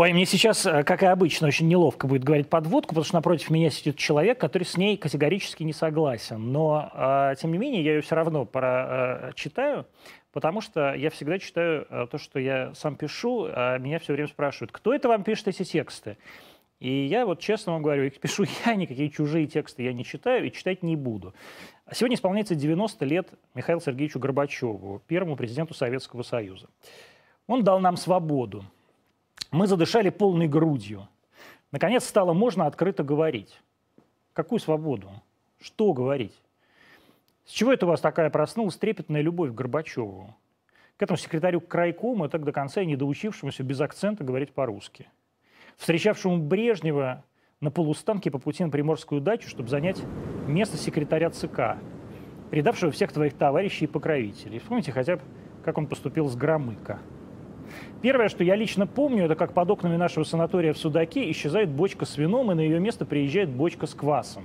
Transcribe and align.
Ой, 0.00 0.14
мне 0.14 0.24
сейчас, 0.24 0.64
э, 0.64 0.82
как 0.82 1.02
и 1.02 1.06
обычно, 1.06 1.48
очень 1.48 1.68
неловко 1.68 2.06
будет 2.06 2.24
говорить 2.24 2.48
подводку, 2.48 2.94
потому 2.94 3.04
что 3.04 3.16
напротив 3.16 3.50
меня 3.50 3.68
сидит 3.68 3.98
человек, 3.98 4.40
который 4.40 4.62
с 4.62 4.78
ней 4.78 4.96
категорически 4.96 5.62
не 5.62 5.74
согласен. 5.74 6.52
Но, 6.52 6.90
э, 6.94 7.34
тем 7.38 7.52
не 7.52 7.58
менее, 7.58 7.84
я 7.84 7.96
ее 7.96 8.00
все 8.00 8.14
равно 8.14 8.46
прочитаю, 8.46 9.84
потому 10.32 10.62
что 10.62 10.94
я 10.94 11.10
всегда 11.10 11.38
читаю 11.38 11.86
э, 11.90 12.06
то, 12.10 12.16
что 12.16 12.38
я 12.38 12.72
сам 12.72 12.96
пишу, 12.96 13.46
а 13.52 13.76
меня 13.76 13.98
все 13.98 14.14
время 14.14 14.28
спрашивают, 14.28 14.72
кто 14.72 14.94
это 14.94 15.06
вам 15.06 15.22
пишет 15.22 15.48
эти 15.48 15.64
тексты? 15.64 16.16
И 16.78 16.90
я 16.90 17.26
вот 17.26 17.40
честно 17.40 17.72
вам 17.72 17.82
говорю, 17.82 18.10
пишу 18.10 18.46
я, 18.64 18.76
никакие 18.76 19.10
чужие 19.10 19.46
тексты 19.46 19.82
я 19.82 19.92
не 19.92 20.06
читаю 20.06 20.46
и 20.46 20.50
читать 20.50 20.82
не 20.82 20.96
буду. 20.96 21.34
Сегодня 21.92 22.16
исполняется 22.16 22.54
90 22.54 23.04
лет 23.04 23.28
Михаилу 23.52 23.82
Сергеевичу 23.82 24.18
Горбачеву, 24.18 25.02
первому 25.06 25.36
президенту 25.36 25.74
Советского 25.74 26.22
Союза. 26.22 26.68
Он 27.46 27.62
дал 27.62 27.80
нам 27.80 27.98
свободу. 27.98 28.64
Мы 29.50 29.66
задышали 29.66 30.10
полной 30.10 30.48
грудью. 30.48 31.08
Наконец 31.72 32.04
стало 32.04 32.32
можно 32.32 32.66
открыто 32.66 33.02
говорить. 33.02 33.60
Какую 34.32 34.58
свободу? 34.58 35.10
Что 35.60 35.92
говорить? 35.92 36.34
С 37.44 37.50
чего 37.50 37.72
это 37.72 37.86
у 37.86 37.88
вас 37.88 38.00
такая 38.00 38.30
проснулась 38.30 38.76
трепетная 38.76 39.22
любовь 39.22 39.50
к 39.50 39.54
Горбачеву? 39.54 40.36
К 40.96 41.02
этому 41.02 41.16
секретарю 41.16 41.60
крайкома, 41.60 42.28
так 42.28 42.44
до 42.44 42.52
конца 42.52 42.82
и 42.82 42.86
не 42.86 42.96
доучившемуся 42.96 43.62
без 43.62 43.80
акцента 43.80 44.22
говорить 44.22 44.52
по-русски. 44.52 45.08
Встречавшему 45.76 46.38
Брежнева 46.38 47.24
на 47.60 47.70
полустанке 47.70 48.30
по 48.30 48.38
пути 48.38 48.64
на 48.64 48.70
Приморскую 48.70 49.20
дачу, 49.20 49.48
чтобы 49.48 49.68
занять 49.68 50.02
место 50.46 50.76
секретаря 50.76 51.30
ЦК, 51.30 51.78
предавшего 52.50 52.92
всех 52.92 53.12
твоих 53.12 53.34
товарищей 53.34 53.86
и 53.86 53.88
покровителей. 53.88 54.58
Вспомните 54.58 54.92
хотя 54.92 55.16
бы, 55.16 55.22
как 55.64 55.78
он 55.78 55.86
поступил 55.86 56.28
с 56.28 56.36
Громыко. 56.36 56.98
Первое, 58.02 58.28
что 58.28 58.44
я 58.44 58.56
лично 58.56 58.86
помню, 58.86 59.24
это 59.24 59.34
как 59.34 59.52
под 59.52 59.70
окнами 59.70 59.96
нашего 59.96 60.24
санатория 60.24 60.72
в 60.72 60.78
Судаке 60.78 61.30
исчезает 61.30 61.70
бочка 61.70 62.04
с 62.04 62.16
вином, 62.18 62.52
и 62.52 62.54
на 62.54 62.60
ее 62.60 62.80
место 62.80 63.04
приезжает 63.04 63.50
бочка 63.50 63.86
с 63.86 63.94
квасом. 63.94 64.44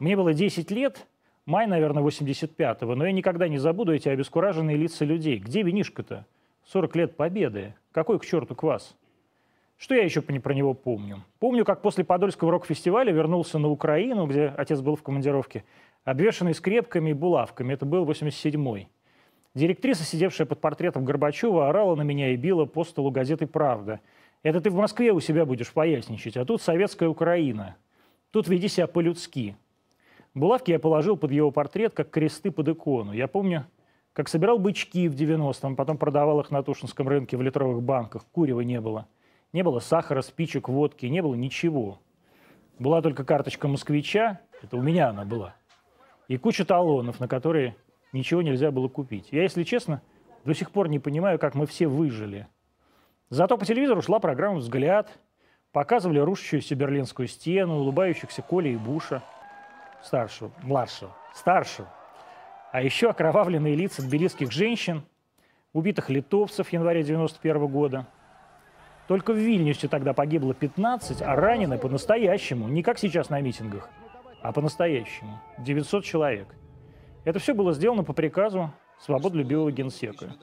Мне 0.00 0.16
было 0.16 0.34
10 0.34 0.70
лет, 0.70 1.06
Май, 1.46 1.66
наверное, 1.66 2.02
85-го, 2.02 2.94
но 2.94 3.04
я 3.04 3.12
никогда 3.12 3.48
не 3.48 3.58
забуду 3.58 3.92
эти 3.92 4.08
обескураженные 4.08 4.78
лица 4.78 5.04
людей. 5.04 5.38
Где 5.38 5.62
винишка-то? 5.62 6.24
40 6.68 6.96
лет 6.96 7.16
победы. 7.16 7.74
Какой 7.92 8.18
к 8.18 8.24
черту 8.24 8.54
квас? 8.54 8.96
Что 9.76 9.94
я 9.94 10.04
еще 10.04 10.22
про 10.22 10.54
него 10.54 10.72
помню? 10.72 11.22
Помню, 11.40 11.66
как 11.66 11.82
после 11.82 12.02
Подольского 12.02 12.50
рок-фестиваля 12.50 13.12
вернулся 13.12 13.58
на 13.58 13.68
Украину, 13.68 14.26
где 14.26 14.46
отец 14.56 14.80
был 14.80 14.96
в 14.96 15.02
командировке, 15.02 15.64
обвешанный 16.04 16.54
скрепками 16.54 17.10
и 17.10 17.12
булавками. 17.12 17.74
Это 17.74 17.84
был 17.84 18.06
87-й. 18.06 18.88
Директриса, 19.54 20.04
сидевшая 20.04 20.46
под 20.46 20.60
портретом 20.60 21.04
Горбачева, 21.04 21.68
орала 21.68 21.94
на 21.94 22.02
меня 22.02 22.30
и 22.30 22.36
била 22.36 22.64
по 22.64 22.84
столу 22.84 23.10
газеты 23.10 23.46
«Правда». 23.46 24.00
Это 24.42 24.60
ты 24.60 24.70
в 24.70 24.74
Москве 24.74 25.12
у 25.12 25.20
себя 25.20 25.46
будешь 25.46 25.72
поясничать, 25.72 26.36
а 26.36 26.44
тут 26.44 26.60
советская 26.60 27.08
Украина. 27.08 27.76
Тут 28.30 28.48
веди 28.48 28.68
себя 28.68 28.86
по-людски. 28.86 29.56
Булавки 30.34 30.72
я 30.72 30.78
положил 30.78 31.16
под 31.16 31.30
его 31.30 31.50
портрет, 31.50 31.94
как 31.94 32.10
кресты 32.10 32.50
под 32.50 32.68
икону. 32.68 33.12
Я 33.12 33.28
помню, 33.28 33.64
как 34.12 34.28
собирал 34.28 34.58
бычки 34.58 35.08
в 35.08 35.14
90-м, 35.14 35.76
потом 35.76 35.96
продавал 35.96 36.40
их 36.40 36.50
на 36.50 36.62
Тушинском 36.62 37.08
рынке 37.08 37.36
в 37.36 37.42
литровых 37.42 37.82
банках. 37.82 38.26
Курева 38.32 38.60
не 38.60 38.80
было. 38.80 39.06
Не 39.54 39.62
было 39.62 39.78
сахара, 39.78 40.20
спичек, 40.20 40.68
водки, 40.68 41.06
не 41.06 41.22
было 41.22 41.34
ничего. 41.34 42.00
Была 42.78 43.00
только 43.02 43.24
карточка 43.24 43.68
москвича, 43.68 44.40
это 44.60 44.76
у 44.76 44.82
меня 44.82 45.10
она 45.10 45.24
была, 45.24 45.54
и 46.26 46.36
куча 46.36 46.64
талонов, 46.64 47.20
на 47.20 47.28
которые 47.28 47.76
ничего 48.14 48.40
нельзя 48.40 48.70
было 48.70 48.88
купить. 48.88 49.28
Я, 49.30 49.42
если 49.42 49.62
честно, 49.62 50.00
до 50.44 50.54
сих 50.54 50.70
пор 50.70 50.88
не 50.88 50.98
понимаю, 50.98 51.38
как 51.38 51.54
мы 51.54 51.66
все 51.66 51.86
выжили. 51.86 52.46
Зато 53.28 53.58
по 53.58 53.66
телевизору 53.66 54.00
шла 54.00 54.18
программа 54.20 54.58
«Взгляд», 54.58 55.18
показывали 55.72 56.20
рушащуюся 56.20 56.74
Берлинскую 56.74 57.28
стену, 57.28 57.76
улыбающихся 57.76 58.40
Коля 58.40 58.70
и 58.70 58.76
Буша– 58.76 59.22
старшего, 60.04 60.50
младшего, 60.62 61.16
старшего. 61.34 61.88
А 62.72 62.82
еще 62.82 63.10
окровавленные 63.10 63.74
лица 63.74 64.02
тбилисских 64.02 64.52
женщин, 64.52 65.02
убитых 65.72 66.10
литовцев 66.10 66.68
в 66.68 66.72
январе 66.72 67.02
91 67.02 67.66
года. 67.66 68.06
Только 69.08 69.32
в 69.32 69.36
Вильнюсе 69.36 69.88
тогда 69.88 70.12
погибло 70.12 70.54
15, 70.54 71.22
а 71.22 71.36
ранены 71.36 71.78
по-настоящему, 71.78 72.68
не 72.68 72.82
как 72.82 72.98
сейчас 72.98 73.28
на 73.28 73.40
митингах, 73.40 73.88
а 74.40 74.52
по-настоящему. 74.52 75.40
900 75.58 76.04
человек. 76.04 76.48
Это 77.24 77.38
все 77.38 77.54
было 77.54 77.72
сделано 77.72 78.04
по 78.04 78.12
приказу 78.12 78.70
свободолюбивого 79.00 79.72
генсека. 79.72 80.34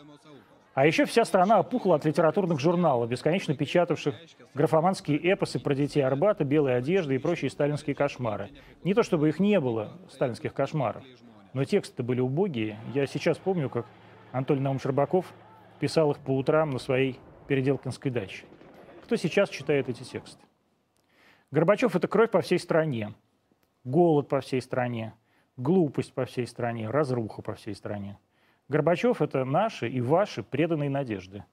А 0.73 0.85
еще 0.85 1.05
вся 1.05 1.25
страна 1.25 1.59
опухла 1.59 1.95
от 1.95 2.05
литературных 2.05 2.59
журналов, 2.59 3.09
бесконечно 3.09 3.53
печатавших 3.53 4.15
графоманские 4.53 5.17
эпосы 5.33 5.59
про 5.59 5.75
детей 5.75 6.01
Арбата, 6.01 6.45
белые 6.45 6.77
одежды 6.77 7.15
и 7.15 7.17
прочие 7.17 7.51
сталинские 7.51 7.93
кошмары. 7.93 8.49
Не 8.83 8.93
то 8.93 9.03
чтобы 9.03 9.27
их 9.29 9.39
не 9.39 9.59
было, 9.59 9.91
сталинских 10.09 10.53
кошмаров, 10.53 11.03
но 11.53 11.65
тексты 11.65 12.03
были 12.03 12.21
убогие. 12.21 12.79
Я 12.93 13.05
сейчас 13.05 13.37
помню, 13.37 13.69
как 13.69 13.85
Анатолий 14.31 14.61
Наум 14.61 14.79
Щербаков 14.79 15.33
писал 15.81 16.11
их 16.11 16.19
по 16.19 16.37
утрам 16.37 16.69
на 16.69 16.79
своей 16.79 17.19
переделкинской 17.47 18.09
даче. 18.09 18.45
Кто 19.03 19.17
сейчас 19.17 19.49
читает 19.49 19.89
эти 19.89 20.03
тексты? 20.03 20.41
Горбачев– 21.51 21.95
это 21.97 22.07
кровь 22.07 22.31
по 22.31 22.39
всей 22.39 22.59
стране, 22.59 23.13
голод 23.83 24.29
по 24.29 24.39
всей 24.39 24.61
стране, 24.61 25.13
глупость 25.61 26.13
по 26.13 26.25
всей 26.25 26.47
стране, 26.47 26.89
разруха 26.89 27.41
по 27.41 27.53
всей 27.53 27.75
стране. 27.75 28.17
Горбачев– 28.67 29.21
это 29.23 29.45
наши 29.45 29.89
и 29.89 30.01
ваши 30.01 30.43
преданные 30.43 30.89
надежды. 30.89 31.43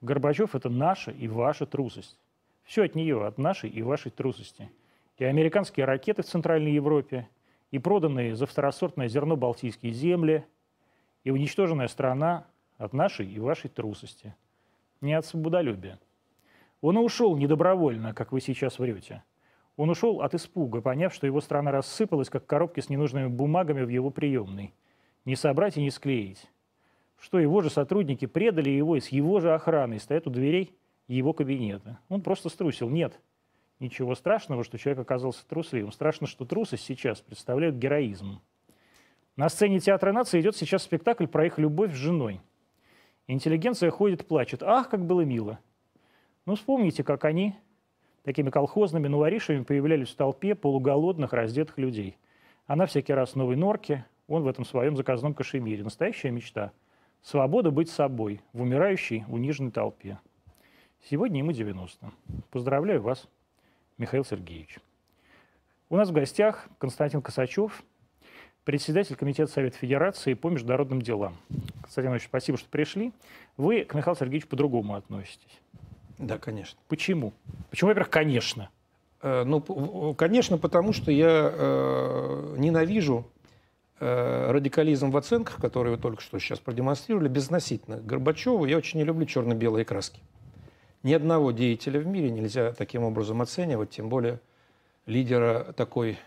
Горбачев– 0.00 0.54
это 0.54 0.68
наша 0.68 1.10
и 1.10 1.26
ваша 1.28 1.66
трусость. 1.66 2.18
Все 2.64 2.84
от 2.84 2.94
нее, 2.94 3.24
от 3.26 3.38
нашей 3.38 3.70
и 3.70 3.82
вашей 3.82 4.10
трусости. 4.10 4.70
И 5.18 5.24
американские 5.24 5.86
ракеты 5.86 6.22
в 6.22 6.26
Центральной 6.26 6.72
Европе, 6.72 7.28
и 7.70 7.78
проданные 7.78 8.36
за 8.36 8.46
второсортное 8.46 9.08
зерно 9.08 9.36
Балтийские 9.36 9.92
земли, 9.92 10.44
и 11.24 11.30
уничтоженная 11.30 11.88
страна 11.88 12.46
от 12.76 12.92
нашей 12.92 13.26
и 13.26 13.38
вашей 13.38 13.70
трусости. 13.70 14.34
Не 15.00 15.14
от 15.14 15.24
свободолюбия. 15.26 15.98
Он 16.80 16.98
и 16.98 17.00
ушел 17.00 17.36
недобровольно, 17.36 18.14
как 18.14 18.32
вы 18.32 18.40
сейчас 18.40 18.78
врете. 18.78 19.22
Он 19.76 19.90
ушел 19.90 20.22
от 20.22 20.34
испуга, 20.34 20.80
поняв, 20.80 21.14
что 21.14 21.26
его 21.26 21.40
страна 21.40 21.70
рассыпалась, 21.70 22.30
как 22.30 22.46
коробки 22.46 22.80
с 22.80 22.88
ненужными 22.88 23.28
бумагами 23.28 23.82
в 23.82 23.88
его 23.88 24.10
приемной. 24.10 24.72
Не 25.24 25.36
собрать 25.36 25.76
и 25.76 25.82
не 25.82 25.90
склеить 25.90 26.50
что 27.18 27.38
его 27.38 27.60
же 27.60 27.70
сотрудники 27.70 28.26
предали 28.26 28.70
его 28.70 28.96
и 28.96 29.00
с 29.00 29.08
его 29.08 29.40
же 29.40 29.54
охраной 29.54 30.00
стоят 30.00 30.26
у 30.26 30.30
дверей 30.30 30.74
его 31.08 31.32
кабинета. 31.32 31.98
Он 32.08 32.20
просто 32.20 32.48
струсил. 32.48 32.88
Нет 32.88 33.18
ничего 33.78 34.14
страшного, 34.14 34.64
что 34.64 34.78
человек 34.78 35.02
оказался 35.02 35.46
трусливым. 35.46 35.92
Страшно, 35.92 36.26
что 36.26 36.46
трусость 36.46 36.84
сейчас 36.84 37.20
представляет 37.20 37.78
героизм. 37.78 38.40
На 39.36 39.50
сцене 39.50 39.80
Театра 39.80 40.12
нации 40.12 40.40
идет 40.40 40.56
сейчас 40.56 40.82
спектакль 40.82 41.26
про 41.26 41.44
их 41.44 41.58
любовь 41.58 41.92
с 41.92 41.96
женой. 41.96 42.40
Интеллигенция 43.26 43.90
ходит, 43.90 44.26
плачет. 44.26 44.62
Ах, 44.62 44.88
как 44.88 45.04
было 45.04 45.22
мило. 45.22 45.58
Ну, 46.46 46.54
вспомните, 46.54 47.04
как 47.04 47.26
они 47.26 47.54
такими 48.26 48.50
колхозными 48.50 49.08
новоришами 49.08 49.62
появлялись 49.62 50.10
в 50.10 50.16
толпе 50.16 50.54
полуголодных, 50.54 51.32
раздетых 51.32 51.78
людей. 51.78 52.18
Она 52.66 52.84
всякий 52.84 53.14
раз 53.14 53.30
в 53.30 53.36
новой 53.36 53.56
норке, 53.56 54.04
он 54.28 54.42
в 54.42 54.48
этом 54.48 54.66
своем 54.66 54.98
заказном 54.98 55.32
кашемире. 55.32 55.82
Настоящая 55.82 56.30
мечта– 56.30 56.72
Свобода 57.26 57.72
быть 57.72 57.90
собой 57.90 58.40
в 58.52 58.62
умирающей, 58.62 59.24
униженной 59.26 59.72
толпе. 59.72 60.20
Сегодня 61.10 61.38
ему 61.38 61.50
90. 61.50 62.12
Поздравляю 62.52 63.02
вас, 63.02 63.26
Михаил 63.98 64.24
Сергеевич. 64.24 64.78
У 65.88 65.96
нас 65.96 66.10
в 66.10 66.12
гостях 66.12 66.68
Константин 66.78 67.22
Косачев, 67.22 67.82
председатель 68.62 69.16
Комитета 69.16 69.50
Совета 69.50 69.76
Федерации 69.76 70.34
по 70.34 70.50
международным 70.50 71.02
делам. 71.02 71.36
Константин 71.80 72.10
Иванович, 72.10 72.26
спасибо, 72.26 72.58
что 72.58 72.68
пришли. 72.68 73.12
Вы 73.56 73.84
к 73.84 73.94
Михаилу 73.94 74.16
Сергеевичу 74.16 74.46
по-другому 74.46 74.94
относитесь. 74.94 75.60
Да, 76.18 76.38
конечно. 76.38 76.78
Почему? 76.88 77.32
Почему, 77.70 77.88
во-первых, 77.88 78.10
конечно? 78.10 78.70
Э, 79.22 79.44
ну, 79.44 80.14
конечно, 80.14 80.58
потому 80.58 80.92
что 80.92 81.10
я 81.10 81.50
э, 81.52 82.54
ненавижу 82.58 83.26
Э, 83.98 84.50
радикализм 84.50 85.10
в 85.10 85.16
оценках, 85.16 85.56
который 85.56 85.92
вы 85.92 85.96
только 85.96 86.20
что 86.20 86.38
сейчас 86.38 86.58
продемонстрировали, 86.58 87.28
безносительно 87.28 87.96
Горбачеву, 87.96 88.66
я 88.66 88.76
очень 88.76 88.98
не 88.98 89.04
люблю 89.04 89.24
черно-белые 89.24 89.86
краски. 89.86 90.20
Ни 91.02 91.14
одного 91.14 91.50
деятеля 91.50 92.00
в 92.00 92.06
мире 92.06 92.30
нельзя 92.30 92.72
таким 92.72 93.04
образом 93.04 93.40
оценивать, 93.40 93.90
тем 93.90 94.10
более 94.10 94.40
лидера 95.06 95.72
такой 95.74 96.18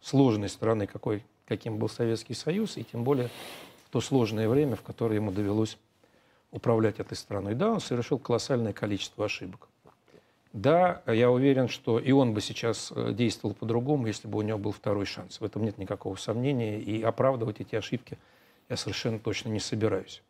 сложной 0.00 0.48
страны, 0.48 0.86
какой, 0.86 1.24
каким 1.46 1.78
был 1.78 1.88
Советский 1.88 2.34
Союз, 2.34 2.76
и 2.76 2.84
тем 2.84 3.02
более 3.02 3.28
в 3.86 3.90
то 3.90 4.00
сложное 4.00 4.48
время, 4.48 4.76
в 4.76 4.82
которое 4.82 5.16
ему 5.16 5.32
довелось 5.32 5.78
управлять 6.50 7.00
этой 7.00 7.14
страной. 7.16 7.54
Да, 7.54 7.70
он 7.70 7.80
совершил 7.80 8.18
колоссальное 8.18 8.72
количество 8.72 9.24
ошибок. 9.24 9.68
Да, 10.52 11.02
я 11.06 11.30
уверен, 11.30 11.68
что 11.68 12.00
и 12.00 12.10
он 12.10 12.34
бы 12.34 12.40
сейчас 12.40 12.92
э, 12.94 13.12
действовал 13.12 13.54
по-другому, 13.54 14.08
если 14.08 14.26
бы 14.26 14.38
у 14.38 14.42
него 14.42 14.58
был 14.58 14.72
второй 14.72 15.06
шанс. 15.06 15.40
В 15.40 15.44
этом 15.44 15.64
нет 15.64 15.78
никакого 15.78 16.16
сомнения, 16.16 16.80
и 16.80 17.02
оправдывать 17.02 17.60
эти 17.60 17.76
ошибки 17.76 18.18
я 18.68 18.76
совершенно 18.76 19.20
точно 19.20 19.50
не 19.50 19.60
собираюсь. 19.60 20.22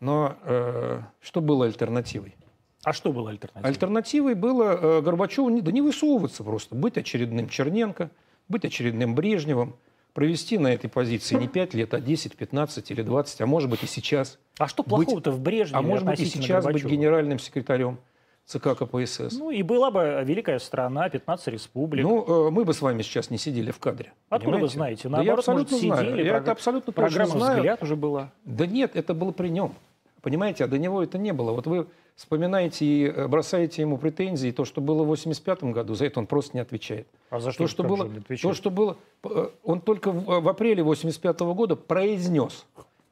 Но 0.00 0.36
э, 0.42 1.00
что 1.20 1.40
было 1.40 1.66
альтернативой? 1.66 2.34
А 2.82 2.92
что 2.92 3.12
было 3.12 3.30
альтернативой? 3.30 3.68
Альтернативой 3.68 4.34
было 4.34 4.78
э, 4.80 5.00
Горбачеву 5.02 5.48
не, 5.48 5.60
да 5.60 5.70
не 5.70 5.80
высовываться 5.80 6.42
просто, 6.42 6.74
быть 6.74 6.98
очередным 6.98 7.48
Черненко, 7.48 8.10
быть 8.48 8.64
очередным 8.64 9.14
Брежневым, 9.14 9.76
провести 10.16 10.56
на 10.56 10.68
этой 10.68 10.88
позиции 10.88 11.36
не 11.36 11.46
5 11.46 11.74
лет, 11.74 11.92
а 11.92 12.00
10, 12.00 12.36
15 12.36 12.90
или 12.90 13.02
20, 13.02 13.42
а 13.42 13.46
может 13.46 13.68
быть 13.68 13.82
и 13.82 13.86
сейчас. 13.86 14.38
А 14.58 14.66
что 14.66 14.82
плохого-то 14.82 15.30
в 15.30 15.40
Брежневе 15.40 15.78
А 15.78 15.82
может 15.82 16.06
быть 16.06 16.18
и 16.20 16.24
сейчас 16.24 16.64
быть 16.64 16.72
Горбачева? 16.76 16.88
генеральным 16.90 17.38
секретарем 17.38 17.98
ЦК 18.46 18.78
КПСС. 18.78 19.36
Ну 19.38 19.50
и 19.50 19.62
была 19.62 19.90
бы 19.90 20.22
великая 20.24 20.58
страна, 20.58 21.10
15 21.10 21.48
республик. 21.48 22.02
Ну, 22.02 22.46
э, 22.46 22.50
мы 22.50 22.64
бы 22.64 22.72
с 22.72 22.80
вами 22.80 23.02
сейчас 23.02 23.28
не 23.28 23.36
сидели 23.36 23.70
в 23.70 23.78
кадре. 23.78 24.14
Откуда 24.30 24.56
вы 24.56 24.68
понимаете? 24.68 24.76
знаете? 24.76 25.02
Да 25.02 25.08
я 25.08 25.16
Наоборот, 25.16 25.38
абсолютно 25.40 25.76
может, 25.76 25.86
знаю. 25.86 26.06
сидели, 26.06 26.24
Я 26.26 26.32
прог- 26.32 26.42
это 26.42 26.52
абсолютно 26.52 26.92
точно 26.94 27.08
Программа 27.08 27.38
знаю. 27.38 27.56
«Взгляд» 27.58 27.82
уже 27.82 27.96
была. 27.96 28.32
Да 28.46 28.66
нет, 28.66 28.92
это 28.96 29.12
было 29.12 29.32
при 29.32 29.48
нем. 29.48 29.74
Понимаете, 30.22 30.64
а 30.64 30.66
до 30.66 30.78
него 30.78 31.02
это 31.02 31.18
не 31.18 31.34
было. 31.34 31.52
Вот 31.52 31.66
вы 31.66 31.88
вспоминаете 32.16 32.84
и 32.84 33.04
э, 33.06 33.28
бросаете 33.28 33.82
ему 33.82 33.98
претензии, 33.98 34.50
то, 34.50 34.64
что 34.64 34.80
было 34.80 35.04
в 35.04 35.06
85 35.06 35.64
году, 35.64 35.94
за 35.94 36.06
это 36.06 36.18
он 36.18 36.26
просто 36.26 36.56
не 36.56 36.60
отвечает. 36.60 37.06
А 37.30 37.38
за 37.38 37.52
что, 37.52 37.64
То, 37.64 37.68
что 37.68 37.82
было, 37.84 38.04
он 38.04 38.16
отвечает? 38.16 38.42
то, 38.42 38.54
что 38.54 38.70
было, 38.70 38.96
э, 39.22 39.48
он 39.62 39.80
только 39.80 40.10
в, 40.10 40.40
в 40.40 40.48
апреле 40.48 40.82
85 40.82 41.40
года 41.40 41.76
произнес 41.76 42.66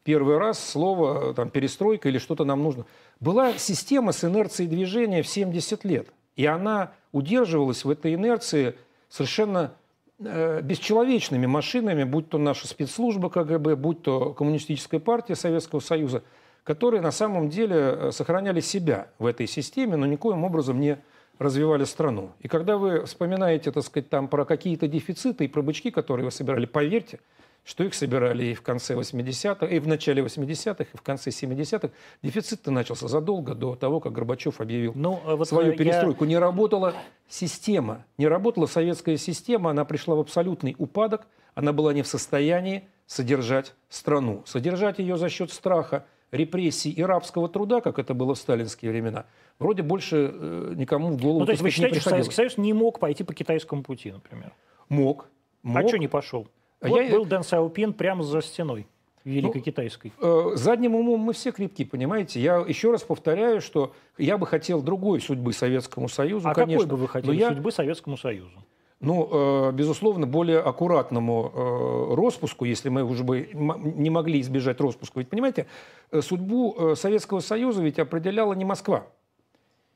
первый 0.04 0.38
раз 0.38 0.58
слово 0.58 1.30
э, 1.30 1.34
там, 1.34 1.50
перестройка 1.50 2.08
или 2.08 2.18
что-то 2.18 2.44
нам 2.44 2.62
нужно. 2.62 2.86
Была 3.20 3.54
система 3.58 4.12
с 4.12 4.24
инерцией 4.24 4.68
движения 4.68 5.22
в 5.22 5.28
70 5.28 5.84
лет. 5.84 6.08
И 6.36 6.46
она 6.46 6.92
удерживалась 7.12 7.84
в 7.84 7.90
этой 7.90 8.14
инерции 8.14 8.74
совершенно 9.08 9.72
э, 10.18 10.60
бесчеловечными 10.62 11.46
машинами, 11.46 12.04
будь 12.04 12.28
то 12.28 12.38
наша 12.38 12.66
спецслужба 12.66 13.30
КГБ, 13.30 13.76
будь 13.76 14.02
то 14.02 14.32
Коммунистическая 14.32 14.98
партия 14.98 15.36
Советского 15.36 15.80
Союза, 15.80 16.22
которые 16.64 17.00
на 17.02 17.12
самом 17.12 17.48
деле 17.50 17.76
э, 17.76 18.10
сохраняли 18.12 18.60
себя 18.60 19.08
в 19.18 19.26
этой 19.26 19.46
системе, 19.46 19.96
но 19.96 20.06
никоим 20.06 20.44
образом 20.44 20.80
не 20.80 20.98
развивали 21.38 21.84
страну. 21.84 22.32
И 22.40 22.48
когда 22.48 22.76
вы 22.78 23.04
вспоминаете, 23.04 23.70
так 23.70 23.84
сказать, 23.84 24.08
там 24.08 24.28
про 24.28 24.44
какие-то 24.44 24.88
дефициты 24.88 25.44
и 25.44 25.48
про 25.48 25.62
бычки, 25.62 25.90
которые 25.90 26.24
вы 26.24 26.30
собирали, 26.30 26.64
поверьте, 26.64 27.20
что 27.64 27.82
их 27.82 27.94
собирали 27.94 28.44
и 28.44 28.54
в 28.54 28.62
конце 28.62 28.94
80-х, 28.94 29.66
и 29.66 29.78
в 29.78 29.88
начале 29.88 30.22
80-х, 30.22 30.84
и 30.92 30.96
в 30.96 31.02
конце 31.02 31.30
70-х. 31.30 31.90
Дефицит-то 32.22 32.70
начался 32.70 33.08
задолго 33.08 33.54
до 33.54 33.74
того, 33.74 34.00
как 34.00 34.12
Горбачев 34.12 34.60
объявил 34.60 34.92
Ну, 34.94 35.20
э, 35.24 35.34
вот 35.34 35.48
свою 35.48 35.72
я- 35.72 35.76
перестройку. 35.76 36.24
Не 36.24 36.38
работала 36.38 36.94
система, 37.28 38.04
не 38.18 38.28
работала 38.28 38.66
советская 38.66 39.16
система, 39.16 39.70
она 39.70 39.84
пришла 39.84 40.14
в 40.14 40.20
абсолютный 40.20 40.76
упадок, 40.78 41.26
она 41.54 41.72
была 41.72 41.92
не 41.92 42.02
в 42.02 42.06
состоянии 42.06 42.86
содержать 43.06 43.74
страну. 43.88 44.42
Содержать 44.46 44.98
ее 44.98 45.16
за 45.16 45.28
счет 45.28 45.50
страха, 45.50 46.04
репрессий 46.34 46.90
и 46.90 47.02
рабского 47.02 47.48
труда, 47.48 47.80
как 47.80 47.98
это 47.98 48.14
было 48.14 48.34
в 48.34 48.38
сталинские 48.38 48.90
времена, 48.90 49.26
вроде 49.58 49.82
больше 49.82 50.30
э, 50.32 50.72
никому 50.76 51.08
в 51.10 51.20
голову 51.20 51.40
Ну, 51.40 51.46
то 51.46 51.52
есть 51.52 51.62
вы 51.62 51.70
считаете, 51.70 52.00
что. 52.00 52.10
Советский 52.10 52.34
Союз 52.34 52.58
не 52.58 52.72
мог 52.72 52.98
пойти 52.98 53.24
по 53.24 53.32
китайскому 53.34 53.82
пути, 53.82 54.12
например? 54.12 54.52
Мог. 54.88 55.28
мог. 55.62 55.84
А 55.84 55.88
что 55.88 55.96
не 55.96 56.08
пошел? 56.08 56.48
А 56.80 56.88
вот 56.88 57.00
я- 57.00 57.10
был 57.10 57.24
Дэн 57.24 57.42
Сяопин 57.42 57.92
прямо 57.94 58.22
за 58.22 58.42
стеной 58.42 58.86
Великой 59.24 59.58
Ну, 59.58 59.62
Китайской. 59.62 60.12
Э, 60.20 60.50
Задним 60.54 60.94
умом 60.94 61.20
мы 61.20 61.32
все 61.32 61.50
крепки, 61.50 61.84
понимаете? 61.84 62.40
Я 62.40 62.58
еще 62.58 62.90
раз 62.90 63.02
повторяю, 63.02 63.62
что 63.62 63.94
я 64.18 64.36
бы 64.36 64.46
хотел 64.46 64.82
другой 64.82 65.20
судьбы 65.20 65.52
Советскому 65.54 66.08
Союзу, 66.08 66.48
а 66.48 66.54
конечно. 66.54 66.82
какой 66.84 66.90
бы 66.90 67.02
вы 67.02 67.08
хотели 67.08 67.36
я, 67.36 67.48
судьбы 67.48 67.72
Советскому 67.72 68.18
Союзу? 68.18 68.62
Ну, 69.00 69.28
э, 69.30 69.72
безусловно, 69.72 70.26
более 70.26 70.60
аккуратному 70.60 71.52
э, 71.54 72.14
распуску, 72.14 72.64
если 72.64 72.88
мы 72.88 73.04
уже 73.04 73.22
бы 73.22 73.50
не 73.52 74.10
могли 74.10 74.40
избежать 74.40 74.80
распуска. 74.80 75.18
Ведь, 75.18 75.28
понимаете, 75.28 75.66
э, 76.10 76.22
судьбу 76.22 76.94
Советского 76.96 77.40
Союза 77.40 77.82
ведь 77.82 77.98
определяла 77.98 78.54
не 78.54 78.64
Москва. 78.64 79.06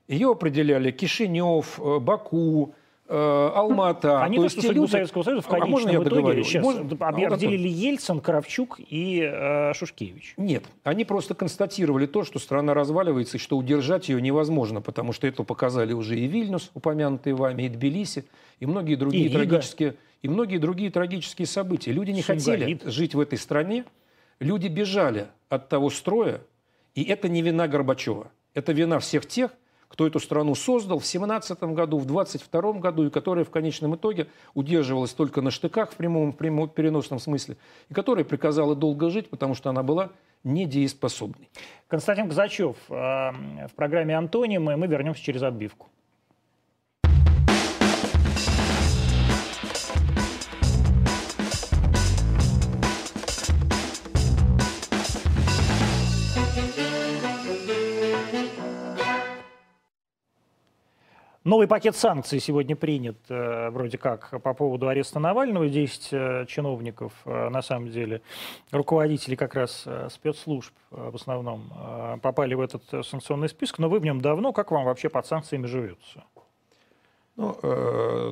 Ее 0.08 0.30
определяли 0.30 0.90
Кишинев, 0.90 1.78
Баку, 2.00 2.74
Алмата. 3.08 4.22
Они 4.22 4.36
То 4.36 4.42
то, 4.44 4.48
что 4.50 4.60
судьбу 4.62 4.82
люди- 4.82 4.90
Советского 4.90 5.22
Союза 5.22 5.42
в 5.42 5.48
А 5.52 5.56
можно 5.58 5.66
конечном 5.66 5.90
я 5.90 5.98
итоге 5.98 6.10
договорю? 6.10 6.44
сейчас 6.44 6.62
Можно? 6.62 6.96
А, 7.00 7.08
определили 7.08 7.68
Ельцин, 7.68 8.20
Кравчук 8.20 8.78
и 8.78 9.22
э, 9.22 9.72
Шушкевич. 9.74 10.34
Нет, 10.36 10.64
они 10.84 11.04
просто 11.04 11.34
констатировали 11.34 12.06
то, 12.06 12.24
что 12.24 12.38
страна 12.38 12.74
разваливается 12.74 13.38
и 13.38 13.40
что 13.40 13.56
удержать 13.56 14.08
ее 14.08 14.20
невозможно, 14.20 14.80
потому 14.80 15.12
что 15.12 15.26
это 15.26 15.42
показали 15.42 15.92
уже 15.92 16.18
и 16.18 16.26
Вильнюс, 16.26 16.70
упомянутый 16.74 17.32
вами, 17.32 17.62
и 17.64 17.68
Тбилиси, 17.68 18.24
и 18.60 18.66
многие 18.66 18.96
другие 18.96 19.26
И 19.26 19.28
трагические 19.30 19.94
и 20.20 20.28
многие 20.28 20.58
другие 20.58 20.90
трагические 20.90 21.46
события. 21.46 21.92
Люди 21.92 22.10
не 22.10 22.22
Сумгаит. 22.22 22.44
хотели 22.60 22.80
жить 22.90 23.14
в 23.14 23.20
этой 23.20 23.38
стране, 23.38 23.84
люди 24.40 24.66
бежали 24.66 25.28
от 25.48 25.68
того 25.68 25.90
строя, 25.90 26.40
и 26.96 27.04
это 27.04 27.28
не 27.28 27.40
вина 27.40 27.68
Горбачева, 27.68 28.30
это 28.52 28.72
вина 28.72 28.98
всех 28.98 29.26
тех, 29.26 29.52
кто 29.88 30.06
эту 30.06 30.20
страну 30.20 30.54
создал 30.54 30.98
в 30.98 31.06
17 31.06 31.60
году, 31.62 31.98
в 31.98 32.06
22 32.06 32.72
году, 32.74 33.06
и 33.06 33.10
которая 33.10 33.44
в 33.44 33.50
конечном 33.50 33.96
итоге 33.96 34.28
удерживалась 34.54 35.12
только 35.12 35.40
на 35.40 35.50
штыках 35.50 35.92
в 35.92 35.96
прямом, 35.96 36.32
в 36.32 36.36
прямом 36.36 36.68
переносном 36.68 37.18
смысле, 37.18 37.56
и 37.88 37.94
которая 37.94 38.24
приказала 38.24 38.76
долго 38.76 39.10
жить, 39.10 39.30
потому 39.30 39.54
что 39.54 39.70
она 39.70 39.82
была 39.82 40.10
недееспособной. 40.44 41.48
Константин 41.88 42.28
Казачев 42.28 42.76
э, 42.88 42.92
в 42.92 43.74
программе 43.74 44.16
«Антонимы». 44.16 44.76
Мы 44.76 44.86
вернемся 44.86 45.22
через 45.22 45.42
отбивку. 45.42 45.88
Новый 61.48 61.66
пакет 61.66 61.96
санкций 61.96 62.40
сегодня 62.40 62.76
принят 62.76 63.16
э, 63.30 63.70
вроде 63.70 63.96
как 63.96 64.42
по 64.42 64.52
поводу 64.52 64.86
ареста 64.86 65.18
Навального. 65.18 65.66
10 65.66 66.08
э, 66.12 66.44
чиновников, 66.46 67.14
э, 67.24 67.48
на 67.48 67.62
самом 67.62 67.88
деле, 67.90 68.20
руководители 68.70 69.34
как 69.34 69.54
раз 69.54 69.86
спецслужб 70.10 70.74
в 70.90 71.16
основном 71.16 71.72
попали 72.20 72.52
в 72.52 72.60
этот 72.60 72.82
санкционный 73.06 73.48
список. 73.48 73.78
Но 73.78 73.88
вы 73.88 73.98
в 73.98 74.04
нем 74.04 74.20
давно. 74.20 74.52
Как 74.52 74.70
вам 74.70 74.84
вообще 74.84 75.08
под 75.08 75.24
санкциями 75.26 75.64
живется? 75.64 76.22
Ну, 77.36 77.54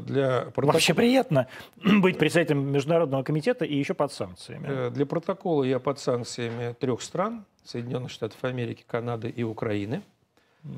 для, 0.02 0.42
протокола, 0.52 0.72
Вообще 0.72 0.92
приятно 0.92 1.46
быть 2.00 2.18
председателем 2.18 2.70
Международного 2.70 3.22
комитета 3.22 3.64
и 3.64 3.74
еще 3.74 3.94
под 3.94 4.12
санкциями. 4.12 4.90
для 4.90 5.06
протокола 5.06 5.64
я 5.64 5.78
под 5.78 5.98
санкциями 5.98 6.74
трех 6.74 7.00
стран, 7.00 7.46
Соединенных 7.64 8.10
Штатов 8.10 8.44
Америки, 8.44 8.84
Канады 8.86 9.30
и 9.30 9.42
Украины. 9.42 10.02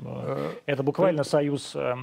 Э, 0.05 0.51
Это 0.65 0.83
буквально 0.83 1.23
союз 1.23 1.73
э, 1.75 1.93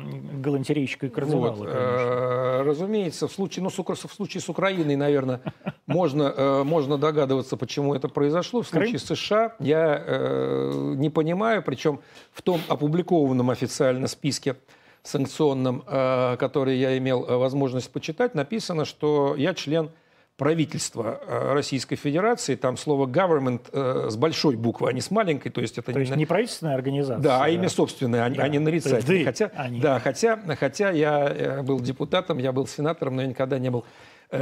галантерейщика 0.41 1.07
и 1.07 1.09
кардинала, 1.09 1.51
Вот, 1.51 1.59
конечно. 1.59 1.75
э, 1.79 2.63
разумеется, 2.63 3.29
в 3.29 3.33
случае, 3.33 3.63
ну, 3.63 3.71
в 3.71 4.13
случае 4.13 4.41
с 4.41 4.49
Украиной, 4.49 4.97
наверное, 4.97 5.41
можно, 5.87 6.33
э, 6.37 6.63
можно 6.65 6.99
догадываться, 6.99 7.57
почему 7.57 7.95
это 7.95 8.09
произошло. 8.09 8.63
В 8.63 8.69
случае 8.69 8.99
Крым? 8.99 9.17
США 9.17 9.55
я 9.61 10.03
э, 10.05 10.95
не 10.97 11.11
понимаю, 11.11 11.63
причем 11.63 12.01
в 12.33 12.43
том 12.43 12.61
опубликованном 12.69 13.51
официально 13.51 14.09
списке 14.09 14.57
санкционном, 15.03 15.85
э, 15.87 16.37
который 16.39 16.77
я 16.79 16.99
имел 16.99 17.25
э, 17.25 17.37
возможность 17.37 17.91
почитать, 17.93 18.35
написано, 18.35 18.85
что 18.85 19.35
я 19.37 19.55
член 19.55 19.91
правительства 20.37 21.21
э, 21.27 21.53
Российской 21.55 21.97
Федерации. 21.97 22.57
Там 22.57 22.77
слово 22.77 23.07
government 23.07 23.63
э, 23.73 24.11
с 24.11 24.17
большой 24.17 24.57
буквы, 24.57 24.89
а 24.91 24.93
не 24.93 25.01
с 25.01 25.11
маленькой. 25.11 25.51
То 25.51 25.61
есть 25.61 25.79
это 25.79 25.93
То 25.93 25.99
есть 25.99 26.11
на- 26.11 26.17
не 26.17 26.27
правительственная 26.27 26.75
организация. 26.75 27.23
да, 27.23 27.43
а 27.43 27.49
имя 27.49 27.69
собственное, 27.69 28.23
а, 28.25 28.29
не- 28.29 28.37
Да. 28.37 28.43
а 28.45 28.49
не 28.49 28.59
есть 28.59 28.65
нарицательное. 28.87 29.25
Хотя, 29.25 29.51
а 29.55 29.69
не- 29.69 29.81
да, 29.81 29.99
хотя, 29.99 30.39
хотя 30.59 30.91
я 30.91 31.27
э, 31.29 31.63
был 31.63 31.81
депутатом, 31.81 32.39
я 32.39 32.53
был 32.53 32.67
сенатором, 32.67 33.17
но 33.17 33.23
я 33.23 33.29
никогда 33.29 33.59
не 33.59 33.71
был 33.71 33.85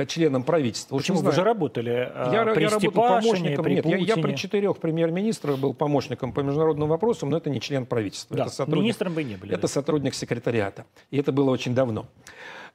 членом 0.09 0.45
правительства. 0.45 0.97
Почему? 0.97 1.19
не 1.19 1.25
Вы 1.25 1.33
же 1.33 1.43
работали 1.45 1.91
я, 1.91 2.47
при 2.55 2.63
я 2.63 2.71
работал 2.71 2.91
помощником. 2.91 3.65
при 3.65 3.75
Нет, 3.75 3.85
я, 3.85 3.97
я 3.99 4.17
при 4.17 4.35
четырех 4.35 4.79
премьер-министрах 4.79 5.59
был 5.59 5.75
помощником 5.75 6.33
по 6.33 6.41
международным 6.41 6.89
вопросам, 6.89 7.29
но 7.29 7.37
это 7.37 7.51
не 7.51 7.61
член 7.61 7.85
правительства. 7.85 8.35
Да, 8.35 8.45
это 8.45 8.53
сотрудник, 8.53 8.83
министром 8.83 9.13
вы 9.13 9.25
не 9.25 9.37
были. 9.37 9.53
это 9.53 9.63
да. 9.63 9.69
сотрудник 9.69 10.15
секретариата. 10.15 10.87
И 11.11 11.19
это 11.19 11.33
было 11.33 11.51
очень 11.51 11.75
давно. 11.75 12.07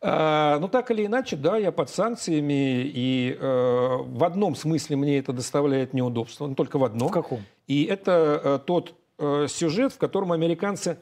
А, 0.02 0.60
ну, 0.60 0.70
так 0.70 0.92
или 0.92 1.06
иначе, 1.06 1.36
да, 1.36 1.58
я 1.58 1.72
под 1.72 1.90
санкциями, 1.90 2.84
и 2.86 3.38
э, 3.38 3.98
в 3.98 4.24
одном 4.24 4.56
смысле 4.56 4.96
мне 4.96 5.18
это 5.18 5.34
доставляет 5.34 5.94
неудобство, 5.94 6.48
но 6.48 6.56
только 6.56 6.80
в 6.80 6.86
одном. 6.86 7.10
В 7.10 7.12
каком? 7.12 7.42
И 7.68 7.84
это 7.84 8.42
э, 8.42 8.60
тот 8.66 8.94
э, 9.18 9.48
сюжет, 9.50 9.92
в 9.92 9.98
котором 9.98 10.32
американцы 10.32 11.00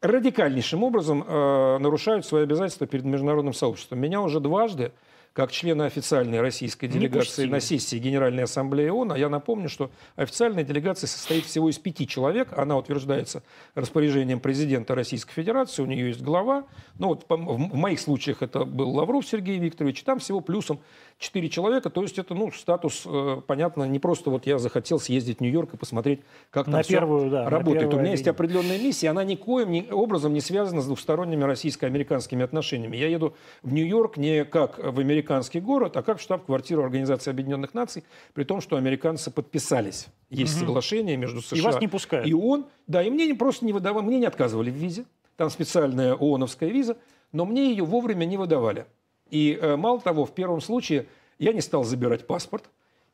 радикальнейшим 0.00 0.82
образом 0.82 1.26
нарушают 1.28 2.24
свои 2.24 2.44
обязательства 2.44 2.86
перед 2.86 3.04
международным 3.04 3.52
сообществом. 3.52 3.98
Меня 3.98 4.22
уже 4.22 4.40
дважды 4.40 4.92
как 5.32 5.52
члена 5.52 5.86
официальной 5.86 6.40
российской 6.40 6.88
делегации 6.88 7.46
на 7.46 7.60
сессии 7.60 7.96
Генеральной 7.96 8.44
Ассамблеи 8.44 8.88
ООН. 8.88 9.12
А 9.12 9.18
я 9.18 9.28
напомню, 9.28 9.68
что 9.68 9.90
официальная 10.16 10.64
делегация 10.64 11.06
состоит 11.06 11.44
всего 11.44 11.70
из 11.70 11.78
пяти 11.78 12.06
человек. 12.06 12.48
Она 12.56 12.76
утверждается 12.76 13.42
распоряжением 13.74 14.40
президента 14.40 14.94
Российской 14.94 15.32
Федерации. 15.32 15.82
У 15.82 15.86
нее 15.86 16.08
есть 16.08 16.22
глава. 16.22 16.64
Ну 16.98 17.08
вот 17.08 17.26
в 17.28 17.76
моих 17.76 18.00
случаях 18.00 18.42
это 18.42 18.64
был 18.64 18.90
Лавров 18.90 19.24
Сергей 19.24 19.58
Викторович. 19.58 20.02
Там 20.02 20.18
всего 20.18 20.40
плюсом 20.40 20.80
четыре 21.18 21.48
человека. 21.48 21.90
То 21.90 22.02
есть 22.02 22.18
это 22.18 22.34
ну, 22.34 22.50
статус, 22.50 23.02
э, 23.06 23.42
понятно, 23.46 23.84
не 23.84 23.98
просто 23.98 24.30
вот 24.30 24.46
я 24.46 24.58
захотел 24.58 24.98
съездить 24.98 25.38
в 25.38 25.40
Нью-Йорк 25.42 25.74
и 25.74 25.76
посмотреть, 25.76 26.20
как 26.50 26.64
там 26.64 26.72
на 26.72 26.82
все 26.82 26.94
первую, 26.94 27.30
да, 27.30 27.48
работает. 27.48 27.92
У 27.94 27.98
меня 27.98 28.12
есть 28.12 28.26
определенная 28.26 28.78
миссия. 28.78 29.10
Она 29.10 29.22
никоим 29.22 29.86
образом 29.92 30.32
не 30.32 30.40
связана 30.40 30.80
с 30.80 30.86
двухсторонними 30.86 31.44
российско-американскими 31.44 32.42
отношениями. 32.42 32.96
Я 32.96 33.08
еду 33.08 33.36
в 33.62 33.72
Нью-Йорк 33.72 34.16
не 34.16 34.44
как 34.44 34.78
в 34.78 35.00
американский 35.20 35.60
город, 35.60 35.96
а 35.96 36.02
как 36.02 36.18
штаб-квартиру 36.18 36.82
Организации 36.82 37.30
Объединенных 37.30 37.74
Наций, 37.74 38.04
при 38.32 38.44
том, 38.44 38.60
что 38.60 38.76
американцы 38.76 39.30
подписались. 39.30 40.06
Есть 40.30 40.54
угу. 40.54 40.60
соглашение 40.60 41.16
между 41.16 41.42
США 41.42 41.58
и, 41.58 41.60
вас 41.60 41.80
не 41.80 41.88
пускают. 41.88 42.26
и 42.26 42.34
ООН. 42.34 42.66
Да, 42.86 43.02
и 43.02 43.10
мне 43.10 43.34
просто 43.34 43.66
не 43.66 43.72
выдавали, 43.72 44.04
мне 44.04 44.18
не 44.18 44.26
отказывали 44.26 44.70
в 44.70 44.74
визе. 44.74 45.04
Там 45.36 45.50
специальная 45.50 46.14
ООНовская 46.14 46.70
виза, 46.70 46.96
но 47.32 47.44
мне 47.44 47.70
ее 47.70 47.84
вовремя 47.84 48.24
не 48.24 48.36
выдавали. 48.36 48.86
И 49.30 49.58
э, 49.60 49.76
мало 49.76 50.00
того, 50.00 50.24
в 50.24 50.34
первом 50.34 50.60
случае 50.60 51.06
я 51.38 51.52
не 51.52 51.60
стал 51.60 51.84
забирать 51.84 52.26
паспорт, 52.26 52.64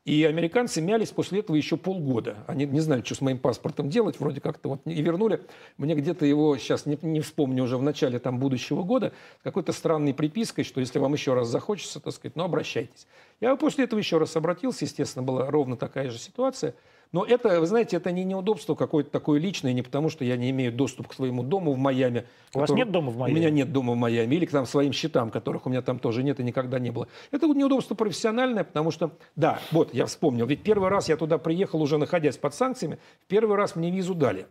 и 0.07 0.23
американцы 0.23 0.79
мялись 0.79 1.09
после 1.09 1.41
этого 1.41 1.57
еще 1.57 1.75
полгода. 1.75 2.37
Они 2.47 2.65
не 2.65 2.79
знали, 2.79 3.01
что 3.03 3.13
с 3.13 3.19
моим 3.19 3.39
паспортом 3.39 3.89
делать, 3.89 4.21
вроде 4.21 4.39
как-то 4.39 4.69
вот 4.69 4.81
и 4.85 5.01
вернули. 5.01 5.41
Мне 5.75 5.95
где-то 5.95 6.25
его, 6.25 6.55
сейчас 6.57 6.85
не, 6.85 6.97
не 7.01 7.19
вспомню, 7.19 7.65
уже 7.65 7.75
в 7.75 7.81
начале 7.81 8.17
там 8.17 8.39
будущего 8.39 8.83
года, 8.83 9.11
какой-то 9.43 9.73
странной 9.73 10.13
припиской, 10.13 10.63
что 10.63 10.79
если 10.79 10.99
вам 10.99 11.11
еще 11.11 11.33
раз 11.33 11.49
захочется, 11.49 11.99
так 11.99 12.13
сказать, 12.13 12.37
ну 12.37 12.45
обращайтесь. 12.45 13.05
Я 13.41 13.53
после 13.57 13.83
этого 13.83 13.99
еще 13.99 14.17
раз 14.17 14.33
обратился, 14.37 14.85
естественно, 14.85 15.23
была 15.23 15.51
ровно 15.51 15.75
такая 15.75 16.09
же 16.09 16.17
ситуация– 16.17 16.73
но 17.11 17.23
это, 17.23 17.59
вы 17.59 17.67
знаете, 17.67 17.97
это 17.97 18.11
не 18.11 18.23
неудобство 18.23 18.75
какое-то 18.75 19.09
такое 19.09 19.39
личное, 19.39 19.73
не 19.73 19.81
потому 19.81 20.09
что 20.09 20.25
я 20.25 20.35
не 20.35 20.49
имею 20.49 20.71
доступ 20.71 21.07
к 21.07 21.13
своему 21.13 21.43
дому 21.43 21.73
в 21.73 21.77
Майами. 21.77 22.25
У 22.49 22.59
который... 22.59 22.61
вас 22.61 22.69
нет 22.71 22.91
дома 22.91 23.11
в 23.11 23.17
Майами? 23.17 23.37
У 23.37 23.39
меня 23.39 23.49
нет 23.49 23.71
дома 23.71 23.93
в 23.93 23.95
Майами. 23.95 24.35
Или 24.35 24.45
к 24.45 24.51
там, 24.51 24.65
своим 24.65 24.91
счетам, 24.91 25.31
которых 25.31 25.65
у 25.65 25.69
меня 25.69 25.81
там 25.81 25.99
тоже 25.99 26.23
нет 26.23 26.39
и 26.39 26.43
никогда 26.43 26.79
не 26.79 26.91
было. 26.91 27.07
Это 27.31 27.47
неудобство 27.47 27.95
профессиональное, 27.95 28.63
потому 28.63 28.91
что, 28.91 29.11
да, 29.35 29.59
вот, 29.71 29.93
я 29.93 30.05
вспомнил. 30.05 30.45
Ведь 30.45 30.63
первый 30.63 30.89
раз 30.89 31.09
я 31.09 31.17
туда 31.17 31.37
приехал, 31.37 31.81
уже 31.81 31.97
находясь 31.97 32.37
под 32.37 32.53
санкциями, 32.53 32.99
первый 33.27 33.55
раз 33.55 33.75
мне 33.75 33.89
визу 33.89 34.13
дали. 34.13 34.47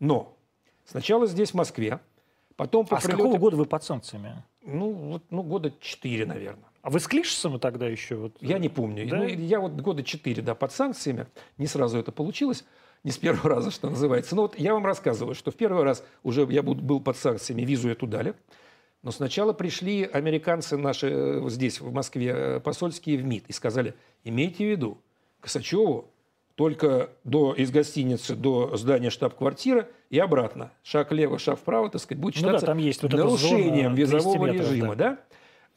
Но 0.00 0.36
сначала 0.84 1.26
здесь, 1.26 1.50
в 1.50 1.54
Москве, 1.54 2.00
потом 2.56 2.86
по 2.86 2.96
а 2.96 3.00
прилете... 3.00 3.16
с 3.16 3.20
какого 3.20 3.38
года 3.38 3.56
вы 3.56 3.66
под 3.66 3.84
санкциями? 3.84 4.42
Ну, 4.64 4.92
вот, 4.92 5.22
ну 5.30 5.42
года 5.42 5.72
четыре, 5.80 6.24
наверное. 6.26 6.67
А 6.82 6.90
вы 6.90 7.00
с 7.00 7.06
Клишесом 7.06 7.58
тогда 7.58 7.86
еще? 7.86 8.16
Вот... 8.16 8.36
Я 8.40 8.58
не 8.58 8.68
помню. 8.68 9.08
Да? 9.08 9.18
Ну, 9.18 9.24
я 9.24 9.60
вот 9.60 9.72
года 9.72 10.02
четыре, 10.02 10.42
да, 10.42 10.54
под 10.54 10.72
санкциями. 10.72 11.26
Не 11.56 11.66
сразу 11.66 11.98
это 11.98 12.12
получилось. 12.12 12.64
Не 13.04 13.10
с 13.10 13.18
первого 13.18 13.48
раза, 13.56 13.70
что 13.70 13.90
называется. 13.90 14.36
Но 14.36 14.42
вот 14.42 14.58
я 14.58 14.74
вам 14.74 14.86
рассказываю, 14.86 15.34
что 15.34 15.50
в 15.50 15.56
первый 15.56 15.82
раз 15.82 16.04
уже 16.22 16.46
я 16.50 16.62
был 16.62 17.00
под 17.00 17.16
санкциями, 17.16 17.62
визу 17.62 17.88
эту 17.88 18.06
дали. 18.06 18.34
Но 19.02 19.12
сначала 19.12 19.52
пришли 19.52 20.04
американцы 20.04 20.76
наши 20.76 21.08
э, 21.10 21.48
здесь, 21.48 21.80
в 21.80 21.92
Москве, 21.92 22.32
э, 22.34 22.60
посольские 22.60 23.18
в 23.18 23.24
МИД 23.24 23.44
и 23.48 23.52
сказали, 23.52 23.94
имейте 24.24 24.66
в 24.66 24.70
виду, 24.70 24.98
Косачеву 25.40 26.10
только 26.56 27.10
до, 27.22 27.54
из 27.54 27.70
гостиницы 27.70 28.34
до 28.34 28.76
здания 28.76 29.10
штаб-квартиры 29.10 29.86
и 30.10 30.18
обратно. 30.18 30.72
Шаг 30.82 31.12
влево, 31.12 31.38
шаг 31.38 31.60
вправо, 31.60 31.88
так 31.88 32.02
сказать, 32.02 32.20
будет 32.20 32.34
считаться 32.34 32.54
ну 32.54 32.60
да, 32.60 32.66
там 32.66 32.78
есть 32.78 33.02
вот 33.02 33.12
нарушением 33.12 33.94
визового 33.94 34.46
метров, 34.46 34.72
режима. 34.72 34.96
Да. 34.96 35.10
Да? 35.10 35.18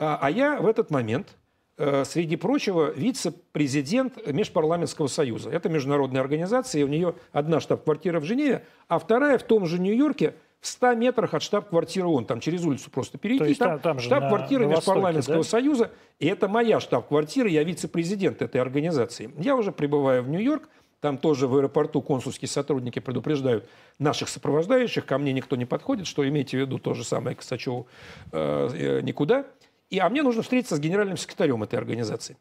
А, 0.01 0.17
а 0.19 0.31
я 0.31 0.59
в 0.59 0.65
этот 0.65 0.89
момент, 0.89 1.37
э, 1.77 2.03
среди 2.05 2.35
прочего, 2.35 2.91
вице-президент 2.91 4.25
Межпарламентского 4.25 5.05
союза. 5.05 5.51
Это 5.51 5.69
международная 5.69 6.21
организация, 6.21 6.81
и 6.81 6.83
у 6.83 6.87
нее 6.87 7.13
одна 7.31 7.59
штаб-квартира 7.59 8.19
в 8.19 8.23
Женеве, 8.23 8.65
а 8.87 8.97
вторая 8.97 9.37
в 9.37 9.43
том 9.43 9.67
же 9.67 9.77
Нью-Йорке, 9.77 10.33
в 10.59 10.67
100 10.67 10.95
метрах 10.95 11.35
от 11.35 11.43
штаб-квартиры 11.43 12.07
ООН. 12.07 12.25
Там 12.25 12.39
через 12.39 12.65
улицу 12.65 12.89
просто 12.89 13.19
перейти. 13.19 13.45
есть, 13.45 13.59
там, 13.59 13.79
там 13.79 13.99
штаб-квартира 13.99 14.65
Межпарламентского 14.65 15.37
да? 15.37 15.43
союза. 15.43 15.91
И 16.17 16.25
это 16.25 16.47
моя 16.47 16.79
штаб-квартира, 16.79 17.47
я 17.47 17.63
вице-президент 17.63 18.41
этой 18.41 18.59
организации. 18.59 19.31
Я 19.37 19.55
уже 19.55 19.71
прибываю 19.71 20.23
в 20.23 20.29
Нью-Йорк. 20.29 20.67
Там 20.99 21.17
тоже 21.17 21.47
в 21.47 21.55
аэропорту 21.55 22.01
консульские 22.01 22.47
сотрудники 22.49 22.99
предупреждают 22.99 23.67
наших 23.97 24.29
сопровождающих. 24.29 25.03
Ко 25.05 25.17
мне 25.17 25.33
никто 25.33 25.55
не 25.55 25.65
подходит, 25.65 26.05
что 26.05 26.27
имейте 26.27 26.57
в 26.57 26.61
виду 26.61 26.77
то 26.77 26.93
же 26.93 27.03
самое 27.03 27.35
Косачеву 27.35 27.87
э, 28.31 28.69
э, 28.71 29.01
никуда. 29.01 29.45
И, 29.91 29.99
а 29.99 30.09
мне 30.09 30.23
нужно 30.23 30.41
встретиться 30.41 30.77
с 30.77 30.79
генеральным 30.79 31.17
секретарем 31.17 31.61
этой 31.61 31.77
организации. 31.77 32.37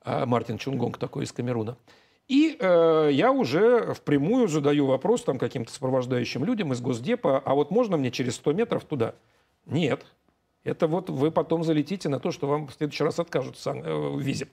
А, 0.00 0.24
Мартин 0.24 0.56
Чунгонг 0.58 0.96
такой 0.96 1.24
из 1.24 1.32
Камеруна. 1.32 1.76
И 2.28 2.56
э, 2.58 3.08
я 3.12 3.32
уже 3.32 3.94
впрямую 3.94 4.48
задаю 4.48 4.86
вопрос 4.86 5.24
там 5.24 5.38
каким-то 5.38 5.72
сопровождающим 5.72 6.44
людям 6.44 6.72
из 6.72 6.80
Госдепа, 6.80 7.38
а 7.38 7.54
вот 7.54 7.70
можно 7.70 7.96
мне 7.96 8.10
через 8.10 8.36
100 8.36 8.52
метров 8.52 8.84
туда? 8.84 9.14
Нет. 9.66 10.04
Это 10.62 10.86
вот 10.86 11.10
вы 11.10 11.30
потом 11.30 11.64
залетите 11.64 12.08
на 12.10 12.20
то, 12.20 12.30
что 12.30 12.46
вам 12.46 12.68
в 12.68 12.74
следующий 12.74 13.02
раз 13.02 13.18
откажут 13.18 13.56
в, 13.56 13.66
э, 13.66 14.20
визе. 14.20 14.48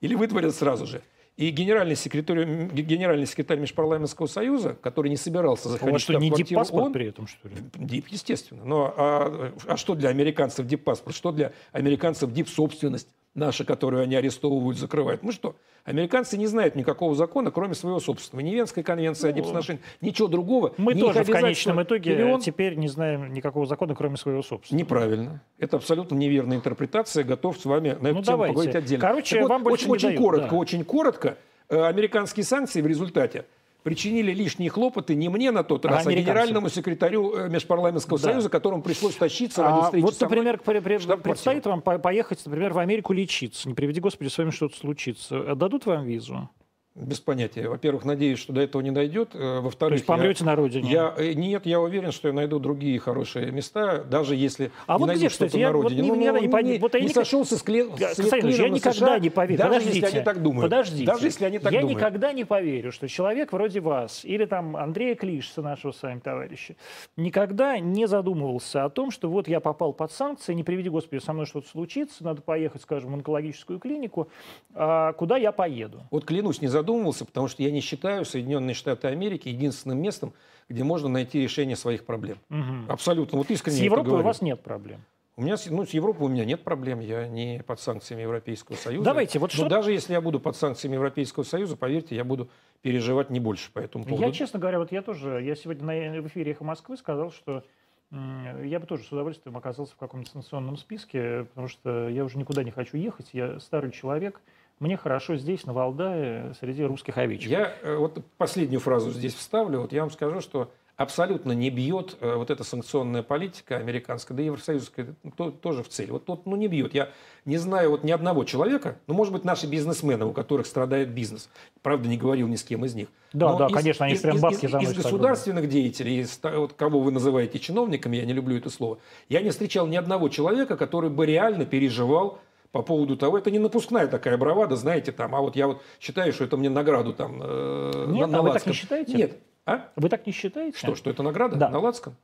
Или 0.00 0.14
вытворят 0.14 0.54
сразу 0.54 0.86
же. 0.86 1.02
И 1.36 1.50
генеральный 1.50 1.96
секретарь, 1.96 2.46
генеральный 2.72 3.26
секретарь 3.26 3.58
Межпарламентского 3.58 4.26
союза, 4.26 4.74
который 4.80 5.08
не 5.08 5.18
собирался 5.18 5.68
заходить 5.68 5.92
вас 5.92 6.02
что, 6.02 6.14
не 6.14 6.30
диппаспорт 6.30 6.94
при 6.94 7.08
этом, 7.08 7.26
что 7.26 7.48
ли? 7.48 7.56
Дип, 7.74 8.08
естественно. 8.08 8.64
Но, 8.64 8.94
а, 8.96 9.52
а 9.66 9.76
что 9.76 9.94
для 9.94 10.08
американцев 10.08 10.66
диппаспорт? 10.66 11.14
Что 11.14 11.32
для 11.32 11.52
американцев 11.72 12.32
дип-собственность? 12.32 13.08
Наша, 13.36 13.64
которую 13.64 14.02
они 14.02 14.16
арестовывают, 14.16 14.78
закрывают. 14.78 15.22
Мы 15.22 15.32
что? 15.32 15.54
Американцы 15.84 16.36
не 16.36 16.46
знают 16.46 16.74
никакого 16.74 17.14
закона, 17.14 17.52
кроме 17.52 17.74
своего 17.74 18.00
собственного. 18.00 18.44
Ни 18.44 18.54
Венской 18.54 18.82
конвенции 18.82 19.28
ну, 19.28 19.30
о 19.30 19.32
дипсношении, 19.32 19.80
ничего 20.00 20.26
другого. 20.26 20.74
Мы 20.78 20.94
тоже 20.96 21.22
в 21.22 21.30
конечном 21.30 21.80
итоге 21.82 22.16
миллион... 22.16 22.40
теперь 22.40 22.74
не 22.74 22.88
знаем 22.88 23.32
никакого 23.32 23.66
закона, 23.66 23.94
кроме 23.94 24.16
своего 24.16 24.42
собственного. 24.42 24.82
Неправильно. 24.82 25.42
Это 25.58 25.76
абсолютно 25.76 26.16
неверная 26.16 26.56
интерпретация. 26.56 27.22
Готов 27.22 27.56
с 27.58 27.64
вами 27.64 27.90
на 28.00 28.08
эту 28.08 28.16
ну, 28.16 28.22
тему 28.22 28.24
давайте. 28.24 28.54
поговорить 28.54 28.74
отдельно. 28.74 29.00
Короче, 29.00 29.40
так 29.40 29.48
вам 29.48 29.62
вот, 29.62 29.70
больше 29.70 29.88
очень, 29.88 30.08
очень 30.08 30.18
коротко, 30.18 30.50
да. 30.50 30.56
очень 30.56 30.84
коротко. 30.84 31.38
Э, 31.68 31.84
американские 31.84 32.44
санкции 32.44 32.80
в 32.80 32.86
результате 32.86 33.44
причинили 33.86 34.32
лишние 34.32 34.68
хлопоты 34.68 35.14
не 35.14 35.28
мне 35.28 35.52
на 35.52 35.62
тот 35.62 35.84
раз, 35.84 36.04
а, 36.04 36.10
а 36.10 36.12
генеральному 36.12 36.68
секретарю 36.68 37.36
э, 37.36 37.48
Межпарламентского 37.48 38.18
да. 38.18 38.30
союза, 38.32 38.48
которому 38.48 38.82
пришлось 38.82 39.14
тащиться 39.14 39.62
ради 39.62 39.84
встречи 39.84 40.02
Вот, 40.02 40.20
например, 40.20 40.58
при, 40.58 40.80
при, 40.80 40.98
предстоит 40.98 41.64
вам 41.66 41.80
поехать, 41.82 42.42
например, 42.44 42.72
в 42.72 42.80
Америку 42.80 43.12
лечиться. 43.12 43.68
Не 43.68 43.74
приведи, 43.74 44.00
Господи, 44.00 44.28
с 44.28 44.38
вами 44.38 44.50
что-то 44.50 44.76
случится. 44.76 45.54
Дадут 45.54 45.86
вам 45.86 46.04
визу? 46.04 46.50
Без 46.96 47.20
понятия. 47.20 47.68
Во-первых, 47.68 48.06
надеюсь, 48.06 48.38
что 48.38 48.54
до 48.54 48.62
этого 48.62 48.80
не 48.80 48.90
дойдет. 48.90 49.34
Э, 49.34 49.60
во-вторых, 49.60 49.90
То 49.90 49.94
есть 49.96 50.06
помрете 50.06 50.44
я, 50.44 50.46
на 50.46 50.56
родине? 50.56 50.90
Я, 50.90 51.14
э, 51.18 51.34
нет, 51.34 51.66
я 51.66 51.78
уверен, 51.78 52.10
что 52.10 52.28
я 52.28 52.34
найду 52.34 52.58
другие 52.58 52.98
хорошие 52.98 53.52
места, 53.52 54.02
даже 54.02 54.34
если 54.34 54.72
а 54.86 54.94
не 54.94 55.00
вот 55.00 55.06
найду 55.08 55.28
что-то 55.28 55.58
на 55.58 55.72
родине. 55.72 56.02
Вот, 56.04 56.08
ну, 56.08 56.14
не, 56.14 56.40
не, 56.40 56.72
не, 56.72 56.78
вот, 56.78 56.94
не 56.94 57.08
сошелся 57.10 57.58
с, 57.58 57.62
кле... 57.62 57.84
с 57.84 58.18
я 58.18 58.70
никогда 58.70 58.92
США, 58.92 59.18
не 59.18 59.28
поверю. 59.28 59.58
Даже 59.58 59.70
Подождите, 59.74 60.00
если 60.00 60.16
они 60.16 60.24
так 60.24 60.42
думают. 60.42 60.70
Подождите. 60.70 61.04
Даже 61.04 61.26
если 61.26 61.44
они 61.44 61.58
так 61.58 61.72
я 61.72 61.80
думают. 61.82 61.98
никогда 61.98 62.32
не 62.32 62.44
поверю, 62.44 62.92
что 62.92 63.08
человек 63.08 63.52
вроде 63.52 63.80
вас, 63.80 64.24
или 64.24 64.46
там 64.46 64.74
Андрея 64.74 65.16
Клишса, 65.16 65.60
нашего 65.60 65.92
с 65.92 66.02
вами 66.02 66.20
товарища, 66.20 66.76
никогда 67.18 67.78
не 67.78 68.08
задумывался 68.08 68.84
о 68.84 68.88
том, 68.88 69.10
что 69.10 69.28
вот 69.28 69.48
я 69.48 69.60
попал 69.60 69.92
под 69.92 70.12
санкции, 70.12 70.54
не 70.54 70.64
приведи, 70.64 70.88
Господи, 70.88 71.20
со 71.20 71.34
мной 71.34 71.44
что-то 71.44 71.68
случится, 71.68 72.24
надо 72.24 72.40
поехать, 72.40 72.80
скажем, 72.80 73.10
в 73.10 73.14
онкологическую 73.14 73.78
клинику, 73.78 74.28
а 74.72 75.12
куда 75.12 75.36
я 75.36 75.52
поеду? 75.52 76.02
Вот 76.10 76.24
клянусь, 76.24 76.62
не 76.62 76.68
задумывался, 76.68 76.85
потому 77.24 77.48
что 77.48 77.62
я 77.62 77.70
не 77.70 77.80
считаю 77.80 78.24
Соединенные 78.24 78.74
Штаты 78.74 79.08
Америки 79.08 79.48
единственным 79.48 80.00
местом, 80.00 80.32
где 80.68 80.84
можно 80.84 81.08
найти 81.08 81.40
решение 81.40 81.76
своих 81.76 82.04
проблем. 82.04 82.38
Угу. 82.50 82.92
Абсолютно. 82.92 83.38
Вот 83.38 83.50
искренне 83.50 83.78
С 83.78 83.82
Европой 83.82 84.20
у 84.20 84.22
вас 84.22 84.42
нет 84.42 84.62
проблем? 84.62 85.02
У 85.38 85.42
меня, 85.42 85.56
ну, 85.68 85.84
с 85.84 85.90
Европой 85.90 86.22
у 86.22 86.28
меня 86.28 86.46
нет 86.46 86.62
проблем, 86.62 87.00
я 87.00 87.28
не 87.28 87.62
под 87.66 87.78
санкциями 87.78 88.22
Европейского 88.22 88.76
Союза. 88.76 89.04
Давайте, 89.04 89.38
вот 89.38 89.52
Но 89.52 89.56
что... 89.58 89.68
даже 89.68 89.92
если 89.92 90.14
я 90.14 90.22
буду 90.22 90.40
под 90.40 90.56
санкциями 90.56 90.94
Европейского 90.94 91.42
Союза, 91.42 91.76
поверьте, 91.76 92.16
я 92.16 92.24
буду 92.24 92.48
переживать 92.80 93.28
не 93.28 93.38
больше 93.38 93.70
по 93.70 93.78
этому 93.78 94.04
поводу. 94.04 94.22
Я, 94.24 94.32
честно 94.32 94.58
говоря, 94.58 94.78
вот 94.78 94.92
я 94.92 95.02
тоже, 95.02 95.42
я 95.42 95.54
сегодня 95.54 95.84
на, 95.84 96.22
в 96.22 96.26
эфире 96.28 96.52
«Эхо 96.52 96.64
Москвы» 96.64 96.96
сказал, 96.96 97.30
что 97.32 97.64
я 98.10 98.80
бы 98.80 98.86
тоже 98.86 99.04
с 99.04 99.12
удовольствием 99.12 99.56
оказался 99.58 99.92
в 99.92 99.96
каком-то 99.98 100.30
санкционном 100.30 100.78
списке, 100.78 101.44
потому 101.44 101.68
что 101.68 102.08
я 102.08 102.24
уже 102.24 102.38
никуда 102.38 102.62
не 102.62 102.70
хочу 102.70 102.96
ехать, 102.96 103.28
я 103.32 103.60
старый 103.60 103.90
человек, 103.90 104.40
мне 104.78 104.96
хорошо 104.96 105.36
здесь, 105.36 105.64
на 105.64 105.72
Валдае, 105.72 106.54
среди 106.60 106.84
русских 106.84 107.16
овечек. 107.16 107.50
Я 107.50 107.74
э, 107.82 107.96
вот 107.96 108.22
последнюю 108.36 108.80
фразу 108.80 109.10
здесь 109.10 109.34
вставлю. 109.34 109.80
Вот 109.80 109.92
я 109.92 110.02
вам 110.02 110.10
скажу, 110.10 110.40
что 110.40 110.70
абсолютно 110.96 111.52
не 111.52 111.70
бьет 111.70 112.16
э, 112.20 112.34
вот 112.34 112.50
эта 112.50 112.64
санкционная 112.64 113.22
политика 113.22 113.76
американская, 113.76 114.36
да 114.36 114.42
и 114.42 114.46
евросоюзская 114.46 115.14
то, 115.36 115.50
тоже 115.50 115.82
в 115.82 115.88
цель. 115.88 116.10
Вот, 116.10 116.24
вот 116.26 116.46
ну, 116.46 116.56
не 116.56 116.68
бьет. 116.68 116.94
Я 116.94 117.10
не 117.44 117.58
знаю 117.58 117.90
вот 117.90 118.04
ни 118.04 118.10
одного 118.10 118.44
человека, 118.44 118.96
ну, 119.06 119.14
может 119.14 119.32
быть, 119.32 119.44
наши 119.44 119.66
бизнесмены, 119.66 120.24
у 120.24 120.32
которых 120.32 120.66
страдает 120.66 121.10
бизнес. 121.10 121.50
Правда, 121.82 122.08
не 122.08 122.16
говорил 122.16 122.48
ни 122.48 122.56
с 122.56 122.64
кем 122.64 122.84
из 122.84 122.94
них. 122.94 123.08
Да, 123.32 123.52
Но 123.52 123.58
да, 123.58 123.66
из, 123.66 123.72
конечно, 123.74 124.06
они 124.06 124.14
из, 124.14 124.22
прям 124.22 124.40
бабки 124.40 124.64
из, 124.64 124.74
из, 124.74 124.90
из 124.90 124.94
государственных 124.94 125.68
деятелей, 125.68 126.20
из, 126.20 126.40
вот, 126.42 126.72
кого 126.72 127.00
вы 127.00 127.12
называете 127.12 127.58
чиновниками, 127.58 128.16
я 128.16 128.24
не 128.24 128.32
люблю 128.32 128.56
это 128.56 128.70
слово, 128.70 128.98
я 129.28 129.42
не 129.42 129.50
встречал 129.50 129.86
ни 129.86 129.96
одного 129.96 130.30
человека, 130.30 130.76
который 130.76 131.10
бы 131.10 131.26
реально 131.26 131.66
переживал 131.66 132.40
по 132.76 132.82
поводу 132.82 133.16
того, 133.16 133.38
это 133.38 133.50
не 133.50 133.58
напускная 133.58 134.06
такая 134.06 134.36
бравада, 134.36 134.76
знаете, 134.76 135.10
там, 135.10 135.34
а 135.34 135.40
вот 135.40 135.56
я 135.56 135.66
вот 135.66 135.82
считаю, 135.98 136.30
что 136.34 136.44
это 136.44 136.58
мне 136.58 136.68
награду 136.68 137.14
там 137.14 137.40
э, 137.42 138.04
Нет, 138.08 138.28
на, 138.28 138.38
а 138.38 138.42
вы 138.42 138.52
так 138.52 138.66
не 138.66 138.74
считаете? 138.74 139.14
Нет. 139.14 139.38
А? 139.64 139.88
Вы 139.96 140.10
так 140.10 140.26
не 140.26 140.32
считаете? 140.32 140.76
Что, 140.76 140.94
что 140.94 141.08
это 141.08 141.22
награда 141.22 141.56
да. 141.56 141.70
на 141.70 141.78
Лацком? 141.78 142.16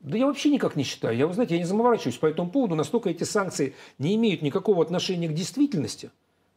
Да 0.00 0.18
я 0.18 0.26
вообще 0.26 0.50
никак 0.50 0.74
не 0.74 0.82
считаю. 0.82 1.16
Я, 1.16 1.28
вы 1.28 1.34
знаете, 1.34 1.54
я 1.54 1.60
не 1.60 1.66
заморачиваюсь 1.66 2.16
по 2.16 2.26
этому 2.26 2.50
поводу. 2.50 2.74
Настолько 2.74 3.10
эти 3.10 3.22
санкции 3.22 3.76
не 3.98 4.16
имеют 4.16 4.42
никакого 4.42 4.82
отношения 4.82 5.28
к 5.28 5.32
действительности. 5.34 6.10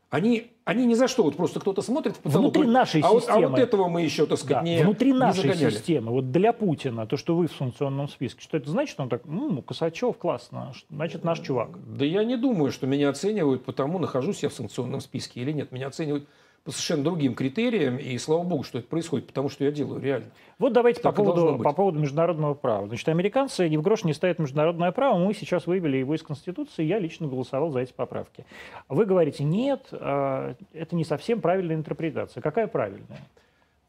Они, 0.09 0.51
они 0.65 0.87
ни 0.87 0.95
за 0.95 1.07
что, 1.07 1.21
вот 1.21 1.35
просто 1.35 1.59
кто-то 1.59 1.83
смотрит 1.83 2.15
в 2.15 2.19
потолок. 2.19 2.55
Внутри 2.55 2.71
нашей 2.71 3.01
а 3.01 3.09
системы. 3.09 3.19
Вот, 3.19 3.29
а 3.29 3.49
вот 3.49 3.59
этого 3.59 3.87
мы 3.89 4.01
еще, 4.01 4.25
так 4.25 4.39
сказать, 4.39 4.63
да, 4.63 4.69
не 4.69 4.81
Внутри 4.81 5.13
нашей 5.13 5.43
не 5.43 5.53
загоняли. 5.53 5.69
системы, 5.69 6.11
вот 6.11 6.31
для 6.31 6.51
Путина, 6.51 7.05
то, 7.05 7.15
что 7.15 7.35
вы 7.35 7.47
в 7.47 7.53
санкционном 7.53 8.09
списке, 8.09 8.41
что 8.41 8.57
это 8.57 8.71
значит? 8.71 8.99
Он 8.99 9.07
так, 9.07 9.25
ну, 9.25 9.61
Косачев, 9.61 10.17
классно, 10.17 10.73
значит, 10.89 11.23
наш 11.23 11.41
чувак. 11.41 11.77
Да 11.95 12.05
я 12.05 12.23
не 12.23 12.37
думаю, 12.37 12.71
что 12.71 12.87
меня 12.87 13.09
оценивают, 13.09 13.63
потому 13.65 13.99
нахожусь 13.99 14.41
я 14.41 14.49
в 14.49 14.53
санкционном 14.53 14.99
списке 14.99 15.41
или 15.41 15.51
нет. 15.51 15.71
Меня 15.71 15.87
оценивают 15.87 16.27
по 16.63 16.71
совершенно 16.71 17.03
другим 17.03 17.35
критериям, 17.35 17.97
и 17.97 18.17
слава 18.17 18.43
богу, 18.43 18.63
что 18.63 18.79
это 18.79 18.87
происходит, 18.87 19.27
потому 19.27 19.49
что 19.49 19.63
я 19.63 19.71
делаю 19.71 20.01
реально. 20.01 20.27
Вот 20.57 20.73
давайте 20.73 21.01
по 21.01 21.11
поводу, 21.11 21.57
по 21.63 21.73
поводу 21.73 21.99
международного 21.99 22.53
права. 22.53 22.87
Значит, 22.87 23.07
американцы 23.09 23.67
ни 23.69 23.77
в 23.77 23.81
грош 23.81 24.03
не 24.03 24.13
ставят 24.13 24.39
международное 24.39 24.91
право, 24.91 25.17
мы 25.17 25.33
сейчас 25.33 25.67
вывели 25.67 25.97
его 25.97 26.15
из 26.15 26.23
Конституции, 26.23 26.83
я 26.83 26.99
лично 26.99 27.27
голосовал 27.27 27.71
за 27.71 27.79
эти 27.79 27.93
поправки. 27.93 28.45
Вы 28.87 29.05
говорите, 29.05 29.43
нет, 29.43 29.87
а, 29.91 30.55
это 30.73 30.95
не 30.95 31.05
совсем 31.05 31.41
правильная 31.41 31.75
интерпретация. 31.75 32.41
Какая 32.41 32.67
правильная? 32.67 33.19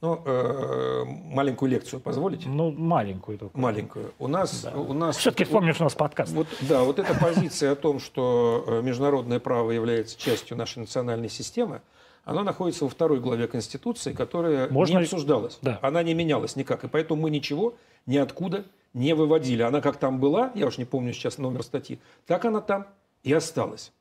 Ну, 0.03 0.23
э, 0.25 1.05
маленькую 1.05 1.71
лекцию 1.71 2.01
позволите? 2.01 2.49
Ну, 2.49 2.71
маленькую 2.71 3.37
только. 3.37 3.59
Маленькую. 3.59 4.15
У 4.19 4.29
нас... 4.29 4.63
Да. 4.63 4.73
У 4.73 4.95
нас 4.95 5.19
Все-таки 5.19 5.45
вспомнишь 5.45 5.79
у 5.79 5.85
нас 5.85 5.95
подкаст. 5.95 6.33
Вот, 6.33 6.47
да, 6.63 6.85
вот 6.85 6.99
эта 6.99 7.13
позиция 7.15 7.73
о 7.73 7.75
том, 7.75 8.01
что 8.01 8.65
э, 8.67 8.81
международное 8.81 9.41
право 9.41 9.71
является 9.71 10.19
частью 10.19 10.57
нашей 10.57 10.79
национальной 10.79 11.29
системы, 11.29 11.83
она 12.25 12.43
находится 12.45 12.85
во 12.85 12.91
второй 12.91 13.21
главе 13.21 13.49
Конституции, 13.49 14.13
которая 14.13 14.69
Можно... 14.69 14.99
не 14.99 15.05
обсуждалась. 15.05 15.59
Да. 15.63 15.79
Она 15.83 16.03
не 16.03 16.15
менялась 16.15 16.57
никак. 16.57 16.85
И 16.85 16.89
поэтому 16.89 17.23
мы 17.23 17.31
ничего 17.31 17.75
ниоткуда 18.07 18.65
не 18.95 19.15
выводили. 19.15 19.63
Она 19.63 19.81
как 19.81 19.97
там 19.97 20.21
была, 20.21 20.53
я 20.55 20.67
уж 20.67 20.79
не 20.79 20.85
помню 20.85 21.13
сейчас 21.13 21.39
номер 21.39 21.63
статьи, 21.63 21.99
так 22.27 22.45
она 22.45 22.61
там 22.61 22.87
и 23.23 23.33
осталась. 23.33 23.93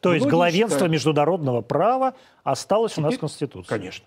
То 0.00 0.14
есть 0.14 0.26
главенство 0.26 0.76
считают... 0.76 0.92
международного 0.92 1.60
права 1.60 2.14
осталось 2.44 2.92
Теперь, 2.92 3.04
у 3.04 3.06
нас 3.08 3.16
в 3.16 3.20
Конституции? 3.20 3.68
Конечно. 3.68 4.06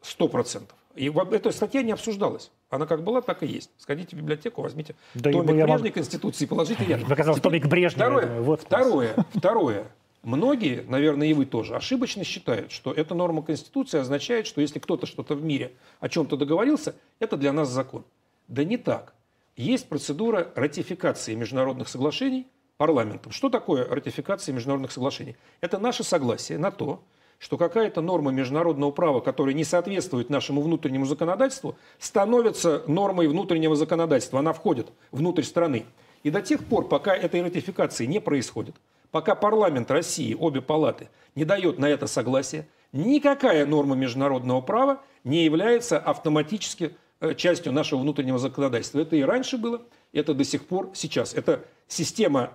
Сто 0.00 0.28
процентов. 0.28 0.76
И 0.94 1.10
эта 1.32 1.50
статья 1.52 1.82
не 1.82 1.92
обсуждалась. 1.92 2.50
Она 2.70 2.86
как 2.86 3.02
была, 3.02 3.22
так 3.22 3.42
и 3.42 3.46
есть. 3.46 3.70
Сходите 3.78 4.14
в 4.14 4.18
библиотеку, 4.18 4.62
возьмите 4.62 4.94
да 5.14 5.30
томик 5.30 5.46
Брежневой 5.46 5.78
могу... 5.78 5.90
Конституции, 5.92 6.46
положите 6.46 6.84
рядом. 6.84 7.06
Показал 7.08 7.36
томик 7.38 7.66
Брежнева. 7.66 8.10
Второе, 8.10 8.40
вот 8.40 8.60
второе, 8.60 9.26
второе. 9.34 9.86
Многие, 10.22 10.84
наверное, 10.86 11.26
и 11.26 11.34
вы 11.34 11.46
тоже, 11.46 11.74
ошибочно 11.74 12.22
считают, 12.22 12.70
что 12.70 12.92
эта 12.92 13.14
норма 13.14 13.42
Конституции 13.42 13.98
означает, 13.98 14.46
что 14.46 14.60
если 14.60 14.78
кто-то 14.78 15.04
что-то 15.04 15.34
в 15.34 15.42
мире 15.42 15.72
о 15.98 16.08
чем-то 16.08 16.36
договорился, 16.36 16.94
это 17.18 17.36
для 17.36 17.52
нас 17.52 17.68
закон. 17.68 18.04
Да 18.46 18.62
не 18.62 18.76
так. 18.76 19.14
Есть 19.56 19.88
процедура 19.88 20.52
ратификации 20.54 21.34
международных 21.34 21.88
соглашений 21.88 22.46
парламентом. 22.76 23.32
Что 23.32 23.50
такое 23.50 23.84
ратификация 23.84 24.54
международных 24.54 24.92
соглашений? 24.92 25.36
Это 25.60 25.78
наше 25.78 26.04
согласие 26.04 26.56
на 26.56 26.70
то, 26.70 27.02
что 27.40 27.58
какая-то 27.58 28.00
норма 28.00 28.30
международного 28.30 28.92
права, 28.92 29.20
которая 29.20 29.54
не 29.54 29.64
соответствует 29.64 30.30
нашему 30.30 30.62
внутреннему 30.62 31.04
законодательству, 31.04 31.76
становится 31.98 32.84
нормой 32.86 33.26
внутреннего 33.26 33.74
законодательства. 33.74 34.38
Она 34.38 34.52
входит 34.52 34.92
внутрь 35.10 35.42
страны. 35.42 35.84
И 36.22 36.30
до 36.30 36.40
тех 36.40 36.64
пор, 36.64 36.86
пока 36.86 37.12
этой 37.16 37.42
ратификации 37.42 38.06
не 38.06 38.20
происходит, 38.20 38.76
Пока 39.12 39.34
парламент 39.34 39.90
России, 39.90 40.34
обе 40.34 40.62
палаты, 40.62 41.10
не 41.34 41.44
дает 41.44 41.78
на 41.78 41.84
это 41.84 42.06
согласие, 42.06 42.66
никакая 42.92 43.66
норма 43.66 43.94
международного 43.94 44.62
права 44.62 45.02
не 45.22 45.44
является 45.44 45.98
автоматически 45.98 46.96
э, 47.20 47.34
частью 47.34 47.72
нашего 47.72 48.00
внутреннего 48.00 48.38
законодательства. 48.38 49.00
Это 49.00 49.14
и 49.14 49.22
раньше 49.22 49.58
было, 49.58 49.82
это 50.14 50.32
до 50.32 50.44
сих 50.44 50.66
пор 50.66 50.92
сейчас. 50.94 51.34
Это 51.34 51.66
система 51.88 52.54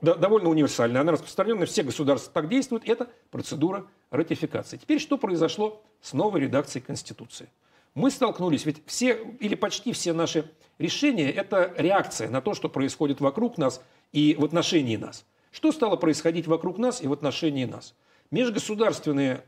довольно 0.00 0.48
универсальная, 0.48 1.00
она 1.00 1.12
распространена, 1.12 1.66
все 1.66 1.84
государства 1.84 2.32
так 2.32 2.48
действуют, 2.48 2.88
это 2.88 3.08
процедура 3.30 3.86
ратификации. 4.10 4.78
Теперь 4.78 4.98
что 4.98 5.18
произошло 5.18 5.82
с 6.00 6.12
новой 6.12 6.40
редакцией 6.40 6.84
Конституции? 6.84 7.48
Мы 7.94 8.10
столкнулись, 8.10 8.66
ведь 8.66 8.82
все 8.86 9.18
или 9.38 9.54
почти 9.54 9.92
все 9.92 10.12
наши 10.12 10.50
решения– 10.78 11.30
это 11.32 11.72
реакция 11.76 12.28
на 12.28 12.40
то, 12.40 12.54
что 12.54 12.68
происходит 12.68 13.20
вокруг 13.20 13.56
нас 13.56 13.82
и 14.12 14.34
в 14.36 14.44
отношении 14.44 14.96
нас. 14.96 15.24
Что 15.52 15.70
стало 15.70 15.96
происходить 15.96 16.46
вокруг 16.46 16.78
нас 16.78 17.02
и 17.02 17.06
в 17.06 17.12
отношении 17.12 17.66
нас? 17.66 17.94
Межгосударственные 18.30 19.44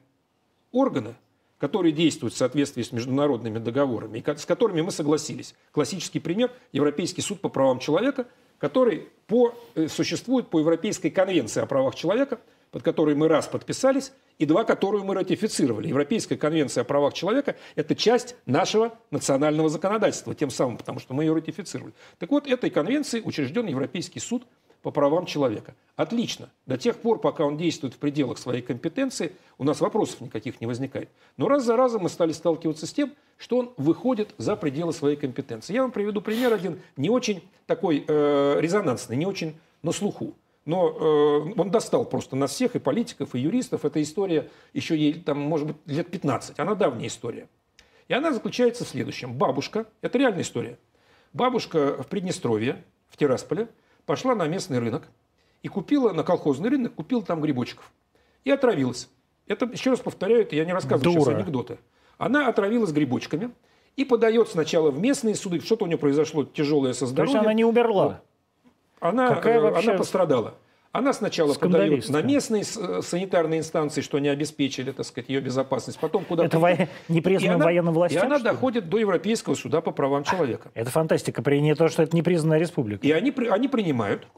органы, 0.71 1.15
которые 1.59 1.93
действуют 1.93 2.35
в 2.35 2.37
соответствии 2.37 2.83
с 2.83 2.93
международными 2.93 3.59
договорами, 3.59 4.19
и 4.19 4.37
с 4.37 4.45
которыми 4.45 4.83
мы 4.83 4.91
согласились. 4.91 5.55
Классический 5.73 6.21
пример– 6.21 6.53
Европейский 6.73 7.23
суд 7.23 7.41
по 7.41 7.49
правам 7.49 7.79
человека, 7.79 8.27
который 8.59 9.09
по, 9.27 9.55
э, 9.75 9.89
существует 9.89 10.49
по 10.49 10.61
Европейской 10.61 11.09
конвенции 11.09 11.63
о 11.63 11.67
правах 11.67 11.95
человека, 11.95 12.39
под 12.71 12.83
которой 12.83 13.15
мы 13.15 13.29
раз 13.29 13.47
подписались, 13.47 14.13
и 14.39 14.47
два, 14.47 14.65
которую 14.65 15.05
мы 15.05 15.15
ратифицировали. 15.15 15.89
Европейская 15.89 16.37
конвенция 16.37 16.83
о 16.83 16.85
правах 16.85 17.15
человека– 17.15 17.57
это 17.77 17.95
часть 17.95 18.35
нашего 18.47 18.99
национального 19.11 19.69
законодательства, 19.71 20.35
тем 20.35 20.51
самым, 20.51 20.77
потому 20.77 20.99
что 20.99 21.15
мы 21.15 21.25
ее 21.25 21.35
ратифицировали. 21.35 21.95
Так 22.19 22.31
вот, 22.31 22.47
этой 22.47 22.71
конвенцией 22.71 23.23
учрежден 23.25 23.67
Европейский 23.67 24.19
суд 24.19 24.45
по 24.85 24.91
правам 24.91 25.25
человека. 25.25 25.75
Отлично. 25.97 26.51
До 26.67 26.77
тех 26.77 26.99
пор, 26.99 27.19
пока 27.19 27.47
он 27.47 27.57
действует 27.57 27.95
в 27.95 27.99
пределах 27.99 28.37
своей 28.37 28.61
компетенции, 28.61 29.33
у 29.57 29.65
нас 29.65 29.81
вопросов 29.81 30.21
никаких 30.21 30.61
не 30.61 30.67
возникает. 30.67 31.09
Но 31.39 31.49
раз 31.49 31.65
за 31.65 31.75
разом 31.75 32.03
мы 32.03 32.11
стали 32.11 32.33
сталкиваться 32.33 32.87
с 32.87 32.93
тем, 32.93 33.15
что 33.39 33.57
он 33.57 33.73
выходит 33.79 34.35
за 34.37 34.57
пределы 34.57 34.93
своей 34.93 35.17
компетенции. 35.17 35.73
Я 35.73 35.81
вам 35.81 35.91
приведу 35.91 36.21
пример 36.21 36.53
один, 36.53 36.83
не 36.99 37.09
очень 37.09 37.43
такой 37.65 38.05
э, 38.07 38.57
резонансный, 38.61 39.17
не 39.17 39.25
очень 39.25 39.57
на 39.83 39.91
слуху. 39.91 40.35
Но 40.67 40.91
э, 40.91 41.59
он 41.59 41.71
достал 41.71 42.05
просто 42.05 42.37
нас 42.37 42.51
всех, 42.51 42.77
и 42.77 42.79
политиков, 42.79 43.35
и 43.35 43.39
юристов. 43.39 43.87
Эта 43.87 44.03
история 44.03 44.51
еще 44.75 44.99
ей, 44.99 45.15
там, 45.15 45.39
может 45.41 45.67
быть, 45.69 45.77
лет 45.87 46.11
15. 46.11 46.61
Она 46.61 46.75
давняя 46.75 47.09
история. 47.09 47.49
И 48.09 48.13
она 48.13 48.35
заключается 48.35 48.85
в 48.85 48.89
следующем. 48.89 49.33
Бабушка, 49.33 49.87
это 50.03 50.19
реальная 50.19 50.43
история. 50.43 50.79
Бабушка 51.33 52.03
в 52.03 52.07
Приднестровье, 52.07 52.85
в 53.09 53.17
Тирасполе, 53.17 53.69
пошла 54.07 54.35
на 54.35 54.47
местный 54.47 54.79
рынок 54.79 55.09
и 55.63 55.69
купила, 55.69 56.13
на 56.13 56.23
колхозный 56.23 56.71
рынок, 56.71 56.95
купила 56.95 57.23
там 57.23 57.41
грибочков. 57.41 57.91
И 58.45 58.51
отравилась. 58.51 59.09
Это, 59.47 59.67
еще 59.67 59.91
раз 59.91 60.01
повторяю, 60.01 60.43
это 60.43 60.57
я 60.57 60.65
не 60.65 60.73
рассказываю 60.73 61.15
Дура. 61.15 61.25
сейчас 61.25 61.35
анекдоты. 61.35 61.79
Она 62.19 62.49
отравилась 62.49 62.93
грибочками 62.93 63.51
и 63.97 64.05
подает 64.05 64.49
сначала 64.49 64.91
в 64.91 64.99
местные 64.99 65.35
суды. 65.35 65.61
Что-то 65.61 65.85
у 65.85 65.87
нее 65.87 65.99
произошло 65.99 66.45
тяжелое 66.45 66.93
со 66.93 67.07
здоровьем. 67.07 67.33
То 67.33 67.39
есть 67.39 67.47
она 67.47 67.53
не 67.55 67.65
умерла? 67.65 68.21
Она, 69.01 69.35
Какая 69.35 69.59
э, 69.59 69.61
вообще... 69.61 69.91
она 69.91 69.99
пострадала. 69.99 70.55
Она 70.95 71.13
сначала 71.13 71.55
подает 71.55 72.09
на 72.09 72.23
местные 72.23 72.63
э, 72.63 73.03
санитарные 73.03 73.59
инстанции, 73.59 74.01
что 74.01 74.21
не 74.21 74.29
обеспечили, 74.29 74.93
так 74.93 75.05
сказать, 75.05 75.29
ее 75.29 75.41
безопасность. 75.41 75.99
Потом 75.99 76.25
куда-то... 76.25 76.47
Это 76.47 76.59
во... 76.61 76.71
непризнанным 77.09 77.63
военным 77.63 77.93
властям? 77.93 78.23
И 78.23 78.27
она 78.27 78.39
доходит 78.39 78.89
до 78.89 78.99
Европейского 78.99 79.57
суда 79.57 79.81
по 79.81 79.91
правам 79.91 80.23
человека. 80.23 80.71
Это 80.73 80.91
фантастика, 80.91 81.43
при 81.43 81.61
не 81.61 81.75
то, 81.75 81.89
что 81.89 82.05
это 82.05 82.17
непризнанная 82.17 82.61
республика. 82.61 83.05
И 83.05 83.11
они, 83.11 83.35
они 83.51 83.67
принимают. 83.67 84.29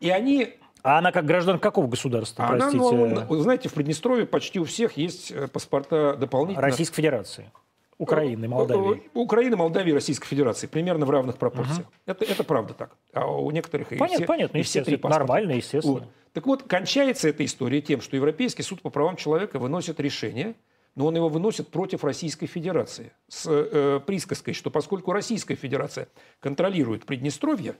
И 0.00 0.08
они 0.08 0.54
а 0.82 0.96
она 0.96 1.12
как 1.12 1.26
граждан 1.26 1.58
какого 1.58 1.86
государства, 1.86 2.46
она, 2.46 2.70
простите? 2.70 3.26
Ну, 3.28 3.40
знаете, 3.40 3.68
в 3.68 3.74
Приднестровье 3.74 4.24
почти 4.24 4.60
у 4.60 4.64
всех 4.64 4.96
есть 4.96 5.30
э, 5.30 5.46
паспорта 5.46 6.16
дополнительно. 6.18 6.66
Российской 6.66 6.96
Федерации. 6.96 7.52
Украины, 7.98 8.48
Молдавии. 8.48 9.02
Украины, 9.14 9.56
Молдавии, 9.56 9.92
Российской 9.92 10.26
Федерации. 10.26 10.66
Примерно 10.66 11.06
в 11.06 11.10
равных 11.10 11.36
пропорциях. 11.36 11.86
Угу. 11.86 11.94
Это, 12.06 12.24
это 12.24 12.44
правда 12.44 12.74
так. 12.74 12.96
А 13.12 13.26
у 13.26 13.50
некоторых 13.50 13.88
понятно, 13.90 14.04
и 14.04 14.16
все, 14.16 14.26
понятно, 14.26 14.58
и 14.58 14.62
все 14.62 14.84
три 14.84 14.96
паспорта. 14.96 15.18
Нормально, 15.20 15.52
естественно. 15.52 16.00
Вот. 16.00 16.04
Так 16.32 16.46
вот, 16.46 16.62
кончается 16.62 17.28
эта 17.28 17.44
история 17.44 17.80
тем, 17.80 18.00
что 18.00 18.16
Европейский 18.16 18.62
суд 18.62 18.80
по 18.80 18.90
правам 18.90 19.16
человека 19.16 19.58
выносит 19.58 20.00
решение, 20.00 20.54
но 20.94 21.06
он 21.06 21.16
его 21.16 21.28
выносит 21.28 21.68
против 21.68 22.04
Российской 22.04 22.46
Федерации 22.46 23.12
с 23.28 23.46
э, 23.48 24.00
присказкой, 24.04 24.54
что 24.54 24.70
поскольку 24.70 25.12
Российская 25.12 25.54
Федерация 25.54 26.08
контролирует 26.40 27.04
Приднестровье, 27.04 27.76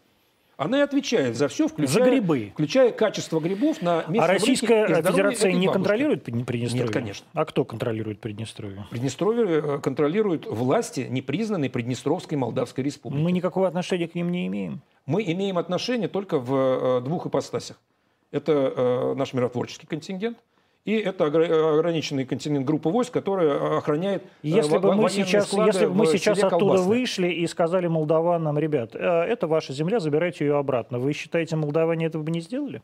она 0.57 0.79
и 0.79 0.81
отвечает 0.83 1.37
за 1.37 1.49
все, 1.49 1.69
включая, 1.69 2.05
за 2.05 2.11
грибы. 2.11 2.51
включая 2.53 2.93
качество 2.93 3.41
грибов 3.41 3.83
на 3.83 4.05
местном 4.09 4.21
А 4.21 4.27
Российская 4.27 5.03
Федерация 5.03 5.53
не 5.53 5.69
контролирует 5.69 6.25
Приднестровье? 6.25 6.85
Нет, 6.85 6.93
конечно. 6.93 7.27
А 7.33 7.45
кто 7.45 7.65
контролирует 7.65 8.21
Приднестровье? 8.21 8.87
Приднестровье 8.91 9.47
э, 9.47 9.79
контролируют 9.79 10.47
власти, 10.47 11.07
непризнанной 11.09 11.71
Приднестровской 11.71 12.37
Молдавской 12.37 12.85
Республики. 12.85 13.23
Мы 13.23 13.33
никакого 13.33 13.67
отношения 13.67 14.09
к 14.09 14.15
ним 14.15 14.31
не 14.31 14.47
имеем. 14.47 14.83
Мы 15.07 15.23
имеем 15.25 15.59
отношение 15.59 16.09
только 16.09 16.39
в 16.39 16.99
э, 16.99 17.01
двух 17.01 17.27
ипостасях. 17.27 17.81
Это 18.31 18.53
э, 18.53 19.15
наш 19.17 19.33
миротворческий 19.33 19.87
контингент– 19.89 20.39
и 20.85 20.97
это 20.97 21.27
ограниченный 21.27 22.25
континент 22.25 22.67
группы 22.67 22.89
войск, 22.89 23.13
которая 23.13 23.79
охраняет 23.79 24.25
э, 24.25 24.27
если 24.43 24.79
бы 24.79 24.95
мы 24.95 25.09
сейчас, 25.11 25.53
Если 25.53 25.87
бы 25.87 25.95
мы 25.95 26.07
сейчас 26.07 26.43
оттуда 26.43 26.79
вышли 26.83 27.29
и 27.29 27.47
сказали 27.47 27.87
молдаванам, 27.87 28.59
ребят, 28.59 28.95
э, 28.95 28.99
это 28.99 29.47
ваша 29.47 29.73
земля, 29.73 30.01
забирайте 30.01 30.45
ее 30.45 30.57
обратно, 30.57 30.99
вы 30.99 31.13
считаете, 31.13 31.55
молдаване 31.57 32.07
этого 32.07 32.23
бы 32.23 32.33
не 32.33 32.41
сделали? 32.41 32.83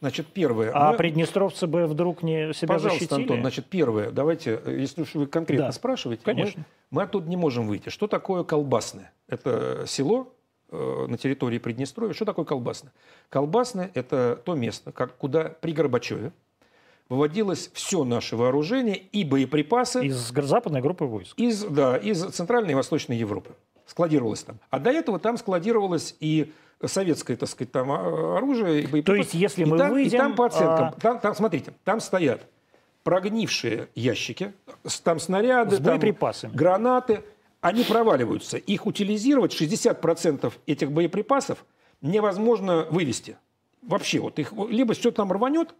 Значит, 0.00 0.26
первое. 0.26 0.72
А 0.74 0.92
мы... 0.92 0.98
приднестровцы 0.98 1.66
бы 1.66 1.86
вдруг 1.86 2.22
не 2.22 2.52
себя 2.52 2.74
Пожалуйста, 2.74 2.98
защитили? 2.98 3.22
Антон, 3.22 3.40
значит, 3.40 3.66
первое. 3.66 4.10
Давайте, 4.10 4.60
э, 4.64 4.78
если 4.78 5.02
уж 5.02 5.14
вы 5.14 5.26
конкретно 5.26 5.66
да. 5.66 5.72
спрашиваете, 5.72 6.22
Конечно. 6.24 6.64
Мы, 6.90 7.00
мы 7.00 7.02
оттуда 7.02 7.28
не 7.28 7.36
можем 7.36 7.66
выйти. 7.66 7.88
Что 7.88 8.06
такое 8.06 8.44
Колбасное? 8.44 9.12
Это 9.26 9.84
село 9.86 10.32
э, 10.70 11.06
на 11.08 11.16
территории 11.16 11.58
Приднестровья. 11.58 12.12
Что 12.12 12.26
такое 12.26 12.44
Колбасное? 12.44 12.92
Колбасное– 13.30 13.90
это 13.94 14.40
то 14.44 14.54
место, 14.54 14.92
как, 14.92 15.16
куда 15.16 15.44
при 15.60 15.72
Горбачеве 15.72 16.32
выводилось 17.08 17.70
все 17.72 18.04
наше 18.04 18.36
вооружение 18.36 18.96
и 18.96 19.24
боеприпасы. 19.24 20.06
Из 20.06 20.16
западной 20.16 20.80
группы 20.80 21.04
войск. 21.04 21.38
Из, 21.38 21.62
да, 21.64 21.96
из 21.96 22.24
Центральной 22.24 22.72
и 22.72 22.74
Восточной 22.74 23.16
Европы. 23.16 23.50
Складировалось 23.86 24.42
там. 24.42 24.58
А 24.70 24.78
до 24.78 24.90
этого 24.90 25.18
там 25.18 25.36
складировалось 25.36 26.16
и 26.20 26.52
советское, 26.84 27.36
так 27.36 27.48
сказать, 27.48 27.72
там 27.72 27.90
а, 27.90 28.36
оружие 28.38 28.82
и 28.82 28.86
боеприпасы. 28.86 29.04
То 29.04 29.14
есть, 29.14 29.34
если 29.34 29.64
мы 29.64 29.76
и 29.76 29.78
там, 29.78 29.90
выйдем... 29.90 30.16
И 30.16 30.18
там 30.18 30.34
по 30.34 30.46
оценкам, 30.46 30.88
а... 30.88 31.00
там, 31.00 31.20
там, 31.20 31.34
смотрите, 31.34 31.72
там 31.84 32.00
стоят 32.00 32.46
прогнившие 33.02 33.88
ящики, 33.94 34.52
там 35.04 35.20
снаряды, 35.20 35.76
с 35.76 35.80
боеприпасами. 35.80 36.50
Там 36.50 36.58
гранаты, 36.58 37.22
они 37.60 37.84
проваливаются. 37.84 38.56
Их 38.56 38.84
утилизировать 38.84 39.54
60% 39.54 40.52
этих 40.66 40.90
боеприпасов 40.90 41.64
невозможно 42.00 42.86
вывести. 42.90 43.36
Вообще, 43.82 44.18
вот 44.18 44.40
их 44.40 44.52
либо 44.68 44.94
все 44.94 45.12
там 45.12 45.30
рванет 45.30 45.74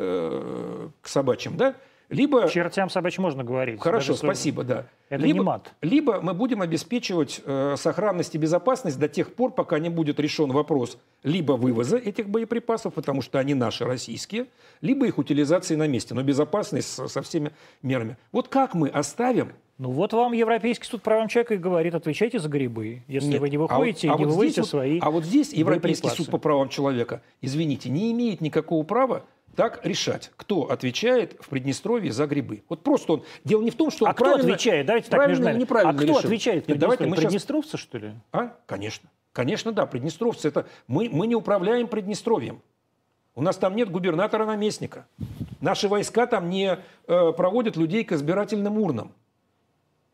э, 0.00 0.88
к 1.00 1.08
собачьим, 1.08 1.56
да, 1.56 1.74
либо... 2.10 2.48
Чертям 2.48 2.90
собачь 2.90 3.18
можно 3.18 3.44
говорить. 3.44 3.80
Хорошо, 3.80 4.14
спасибо, 4.14 4.64
да. 4.64 4.86
Это 5.08 5.22
либо, 5.22 5.38
не 5.38 5.44
мат. 5.44 5.72
Либо 5.80 6.20
мы 6.20 6.34
будем 6.34 6.60
обеспечивать 6.60 7.40
э, 7.44 7.74
сохранность 7.76 8.34
и 8.34 8.38
безопасность 8.38 8.98
до 8.98 9.08
тех 9.08 9.32
пор, 9.34 9.52
пока 9.52 9.78
не 9.78 9.88
будет 9.88 10.18
решен 10.20 10.50
вопрос 10.50 10.98
либо 11.22 11.52
вывоза 11.52 11.96
этих 11.98 12.28
боеприпасов, 12.28 12.94
потому 12.94 13.22
что 13.22 13.38
они 13.38 13.54
наши, 13.54 13.84
российские, 13.84 14.46
либо 14.80 15.06
их 15.06 15.18
утилизации 15.18 15.76
на 15.76 15.86
месте, 15.86 16.14
но 16.14 16.22
безопасность 16.22 16.92
со, 16.92 17.06
со 17.06 17.22
всеми 17.22 17.52
мерами. 17.82 18.16
Вот 18.32 18.48
как 18.48 18.74
мы 18.74 18.88
оставим 18.88 19.52
ну 19.78 19.92
вот 19.92 20.12
вам 20.12 20.32
Европейский 20.32 20.84
суд 20.84 21.00
правам 21.00 21.28
человека 21.28 21.54
и 21.54 21.56
говорит, 21.56 21.94
отвечайте 21.94 22.38
за 22.38 22.50
грибы. 22.50 23.02
Если 23.08 23.28
Нет, 23.28 23.40
вы 23.40 23.48
не 23.48 23.56
выходите, 23.56 24.08
а 24.08 24.12
вот, 24.12 24.18
не 24.18 24.24
а 24.26 24.28
выводите 24.28 24.60
вот 24.60 24.68
свои 24.68 24.98
А 25.00 25.10
вот 25.10 25.24
здесь 25.24 25.54
Европейский 25.54 26.10
суд 26.10 26.30
по 26.30 26.36
правам 26.36 26.68
человека, 26.68 27.22
извините, 27.40 27.88
не 27.88 28.12
имеет 28.12 28.42
никакого 28.42 28.82
права 28.82 29.24
так 29.56 29.84
решать, 29.84 30.30
кто 30.36 30.70
отвечает 30.70 31.36
в 31.40 31.48
Приднестровье 31.48 32.12
за 32.12 32.26
грибы. 32.26 32.62
Вот 32.68 32.82
просто 32.82 33.14
он... 33.14 33.24
Дело 33.44 33.62
не 33.62 33.70
в 33.70 33.74
том, 33.76 33.90
что 33.90 34.04
он 34.04 34.10
А 34.10 34.14
кто 34.14 34.34
отвечает? 34.34 34.86
Давайте 34.86 35.10
так 35.10 35.28
между 35.28 35.44
нами. 35.44 35.58
неправильно 35.60 35.92
А 35.92 35.94
кто 35.96 36.04
решил. 36.04 36.18
отвечает 36.18 36.64
в 36.66 36.68
Нет, 36.68 36.78
давайте 36.78 37.04
мы 37.04 37.16
сейчас- 37.16 37.24
Приднестровцы, 37.24 37.76
что 37.76 37.98
ли? 37.98 38.12
А? 38.32 38.56
Конечно. 38.66 39.10
Конечно, 39.32 39.72
да. 39.72 39.86
Приднестровцы 39.86 40.48
это... 40.48 40.66
Мы, 40.86 41.08
мы 41.10 41.26
не 41.26 41.34
управляем 41.34 41.88
Приднестровьем. 41.88 42.62
У 43.34 43.42
нас 43.42 43.56
там 43.56 43.76
нет 43.76 43.90
губернатора-наместника. 43.90 45.06
Наши 45.60 45.88
войска 45.88 46.26
там 46.26 46.50
не 46.50 46.78
э, 47.06 47.32
проводят 47.32 47.76
людей 47.76 48.04
к 48.04 48.12
избирательным 48.12 48.78
урнам. 48.78 49.12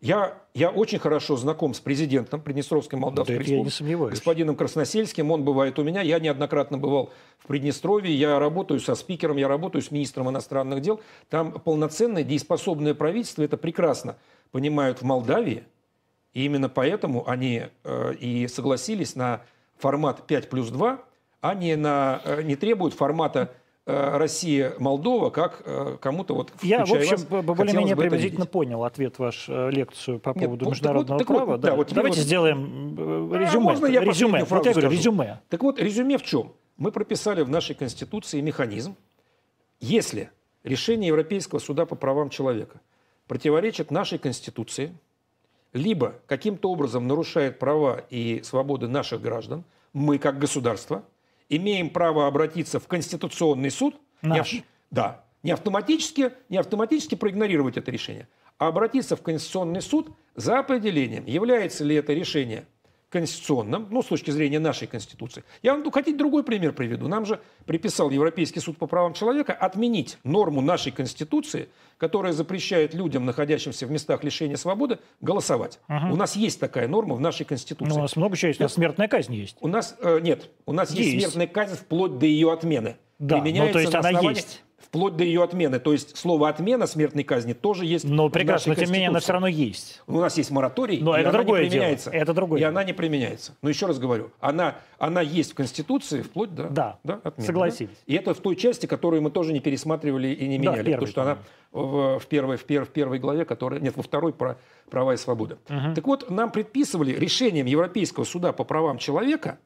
Я, 0.01 0.35
я 0.53 0.71
очень 0.71 0.99
хорошо 0.99 1.37
знаком 1.37 1.73
с 1.73 1.81
президентом 1.81 2.41
Приднестровской 2.43 2.99
Молдавской 2.99 3.37
Да 3.37 3.43
это 3.43 3.51
я 3.51 3.57
не 3.57 3.65
Республики, 3.65 3.77
сомневаюсь. 3.77 4.15
господином 4.15 4.57
Красносельским. 4.57 5.31
Он 5.31 5.43
бывает 5.43 5.79
у 5.79 5.85
меня. 5.85 6.03
Я 6.03 6.19
неоднократно 6.19 6.77
бывал 6.77 7.11
в 7.39 7.47
Приднестровье. 7.47 8.15
Я 8.15 8.39
работаю 8.39 8.81
со 8.81 8.95
спикером, 8.95 9.39
я 9.39 9.49
работаю 9.49 9.83
с 9.83 9.91
министром 9.91 10.29
иностранных 10.29 10.83
дел. 10.83 11.01
Там 11.31 11.53
полноценное, 11.53 12.25
дееспособное 12.25 12.95
правительство. 12.95 13.43
Это 13.43 13.57
прекрасно 13.57 14.17
понимают 14.53 14.99
в 14.99 15.05
Молдавии. 15.05 15.65
И 16.35 16.45
именно 16.45 16.69
поэтому 16.69 17.27
они 17.27 17.63
э, 17.85 18.15
и 18.21 18.47
согласились 18.49 19.17
на 19.17 19.43
формат 19.79 20.27
5 20.27 20.51
плюс 20.51 20.69
2, 20.69 21.03
а 21.41 21.55
не, 21.55 21.75
на, 21.77 22.21
э, 22.25 22.43
не 22.43 22.57
требуют 22.57 22.93
формата 22.93 23.55
Россия-Молдова, 23.87 25.31
как 25.31 25.63
э, 25.65 25.97
кому-то 26.01 26.35
вот 26.35 26.53
Я, 26.63 26.85
в 26.85 26.93
общем, 26.93 27.45
более-менее 27.45 27.95
приблизительно 27.97 28.45
понял 28.47 28.83
ответ 28.85 29.19
ваш, 29.19 29.47
э, 29.49 29.71
лекцию 29.71 30.19
по 30.19 30.31
Нет, 30.31 30.45
поводу 30.45 30.65
вот- 30.65 30.71
международного 30.73 31.19
так 31.21 31.29
так 31.29 31.37
права. 31.37 31.53
вот, 31.53 31.61
да. 31.61 31.71
да, 31.71 31.77
вот 31.77 31.93
Давайте 31.93 32.19
вот- 32.19 32.27
сделаем 32.27 32.97
э, 33.33 33.39
резюме. 33.39 33.61
можно 33.63 33.87
я 33.87 34.01
резюме. 34.01 34.45
Вот 34.45 34.67
я 34.67 34.73
говорю, 34.73 34.91
резюме. 34.91 35.41
Так 35.49 35.63
вот, 35.63 35.79
резюме 35.79 36.19
в 36.19 36.25
чем? 36.25 36.53
Мы 36.77 36.91
прописали 36.91 37.43
в 37.43 37.49
нашей 37.49 37.77
Конституции 37.77 38.41
механизм, 38.41 38.97
если 39.81 40.31
решение 40.65 41.09
Европейского 41.09 41.61
суда 41.61 41.87
по 41.87 41.95
правам 41.95 42.29
человека 42.29 42.81
противоречит 43.29 43.93
нашей 43.93 44.19
Конституции, 44.19 44.93
либо 45.73 46.15
каким-то 46.27 46.71
образом 46.73 47.07
нарушает 47.07 47.59
права 47.61 48.03
и 48.11 48.41
свободы 48.43 48.89
наших 48.89 49.21
граждан, 49.23 49.63
мы, 49.93 50.19
как 50.19 50.39
государство, 50.41 51.05
имеем 51.49 51.91
право 51.91 52.27
обратиться 52.27 52.81
в 52.81 52.87
Конституционный 52.87 53.71
суд. 53.71 53.97
не 54.23 54.29
Наш. 54.31 54.55
ав- 54.55 54.63
да. 54.91 55.25
Не 55.43 55.53
автоматически, 55.53 56.33
не 56.49 56.57
автоматически 56.57 57.15
проигнорировать 57.15 57.77
это 57.77 57.91
решение, 57.91 58.29
а 58.59 58.69
обратиться 58.69 59.15
в 59.15 59.23
Конституционный 59.23 59.81
суд 59.83 60.11
за 60.35 60.59
определением, 60.59 61.25
является 61.27 61.85
ли 61.85 61.95
это 61.95 62.13
решение 62.15 62.67
конституционным, 63.09 63.87
ну, 63.91 64.03
с 64.03 64.07
точки 64.07 64.31
зрения 64.31 64.59
нашей 64.59 64.89
Конституции. 64.89 65.45
Я 65.63 65.75
вам 65.75 65.91
хотите 65.91 66.17
другой 66.17 66.43
пример 66.43 66.73
приведу. 66.73 67.07
Нам 67.07 67.25
же 67.25 67.41
приписал 67.65 68.11
Европейский 68.11 68.61
суд 68.61 68.79
по 68.79 68.87
правам 68.87 69.15
человека 69.15 69.53
отменить 69.53 70.19
норму 70.25 70.61
нашей 70.61 70.91
Конституции, 70.93 71.69
которая 71.99 72.33
запрещает 72.33 72.95
людям, 72.95 73.25
находящимся 73.25 73.87
в 73.87 73.91
местах 73.91 74.25
лишения 74.25 74.57
свободы, 74.57 74.99
голосовать. 75.21 75.79
У 75.89 76.17
нас 76.17 76.37
есть 76.37 76.59
такая 76.59 76.89
норма 76.89 77.15
в 77.15 77.21
нашей 77.21 77.47
Конституции. 77.47 77.91
Ну, 77.93 77.99
у 77.99 78.03
нас 78.03 78.17
много 78.17 78.37
чего 78.37 78.49
есть. 78.49 78.61
У 78.61 78.65
нас 78.65 78.75
смертная 78.75 79.09
казнь 79.09 79.35
есть. 79.35 79.57
У 79.61 79.69
нас 79.69 79.97
э, 80.01 80.21
нет, 80.21 80.51
у 80.67 80.73
нас 80.73 80.91
есть. 80.91 81.13
Есть. 81.13 81.27
смертная 81.27 81.47
казнь 81.47 81.77
вплоть 81.77 82.19
до 82.19 82.27
ее 82.27 82.53
отмены. 82.53 82.97
Да, 83.19 83.39
ну, 83.39 83.73
то 83.73 83.79
есть 83.79 83.93
на 83.93 84.01
она 84.01 84.21
есть. 84.21 84.63
Вплоть 84.79 85.17
до 85.17 85.25
ее 85.25 85.43
отмены. 85.43 85.79
То 85.81 85.93
есть 85.93 86.17
слово 86.19 86.51
отмена 86.51 86.87
смертной 86.87 87.25
казни 87.25 87.55
тоже 87.55 87.87
есть. 87.87 88.05
Но 88.05 88.29
в 88.29 88.31
прекрасно, 88.31 88.71
но 88.71 88.75
тем 88.75 88.87
не 88.89 88.93
менее, 88.93 89.09
она 89.09 89.21
все 89.21 89.33
равно 89.33 89.47
есть. 89.47 90.03
У 90.07 90.21
нас 90.21 90.37
есть 90.37 90.51
мораторий, 90.51 91.01
Но 91.01 91.17
и 91.17 91.21
это 91.21 91.31
она 91.31 91.39
другое 91.39 91.63
не 91.65 91.71
дело. 91.71 91.81
применяется. 91.81 92.11
Это 92.11 92.35
другое 92.35 92.59
И 92.59 92.61
дело. 92.61 92.71
она 92.71 92.85
не 92.85 92.93
применяется. 92.93 93.57
Но 93.63 93.71
еще 93.71 93.87
раз 93.87 93.99
говорю, 93.99 94.31
она, 94.39 94.77
она 94.99 95.23
есть 95.23 95.53
в 95.53 95.55
Конституции 95.55 96.21
вплоть 96.21 96.55
до 96.55 96.65
Да, 96.69 96.99
отмены, 97.05 97.47
согласились. 97.47 97.91
да? 98.07 98.13
И 98.13 98.17
это 98.17 98.35
в 98.35 98.39
той 98.41 98.55
части, 98.55 98.85
которую 98.85 99.23
мы 99.23 99.31
тоже 99.31 99.55
не 99.55 99.61
пересматривали 99.61 100.29
и 100.29 100.47
не 100.47 100.59
Да, 100.59 100.73
меняли. 100.73 100.83
в 100.83 100.85
первой, 100.85 101.07
потому 101.07 101.11
что 101.11 101.23
она 101.23 101.39
в, 101.73 102.19
в 102.21 102.27
первой, 102.27 102.57
в, 102.59 102.67
пер- 102.67 102.85
в 102.85 102.91
первой 102.91 103.19
главе, 103.19 103.47
которая... 103.47 103.81
Нет, 103.81 103.97
во 103.97 104.03
второй 104.03 104.35
про 104.35 104.59
права 104.91 105.15
и 105.15 105.17
свободы. 105.17 105.57
Так 105.95 106.07
вот, 106.07 106.31
нам 106.31 106.51
предписывали 106.53 107.13
решением 107.13 107.65
Европейского 107.67 108.25
суда 108.25 108.53
по 108.53 108.63
правам 108.63 108.99
человека 108.99 109.59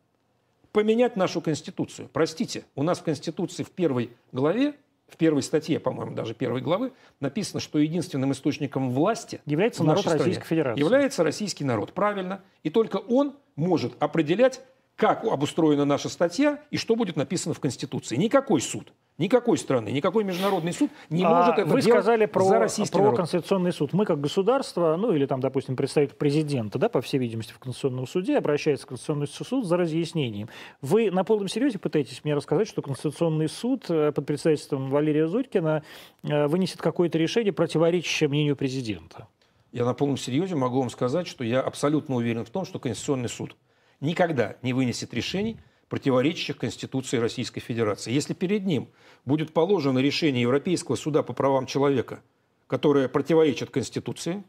поменять 0.73 1.17
нашу 1.17 1.41
Конституцию. 1.41 2.09
Простите, 2.13 2.65
у 2.77 2.85
нас 2.85 3.01
в 3.01 3.03
Конституции 3.03 3.65
в 3.65 3.71
первой 3.71 4.11
главе, 4.33 4.75
в 5.13 5.17
первой 5.17 5.43
статье, 5.43 5.81
по-моему, 5.81 6.15
даже 6.15 6.35
первой 6.35 6.61
главы, 6.61 6.93
написано, 7.21 7.61
что 7.61 7.79
единственным 7.79 8.33
источником 8.33 8.91
власти 8.91 9.41
Является 9.47 9.85
народ 9.85 10.01
стране 10.01 10.19
Российской 10.19 10.47
Федерации. 10.47 10.81
Является 10.81 11.25
российский 11.25 11.65
народ, 11.65 11.93
правильно. 11.93 12.43
И 12.63 12.71
только 12.71 12.97
он 12.97 13.35
может 13.57 13.95
определять, 14.03 14.61
как 14.97 15.25
обустроена 15.25 15.85
наша 15.85 16.09
статья 16.09 16.61
и 16.71 16.77
что 16.77 16.95
будет 16.95 17.17
написано 17.17 17.55
в 17.55 17.61
Конституции. 17.61 18.17
Никакой 18.17 18.61
суд, 18.61 18.93
никакой 19.17 19.57
страны, 19.57 19.89
никакой 19.89 20.25
международный 20.25 20.73
суд 20.73 20.91
не 21.09 21.25
А 21.25 21.31
может 21.31 21.59
это 21.59 21.71
Вы 21.71 21.81
делать 21.81 22.03
сказали 22.03 22.27
про, 22.27 22.45
за 22.45 22.59
российский 22.59 22.93
про 22.93 23.05
народ. 23.05 23.17
Конституционный 23.17 23.73
суд. 23.73 23.93
Мы 23.93 24.05
как 24.05 24.21
государство, 24.21 24.97
ну 24.97 25.15
или 25.15 25.25
там, 25.25 25.41
допустим, 25.41 25.75
представитель 25.75 26.17
президента, 26.17 26.79
да, 26.79 26.89
по 26.89 27.01
всей 27.01 27.19
видимости, 27.19 27.53
в 27.53 27.59
Конституционном 27.59 28.07
суде 28.07 28.37
обращается 28.37 28.85
в 28.85 28.89
Конституционный 28.89 29.27
суд 29.27 29.65
за 29.65 29.77
разъяснением. 29.77 30.49
Вы 30.83 31.11
на 31.11 31.25
полном 31.25 31.49
серьезе 31.49 31.79
пытаетесь 31.79 32.23
мне 32.25 32.35
рассказать, 32.35 32.69
что 32.69 32.83
Конституционный 32.83 33.49
суд 33.49 33.87
э, 33.89 34.13
под 34.13 34.27
председательством 34.27 34.91
Валерия 34.91 35.27
Зорькина 35.27 35.83
э, 36.23 36.47
вынесет 36.47 36.83
какое-то 36.83 37.17
решение, 37.17 37.53
противоречащее 37.53 38.29
мнению 38.29 38.57
президента? 38.57 39.29
Я 39.73 39.85
на 39.85 39.95
полном 39.95 40.17
серьезе 40.17 40.57
могу 40.57 40.81
вам 40.81 40.91
сказать, 40.91 41.27
что 41.27 41.45
я 41.45 41.61
абсолютно 41.61 42.17
уверен 42.17 42.45
в 42.45 42.51
том, 42.51 42.65
что 42.65 42.79
Конституционный 42.79 43.29
суд 43.29 43.57
никогда 44.01 44.57
не 44.63 44.73
вынесет 44.73 45.15
решений, 45.15 45.59
противоречащих 45.89 46.57
Конституции 46.57 47.19
Российской 47.19 47.61
Федерации. 47.61 48.13
Если 48.13 48.33
перед 48.33 48.65
ним 48.65 48.89
будет 49.25 49.53
положено 49.53 49.99
решение 49.99 50.43
Европейского 50.43 50.97
суда 50.97 51.23
по 51.23 51.33
правам 51.33 51.67
человека, 51.67 52.23
которое 52.67 53.09
противоречит 53.09 53.71
Конституции, 53.71 54.45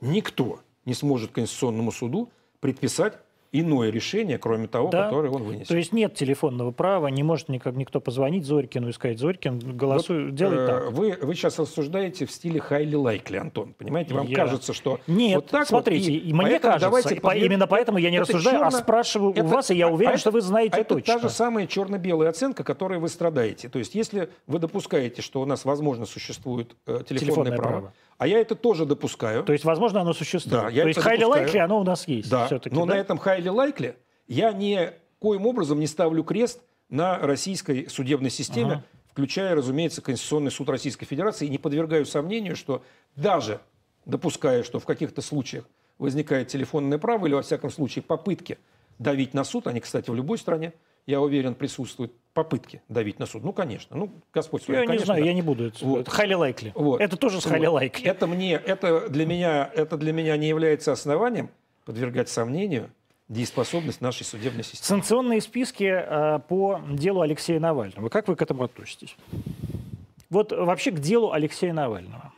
никто 0.00 0.60
не 0.84 0.94
сможет 0.94 1.32
Конституционному 1.32 1.90
суду 1.92 2.30
предписать 2.60 3.18
иное 3.60 3.90
решение, 3.90 4.38
кроме 4.38 4.66
того, 4.68 4.88
Да. 4.88 5.04
которое 5.04 5.30
он 5.30 5.42
вынесет. 5.42 5.68
То 5.68 5.76
есть 5.76 5.92
нет 5.92 6.14
телефонного 6.14 6.70
права, 6.70 7.08
не 7.08 7.22
может 7.22 7.48
никак 7.48 7.74
никто 7.76 8.00
позвонить 8.00 8.44
Зорькину 8.44 8.88
и 8.88 8.92
сказать, 8.92 9.18
Зорькин, 9.18 9.58
голосуй, 9.76 10.26
Вот, 10.26 10.34
делай 10.34 10.64
э, 10.64 10.66
так. 10.66 10.92
Вы, 10.92 11.18
вы 11.20 11.34
сейчас 11.34 11.58
рассуждаете 11.58 12.26
в 12.26 12.30
стиле 12.30 12.60
highly 12.68 12.92
likely, 12.92 13.36
Антон. 13.38 13.74
Понимаете, 13.74 14.14
вам 14.14 14.26
Я- 14.26 14.36
кажется, 14.36 14.72
что 14.72 15.00
Нет, 15.06 15.36
вот 15.36 15.46
так 15.46 15.66
смотрите, 15.68 16.12
вот, 16.12 16.22
и 16.28 16.32
мне 16.32 16.58
кажется, 16.60 16.86
давайте 16.86 17.14
и 17.14 17.20
по- 17.20 17.36
именно 17.36 17.66
поэтому 17.66 17.98
я 17.98 18.10
не 18.10 18.16
Это 18.18 18.26
рассуждаю, 18.26 18.56
а 18.62 18.70
черно- 18.70 18.78
спрашиваю 18.78 19.30
у 19.30 19.34
это- 19.34 19.44
вас, 19.44 19.70
и 19.70 19.76
я 19.76 19.86
а 19.88 19.90
уверен, 19.90 20.12
это- 20.12 20.20
что 20.20 20.30
вы 20.30 20.40
знаете 20.40 20.76
а 20.76 20.80
это 20.80 20.94
точно. 20.94 21.14
та 21.14 21.20
же 21.20 21.30
самая 21.30 21.66
черно-белая 21.66 22.30
оценка, 22.30 22.64
которой 22.64 22.98
вы 22.98 23.08
страдаете. 23.08 23.68
То 23.68 23.78
есть, 23.78 23.94
если 23.94 24.28
вы 24.46 24.58
допускаете, 24.58 25.22
что 25.22 25.40
у 25.40 25.44
нас, 25.46 25.64
возможно, 25.64 26.06
существует 26.06 26.76
э, 26.86 27.02
телефонное, 27.08 27.18
Телефонное 27.26 27.56
право, 27.56 27.72
право. 27.72 27.92
а 28.18 28.26
я 28.26 28.38
это 28.40 28.54
тоже 28.54 28.86
допускаю, 28.86 29.42
То 29.44 29.52
есть, 29.52 29.64
возможно, 29.64 30.00
оно 30.00 30.12
существует. 30.12 30.62
Да, 30.64 30.68
я 30.70 30.82
То 30.82 30.88
есть, 30.88 31.00
это 31.00 31.08
highly 31.10 31.24
likely 31.46 31.58
оно 31.58 31.80
у 31.80 31.84
нас 31.84 32.06
есть 32.08 32.30
да, 32.30 32.48
но 32.70 32.86
да? 32.86 32.94
на 32.94 32.98
этом 32.98 33.18
highly 33.18 33.45
likely 33.50 33.96
я 34.26 34.52
ни 34.52 34.92
коим 35.18 35.46
образом 35.46 35.80
не 35.80 35.86
ставлю 35.86 36.24
крест 36.24 36.60
на 36.88 37.18
российской 37.18 37.88
судебной 37.88 38.30
системе, 38.30 38.72
ага. 38.72 38.84
включая, 39.10 39.54
разумеется, 39.54 40.02
Конституционный 40.02 40.50
суд 40.50 40.68
Российской 40.68 41.06
Федерации. 41.06 41.46
И 41.46 41.50
не 41.50 41.58
подвергаю 41.58 42.06
сомнению, 42.06 42.56
что 42.56 42.82
даже 43.16 43.60
допуская, 44.04 44.62
что 44.62 44.78
в 44.78 44.84
каких-то 44.84 45.22
случаях 45.22 45.68
возникает 45.98 46.48
телефонное 46.48 46.98
право 46.98 47.26
или, 47.26 47.34
во 47.34 47.42
всяком 47.42 47.70
случае, 47.70 48.02
попытки 48.02 48.58
давить 48.98 49.34
на 49.34 49.44
суд, 49.44 49.66
они, 49.66 49.80
кстати, 49.80 50.10
в 50.10 50.14
любой 50.14 50.38
стране, 50.38 50.72
я 51.06 51.20
уверен, 51.20 51.54
присутствуют 51.54 52.12
попытки 52.32 52.82
давить 52.88 53.18
на 53.18 53.26
суд. 53.26 53.44
Ну, 53.44 53.52
конечно. 53.52 53.96
Ну, 53.96 54.10
Господь 54.32 54.66
Я 54.68 54.84
конечно, 54.84 54.92
не 54.92 55.04
знаю, 55.04 55.22
да. 55.22 55.26
я 55.26 55.34
не 55.34 55.42
буду. 55.42 55.66
Это, 55.66 55.84
вот. 55.84 56.08
highly 56.08 56.32
likely. 56.32 56.72
Вот. 56.74 57.00
Это 57.00 57.16
тоже 57.16 57.40
с 57.40 57.46
highly 57.46 57.72
likely. 57.72 58.04
Это, 58.04 58.26
мне, 58.26 58.54
это, 58.54 59.08
для 59.08 59.24
меня, 59.24 59.70
это 59.72 59.96
для 59.96 60.12
меня 60.12 60.36
не 60.36 60.48
является 60.48 60.92
основанием 60.92 61.50
подвергать 61.84 62.28
сомнению 62.28 62.90
дееспособность 63.28 64.00
нашей 64.00 64.24
судебной 64.24 64.62
системы. 64.64 64.84
Санкционные 65.00 65.40
списки 65.40 65.84
э, 65.84 66.38
по 66.48 66.80
делу 66.90 67.20
Алексея 67.22 67.58
Навального. 67.60 68.08
Как 68.08 68.28
вы 68.28 68.36
к 68.36 68.42
этому 68.42 68.64
относитесь? 68.64 69.16
Вот 70.30 70.52
вообще 70.52 70.90
к 70.90 70.98
делу 71.00 71.32
Алексея 71.32 71.72
Навального. 71.72 72.32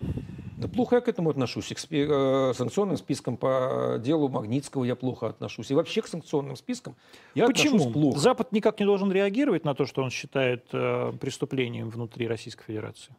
Да 0.57 0.67
плохо 0.67 0.97
я 0.97 1.01
к 1.01 1.09
этому 1.09 1.31
отношусь. 1.31 1.69
к 1.73 1.79
спи- 1.79 2.07
э, 2.09 2.53
санкционным 2.55 2.97
спискам 2.97 3.37
по 3.37 3.97
делу 4.01 4.29
Магнитского 4.29 4.85
я 4.85 4.97
плохо 4.97 5.29
отношусь. 5.29 5.71
И 5.71 5.75
вообще 5.75 6.03
к 6.03 6.09
санкционным 6.09 6.57
спискам 6.57 6.97
я 7.35 7.47
Почему? 7.47 7.77
отношусь 7.77 7.93
плохо. 7.93 8.19
Запад 8.19 8.51
никак 8.53 8.81
не 8.81 8.87
должен 8.87 9.13
реагировать 9.13 9.65
на 9.65 9.75
то, 9.75 9.85
что 9.87 10.03
он 10.03 10.11
считает 10.11 10.67
э, 10.73 11.13
преступлением 11.21 11.91
внутри 11.91 12.27
Российской 12.27 12.65
Федерации? 12.65 13.15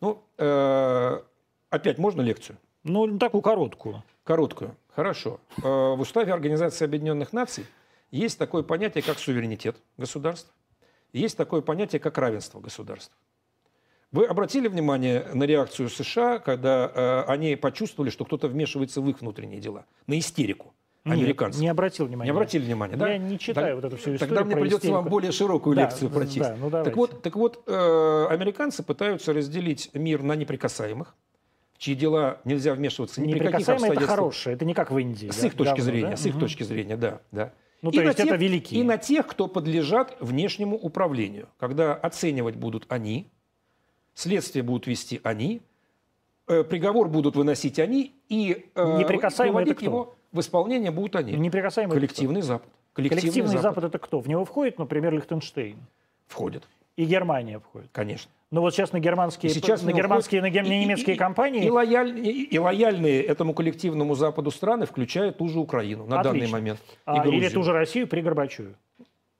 Ну, 0.00 0.22
э, 0.38 1.20
опять 1.70 1.98
можно 1.98 2.20
лекцию? 2.22 2.58
Ну, 2.82 3.16
такую 3.18 3.42
короткую. 3.42 4.02
Короткую. 4.24 4.76
Хорошо. 4.94 5.40
Э, 5.58 5.94
в 5.94 6.00
уставе 6.00 6.32
Организации 6.32 6.84
Объединенных 6.84 7.32
Наций 7.32 7.66
есть 8.10 8.38
такое 8.38 8.62
понятие, 8.62 9.02
как 9.02 9.18
суверенитет 9.18 9.76
государств. 9.96 10.52
Есть 11.12 11.36
такое 11.36 11.60
понятие, 11.60 12.00
как 12.00 12.16
равенство 12.18 12.60
государств. 12.60 13.12
Вы 14.12 14.26
обратили 14.26 14.68
внимание 14.68 15.26
на 15.32 15.44
реакцию 15.44 15.88
США, 15.88 16.38
когда 16.38 16.90
э, 16.94 17.22
они 17.28 17.56
почувствовали, 17.56 18.10
что 18.10 18.24
кто-то 18.26 18.48
вмешивается 18.48 19.00
в 19.00 19.08
их 19.08 19.22
внутренние 19.22 19.60
дела? 19.60 19.86
На 20.06 20.18
истерику 20.18 20.74
американцев. 21.04 21.60
Не 21.60 21.68
обратил 21.68 22.06
внимания. 22.06 22.30
Не 22.30 22.36
обратили 22.36 22.64
внимания, 22.64 22.96
да? 22.96 23.08
Я 23.10 23.18
не 23.18 23.38
читаю 23.38 23.68
да? 23.68 23.74
вот 23.76 23.84
эту 23.84 23.96
всю 23.96 24.14
историю 24.14 24.36
Тогда 24.36 24.44
мне 24.44 24.54
придется 24.54 24.86
истерику. 24.86 24.96
вам 24.96 25.08
более 25.08 25.32
широкую 25.32 25.76
да, 25.76 25.82
лекцию 25.82 26.10
прочесть. 26.10 26.38
Да, 26.38 26.56
ну 26.60 26.70
так 26.70 26.96
вот, 26.96 27.22
так 27.22 27.36
вот 27.36 27.62
э, 27.66 28.26
американцы 28.30 28.82
пытаются 28.82 29.32
разделить 29.32 29.90
мир 29.94 30.22
на 30.22 30.36
неприкасаемых, 30.36 31.14
чьи 31.82 31.96
дела 31.96 32.38
нельзя 32.44 32.74
вмешиваться 32.74 33.20
ни 33.20 33.32
при 33.32 33.40
каких 33.40 33.68
обстоятельствах. 33.68 33.98
это 33.98 34.06
хорошее, 34.06 34.54
это 34.54 34.64
не 34.64 34.72
как 34.72 34.92
в 34.92 34.98
Индии. 34.98 35.30
С 35.30 35.40
да? 35.40 35.46
их 35.48 35.54
точки 35.54 35.78
Давно, 35.78 35.84
зрения, 35.84 36.10
да? 36.10 36.16
с 36.16 36.26
их 36.26 36.34
угу. 36.34 36.40
точки 36.40 36.62
зрения, 36.62 36.96
да, 36.96 37.20
да. 37.32 37.52
Ну, 37.82 37.90
и 37.90 37.96
то 37.96 38.02
есть 38.02 38.18
тех, 38.18 38.26
это 38.26 38.36
великие. 38.36 38.80
И 38.80 38.84
на 38.84 38.98
тех, 38.98 39.26
кто 39.26 39.48
подлежат 39.48 40.16
внешнему 40.20 40.76
управлению, 40.76 41.48
когда 41.58 41.94
оценивать 41.94 42.54
будут 42.54 42.86
они, 42.88 43.26
следствие 44.14 44.62
будут 44.62 44.86
вести 44.86 45.20
они, 45.24 45.60
э, 46.46 46.62
приговор 46.62 47.08
будут 47.08 47.34
выносить 47.34 47.80
они, 47.80 48.14
и 48.28 48.70
э, 48.76 48.98
Неприкасаемый 49.00 49.64
приводить 49.64 49.82
его 49.82 50.14
в 50.30 50.38
исполнение 50.38 50.92
будут 50.92 51.16
они. 51.16 51.32
Неприкасаемый 51.32 51.96
Коллективный 51.96 52.42
Запад. 52.42 52.68
Коллективный, 52.92 53.22
Коллективный 53.22 53.58
Запад. 53.58 53.62
Запад 53.62 53.84
это 53.84 53.98
кто? 53.98 54.20
В 54.20 54.28
него 54.28 54.44
входит, 54.44 54.78
например, 54.78 55.12
Лихтенштейн. 55.14 55.78
Входит. 56.28 56.62
И 56.94 57.04
Германия 57.06 57.58
входит. 57.58 57.88
Конечно. 57.90 58.30
Но 58.52 58.60
вот 58.60 58.74
сейчас 58.74 58.92
на 58.92 59.00
германские, 59.00 59.50
и 59.50 59.54
сейчас 59.54 59.82
на 59.82 59.92
германские, 59.92 60.42
входит, 60.42 60.66
на 60.66 60.68
немецкие 60.68 61.16
и, 61.16 61.18
компании... 61.18 61.64
И, 61.64 61.70
лояль, 61.70 62.18
и, 62.18 62.42
и 62.44 62.58
лояльные 62.58 63.22
этому 63.22 63.54
коллективному 63.54 64.14
Западу 64.14 64.50
страны, 64.50 64.84
включая 64.84 65.32
ту 65.32 65.48
же 65.48 65.58
Украину 65.58 66.04
на 66.04 66.20
Отлично. 66.20 66.38
данный 66.38 66.52
момент. 66.52 66.80
А, 67.06 67.26
или 67.26 67.48
ту 67.48 67.62
же 67.62 67.72
Россию 67.72 68.08
при 68.08 68.20
Горбачеве. 68.20 68.74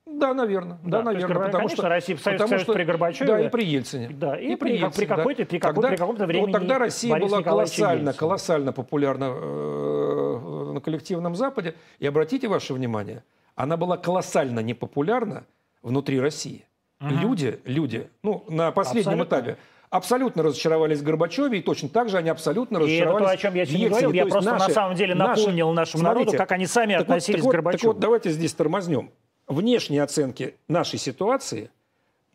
Да, 0.06 0.32
наверное. 0.32 0.78
Да, 0.82 0.98
да 0.98 1.02
наверное. 1.02 1.28
Есть, 1.28 1.44
потому 1.44 1.52
конечно, 1.52 1.76
что, 1.76 1.88
Россия, 1.90 2.16
Союз, 2.16 2.38
потому 2.38 2.48
Союз 2.48 2.62
что, 2.62 2.72
при 2.72 2.84
Горбачеве. 2.84 3.26
Да, 3.26 3.40
и 3.40 3.48
при 3.50 3.64
Ельцине. 3.66 4.08
Да, 4.08 4.38
и, 4.38 4.52
и 4.52 4.56
при, 4.56 4.70
Ельцине, 4.70 4.90
при, 4.96 5.04
какой-то, 5.04 5.44
при, 5.44 5.58
какой, 5.58 5.88
при 5.90 5.96
каком-то 5.96 6.26
времени 6.26 6.46
Вот 6.46 6.52
тогда 6.52 6.78
Россия 6.78 7.10
Борис 7.10 7.30
была 7.30 7.42
колоссально, 7.42 8.08
Ельцин. 8.08 8.18
колоссально 8.18 8.72
популярна 8.72 9.24
э, 9.30 10.70
на 10.72 10.80
коллективном 10.80 11.36
Западе. 11.36 11.74
И 11.98 12.06
обратите 12.06 12.48
ваше 12.48 12.72
внимание, 12.72 13.24
она 13.56 13.76
была 13.76 13.98
колоссально 13.98 14.60
непопулярна 14.60 15.44
внутри 15.82 16.18
России. 16.18 16.64
Угу. 17.02 17.14
Люди, 17.14 17.60
люди, 17.64 18.08
ну, 18.22 18.44
на 18.48 18.70
последнем 18.70 19.20
Абсолютно. 19.20 19.36
этапе 19.36 19.56
абсолютно 19.90 20.42
разочаровались 20.42 21.00
в 21.00 21.02
Горбачеве, 21.02 21.58
и 21.58 21.62
точно 21.62 21.88
так 21.88 22.08
же 22.08 22.16
они 22.16 22.30
абсолютно 22.30 22.78
разочаровались 22.78 23.12
И 23.12 23.16
это 23.16 23.24
то, 23.24 23.30
о 23.30 23.36
чем 23.36 23.54
я 23.54 23.66
сегодня 23.66 23.88
говорил, 23.90 24.12
я 24.12 24.26
просто 24.26 24.50
наши, 24.52 24.68
на 24.68 24.74
самом 24.74 24.96
деле 24.96 25.14
напомнил 25.14 25.72
наши, 25.72 25.96
нашему 25.96 26.00
смотрите, 26.00 26.24
народу, 26.24 26.38
как 26.38 26.52
они 26.52 26.66
сами 26.66 26.92
так 26.94 27.02
относились 27.02 27.42
вот, 27.42 27.50
к 27.50 27.52
Горбачеву. 27.52 27.78
Так 27.80 27.94
вот, 27.94 27.98
давайте 28.00 28.30
здесь 28.30 28.54
тормознем. 28.54 29.10
Внешние 29.48 30.02
оценки 30.02 30.54
нашей 30.68 30.98
ситуации 30.98 31.70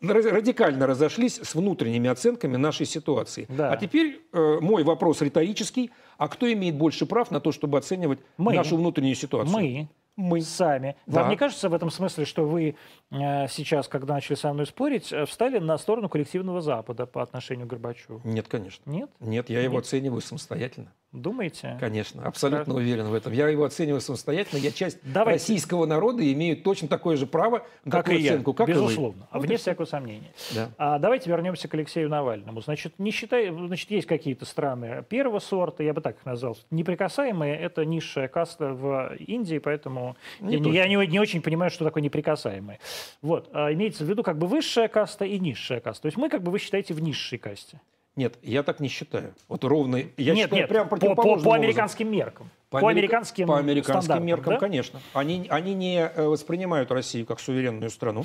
радикально 0.00 0.86
разошлись 0.86 1.40
с 1.42 1.54
внутренними 1.54 2.08
оценками 2.08 2.56
нашей 2.56 2.86
ситуации. 2.86 3.46
Да. 3.48 3.72
А 3.72 3.76
теперь 3.76 4.20
э, 4.32 4.58
мой 4.60 4.84
вопрос 4.84 5.20
риторический. 5.22 5.90
А 6.16 6.28
кто 6.28 6.52
имеет 6.52 6.76
больше 6.76 7.06
прав 7.06 7.30
на 7.30 7.40
то, 7.40 7.50
чтобы 7.50 7.78
оценивать 7.78 8.20
Мы. 8.36 8.54
нашу 8.54 8.76
внутреннюю 8.76 9.16
ситуацию? 9.16 9.56
Мы. 9.56 9.88
Мы. 10.18 10.40
Сами. 10.40 10.96
Да. 11.06 11.20
Вам 11.20 11.30
не 11.30 11.36
кажется 11.36 11.68
в 11.68 11.74
этом 11.74 11.90
смысле, 11.90 12.24
что 12.24 12.44
вы 12.44 12.74
э, 13.10 13.48
сейчас, 13.48 13.86
когда 13.86 14.14
начали 14.14 14.34
со 14.34 14.52
мной 14.52 14.66
спорить, 14.66 15.12
э, 15.12 15.26
встали 15.26 15.58
на 15.58 15.78
сторону 15.78 16.08
коллективного 16.08 16.60
Запада 16.60 17.06
по 17.06 17.22
отношению 17.22 17.68
к 17.68 17.70
Горбачеву? 17.70 18.20
Нет, 18.24 18.48
конечно. 18.48 18.82
Нет? 18.90 19.10
Нет, 19.20 19.48
я 19.48 19.60
его 19.60 19.76
Нет. 19.76 19.84
оцениваю 19.84 20.20
самостоятельно. 20.20 20.92
Думаете? 21.12 21.78
Конечно, 21.80 22.22
абсолютно 22.22 22.74
уверен 22.74 23.06
в 23.06 23.14
этом. 23.14 23.32
Я 23.32 23.48
его 23.48 23.64
оцениваю 23.64 24.02
самостоятельно. 24.02 24.58
Я 24.58 24.70
часть 24.70 24.98
Давайте. 25.02 25.40
российского 25.40 25.86
народа 25.86 26.22
и 26.22 26.34
имею 26.34 26.58
точно 26.58 26.86
такое 26.86 27.16
же 27.16 27.26
право 27.26 27.60
Как 27.84 28.04
такую 28.04 28.18
и 28.18 28.22
я, 28.22 28.32
оценку, 28.32 28.52
как 28.52 28.68
и 28.68 28.72
вы. 28.72 28.78
безусловно, 28.82 29.26
Вот 29.32 29.42
и 29.42 29.46
вне 29.46 29.56
всякого 29.56 29.86
сомнения. 29.86 30.32
Да. 30.54 30.70
А 30.76 30.98
давайте 30.98 31.30
вернемся 31.30 31.66
к 31.66 31.72
Алексею 31.72 32.10
Навальному. 32.10 32.60
Значит, 32.60 32.98
не 32.98 33.10
считай, 33.10 33.48
значит, 33.50 33.90
есть 33.90 34.06
какие-то 34.06 34.44
страны 34.44 35.02
первого 35.08 35.38
сорта, 35.38 35.82
я 35.82 35.94
бы 35.94 36.02
так 36.02 36.18
их 36.18 36.26
назвал, 36.26 36.58
неприкасаемые. 36.70 37.56
Это 37.56 37.86
низшая 37.86 38.28
каста 38.28 38.74
в 38.74 39.14
Индии, 39.16 39.58
поэтому 39.58 40.14
Не 40.40 40.56
я, 40.56 40.60
не, 40.60 40.72
я 40.72 40.88
не, 40.88 41.06
не 41.06 41.18
очень 41.20 41.40
понимаю, 41.40 41.70
что 41.70 41.86
такое 41.86 42.02
неприкасаемые. 42.02 42.80
Вот, 43.22 43.48
а 43.54 43.72
имеется 43.72 44.04
в 44.04 44.08
виду 44.10 44.22
как 44.22 44.36
бы 44.38 44.46
высшая 44.46 44.88
каста 44.88 45.24
и 45.24 45.38
низшая 45.38 45.80
каста. 45.80 46.02
То 46.02 46.06
есть 46.06 46.18
мы, 46.18 46.28
как 46.28 46.42
бы, 46.42 46.50
вы 46.50 46.58
считаете, 46.58 46.92
в 46.92 47.00
низшей 47.00 47.38
касте. 47.38 47.80
Нет, 48.18 48.36
я 48.42 48.64
так 48.64 48.80
не 48.80 48.88
считаю. 48.88 49.32
Вот 49.46 49.62
ровно. 49.62 49.94
Я 50.16 50.34
нет, 50.34 50.46
считаю 50.46 50.62
нет, 50.62 50.68
прям 50.68 50.88
по, 50.88 50.96
по, 50.96 51.36
по 51.38 51.52
американским 51.52 52.10
меркам. 52.10 52.50
По, 52.68 52.78
америка- 52.78 52.98
американским 52.98 53.46
по 53.46 53.58
американским 53.58 54.26
меркам, 54.26 54.54
да? 54.54 54.58
конечно. 54.58 55.00
Они, 55.12 55.46
они 55.48 55.72
не 55.72 56.00
э, 56.00 56.26
воспринимают 56.26 56.90
Россию 56.90 57.26
как 57.26 57.38
суверенную 57.38 57.90
страну. 57.90 58.24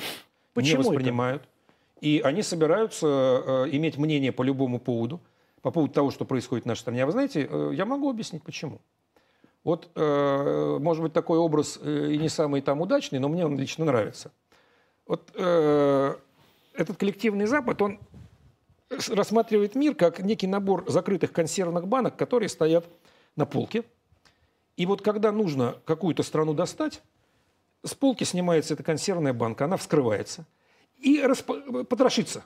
Почему 0.56 0.78
не 0.78 0.82
это? 0.82 0.90
воспринимают. 0.90 1.44
И 2.02 2.22
они 2.26 2.42
собираются 2.42 3.06
э, 3.06 3.68
иметь 3.74 3.98
мнение 3.98 4.32
по 4.32 4.42
любому 4.42 4.80
поводу, 4.80 5.22
по 5.62 5.70
поводу 5.70 5.94
того, 5.94 6.10
что 6.10 6.26
происходит 6.26 6.66
в 6.66 6.68
нашей 6.68 6.80
стране. 6.80 7.04
А 7.04 7.06
вы 7.06 7.12
знаете, 7.12 7.48
э, 7.48 7.72
я 7.76 7.86
могу 7.86 8.10
объяснить, 8.10 8.42
почему. 8.42 8.82
Вот, 9.64 9.92
э, 9.94 10.78
может 10.82 11.04
быть, 11.04 11.14
такой 11.14 11.38
образ 11.38 11.78
э, 11.80 12.14
и 12.14 12.18
не 12.18 12.30
самый 12.30 12.62
там 12.62 12.82
удачный, 12.82 13.20
но 13.20 13.30
мне 13.30 13.46
он 13.46 13.60
лично 13.60 13.86
нравится. 13.86 14.32
Вот 15.06 15.30
э, 15.36 16.16
этот 16.74 16.98
коллективный 16.98 17.46
Запад, 17.46 17.80
он 17.84 18.00
рассматривает 19.10 19.76
мир 19.76 19.96
как 19.96 20.20
некий 20.20 20.48
набор 20.48 20.86
закрытых 20.88 21.32
консервных 21.32 21.88
банок, 21.88 22.16
которые 22.16 22.50
стоят 22.50 22.86
на 23.36 23.46
полке. 23.46 23.84
И 24.78 24.86
вот 24.86 25.02
когда 25.02 25.32
нужно 25.32 25.78
какую-то 25.86 26.24
страну 26.24 26.54
достать, 26.54 27.02
с 27.84 27.94
полки 27.94 28.24
снимается 28.24 28.74
эта 28.74 28.84
консервная 28.84 29.34
банка, 29.34 29.66
она 29.66 29.78
вскрывается 29.78 30.46
и 31.00 31.20
распо- 31.20 31.84
потрошится. 31.84 32.46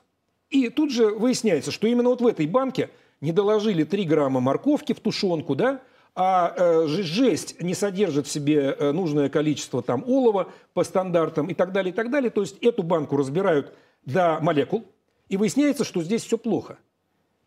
И 0.50 0.70
тут 0.70 0.92
же 0.92 1.08
выясняется, 1.08 1.72
что 1.72 1.88
именно 1.88 2.10
вот 2.10 2.22
в 2.22 2.28
этой 2.28 2.48
банке 2.48 2.90
не 3.22 3.32
доложили 3.32 3.84
3 3.84 4.04
грамма 4.06 4.40
морковки 4.40 4.94
в 4.94 5.00
тушенку, 5.00 5.56
да, 5.56 5.82
а 6.16 6.54
э, 6.58 6.88
жесть 6.88 7.62
не 7.62 7.76
содержит 7.76 8.26
в 8.26 8.32
себе 8.32 8.76
э, 8.78 8.92
нужное 8.92 9.30
количество 9.30 9.84
там 9.84 10.04
олова 10.08 10.52
по 10.74 10.84
стандартам 10.84 11.48
и 11.48 11.54
так 11.54 11.72
далее, 11.72 11.94
и 11.94 11.96
так 11.96 12.10
далее. 12.10 12.32
То 12.32 12.42
есть 12.42 12.58
эту 12.64 12.82
банку 12.82 13.18
разбирают 13.18 13.74
до 14.04 14.40
молекул, 14.42 14.86
и 15.30 15.38
выясняется, 15.38 15.84
что 15.84 16.02
здесь 16.02 16.24
все 16.24 16.38
плохо. 16.38 16.78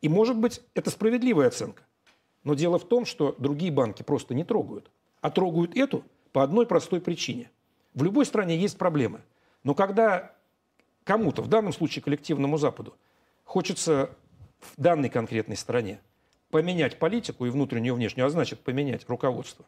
И, 0.01 0.09
может 0.09 0.37
быть, 0.37 0.61
это 0.75 0.91
справедливая 0.91 1.49
оценка. 1.49 1.83
Но 2.45 2.55
дело 2.55 2.79
в 2.79 2.87
том, 2.87 3.05
что 3.05 3.35
другие 3.39 3.71
банки 3.71 4.03
просто 4.03 4.35
не 4.35 4.45
трогают. 4.45 4.91
А 5.21 5.31
трогают 5.31 5.77
эту 5.77 6.05
по 6.33 6.43
одной 6.43 6.67
простой 6.67 7.01
причине. 7.01 7.51
В 7.95 8.03
любой 8.03 8.25
стране 8.25 8.57
есть 8.57 8.79
проблемы. 8.79 9.21
Но 9.63 9.75
когда 9.75 10.33
кому-то, 11.05 11.43
в 11.43 11.49
данном 11.49 11.73
случае 11.73 12.03
коллективному 12.03 12.57
Западу, 12.57 12.95
хочется 13.45 14.11
в 14.61 14.81
данной 14.81 15.11
конкретной 15.11 15.57
стране 15.57 16.01
поменять 16.51 16.99
политику 16.99 17.47
и 17.47 17.51
внутреннюю, 17.51 17.95
и 17.95 17.97
внешнюю, 17.97 18.27
а 18.27 18.31
значит 18.31 18.61
поменять 18.61 19.09
руководство, 19.09 19.65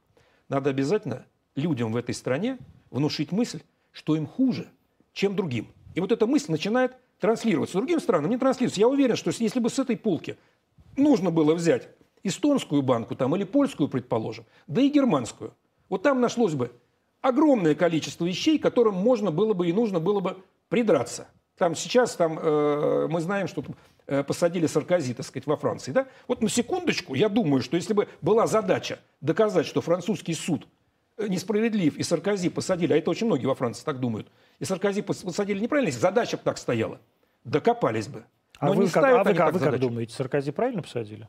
надо 0.48 0.70
обязательно 0.70 1.26
людям 1.54 1.92
в 1.92 1.96
этой 1.96 2.14
стране 2.14 2.58
внушить 2.90 3.32
мысль, 3.32 3.60
что 3.92 4.16
им 4.16 4.26
хуже, 4.26 4.68
чем 5.12 5.36
другим. 5.36 5.68
И 5.94 6.00
вот 6.00 6.12
эта 6.12 6.26
мысль 6.26 6.50
начинает 6.50 6.96
транслироваться. 7.22 7.78
Другим 7.78 8.00
странам 8.00 8.30
не 8.30 8.36
транслируется. 8.36 8.80
Я 8.80 8.88
уверен, 8.88 9.14
что 9.14 9.30
если 9.30 9.60
бы 9.60 9.70
с 9.70 9.78
этой 9.78 9.96
полки 9.96 10.36
нужно 10.96 11.30
было 11.30 11.54
взять 11.54 11.88
эстонскую 12.24 12.82
банку 12.82 13.14
там, 13.14 13.34
или 13.36 13.44
польскую, 13.44 13.88
предположим, 13.88 14.44
да 14.66 14.80
и 14.82 14.88
германскую, 14.88 15.54
вот 15.88 16.02
там 16.02 16.20
нашлось 16.20 16.54
бы 16.54 16.72
огромное 17.20 17.76
количество 17.76 18.24
вещей, 18.24 18.58
которым 18.58 18.94
можно 18.94 19.30
было 19.30 19.54
бы 19.54 19.68
и 19.68 19.72
нужно 19.72 20.00
было 20.00 20.18
бы 20.18 20.36
придраться. 20.68 21.28
Там 21.58 21.76
сейчас 21.76 22.16
там, 22.16 22.40
э, 22.42 23.06
мы 23.08 23.20
знаем, 23.20 23.46
что 23.46 23.62
э, 24.08 24.24
посадили 24.24 24.66
Саркози, 24.66 25.14
так 25.14 25.24
сказать, 25.24 25.46
во 25.46 25.56
Франции. 25.56 25.92
Да? 25.92 26.08
Вот 26.26 26.42
на 26.42 26.48
секундочку, 26.48 27.14
я 27.14 27.28
думаю, 27.28 27.62
что 27.62 27.76
если 27.76 27.92
бы 27.92 28.08
была 28.20 28.48
задача 28.48 28.98
доказать, 29.20 29.66
что 29.66 29.80
французский 29.80 30.34
суд 30.34 30.66
э, 31.18 31.28
несправедлив, 31.28 31.96
и 31.96 32.02
Саркози 32.02 32.48
посадили, 32.48 32.94
а 32.94 32.96
это 32.96 33.10
очень 33.10 33.28
многие 33.28 33.46
во 33.46 33.54
Франции 33.54 33.84
так 33.84 34.00
думают, 34.00 34.26
и 34.58 34.64
Саркози 34.64 35.02
посадили 35.02 35.60
неправильно, 35.60 35.88
если 35.88 36.00
задача 36.00 36.36
бы 36.36 36.42
так 36.42 36.58
стояла, 36.58 36.98
докопались 37.44 38.08
бы. 38.08 38.24
А 38.58 38.66
Но 38.66 38.74
вы, 38.74 38.88
как, 38.88 39.04
а 39.04 39.24
вы, 39.24 39.38
а 39.38 39.50
вы 39.50 39.58
как 39.58 39.78
думаете, 39.80 40.14
Саркози 40.14 40.52
правильно 40.52 40.82
посадили? 40.82 41.28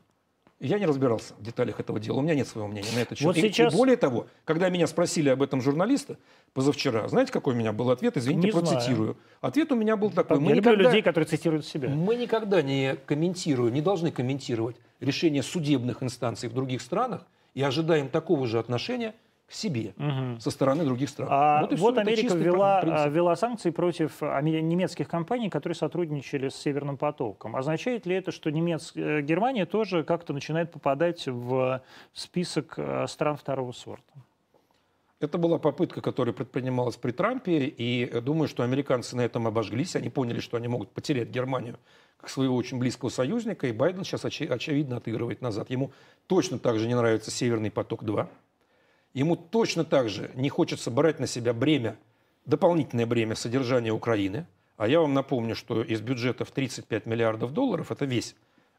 Я 0.60 0.78
не 0.78 0.86
разбирался 0.86 1.34
в 1.34 1.42
деталях 1.42 1.80
этого 1.80 1.98
дела. 1.98 2.18
У 2.18 2.22
меня 2.22 2.34
нет 2.34 2.46
своего 2.46 2.68
мнения 2.68 2.88
на 2.94 3.00
этот 3.00 3.18
счет. 3.18 3.26
Вот 3.26 3.36
сейчас... 3.36 3.74
и, 3.74 3.76
более 3.76 3.96
того, 3.96 4.28
когда 4.44 4.68
меня 4.70 4.86
спросили 4.86 5.28
об 5.28 5.42
этом 5.42 5.60
журналисты 5.60 6.16
позавчера, 6.52 7.08
знаете, 7.08 7.32
какой 7.32 7.54
у 7.54 7.56
меня 7.56 7.72
был 7.72 7.90
ответ? 7.90 8.16
Извините, 8.16 8.46
не 8.46 8.52
процитирую. 8.52 9.14
Знаю. 9.14 9.16
Ответ 9.40 9.72
у 9.72 9.74
меня 9.74 9.96
был 9.96 10.10
такой. 10.10 10.38
Мы 10.38 10.50
Я 10.50 10.56
никогда... 10.56 10.70
люблю 10.70 10.86
людей, 10.86 11.02
которые 11.02 11.26
цитируют 11.26 11.66
себя. 11.66 11.88
Мы 11.88 12.14
никогда 12.14 12.62
не 12.62 12.96
комментируем, 13.04 13.74
не 13.74 13.82
должны 13.82 14.12
комментировать 14.12 14.76
решения 15.00 15.42
судебных 15.42 16.02
инстанций 16.02 16.48
в 16.48 16.54
других 16.54 16.80
странах 16.82 17.26
и 17.54 17.62
ожидаем 17.62 18.08
такого 18.08 18.46
же 18.46 18.58
отношения 18.58 19.14
себе 19.54 19.94
угу. 19.96 20.40
со 20.40 20.50
стороны 20.50 20.84
других 20.84 21.08
стран. 21.08 21.28
А 21.30 21.60
вот, 21.62 21.78
вот 21.78 21.98
Америка 21.98 22.34
ввела, 22.34 23.06
ввела 23.08 23.36
санкции 23.36 23.70
против 23.70 24.20
немецких 24.20 25.08
компаний, 25.08 25.50
которые 25.50 25.76
сотрудничали 25.76 26.48
с 26.48 26.56
Северным 26.56 26.96
потоком. 26.96 27.56
Означает 27.56 28.06
ли 28.06 28.16
это, 28.16 28.32
что 28.32 28.50
немец... 28.50 28.92
Э, 28.94 29.20
Германия 29.20 29.66
тоже 29.66 30.04
как-то 30.04 30.32
начинает 30.32 30.72
попадать 30.72 31.26
в 31.26 31.82
список 32.12 32.74
э, 32.76 33.06
стран 33.08 33.36
второго 33.36 33.72
сорта? 33.72 34.12
Это 35.20 35.38
была 35.38 35.58
попытка, 35.58 36.00
которая 36.00 36.34
предпринималась 36.34 36.96
при 36.96 37.12
Трампе, 37.12 37.66
и 37.66 38.20
думаю, 38.20 38.48
что 38.48 38.62
американцы 38.62 39.16
на 39.16 39.22
этом 39.22 39.46
обожглись. 39.46 39.96
Они 39.96 40.10
поняли, 40.10 40.40
что 40.40 40.56
они 40.56 40.68
могут 40.68 40.90
потерять 40.90 41.28
Германию 41.30 41.78
как 42.18 42.28
своего 42.28 42.56
очень 42.56 42.78
близкого 42.78 43.10
союзника, 43.10 43.66
и 43.66 43.72
Байден 43.72 44.04
сейчас 44.04 44.24
оч- 44.24 44.46
очевидно 44.46 44.96
отыгрывает 44.96 45.40
назад. 45.40 45.70
Ему 45.70 45.92
точно 46.26 46.58
так 46.58 46.78
же 46.78 46.88
не 46.88 46.94
нравится 46.94 47.30
«Северный 47.30 47.70
поток-2». 47.70 48.28
Ему 49.14 49.36
точно 49.36 49.84
так 49.84 50.08
же 50.08 50.30
не 50.34 50.48
хочется 50.48 50.90
брать 50.90 51.20
на 51.20 51.26
себя 51.26 51.54
бремя, 51.54 51.96
дополнительное 52.44 53.06
бремя 53.06 53.36
содержания 53.36 53.92
Украины. 53.92 54.46
А 54.76 54.88
я 54.88 55.00
вам 55.00 55.14
напомню, 55.14 55.54
что 55.54 55.82
из 55.82 56.00
бюджета 56.00 56.44
в 56.44 56.50
35 56.50 57.06
миллиардов 57.06 57.52
долларов, 57.52 57.92
это 57.92 58.04
весь 58.04 58.34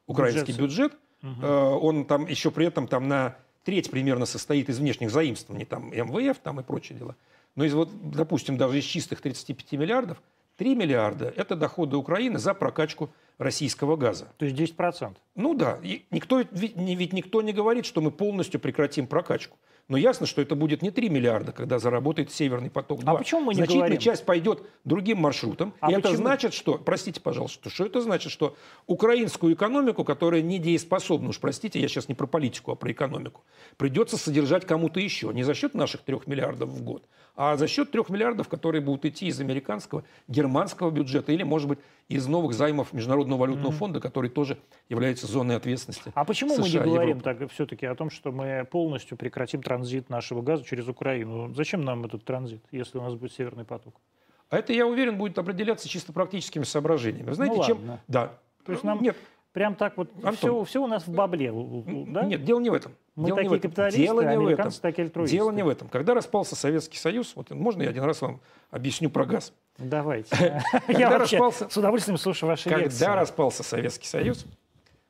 украинский 0.07 0.53
бюджет, 0.53 0.91
бюджет 1.21 1.39
угу. 1.39 1.47
он 1.47 2.05
там 2.05 2.27
еще 2.27 2.51
при 2.51 2.67
этом 2.67 2.87
там 2.87 3.07
на 3.07 3.37
треть 3.63 3.89
примерно 3.89 4.25
состоит 4.25 4.69
из 4.69 4.79
внешних 4.79 5.09
заимствований, 5.09 5.65
там 5.65 5.89
МВФ 5.89 6.37
там 6.39 6.59
и 6.59 6.63
прочие 6.63 6.99
дела. 6.99 7.15
Но 7.55 7.63
из 7.63 7.73
вот, 7.73 7.89
допустим, 8.11 8.57
даже 8.57 8.77
из 8.77 8.83
чистых 8.83 9.21
35 9.21 9.71
миллиардов, 9.79 10.21
3 10.57 10.75
миллиарда– 10.75 11.33
это 11.35 11.55
доходы 11.55 11.97
Украины 11.97 12.39
за 12.39 12.53
прокачку 12.53 13.09
российского 13.37 13.95
газа. 13.95 14.27
То 14.37 14.45
есть 14.45 14.57
10%? 14.57 15.15
Ну 15.35 15.53
да. 15.53 15.79
И 15.83 16.05
никто, 16.11 16.39
ведь, 16.51 16.75
ведь 16.75 17.13
никто 17.13 17.41
не 17.41 17.53
говорит, 17.53 17.85
что 17.85 18.01
мы 18.01 18.11
полностью 18.11 18.59
прекратим 18.59 19.07
прокачку. 19.07 19.57
Но 19.87 19.97
ясно, 19.97 20.25
что 20.25 20.41
это 20.41 20.55
будет 20.55 20.81
не 20.81 20.89
3 20.89 21.09
миллиарда, 21.09 21.51
когда 21.51 21.77
заработает 21.77 22.31
Северный 22.31 22.71
поток-2. 22.71 23.03
А 23.05 23.15
почему 23.15 23.41
мы 23.41 23.53
не 23.53 23.57
Значительная 23.57 23.87
говорим? 23.87 24.01
часть 24.01 24.25
пойдет 24.25 24.63
другим 24.83 25.19
маршрутом. 25.19 25.73
А 25.79 25.91
и 25.91 25.95
почему? 25.95 26.13
это 26.13 26.17
значит, 26.17 26.53
что, 26.55 26.79
простите, 26.79 27.21
пожалуйста, 27.21 27.69
что 27.69 27.85
это 27.85 28.01
значит, 28.01 28.31
что 28.31 28.55
украинскую 28.87 29.53
экономику, 29.53 30.03
которая 30.03 30.41
недееспособна, 30.41 31.29
уж 31.29 31.39
простите, 31.39 31.79
я 31.79 31.87
сейчас 31.87 32.07
не 32.09 32.15
про 32.15 32.25
политику, 32.25 32.71
а 32.71 32.75
про 32.75 32.91
экономику, 32.91 33.43
придется 33.77 34.17
содержать 34.17 34.65
кому-то 34.65 34.99
еще. 34.99 35.31
Не 35.31 35.43
за 35.43 35.53
счет 35.53 35.75
наших 35.75 36.01
3 36.01 36.21
миллиардов 36.25 36.69
в 36.69 36.81
год, 36.81 37.03
а 37.35 37.55
за 37.55 37.67
счет 37.67 37.91
3 37.91 38.05
миллиардов, 38.09 38.47
которые 38.47 38.81
будут 38.81 39.05
идти 39.05 39.27
из 39.27 39.39
американского, 39.39 40.03
германского 40.27 40.89
бюджета 40.89 41.31
или, 41.31 41.43
может 41.43 41.67
быть, 41.67 41.79
из 42.07 42.27
новых 42.27 42.53
займов 42.53 42.93
Международного 42.93 43.39
валютного 43.39 43.71
mm-hmm. 43.71 43.77
фонда, 43.77 43.99
который 43.99 44.29
тоже 44.29 44.57
является 44.89 45.27
зоной 45.27 45.55
ответственности. 45.55 46.11
А 46.13 46.23
почему 46.23 46.55
США, 46.55 46.61
мы 46.63 46.69
не 46.69 46.93
говорим 46.93 47.19
так 47.19 47.51
все-таки 47.51 47.85
о 47.85 47.95
том, 47.95 48.09
что 48.09 48.31
мы 48.31 48.65
полностью 48.69 49.17
прекратим 49.17 49.61
транзит 49.75 50.09
нашего 50.09 50.41
газа 50.41 50.63
через 50.63 50.87
Украину? 50.87 51.53
Зачем 51.53 51.81
нам 51.81 52.05
этот 52.05 52.23
транзит, 52.23 52.63
если 52.71 52.97
у 52.97 53.01
нас 53.01 53.13
будет 53.15 53.33
Северный 53.33 53.65
поток? 53.65 53.95
А 54.49 54.57
это, 54.57 54.73
я 54.73 54.85
уверен, 54.87 55.17
будет 55.17 55.37
определяться 55.37 55.89
чисто 55.89 56.13
практическими 56.13 56.63
соображениями. 56.63 57.31
знаете, 57.31 57.55
ну, 57.57 57.63
чем... 57.63 57.77
Ладно. 57.77 57.99
Да. 58.07 58.39
То 58.63 58.71
есть 58.71 58.83
нам... 58.83 59.01
Нет, 59.01 59.17
Прям 59.51 59.75
так 59.75 59.95
вот, 59.95 60.11
Антон, 60.15 60.35
все, 60.35 60.63
все 60.65 60.83
у 60.83 60.87
нас 60.87 61.07
в 61.07 61.13
бабле, 61.13 61.49
да? 62.07 62.25
Нет, 62.25 62.43
дело 62.43 62.59
не 62.59 62.69
в 62.69 62.73
этом. 62.73 62.93
Мы 63.15 63.27
дело 63.27 63.37
такие 63.37 63.49
не 63.49 63.55
в 63.55 63.57
этом. 63.57 63.69
капиталисты, 63.69 64.01
дело 64.01 64.21
не 64.21 64.37
в 64.37 64.47
этом. 64.49 64.71
такие 64.81 65.03
альтруисты. 65.05 65.33
Дело 65.37 65.51
не 65.51 65.63
в 65.63 65.69
этом. 65.69 65.87
Когда 65.87 66.13
распался 66.13 66.57
Советский 66.57 66.97
Союз, 66.97 67.37
вот 67.37 67.51
можно 67.51 67.81
я 67.83 67.89
один 67.89 68.03
раз 68.03 68.21
вам 68.21 68.41
объясню 68.69 69.09
про 69.09 69.25
газ? 69.25 69.53
Давайте. 69.77 70.61
Я 70.89 71.09
вообще 71.09 71.39
с 71.51 71.77
удовольствием 71.77 72.17
слушаю 72.17 72.49
ваши 72.49 72.67
лекции. 72.67 72.99
Когда 72.99 73.15
распался 73.15 73.63
Советский 73.63 74.07
Союз, 74.07 74.45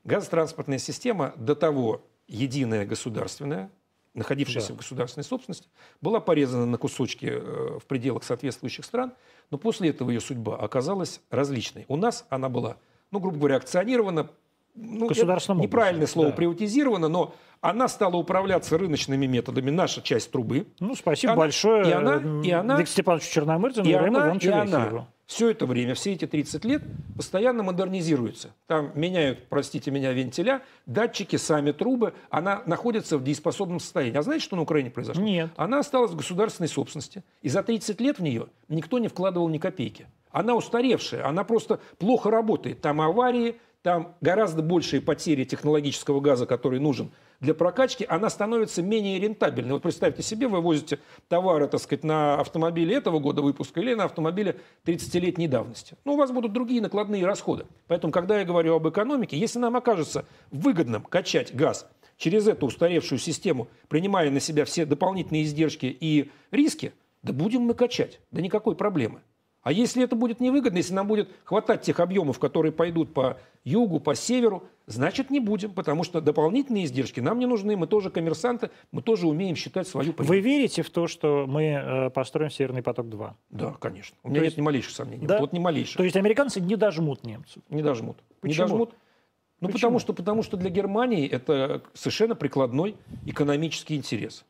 газотранспортная 0.04 0.78
система 0.78 1.34
до 1.38 1.56
того 1.56 2.04
единая 2.28 2.86
государственная, 2.86 3.72
находившаяся 4.16 4.74
в 4.74 4.78
государственной 4.78 5.24
собственности, 5.24 5.68
была 6.02 6.20
порезана 6.20 6.66
на 6.66 6.78
кусочки 6.78 7.28
э, 7.32 7.80
в 7.80 7.86
пределах 7.86 8.24
соответствующих 8.24 8.86
стран, 8.86 9.14
но 9.52 9.58
после 9.58 9.90
этого 9.90 10.10
ее 10.10 10.22
судьба 10.22 10.58
оказалась 10.58 11.22
различной. 11.30 11.86
У 11.88 11.96
нас 11.96 12.26
она 12.30 12.50
была 12.50 12.78
ну, 13.16 13.20
грубо 13.20 13.38
говоря, 13.38 13.56
акционирована, 13.58 14.30
ну, 14.76 15.10
неправильное 15.10 16.08
слово, 16.08 16.30
да. 16.30 16.36
приватизировано, 16.36 17.08
но 17.08 17.34
она 17.62 17.88
стала 17.88 18.18
управляться 18.18 18.78
рыночными 18.78 19.26
методами, 19.26 19.70
наша 19.72 20.02
часть 20.02 20.32
трубы. 20.32 20.68
Ну, 20.80 20.96
спасибо 20.96 21.34
она, 21.34 21.40
большое 21.40 21.90
и 21.90 21.92
она, 21.94 22.22
и 22.44 22.52
она, 22.52 22.74
Виктору 22.74 22.88
Степановичу 22.88 23.32
Черномырдину 23.32 23.88
и, 23.88 23.94
она, 23.94 24.36
и 24.36 24.48
она 24.50 25.08
все 25.26 25.50
это 25.50 25.66
время, 25.66 25.96
все 25.96 26.14
эти 26.14 26.28
30 26.28 26.66
лет 26.66 26.84
постоянно 27.16 27.64
модернизируется. 27.64 28.54
Там 28.68 28.92
меняют, 28.94 29.48
простите 29.50 29.90
меня, 29.90 30.14
вентиля, 30.14 30.62
датчики, 30.86 31.36
сами 31.36 31.72
трубы. 31.72 32.14
Она 32.30 32.62
находится 32.68 33.18
в 33.18 33.24
дееспособном 33.24 33.80
состоянии. 33.80 34.18
А 34.18 34.22
знаете, 34.22 34.46
что 34.46 34.56
на 34.56 34.62
Украине 34.62 34.92
произошло? 34.92 35.24
Нет. 35.24 35.50
Она 35.56 35.80
осталась 35.80 36.12
в 36.12 36.16
государственной 36.16 36.68
собственности. 36.68 37.24
И 37.42 37.50
за 37.50 37.64
30 37.64 38.00
лет 38.02 38.20
в 38.20 38.22
нее 38.22 38.48
никто 38.68 39.00
не 39.00 39.08
вкладывал 39.08 39.50
ни 39.50 39.58
копейки. 39.58 40.08
Она 40.30 40.54
устаревшая, 40.54 41.26
она 41.28 41.44
просто 41.44 41.80
плохо 41.98 42.30
работает. 42.30 42.82
Там 42.82 43.02
аварии, 43.02 43.56
там 43.82 44.16
гораздо 44.22 44.62
большие 44.62 45.02
потери 45.02 45.44
технологического 45.44 46.20
газа, 46.20 46.46
который 46.46 46.80
нужен 46.80 47.12
для 47.40 47.54
прокачки, 47.54 48.06
она 48.08 48.30
становится 48.30 48.82
менее 48.82 49.20
рентабельной. 49.20 49.74
Вот 49.74 49.84
представьте 49.84 50.24
себе, 50.24 50.48
вы 50.48 50.62
возите 50.62 51.00
товары, 51.28 51.68
так 51.68 51.82
сказать, 51.82 52.04
на 52.04 52.40
автомобиле 52.40 52.96
этого 52.96 53.20
года 53.20 53.42
выпуска 53.42 53.80
или 53.80 53.94
на 53.94 54.06
автомобиле 54.06 54.60
30-летней 54.86 55.48
давности. 55.48 55.96
Ну, 56.06 56.14
у 56.14 56.18
вас 56.18 56.32
будут 56.32 56.54
другие 56.54 56.82
накладные 56.82 57.26
расходы. 57.26 57.66
Поэтому, 57.88 58.12
когда 58.12 58.40
я 58.40 58.46
говорю 58.46 58.76
об 58.76 58.88
экономике, 58.88 59.38
если 59.38 59.60
нам 59.60 59.76
окажется 59.76 60.26
выгодным 60.52 61.04
качать 61.04 61.56
газ 61.56 61.88
через 62.18 62.48
эту 62.48 62.68
устаревшую 62.68 63.20
систему, 63.20 63.68
принимая 63.88 64.30
на 64.30 64.40
себя 64.40 64.66
все 64.66 64.86
дополнительные 64.86 65.44
издержки 65.44 65.86
и 65.86 66.32
риски, 66.52 66.94
да 67.24 67.34
будем 67.34 67.62
мы 67.62 67.74
качать, 67.74 68.20
да 68.32 68.42
никакой 68.42 68.76
проблемы. 68.76 69.22
А 69.66 69.72
если 69.72 70.04
это 70.04 70.16
будет 70.16 70.40
невыгодно, 70.40 70.78
если 70.78 70.94
нам 70.94 71.08
будет 71.08 71.28
хватать 71.44 71.82
тех 71.82 72.00
объемов, 72.00 72.38
которые 72.38 72.72
пойдут 72.72 73.16
по 73.16 73.40
югу, 73.64 74.00
по 74.00 74.14
северу, 74.14 74.64
значит 74.86 75.32
не 75.32 75.40
будем, 75.40 75.72
потому 75.72 76.04
что 76.04 76.22
дополнительные 76.22 76.86
издержки 76.86 77.20
нам 77.20 77.40
не 77.40 77.48
нужны. 77.48 77.76
Мы 77.76 77.88
тоже 77.88 78.12
коммерсанты, 78.12 78.70
мы 78.92 79.02
тоже 79.02 79.28
умеем 79.28 79.56
считать 79.56 79.88
свою 79.88 80.14
прибыль. 80.14 80.28
Вы 80.28 80.40
верите 80.40 80.84
в 80.84 80.92
то, 80.92 81.08
что 81.08 81.46
мы 81.48 81.64
э, 81.64 82.10
построим 82.12 82.52
Северный 82.52 82.84
поток-2? 82.84 83.34
Да, 83.50 83.76
конечно. 83.80 84.16
У 84.22 84.28
меня 84.28 84.36
то 84.36 84.44
нет 84.44 84.46
есть... 84.52 84.58
ни 84.58 84.62
малейших 84.62 84.92
сомнений. 84.92 85.26
Да? 85.26 85.40
Вот 85.40 85.52
ни 85.52 85.58
малейших. 85.58 85.98
То 85.98 86.04
есть 86.04 86.16
американцы 86.16 86.62
не 86.62 86.76
дожмут 86.76 87.24
немцев? 87.24 87.64
Не 87.72 87.82
дожмут. 87.82 88.18
Почему? 88.42 88.66
Не 88.66 88.70
дожмут. 88.70 88.94
Ну, 89.62 89.70
потому 89.70 89.98
что, 89.98 90.14
потому 90.14 90.44
что 90.44 90.58
для 90.58 90.70
Германии 90.70 91.28
это 91.28 91.82
совершенно 91.96 92.36
прикладной 92.36 92.98
экономический 93.26 93.96
интерес. 93.96 94.46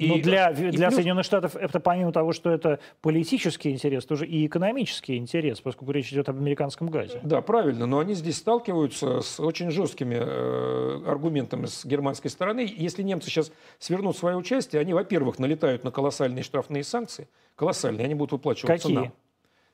И, 0.00 0.08
Но 0.08 0.18
для, 0.18 0.48
и 0.48 0.70
для 0.70 0.86
плюс... 0.86 0.94
Соединенных 0.94 1.26
Штатов 1.26 1.56
это 1.56 1.78
помимо 1.78 2.10
того, 2.10 2.32
что 2.32 2.50
это 2.50 2.80
политический 3.02 3.70
интерес, 3.70 4.06
тоже 4.06 4.26
и 4.26 4.46
экономический 4.46 5.18
интерес, 5.18 5.60
поскольку 5.60 5.92
речь 5.92 6.10
идет 6.10 6.30
об 6.30 6.38
американском 6.38 6.88
газе. 6.88 7.20
Да, 7.22 7.42
правильно. 7.42 7.84
Но 7.84 7.98
они 7.98 8.14
здесь 8.14 8.38
сталкиваются 8.38 9.20
с 9.20 9.38
очень 9.38 9.70
жесткими 9.70 10.16
э, 10.18 11.02
аргументами 11.06 11.66
с 11.66 11.84
германской 11.84 12.30
стороны. 12.30 12.66
Если 12.74 13.02
немцы 13.02 13.28
сейчас 13.28 13.52
свернут 13.78 14.16
свое 14.16 14.36
участие, 14.36 14.80
они, 14.80 14.94
во-первых, 14.94 15.38
налетают 15.38 15.84
на 15.84 15.90
колоссальные 15.90 16.44
штрафные 16.44 16.82
санкции. 16.82 17.28
Колоссальные. 17.56 18.06
Они 18.06 18.14
будут 18.14 18.32
выплачиваться 18.32 18.88
Какие? 18.88 18.94
нам. 18.94 19.12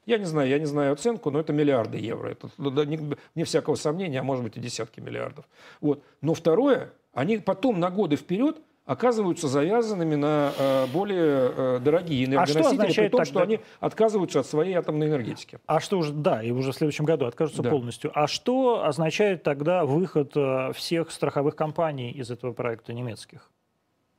Я 0.06 0.18
не 0.18 0.24
знаю, 0.24 0.48
я 0.48 0.58
не 0.58 0.66
знаю 0.66 0.92
оценку, 0.92 1.30
но 1.30 1.38
это 1.38 1.52
миллиарды 1.52 1.98
евро. 1.98 2.30
Это 2.30 2.50
да, 2.58 2.84
не, 2.84 2.98
не 3.36 3.44
всякого 3.44 3.76
сомнения, 3.76 4.18
а 4.18 4.22
может 4.24 4.42
быть 4.42 4.56
и 4.56 4.60
десятки 4.60 4.98
миллиардов. 4.98 5.44
Вот. 5.80 6.02
Но 6.20 6.34
второе, 6.34 6.92
они 7.12 7.38
потом 7.38 7.78
на 7.78 7.90
годы 7.90 8.16
вперед 8.16 8.60
оказываются 8.86 9.48
завязанными 9.48 10.14
на 10.14 10.52
э, 10.56 10.86
более 10.86 11.52
э, 11.56 11.80
дорогие 11.80 12.24
энергоносители, 12.24 12.82
а 12.82 12.86
при 12.86 13.08
том, 13.08 13.18
тогда... 13.18 13.24
что 13.24 13.42
они 13.42 13.60
отказываются 13.80 14.40
от 14.40 14.46
своей 14.46 14.74
атомной 14.74 15.08
энергетики. 15.08 15.58
А 15.66 15.80
что 15.80 15.98
уже, 15.98 16.12
да, 16.12 16.42
и 16.42 16.52
уже 16.52 16.72
в 16.72 16.76
следующем 16.76 17.04
году 17.04 17.26
откажутся 17.26 17.62
да. 17.62 17.70
полностью. 17.70 18.10
А 18.14 18.26
что 18.26 18.84
означает 18.84 19.42
тогда 19.42 19.84
выход 19.84 20.32
э, 20.36 20.72
всех 20.74 21.10
страховых 21.10 21.56
компаний 21.56 22.12
из 22.12 22.30
этого 22.30 22.52
проекта 22.52 22.92
немецких? 22.92 23.50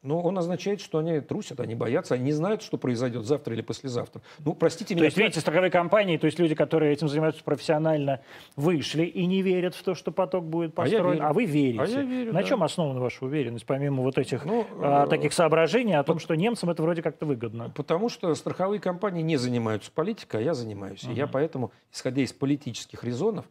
Но 0.07 0.21
он 0.21 0.37
означает, 0.37 0.79
что 0.79 0.99
они 0.99 1.19
трусят, 1.19 1.59
они 1.59 1.75
боятся, 1.75 2.15
они 2.15 2.23
не 2.23 2.31
знают, 2.31 2.61
что 2.61 2.77
произойдет 2.77 3.25
завтра 3.25 3.53
или 3.53 3.61
послезавтра. 3.61 4.21
Ну, 4.45 4.53
простите 4.53 4.95
меня. 4.95 5.01
То 5.01 5.05
есть, 5.05 5.17
видите, 5.17 5.41
страховые 5.41 5.69
компании, 5.69 6.15
то 6.15 6.27
есть 6.27 6.39
люди, 6.39 6.55
которые 6.55 6.93
этим 6.93 7.09
занимаются 7.09 7.43
профессионально, 7.43 8.21
вышли 8.55 9.03
и 9.03 9.25
не 9.25 9.41
верят 9.41 9.75
в 9.75 9.83
то, 9.83 9.95
что 9.95 10.13
поток 10.13 10.45
будет 10.45 10.73
построен, 10.73 11.21
а, 11.21 11.29
а 11.29 11.33
вы 11.33 11.43
верите. 11.43 11.83
А 11.83 11.85
я 11.85 12.03
верю, 12.03 12.31
На 12.31 12.41
да. 12.41 12.47
чем 12.47 12.63
основана 12.63 13.01
ваша 13.01 13.25
уверенность, 13.25 13.65
помимо 13.65 14.01
вот 14.01 14.17
этих 14.17 14.45
ну, 14.45 14.65
а, 14.79 15.05
э, 15.05 15.09
таких 15.09 15.33
соображений 15.33 15.93
о 15.93 16.03
том, 16.03 16.19
что 16.19 16.35
немцам 16.35 16.69
это 16.69 16.81
вроде 16.83 17.01
как-то 17.01 17.25
выгодно? 17.25 17.73
Потому 17.75 18.07
что 18.07 18.33
страховые 18.33 18.79
компании 18.79 19.23
не 19.23 19.35
занимаются 19.35 19.91
политикой, 19.91 20.37
а 20.37 20.43
я 20.43 20.53
занимаюсь. 20.53 21.03
Uh-huh. 21.03 21.11
И 21.11 21.15
я 21.15 21.27
поэтому, 21.27 21.73
исходя 21.91 22.21
из 22.21 22.31
политических 22.31 23.03
резонов, 23.03 23.45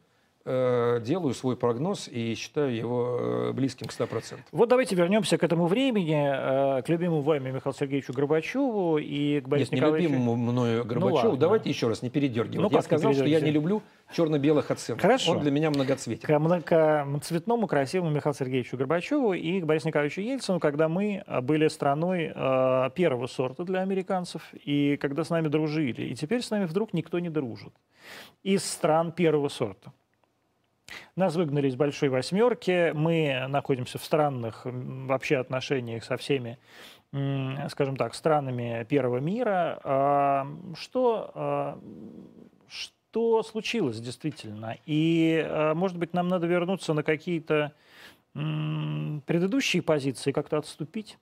делаю 0.47 1.35
свой 1.35 1.57
прогноз 1.57 2.09
и 2.09 2.35
считаю 2.35 2.75
его 2.75 3.19
э, 3.21 3.53
близким 3.53 3.87
к 3.87 3.93
100%. 3.93 4.39
Вот 4.53 4.69
давайте 4.69 4.95
вернемся 4.95 5.39
к 5.39 5.43
этому 5.43 5.67
времени, 5.67 6.79
э, 6.79 6.83
к 6.83 6.89
любимому 6.89 7.23
вами 7.23 7.51
Михаилу 7.51 7.75
Сергеевичу 7.77 8.13
Горбачеву 8.13 8.99
и 8.99 9.41
к 9.41 9.49
Борису 9.49 9.73
Нет, 9.73 9.83
Николаевичу... 9.83 10.09
не 10.09 10.17
любимому 10.17 10.37
мною 10.37 10.83
ну 10.85 10.89
Горбачеву. 10.89 11.33
Ну, 11.33 11.37
Давайте 11.37 11.69
еще 11.69 11.89
раз, 11.89 12.03
не 12.03 12.11
передергивать. 12.11 12.71
Ну, 12.71 12.77
я 12.77 12.83
сказал, 12.83 13.13
что 13.13 13.25
я 13.25 13.41
не 13.41 13.51
люблю 13.51 13.83
черно-белых 14.13 14.71
оценок. 14.71 15.03
Хорошо. 15.03 15.33
Он 15.33 15.41
для 15.41 15.51
меня 15.51 15.71
многоцветен. 15.71 16.27
К, 16.27 16.63
к 16.63 17.21
цветному, 17.23 17.67
красивому 17.67 18.11
Михаилу 18.11 18.35
Сергеевичу 18.35 18.77
Горбачеву 18.77 19.33
и 19.33 19.61
к 19.61 19.65
Борису 19.65 19.89
Николаевичу 19.89 20.21
Ельцину, 20.21 20.61
когда 20.61 20.89
мы 20.89 21.25
были 21.43 21.69
страной 21.69 22.33
э, 22.35 22.91
первого 22.95 23.27
сорта 23.27 23.65
для 23.65 23.81
американцев, 23.81 24.43
и 24.65 24.97
когда 24.99 25.25
с 25.25 25.31
нами 25.31 25.49
дружили. 25.49 26.03
И 26.03 26.15
теперь 26.15 26.43
с 26.43 26.51
нами 26.51 26.67
вдруг 26.67 26.93
никто 26.93 27.19
не 27.19 27.31
дружит. 27.31 27.73
Из 28.43 28.65
стран 28.65 29.13
первого 29.13 29.49
сорта. 29.49 29.93
Нас 31.17 31.35
выгнали 31.35 31.69
из 31.69 31.77
большой 31.77 32.09
восьмерки. 32.09 32.93
Мы 32.93 33.47
находимся 33.49 33.99
в 33.99 34.05
странных 34.05 34.63
вообще 34.65 35.37
отношениях 35.37 36.05
со 36.05 36.17
всеми, 36.17 36.59
скажем 37.69 37.97
так, 37.97 38.15
странами 38.15 38.87
первого 38.89 39.19
мира. 39.19 39.81
А, 39.83 40.47
что, 40.75 41.31
а, 41.35 41.79
что 42.69 43.43
случилось 43.43 44.01
действительно? 44.01 44.77
И, 44.87 45.43
а, 45.45 45.75
может 45.75 45.97
быть, 45.97 46.13
нам 46.15 46.29
надо 46.29 46.47
вернуться 46.47 46.93
на 46.95 47.03
какие-то 47.03 47.73
предыдущие 48.35 49.83
позиции, 49.83 50.31
как-то 50.31 50.59
отступить? 50.59 51.17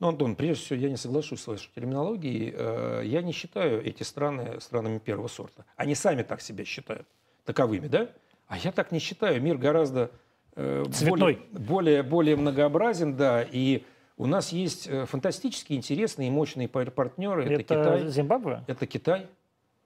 Ну, 0.00 0.08
Антон, 0.08 0.36
прежде 0.36 0.64
всего, 0.64 0.78
я 0.80 0.90
не 0.90 0.96
соглашусь 0.96 1.40
с 1.40 1.46
вашей 1.46 1.70
терминологией. 1.74 2.52
Э, 2.54 3.02
я 3.04 3.22
не 3.22 3.32
считаю 3.32 3.84
эти 3.84 4.04
страны 4.04 4.60
странами 4.60 4.98
первого 4.98 5.26
сорта. 5.28 5.64
Они 5.76 5.94
сами 5.94 6.22
так 6.22 6.40
себя 6.40 6.64
считают 6.64 7.06
таковыми, 7.44 7.88
да? 7.88 8.08
А 8.48 8.56
я 8.58 8.72
так 8.72 8.92
не 8.92 8.98
считаю. 8.98 9.40
Мир 9.40 9.58
гораздо 9.58 10.10
э, 10.56 10.84
более, 11.06 11.38
более, 11.52 12.02
более 12.02 12.36
многообразен, 12.36 13.14
да, 13.16 13.42
и 13.42 13.84
у 14.16 14.26
нас 14.26 14.52
есть 14.52 14.88
э, 14.88 15.06
фантастически 15.06 15.74
интересные 15.74 16.28
и 16.28 16.30
мощные 16.30 16.66
партнеры. 16.68 17.44
Это, 17.44 17.52
это 17.52 17.62
Китай. 17.62 18.08
Зимбабве? 18.08 18.64
Это 18.66 18.86
Китай, 18.86 19.26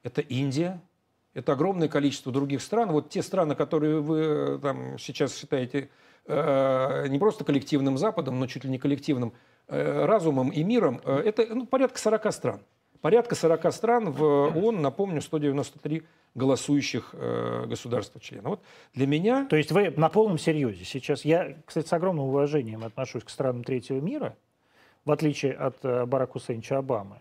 это 0.02 0.20
Индия, 0.20 0.80
это 1.34 1.52
огромное 1.52 1.88
количество 1.88 2.32
других 2.32 2.62
стран. 2.62 2.92
Вот 2.92 3.10
те 3.10 3.22
страны, 3.22 3.54
которые 3.54 4.00
вы 4.00 4.20
э, 4.20 4.58
там 4.62 4.98
сейчас 4.98 5.36
считаете 5.36 5.90
э, 6.26 7.06
не 7.08 7.18
просто 7.18 7.44
коллективным 7.44 7.98
Западом, 7.98 8.38
но 8.38 8.46
чуть 8.46 8.64
ли 8.64 8.70
не 8.70 8.78
коллективным 8.78 9.32
э, 9.68 10.04
разумом 10.04 10.50
и 10.50 10.62
миром, 10.62 11.00
э, 11.04 11.22
это 11.24 11.46
ну, 11.54 11.66
порядка 11.66 11.98
40 11.98 12.32
стран. 12.32 12.60
Порядка 13.02 13.34
40 13.34 13.72
стран 13.74 14.12
в 14.12 14.22
ООН, 14.22 14.80
напомню, 14.80 15.20
193 15.20 16.04
голосующих 16.36 17.10
э, 17.12 17.66
государства-члена. 17.66 18.48
Вот 18.48 18.60
для 18.94 19.08
меня... 19.08 19.44
То 19.50 19.56
есть 19.56 19.72
вы 19.72 19.90
на 19.90 20.08
полном 20.08 20.38
серьезе 20.38 20.84
сейчас... 20.84 21.24
Я, 21.24 21.56
кстати, 21.66 21.86
с 21.86 21.92
огромным 21.92 22.26
уважением 22.26 22.84
отношусь 22.84 23.24
к 23.24 23.28
странам 23.28 23.64
третьего 23.64 23.98
мира, 23.98 24.36
в 25.04 25.10
отличие 25.10 25.52
от 25.52 25.84
э, 25.84 26.06
Барака 26.06 26.34
Хусейнча 26.34 26.78
Обамы. 26.78 27.18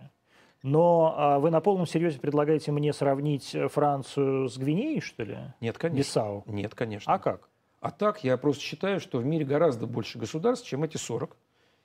Но 0.61 1.15
а 1.17 1.39
вы 1.39 1.49
на 1.49 1.61
полном 1.61 1.87
серьезе 1.87 2.19
предлагаете 2.19 2.71
мне 2.71 2.93
сравнить 2.93 3.57
Францию 3.71 4.49
с 4.49 4.59
Гвинеей, 4.59 5.01
что 5.01 5.23
ли? 5.23 5.39
Нет, 5.61 5.79
конечно. 5.79 5.97
Бисау? 5.97 6.43
Нет, 6.45 6.75
конечно. 6.75 7.11
А 7.11 7.17
как? 7.17 7.49
А 7.79 7.89
так 7.89 8.23
я 8.23 8.37
просто 8.37 8.61
считаю, 8.61 8.99
что 8.99 9.17
в 9.17 9.25
мире 9.25 9.45
гораздо 9.45 9.87
больше 9.87 10.19
государств, 10.19 10.67
чем 10.67 10.83
эти 10.83 10.97
40. 10.97 11.35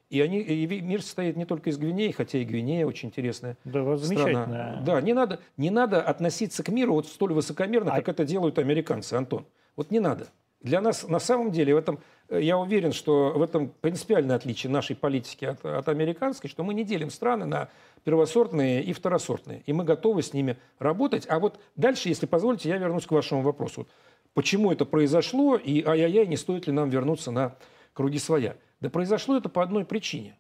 И, 0.09 0.21
они, 0.21 0.39
и 0.39 0.67
мир 0.83 1.03
состоит 1.03 1.37
не 1.37 1.45
только 1.45 1.71
из 1.71 1.79
Гвинеи, 1.79 2.13
хотя 2.13 2.39
и 2.39 2.45
Гвинея 2.45 2.87
очень 2.87 3.09
интересная 3.09 3.57
да, 3.65 3.97
страна. 3.97 4.83
Да, 4.87 5.01
не 5.01 5.13
надо, 5.13 5.41
не 5.57 5.71
надо 5.71 6.01
относиться 6.01 6.63
к 6.63 6.69
миру 6.69 6.95
вот 6.95 7.07
столь 7.07 7.33
высокомерно, 7.33 7.93
а... 7.93 7.97
как 7.97 8.09
это 8.11 8.25
делают 8.25 8.59
американцы, 8.59 9.15
Антон. 9.15 9.47
Вот 9.75 9.91
не 9.91 9.99
надо. 9.99 10.29
Для 10.61 10.81
нас 10.81 11.07
на 11.07 11.19
самом 11.19 11.51
деле 11.51 11.75
в 11.75 11.79
этом, 11.79 11.99
э, 12.29 12.41
я 12.41 12.57
уверен, 12.57 12.93
что 12.93 13.33
в 13.37 13.43
этом 13.43 13.73
принципиальное 13.81 14.37
отличие 14.37 14.71
нашей 14.71 14.97
политики 14.97 15.45
от, 15.45 15.65
от 15.65 15.89
американской, 15.89 16.49
что 16.49 16.65
мы 16.65 16.75
не 16.75 16.85
делим 16.85 17.11
страны 17.11 17.45
на 17.45 17.69
первосортные 18.05 18.83
и 18.83 18.93
второсортные. 18.93 19.63
И 19.67 19.73
мы 19.73 19.85
готовы 19.85 20.23
с 20.23 20.33
ними 20.33 20.57
работать. 20.79 21.27
А 21.29 21.39
вот 21.41 21.61
дальше, 21.75 22.09
если 22.09 22.27
позволите, 22.27 22.69
я 22.69 22.79
вернусь 22.79 23.07
к 23.07 23.11
вашему 23.11 23.43
вопросу. 23.43 23.87
Почему 24.35 24.71
это 24.71 24.85
произошло 24.85 25.57
и 25.57 25.85
ай-яй-яй, 25.85 26.27
не 26.27 26.37
стоит 26.37 26.67
ли 26.67 26.73
нам 26.73 26.91
вернуться 26.91 27.31
на 27.31 27.57
круги 27.93 28.19
своя? 28.19 28.57
Да 28.81 28.91
произошло 28.91 29.37
это 29.37 29.49
по 29.49 29.63
одной 29.63 29.85
причине. 29.85 30.37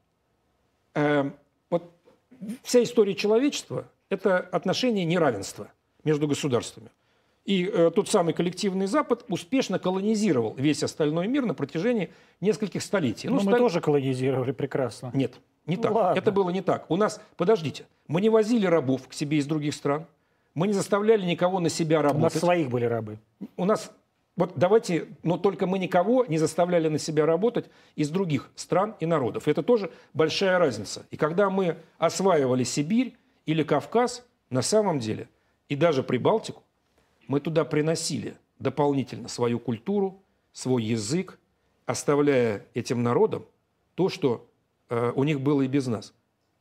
Э, 0.95 1.31
вот 1.71 1.93
вся 2.63 2.83
история 2.83 3.15
человечества– 3.15 3.89
это 4.09 4.39
отношение 4.39 5.05
неравенства 5.05 5.71
между 6.05 6.29
государствами. 6.29 6.91
И 7.45 7.65
э, 7.65 7.93
тот 7.95 8.09
самый 8.09 8.35
коллективный 8.35 8.87
Запад 8.87 9.25
успешно 9.29 9.79
колонизировал 9.79 10.55
весь 10.57 10.83
остальной 10.83 11.29
мир 11.29 11.47
на 11.47 11.55
протяжении 11.55 12.13
нескольких 12.41 12.83
столетий. 12.83 13.29
Ну, 13.29 13.37
Но 13.37 13.43
мы 13.43 13.53
столь... 13.53 13.59
тоже 13.61 13.81
колонизировали 13.81 14.51
прекрасно. 14.51 15.13
Нет, 15.15 15.35
не 15.65 15.77
так. 15.77 15.93
Ладно. 15.93 16.19
Это 16.19 16.33
было 16.33 16.51
не 16.51 16.61
так. 16.61 16.91
У 16.91 16.97
нас, 16.97 17.21
подождите, 17.37 17.87
мы 18.09 18.21
не 18.21 18.31
возили 18.31 18.67
рабов 18.67 19.07
к 19.07 19.13
себе 19.13 19.39
из 19.39 19.47
других 19.47 19.75
стран, 19.75 20.07
мы 20.55 20.67
не 20.67 20.73
заставляли 20.73 21.25
никого 21.25 21.61
на 21.61 21.69
себя 21.69 22.03
работать. 22.03 22.33
У 22.33 22.35
нас 22.37 22.41
своих 22.41 22.69
были 22.69 22.87
рабы. 22.87 23.19
У 23.57 23.65
нас 23.65 23.93
вот 24.37 24.53
давайте, 24.55 25.09
но 25.23 25.39
только 25.39 25.67
мы 25.67 25.79
никого 25.79 26.27
не 26.27 26.37
заставляли 26.37 26.89
на 26.89 26.99
себя 26.99 27.25
работать 27.25 27.67
из 27.95 28.11
других 28.11 28.51
стран 28.55 28.95
и 29.01 29.07
народов. 29.07 29.49
Это 29.49 29.63
тоже 29.63 29.91
большая 30.13 30.59
разница. 30.59 31.07
И 31.11 31.17
когда 31.17 31.49
мы 31.49 31.79
осваивали 31.99 32.63
Сибирь 32.63 33.17
или 33.47 33.63
Кавказ, 33.63 34.27
на 34.51 34.61
самом 34.61 34.99
деле, 34.99 35.29
и 35.69 35.75
даже 35.75 36.03
Прибалтику, 36.03 36.63
мы 37.29 37.41
туда 37.41 37.65
приносили 37.65 38.37
дополнительно 38.59 39.29
свою 39.29 39.59
культуру, 39.59 40.23
свой 40.53 40.85
язык, 40.85 41.39
оставляя 41.87 42.65
этим 42.75 43.03
народам 43.03 43.47
то, 43.95 44.11
что 44.11 44.47
э, 44.91 45.13
у 45.15 45.25
них 45.25 45.41
было 45.41 45.63
и 45.63 45.67
без 45.67 45.87
нас. 45.87 46.13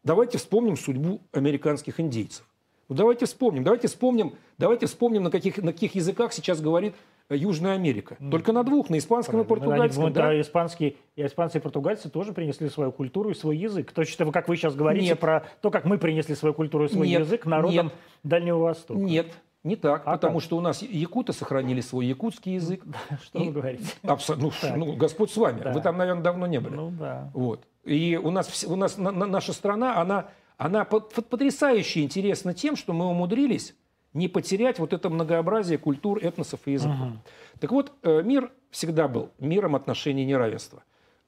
Давайте 0.04 0.38
вспомним 0.38 0.78
судьбу 0.78 1.22
американских 1.34 2.00
индейцев. 2.00 2.46
Ну, 2.88 2.96
давайте 2.96 3.26
вспомним, 3.26 3.64
давайте 3.64 3.88
вспомним, 3.88 4.36
давайте 4.58 4.86
вспомним, 4.86 5.24
на 5.24 5.32
каких, 5.32 5.58
на 5.58 5.74
каких 5.74 5.96
языках 5.96 6.32
сейчас 6.32 6.62
говорит 6.62 6.96
Южная 7.30 7.74
Америка. 7.74 8.18
Только 8.30 8.52
на 8.52 8.64
двух, 8.64 8.90
на 8.90 9.00
испанском 9.00 9.44
Правильно. 9.44 9.46
и 9.46 9.60
португальском. 9.60 10.06
Они, 10.06 10.14
да? 10.14 10.28
да, 10.28 10.42
испанские, 10.42 10.96
и 11.16 11.26
испанцы 11.26 11.58
и 11.58 11.62
португальцы 11.62 12.10
тоже 12.10 12.34
принесли 12.34 12.70
свою 12.70 12.92
культуру 12.92 13.32
и 13.32 13.34
свой 13.34 13.58
язык. 13.58 13.92
Точно 13.94 14.32
как 14.32 14.48
вы 14.48 14.58
сейчас 14.58 14.76
говорите 14.76 15.08
нет. 15.08 15.20
про 15.20 15.48
то, 15.62 15.72
как 15.72 15.86
мы 15.86 15.98
принесли 15.98 16.36
свою 16.36 16.54
культуру 16.54 16.86
и 16.86 16.90
свой 16.90 17.08
нет, 17.08 17.22
язык 17.22 17.46
народам 17.46 17.88
нет. 17.88 17.96
Дальнего 18.24 18.60
Востока. 18.60 19.00
Нет, 19.00 19.28
не 19.64 19.76
так, 19.76 20.04
а 20.06 20.12
потому 20.12 20.36
как? 20.36 20.44
что 20.44 20.58
у 20.58 20.62
нас 20.62 20.84
якуты 20.84 21.34
сохранили 21.34 21.82
свой 21.82 22.06
якутский 22.06 22.54
язык. 22.54 22.84
Что 23.24 23.40
и, 23.40 23.48
вы 23.48 23.52
говорите? 23.54 23.86
Абсолютно. 24.04 24.78
Ну, 24.78 24.86
ну, 24.86 24.96
Господь 24.96 25.32
с 25.32 25.38
вами. 25.38 25.62
Да. 25.64 25.72
Вы 25.72 25.82
там, 25.82 25.98
наверное, 25.98 26.22
давно 26.22 26.46
не 26.46 26.60
были. 26.60 26.76
Ну 26.76 26.92
да. 26.92 27.32
Вот. 27.34 27.66
И 27.84 28.20
у 28.22 28.30
нас, 28.30 28.64
у 28.66 28.76
нас 28.76 28.98
на, 29.00 29.10
на, 29.12 29.26
наша 29.26 29.54
страна, 29.54 30.00
она, 30.00 30.28
она 30.58 30.86
потрясающе 30.86 32.04
интересна 32.04 32.54
тем, 32.54 32.76
что 32.76 32.94
мы 32.94 33.08
умудрились 33.08 33.74
не 34.16 34.30
потерять 34.30 34.80
вот 34.80 34.94
это 34.94 35.10
многообразие 35.10 35.78
культур, 35.78 36.20
этносов 36.24 36.62
и 36.66 36.72
языков. 36.72 37.00
Угу. 37.00 37.18
Так 37.60 37.72
вот, 37.72 37.92
э, 38.02 38.24
мир 38.24 38.50
всегда 38.72 39.08
был 39.08 39.30
миром 39.40 39.76
отношений 39.76 40.26
неравенства. 40.26 40.84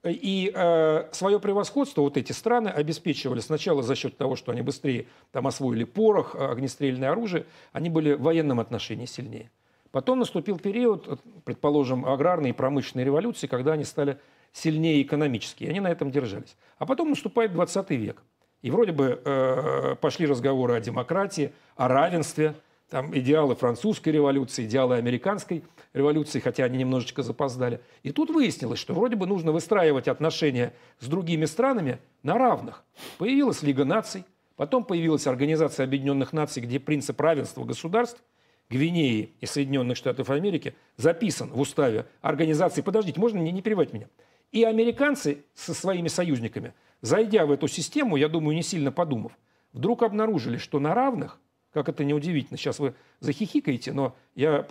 И 0.05 0.51
э, 0.55 1.09
свое 1.11 1.39
превосходство 1.39 2.01
вот 2.01 2.15
эти 2.15 2.31
страны 2.31 2.69
обеспечивали 2.69 3.41
сначала 3.41 3.83
за 3.83 3.95
счет 3.95 4.15
того, 4.17 4.37
что 4.37 4.53
они 4.53 4.61
быстрее 4.61 5.07
там 5.31 5.47
освоили 5.47 5.83
порох, 5.83 6.33
э, 6.33 6.45
огнестрельное 6.45 7.11
оружие, 7.11 7.45
они 7.73 7.89
были 7.89 8.13
в 8.13 8.21
военном 8.21 8.61
отношении 8.61 9.05
сильнее. 9.05 9.51
Потом 9.91 10.19
наступил 10.19 10.57
период, 10.57 11.07
э, 11.09 11.17
предположим, 11.43 12.05
аграрной 12.05 12.51
и 12.51 12.53
промышленной 12.53 13.03
революции, 13.03 13.47
когда 13.47 13.73
они 13.73 13.83
стали 13.83 14.17
сильнее 14.53 15.01
экономически, 15.01 15.65
и 15.65 15.69
они 15.69 15.81
на 15.81 15.89
этом 15.89 16.09
держались. 16.09 16.55
А 16.77 16.85
потом 16.85 17.09
наступает 17.09 17.51
20 17.51 17.89
век. 17.91 18.23
И 18.61 18.71
вроде 18.71 18.93
бы 18.93 19.21
э, 19.23 19.95
пошли 19.99 20.25
разговоры 20.25 20.75
о 20.75 20.79
демократии, 20.79 21.51
о 21.75 21.89
равенстве– 21.89 22.55
там 22.89 23.15
идеалы 23.17 23.55
французской 23.55 24.09
революции, 24.09 24.65
идеалы 24.65 24.95
американской 24.95 25.63
революции, 25.93 26.39
хотя 26.39 26.65
они 26.65 26.77
немножечко 26.77 27.21
запоздали. 27.21 27.81
И 28.03 28.11
тут 28.11 28.29
выяснилось, 28.29 28.79
что 28.79 28.93
вроде 28.93 29.15
бы 29.15 29.27
нужно 29.27 29.51
выстраивать 29.51 30.07
отношения 30.07 30.73
с 30.99 31.07
другими 31.07 31.45
странами 31.45 31.99
на 32.23 32.37
равных. 32.37 32.83
Появилась 33.17 33.61
Лига 33.61 33.83
наций, 33.83 34.23
потом 34.55 34.85
появилась 34.85 35.27
Организация 35.27 35.83
Объединенных 35.83 36.33
Наций, 36.33 36.63
где 36.63 36.79
принцип 36.79 37.19
равенства 37.19 37.63
государств 37.65 38.23
Гвинеи 38.69 39.33
и 39.39 39.45
Соединенных 39.45 39.97
Штатов 39.97 40.29
Америки 40.29 40.75
записан 40.97 41.49
в 41.49 41.59
уставе 41.59 42.05
организации. 42.21 42.81
Подождите, 42.81 43.19
можно 43.19 43.39
не, 43.39 43.51
не 43.51 43.61
перебивать 43.61 43.93
меня? 43.93 44.07
И 44.51 44.63
американцы 44.63 45.43
со 45.53 45.73
своими 45.73 46.07
союзниками 46.07 46.73
зайдя 47.01 47.45
в 47.45 47.51
эту 47.51 47.67
систему, 47.67 48.15
я 48.15 48.27
думаю, 48.29 48.55
не 48.55 48.63
сильно 48.63 48.91
подумав, 48.91 49.37
вдруг 49.73 50.03
обнаружили, 50.03 50.57
что 50.57 50.79
на 50.79 50.93
равных, 50.93 51.39
как 51.77 51.89
это 51.89 52.03
неудивительно, 52.03 52.57
сейчас 52.57 52.79
вы 52.79 52.95
захихикаете, 53.19 53.93
но 53.93 54.15
я 54.33 54.67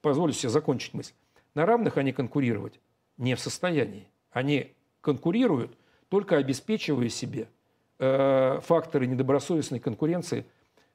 позволю 0.00 0.32
себе 0.32 0.48
закончить 0.48 0.92
мысль, 0.92 1.12
на 1.54 1.66
равных 1.66 1.98
они 1.98 2.12
конкурировать 2.12 2.80
не 3.16 3.36
в 3.36 3.40
состоянии. 3.40 4.08
Они 4.32 4.72
конкурируют, 5.00 5.76
только 6.08 6.36
обеспечивая 6.36 7.10
себе 7.10 7.48
э, 8.00 8.58
факторы 8.64 9.06
недобросовестной 9.06 9.78
конкуренции 9.78 10.46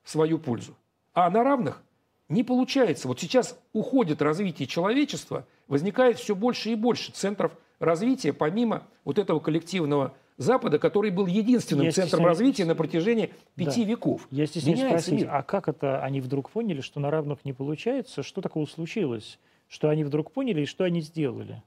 в 0.04 0.10
свою 0.10 0.38
пользу. 0.38 0.76
А 1.14 1.30
на 1.30 1.46
равных 1.46 1.82
не 2.28 2.44
получается. 2.44 3.08
Вот 3.08 3.22
сейчас 3.22 3.58
уходит 3.72 4.22
развитие 4.22 4.68
человечества, 4.68 5.48
возникает 5.68 6.18
все 6.18 6.36
больше 6.36 6.72
и 6.72 6.76
больше 6.76 7.14
центров 7.14 7.56
развития, 7.80 8.34
помимо 8.34 8.86
вот 9.06 9.18
этого 9.18 9.40
коллективного 9.40 10.14
Запада, 10.38 10.80
который 10.80 11.12
был 11.12 11.26
единственным 11.28 11.86
Я 11.86 11.92
центром 11.92 12.26
развития 12.26 12.66
на 12.66 12.76
протяжении 12.76 13.32
пяти 13.56 13.84
Да. 13.84 13.92
веков. 13.92 14.28
Я 14.32 14.46
стесняюсь 14.48 14.80
спросить, 14.80 15.14
мир. 15.22 15.30
а 15.32 15.44
как 15.44 15.68
это 15.68 16.04
они 16.04 16.22
вдруг 16.22 16.50
поняли, 16.50 16.82
что 16.82 17.00
на 17.00 17.12
равных 17.12 17.46
не 17.46 17.54
получается? 17.54 18.24
Что 18.24 18.42
такого 18.42 18.66
случилось? 18.66 19.40
Что 19.68 19.90
они 19.90 20.04
вдруг 20.04 20.32
поняли 20.32 20.62
и 20.62 20.66
что 20.66 20.84
они 20.84 21.02
сделали? 21.02 21.62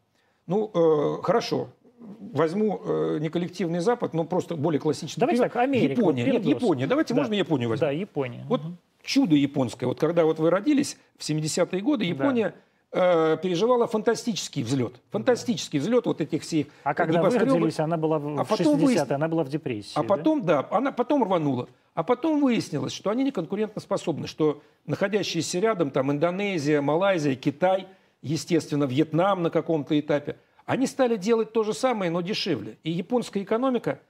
Ну, 0.47 0.71
э, 0.75 1.23
хорошо. 1.23 1.69
Возьму 1.99 2.81
э, 2.85 3.19
не 3.21 3.31
коллективный 3.31 3.81
Запад, 3.81 4.14
но 4.14 4.25
просто 4.25 4.55
более 4.55 4.79
классический. 4.81 5.19
Давайте 5.21 5.43
пример. 5.43 5.53
так, 5.53 5.62
Америка, 5.62 5.93
Япония. 6.01 6.25
вот 6.25 6.33
Нет. 6.33 6.45
Япония. 6.45 6.87
Давайте, 6.87 7.14
Да. 7.14 7.21
можно 7.21 7.35
Японию 7.35 7.69
возьмем? 7.69 7.89
Да, 7.89 7.93
Япония. 7.93 8.45
Вот 8.49 8.62
Мгм. 8.62 8.79
чудо 9.03 9.35
японское. 9.35 9.87
Вот 9.87 9.99
когда 9.99 10.25
вот 10.25 10.39
вы 10.39 10.51
родились 10.51 10.99
в 11.17 11.25
70-е 11.25 11.81
годы, 11.81 12.05
Япония 12.05 12.55
э, 12.93 13.37
переживала 13.43 13.87
фантастический 13.87 14.62
взлет. 14.62 15.01
Фантастический 15.11 15.78
взлет 15.78 16.07
вот 16.07 16.20
этих 16.20 16.43
всех 16.43 16.66
А 16.84 16.95
когда 16.95 17.22
вы 17.22 17.39
родились, 17.39 17.78
она 17.78 17.97
была 17.97 18.18
в 18.18 18.41
А 18.41 18.45
потом 18.45 18.76
60-е, 18.76 18.87
выясни- 18.87 19.12
она 19.12 19.28
была 19.28 19.45
в 19.45 19.49
депрессии. 19.49 19.93
А 19.95 20.03
да? 20.03 20.09
потом, 20.09 20.45
да, 20.45 20.66
она 20.70 20.93
потом 20.93 21.24
рванула. 21.24 21.68
А 21.95 22.03
потом 22.03 22.41
выяснилось, 22.41 22.93
что 22.93 23.11
они 23.11 23.24
не 23.24 23.30
конкурентоспособны, 23.30 24.26
что 24.26 24.62
находящиеся 24.87 25.59
рядом, 25.61 25.91
там, 25.91 26.12
Индонезия, 26.12 26.82
Малайзия, 26.82 27.34
Китай, 27.37 27.87
естественно, 28.22 28.84
Вьетнам 28.84 29.43
на 29.43 29.51
каком-то 29.51 29.99
этапе, 29.99 30.37
они 30.66 30.87
стали 30.87 31.16
делать 31.16 31.53
то 31.53 31.62
же 31.62 31.72
самое, 31.72 32.11
но 32.11 32.20
дешевле. 32.20 32.76
И 32.82 32.91
японская 32.91 33.45
экономика 33.45 34.01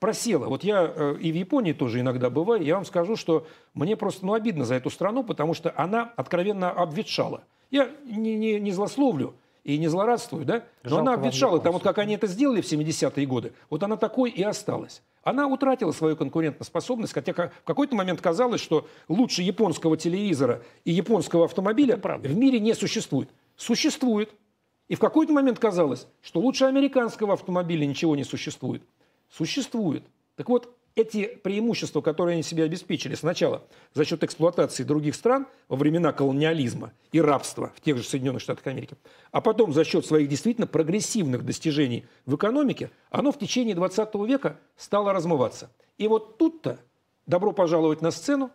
просела. 0.00 0.46
Вот 0.46 0.64
я 0.64 0.92
э, 0.94 1.16
и 1.20 1.30
в 1.30 1.34
Японии 1.34 1.72
тоже 1.72 2.00
иногда 2.00 2.30
бываю, 2.30 2.62
я 2.62 2.74
вам 2.74 2.84
скажу, 2.84 3.16
что 3.16 3.46
мне 3.74 3.96
просто 3.96 4.26
ну, 4.26 4.34
обидно 4.34 4.64
за 4.64 4.74
эту 4.74 4.90
страну, 4.90 5.22
потому 5.22 5.54
что 5.54 5.72
она 5.76 6.12
откровенно 6.16 6.70
обветшала. 6.70 7.44
Я 7.70 7.90
не, 8.04 8.36
не, 8.36 8.60
не 8.60 8.72
злословлю 8.72 9.34
и 9.64 9.78
не 9.78 9.88
злорадствую, 9.88 10.44
да? 10.44 10.64
но 10.82 10.90
Жалко 10.90 11.02
она 11.02 11.14
обветшала. 11.14 11.60
Там 11.60 11.72
вот 11.72 11.82
как 11.82 11.98
они 11.98 12.14
это 12.14 12.26
сделали 12.26 12.60
в 12.60 12.70
70-е 12.70 13.26
годы, 13.26 13.52
вот 13.68 13.82
она 13.82 13.96
такой 13.96 14.30
и 14.30 14.42
осталась. 14.42 15.02
Она 15.22 15.46
утратила 15.46 15.92
свою 15.92 16.16
конкурентоспособность, 16.16 17.12
хотя 17.12 17.32
в 17.32 17.64
какой-то 17.64 17.94
момент 17.94 18.20
казалось, 18.20 18.60
что 18.60 18.88
лучше 19.08 19.42
японского 19.42 19.96
телевизора 19.96 20.62
и 20.84 20.92
японского 20.92 21.44
автомобиля 21.44 21.96
в 21.96 22.36
мире 22.36 22.58
не 22.58 22.74
существует. 22.74 23.28
Существует. 23.56 24.30
И 24.88 24.94
в 24.94 24.98
какой-то 24.98 25.32
момент 25.32 25.58
казалось, 25.58 26.06
что 26.22 26.40
лучше 26.40 26.64
американского 26.64 27.34
автомобиля 27.34 27.84
ничего 27.84 28.16
не 28.16 28.24
существует. 28.24 28.82
Существует. 29.28 30.04
Так 30.36 30.48
вот, 30.48 30.74
эти 31.00 31.26
преимущества, 31.26 32.00
которые 32.00 32.34
они 32.34 32.42
себе 32.42 32.64
обеспечили 32.64 33.14
сначала 33.14 33.62
за 33.94 34.04
счет 34.04 34.22
эксплуатации 34.22 34.84
других 34.84 35.14
стран 35.14 35.46
во 35.68 35.76
времена 35.76 36.12
колониализма 36.12 36.92
и 37.12 37.20
рабства 37.20 37.72
в 37.76 37.80
тех 37.80 37.96
же 37.96 38.04
Соединенных 38.04 38.42
Штатах 38.42 38.66
Америки, 38.66 38.96
а 39.32 39.40
потом 39.40 39.72
за 39.72 39.84
счет 39.84 40.06
своих 40.06 40.28
действительно 40.28 40.66
прогрессивных 40.66 41.44
достижений 41.44 42.06
в 42.26 42.36
экономике, 42.36 42.90
оно 43.10 43.32
в 43.32 43.38
течение 43.38 43.74
20 43.74 44.14
века 44.26 44.58
стало 44.76 45.12
размываться. 45.12 45.70
И 45.98 46.08
вот 46.08 46.38
тут-то, 46.38 46.78
добро 47.26 47.52
пожаловать 47.52 48.02
на 48.02 48.10
сцену, 48.10 48.50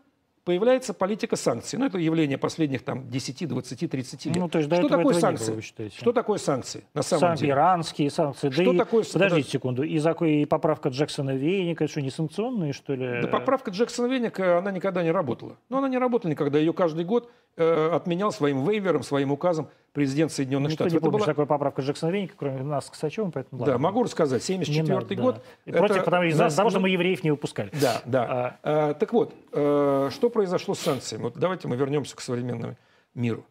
появляется 0.45 0.93
политика 0.93 1.35
санкций. 1.35 1.77
Ну, 1.79 1.85
это 1.87 1.97
явление 1.97 2.37
последних 2.37 2.83
там 2.83 3.09
10, 3.09 3.47
20, 3.47 3.89
30 3.89 4.25
лет. 4.27 4.35
Ну, 4.37 4.47
то 4.47 4.59
есть 4.59 4.69
до 4.69 4.75
что 4.77 4.85
этого 4.85 4.97
такое 5.01 5.11
этого 5.13 5.21
санкции? 5.21 5.47
было, 5.47 5.55
вы 5.55 5.61
считаете? 5.63 5.97
Что 5.97 6.13
такое 6.13 6.37
санкции 6.37 6.83
на 6.93 7.01
самом 7.01 7.19
Сам 7.21 7.35
деле? 7.35 7.51
иранские 7.51 8.09
санкции. 8.11 8.49
Что 8.51 8.63
да 8.65 8.71
и- 8.71 8.77
такое 8.77 9.03
с- 9.03 9.09
Подождите 9.09 9.41
подож- 9.47 9.51
секунду. 9.51 9.83
И, 9.83 9.97
закон, 9.97 10.27
и 10.27 10.45
поправка 10.45 10.89
Джексона 10.89 11.31
Вейника, 11.35 11.87
что 11.87 12.01
не 12.01 12.11
санкционные, 12.11 12.73
что 12.73 12.93
ли? 12.93 13.21
Да 13.23 13.27
поправка 13.27 13.71
Джексона 13.71 14.05
Веника, 14.05 14.59
она 14.59 14.71
никогда 14.71 15.03
не 15.03 15.11
работала. 15.11 15.57
Но 15.69 15.79
она 15.79 15.89
не 15.89 15.97
работала 15.97 16.29
никогда. 16.31 16.59
Ее 16.59 16.73
каждый 16.73 17.05
год 17.05 17.29
э, 17.57 17.89
отменял 17.91 18.31
своим 18.31 18.69
вейвером, 18.69 19.01
своим 19.01 19.31
указом 19.31 19.69
президент 19.95 20.31
Соединенных 20.31 20.73
Никто 20.73 20.83
Штатов. 20.83 20.91
не 20.93 20.97
Это 20.97 21.05
помнит, 21.05 21.15
была- 21.15 21.23
что 21.23 21.31
такое 21.31 21.45
поправка 21.47 21.81
Джексона 21.81 22.11
Вейника, 22.11 22.35
кроме 22.37 22.61
нас 22.61 22.85
с 22.85 22.89
Ксачевым, 22.91 23.31
поэтому 23.31 23.63
Да, 23.65 23.71
ладно. 23.71 23.83
могу 23.87 24.03
рассказать. 24.03 24.43
74 24.43 24.83
Не 24.83 24.93
надо, 24.93 25.15
год. 25.15 25.35
да. 25.35 25.41
И 25.65 25.71
Против, 25.71 25.95
Это 25.95 26.05
потому, 26.05 26.23
из-за 26.25 26.43
нас- 26.43 26.53
того, 26.53 26.69
что 26.69 26.79
мы 26.79 26.89
евреев 26.89 27.23
не 27.23 27.31
выпускали. 27.31 27.71
Да, 27.81 28.01
да. 28.05 28.59
А, 28.61 28.93
так 28.93 29.11
вот, 29.13 29.33
э, 29.53 30.09
что 30.13 30.29
произошло 30.29 30.75
с 30.75 30.79
санкциями? 30.79 31.23
Вот 31.23 31.37
давайте 31.37 31.67
мы 31.67 31.75
вернемся 31.77 32.15
к 32.15 32.21
современному 32.21 32.75
миру. 33.15 33.43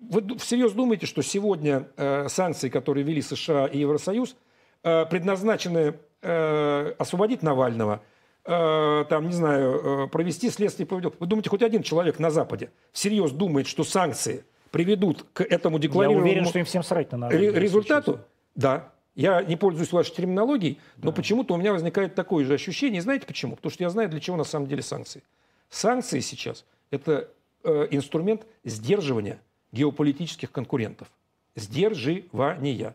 Вы 0.00 0.38
всерьез 0.38 0.72
думаете, 0.72 1.06
что 1.06 1.22
сегодня 1.22 1.88
э, 1.96 2.28
санкции, 2.28 2.68
которые 2.68 3.04
ввели 3.04 3.20
США 3.20 3.66
и 3.66 3.78
Евросоюз, 3.78 4.36
э, 4.84 5.04
предназначены 5.06 5.94
э, 6.22 6.94
освободить 6.98 7.42
Навального, 7.42 8.02
э, 8.44 9.04
там, 9.08 9.26
не 9.26 9.32
знаю, 9.32 10.04
э, 10.04 10.08
провести 10.08 10.50
следствие 10.50 10.86
по? 10.86 10.96
Вы 10.96 11.26
думаете, 11.26 11.48
хоть 11.50 11.62
один 11.62 11.82
человек 11.82 12.18
на 12.18 12.30
Западе 12.30 12.70
всерьез 12.92 13.30
думает, 13.32 13.66
что 13.66 13.84
санкции 13.84 14.44
приведут 14.70 15.26
к 15.32 15.42
этому 15.42 15.76
Я 15.76 15.82
декларируемому 15.82 16.26
уверен, 16.26 16.46
что 16.46 16.58
им 16.58 16.64
всем 16.64 16.82
срать 16.82 17.10
на 17.12 17.18
народ. 17.18 17.40
результату, 17.40 18.12
честно. 18.12 18.26
да. 18.54 18.92
Я 19.16 19.42
не 19.42 19.56
пользуюсь 19.56 19.92
вашей 19.92 20.14
терминологией, 20.14 20.78
но 20.98 21.12
почему-то 21.12 21.54
у 21.54 21.56
меня 21.56 21.72
возникает 21.72 22.14
такое 22.14 22.44
же 22.44 22.54
ощущение. 22.54 22.98
И 22.98 23.00
знаете 23.00 23.26
почему? 23.26 23.56
Потому 23.56 23.72
что 23.72 23.82
я 23.82 23.90
знаю, 23.90 24.08
для 24.08 24.20
чего 24.20 24.36
на 24.36 24.44
самом 24.44 24.66
деле 24.68 24.82
санкции. 24.82 25.22
Санкции 25.68 26.20
сейчас– 26.20 26.64
это 26.90 27.28
э, 27.64 27.88
инструмент 27.90 28.46
сдерживания 28.64 29.40
геополитических 29.72 30.50
конкурентов. 30.52 31.08
Сдерживания. 31.56 32.94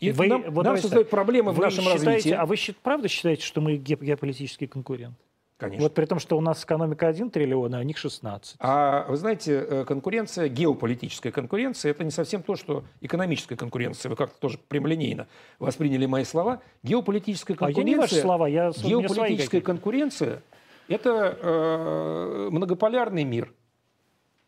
И 0.00 0.10
Вы- 0.10 0.26
нам, 0.26 0.42
вот 0.50 0.64
нам 0.64 0.76
создают 0.76 1.06
так. 1.06 1.10
проблемы 1.10 1.52
в 1.52 1.56
Вы 1.56 1.64
нашем 1.64 1.84
считаете- 1.84 2.06
развитии. 2.06 2.30
А 2.32 2.44
вы 2.44 2.56
правда 2.82 3.08
считаете, 3.08 3.42
что 3.42 3.60
мы 3.60 3.76
ге- 3.76 3.96
геополитический 3.98 4.66
конкурент? 4.66 5.16
Конечно. 5.58 5.84
Вот 5.84 5.94
при 5.94 6.04
том, 6.04 6.18
что 6.18 6.36
у 6.36 6.40
нас 6.42 6.62
экономика 6.64 7.08
1 7.08 7.30
триллион, 7.30 7.74
а 7.74 7.78
у 7.78 7.82
них 7.82 7.96
16. 7.96 8.56
А 8.58 9.06
вы 9.08 9.16
знаете, 9.16 9.54
э, 9.54 9.84
конкуренция, 9.86 10.48
геополитическая 10.48 11.32
конкуренция, 11.32 11.92
это 11.92 12.04
не 12.04 12.10
совсем 12.10 12.42
то, 12.42 12.56
что 12.56 12.84
экономическая 13.00 13.56
конкуренция. 13.56 14.10
Вы 14.10 14.16
как-то 14.16 14.38
тоже 14.38 14.58
прямолинейно 14.68 15.28
восприняли 15.58 16.04
мои 16.04 16.24
слова. 16.24 16.60
Геополитическая 16.82 17.56
А 17.58 17.68
я 17.68 17.74
конкуренция... 17.74 17.94
не 17.94 18.00
ваши 18.00 18.14
слова, 18.16 18.46
я 18.46 18.70
Геополитическая 18.70 19.62
конкуренция– 19.62 20.42
это 20.88 21.38
э, 21.40 22.48
многополярный 22.50 23.24
мир 23.24 23.52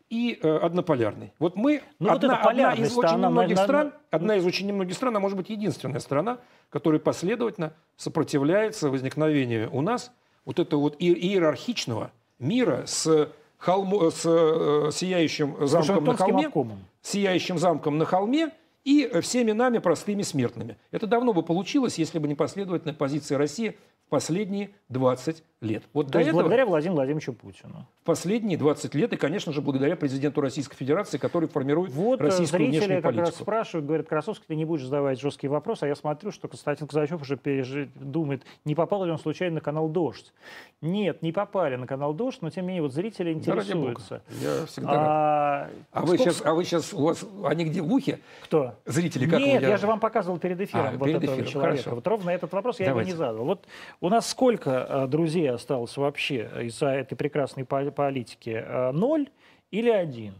и 0.09 0.39
э, 0.41 0.57
однополярный. 0.57 1.33
Вот 1.39 1.55
мы 1.55 1.81
Ну, 1.99 2.09
вот 2.09 2.23
одна, 2.23 2.39
эта 2.39 2.49
одна 2.49 2.73
из 2.73 2.97
очень 2.97 3.09
она, 3.09 3.27
немногих 3.27 3.57
на- 3.57 3.63
стран, 3.63 3.93
одна 4.11 4.35
из 4.35 4.45
очень 4.45 4.67
немногих 4.67 4.95
стран, 4.95 5.17
а 5.17 5.19
может 5.19 5.37
быть 5.37 5.49
единственная 5.49 5.99
страна, 5.99 6.39
которая 6.69 6.99
последовательно 6.99 7.73
сопротивляется 7.95 8.89
возникновению 8.89 9.69
у 9.71 9.81
нас 9.81 10.11
вот 10.49 10.57
этого 10.57 10.79
вот 10.79 10.95
иерархичного 10.97 12.11
мира 12.39 12.85
с, 12.87 13.29
холмо- 13.63 14.09
с 14.09 14.23
э, 14.25 14.89
сияющим 14.91 15.55
замком 15.67 16.05
на 16.05 16.17
холме, 16.17 16.47
обкомом. 16.47 16.79
сияющим 17.03 17.59
замком 17.59 17.99
на 17.99 18.05
холме 18.05 18.49
и 18.83 19.19
всеми 19.21 19.51
нами 19.51 19.77
простыми 19.77 20.23
смертными. 20.23 20.75
Это 20.89 21.05
давно 21.05 21.33
бы 21.33 21.43
получилось, 21.43 21.99
если 21.99 22.17
бы 22.17 22.27
не 22.27 22.33
последовательная 22.33 22.95
позиция 22.95 23.37
России 23.37 23.77
последние 24.09 24.71
20 24.89 25.43
лет. 25.61 25.83
Вот 25.93 26.07
То 26.07 26.13
до 26.13 26.19
есть 26.19 26.29
этого 26.29 26.41
благодаря 26.41 26.65
Владимиру 26.65 26.95
Владимировичу 26.95 27.33
Путину. 27.33 27.85
в 28.01 28.05
последние 28.05 28.57
20 28.57 28.95
лет, 28.95 29.11
и, 29.13 29.17
конечно 29.17 29.51
же, 29.51 29.61
благодаря 29.61 29.95
президенту 29.97 30.39
Российской 30.41 30.75
Федерации, 30.77 31.17
который 31.17 31.49
формирует 31.49 31.91
Вот 31.91 32.21
э, 32.21 32.23
российскую 32.23 32.59
зрители 32.61 32.77
внешнюю 32.79 33.01
как 33.01 33.11
раз 33.15 33.15
политику. 33.29 33.43
спрашивают, 33.43 33.85
говорят, 33.85 34.07
Красовский, 34.07 34.45
ты 34.47 34.55
не 34.55 34.63
будешь 34.65 34.83
задавать 34.85 35.19
жесткие 35.19 35.51
вопросы, 35.51 35.83
а 35.83 35.87
я 35.87 35.95
смотрю, 35.95 36.31
что 36.31 36.47
Константин 36.47 36.87
Казачев 36.87 37.21
уже 37.21 37.35
пережи- 37.35 37.89
думает, 37.95 38.43
не 38.63 38.73
попал 38.73 39.03
ли 39.03 39.11
он 39.11 39.19
случайно 39.19 39.55
на 39.55 39.61
канал 39.61 39.89
«Дождь». 39.89 40.33
Нет, 40.81 41.21
не 41.21 41.33
попали 41.33 41.75
на 41.75 41.87
канал 41.87 42.13
«Дождь», 42.13 42.41
но 42.41 42.49
тем 42.49 42.63
не 42.63 42.67
менее 42.69 42.83
вот 42.83 42.93
зрители 42.93 43.33
Да, 43.33 43.39
интересуются. 43.39 44.21
Я 44.41 44.65
всегда 44.65 44.91
рад. 44.93 44.99
А, 45.09 45.69
А 45.91 46.01
вы, 46.05 46.15
сколько- 46.15 46.23
сейчас, 46.23 46.45
а 46.45 46.53
вы 46.53 46.63
сейчас, 46.63 46.93
у 46.93 47.03
вас, 47.03 47.25
они 47.43 47.65
где, 47.65 47.81
в 47.81 47.93
ухе? 47.93 48.19
Кто? 48.45 48.75
Зрители, 48.85 49.29
как 49.29 49.39
Нет, 49.39 49.61
я 49.61 49.75
же 49.77 49.87
вам 49.87 49.99
показывал 49.99 50.39
перед 50.39 50.59
эфиром 50.61 50.85
А, 50.87 50.91
вот 50.91 51.05
перед 51.05 51.17
этого 51.21 51.35
эфиром, 51.35 51.49
человека. 51.51 51.77
хорошо. 51.81 51.95
Вот 51.95 52.07
ровно 52.07 52.29
этот 52.29 52.53
вопрос 52.53 52.79
я 52.79 52.87
Давайте. 52.87 53.09
его 53.11 53.17
не 53.17 53.17
задал. 53.27 53.43
Вот 53.45 53.67
у 54.01 54.09
нас 54.09 54.29
сколько 54.29 54.69
э, 54.87 55.07
друзей 55.07 55.49
осталось 55.49 55.95
вообще 55.97 56.49
из-за 56.63 56.87
этой 56.87 57.15
прекрасной 57.15 57.65
по- 57.65 57.91
политики? 57.91 58.49
Э, 58.65 58.91
Ноль 58.91 59.29
или 59.71 59.89
один? 59.89 60.35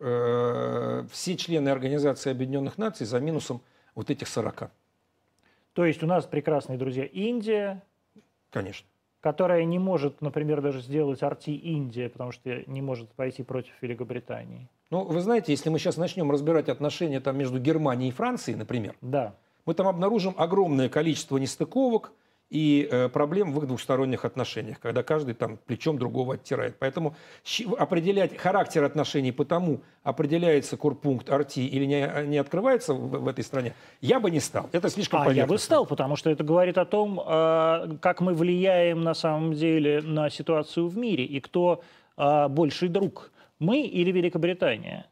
Э, 0.00 1.04
все 1.10 1.36
члены 1.36 1.68
Организации 1.70 2.30
Объединенных 2.30 2.78
Наций 2.78 3.06
за 3.06 3.20
минусом 3.20 3.62
вот 3.94 4.10
этих 4.10 4.28
40. 4.28 4.70
То 5.72 5.84
есть 5.84 6.02
у 6.02 6.06
нас 6.06 6.26
прекрасные 6.26 6.78
друзья 6.78 7.04
Индия, 7.04 7.82
Конечно. 8.50 8.86
которая 9.20 9.64
не 9.64 9.78
может, 9.78 10.20
например, 10.20 10.60
даже 10.60 10.80
сделать 10.80 11.22
арти 11.22 11.50
Индия, 11.54 12.08
потому 12.08 12.32
что 12.32 12.62
не 12.70 12.82
может 12.82 13.10
пойти 13.12 13.42
против 13.42 13.72
Великобритании. 13.80 14.68
Ну, 14.90 15.04
вы 15.04 15.20
знаете, 15.20 15.52
если 15.52 15.68
мы 15.68 15.78
сейчас 15.78 15.96
начнем 15.96 16.30
разбирать 16.30 16.68
отношения 16.68 17.20
там 17.20 17.36
между 17.36 17.58
Германией 17.58 18.08
и 18.10 18.12
Францией, 18.12 18.56
например, 18.56 18.94
Да. 19.00 19.34
Мы 19.68 19.74
там 19.74 19.86
обнаружим 19.86 20.34
огромное 20.38 20.88
количество 20.88 21.36
нестыковок, 21.36 22.12
и 22.48 22.88
э, 22.90 23.10
проблем 23.10 23.52
в 23.52 23.58
их 23.58 23.66
двухсторонних 23.66 24.24
отношениях, 24.24 24.80
когда 24.80 25.02
каждый 25.02 25.34
там 25.34 25.58
плечом 25.58 25.98
другого 25.98 26.36
оттирает. 26.36 26.78
Поэтому 26.78 27.14
определять 27.76 28.38
характер 28.38 28.84
отношений 28.84 29.30
по 29.30 29.44
тому, 29.44 29.82
определяется 30.02 30.78
корпункт 30.78 31.28
RT 31.28 31.60
или 31.60 31.84
не, 31.84 32.26
не 32.26 32.38
открывается 32.38 32.94
в, 32.94 33.24
в 33.24 33.28
этой 33.28 33.44
стране, 33.44 33.74
я 34.00 34.20
бы 34.20 34.30
не 34.30 34.40
стал. 34.40 34.70
Это 34.72 34.88
слишком 34.88 35.20
а 35.20 35.24
понятно. 35.24 35.40
я 35.40 35.46
бы 35.46 35.58
стал, 35.58 35.84
потому 35.84 36.16
что 36.16 36.30
это 36.30 36.42
говорит 36.42 36.78
о 36.78 36.86
том, 36.86 37.20
э, 37.20 37.98
как 38.00 38.22
мы 38.22 38.32
влияем 38.32 39.02
на 39.02 39.12
самом 39.12 39.52
деле 39.52 40.00
на 40.00 40.30
ситуацию 40.30 40.88
в 40.88 40.96
мире 40.96 41.26
и 41.26 41.40
кто 41.40 41.82
э, 42.16 42.48
больший 42.48 42.88
друг, 42.88 43.30
мы 43.58 43.82
или 43.82 44.10
Великобритания. 44.12 45.04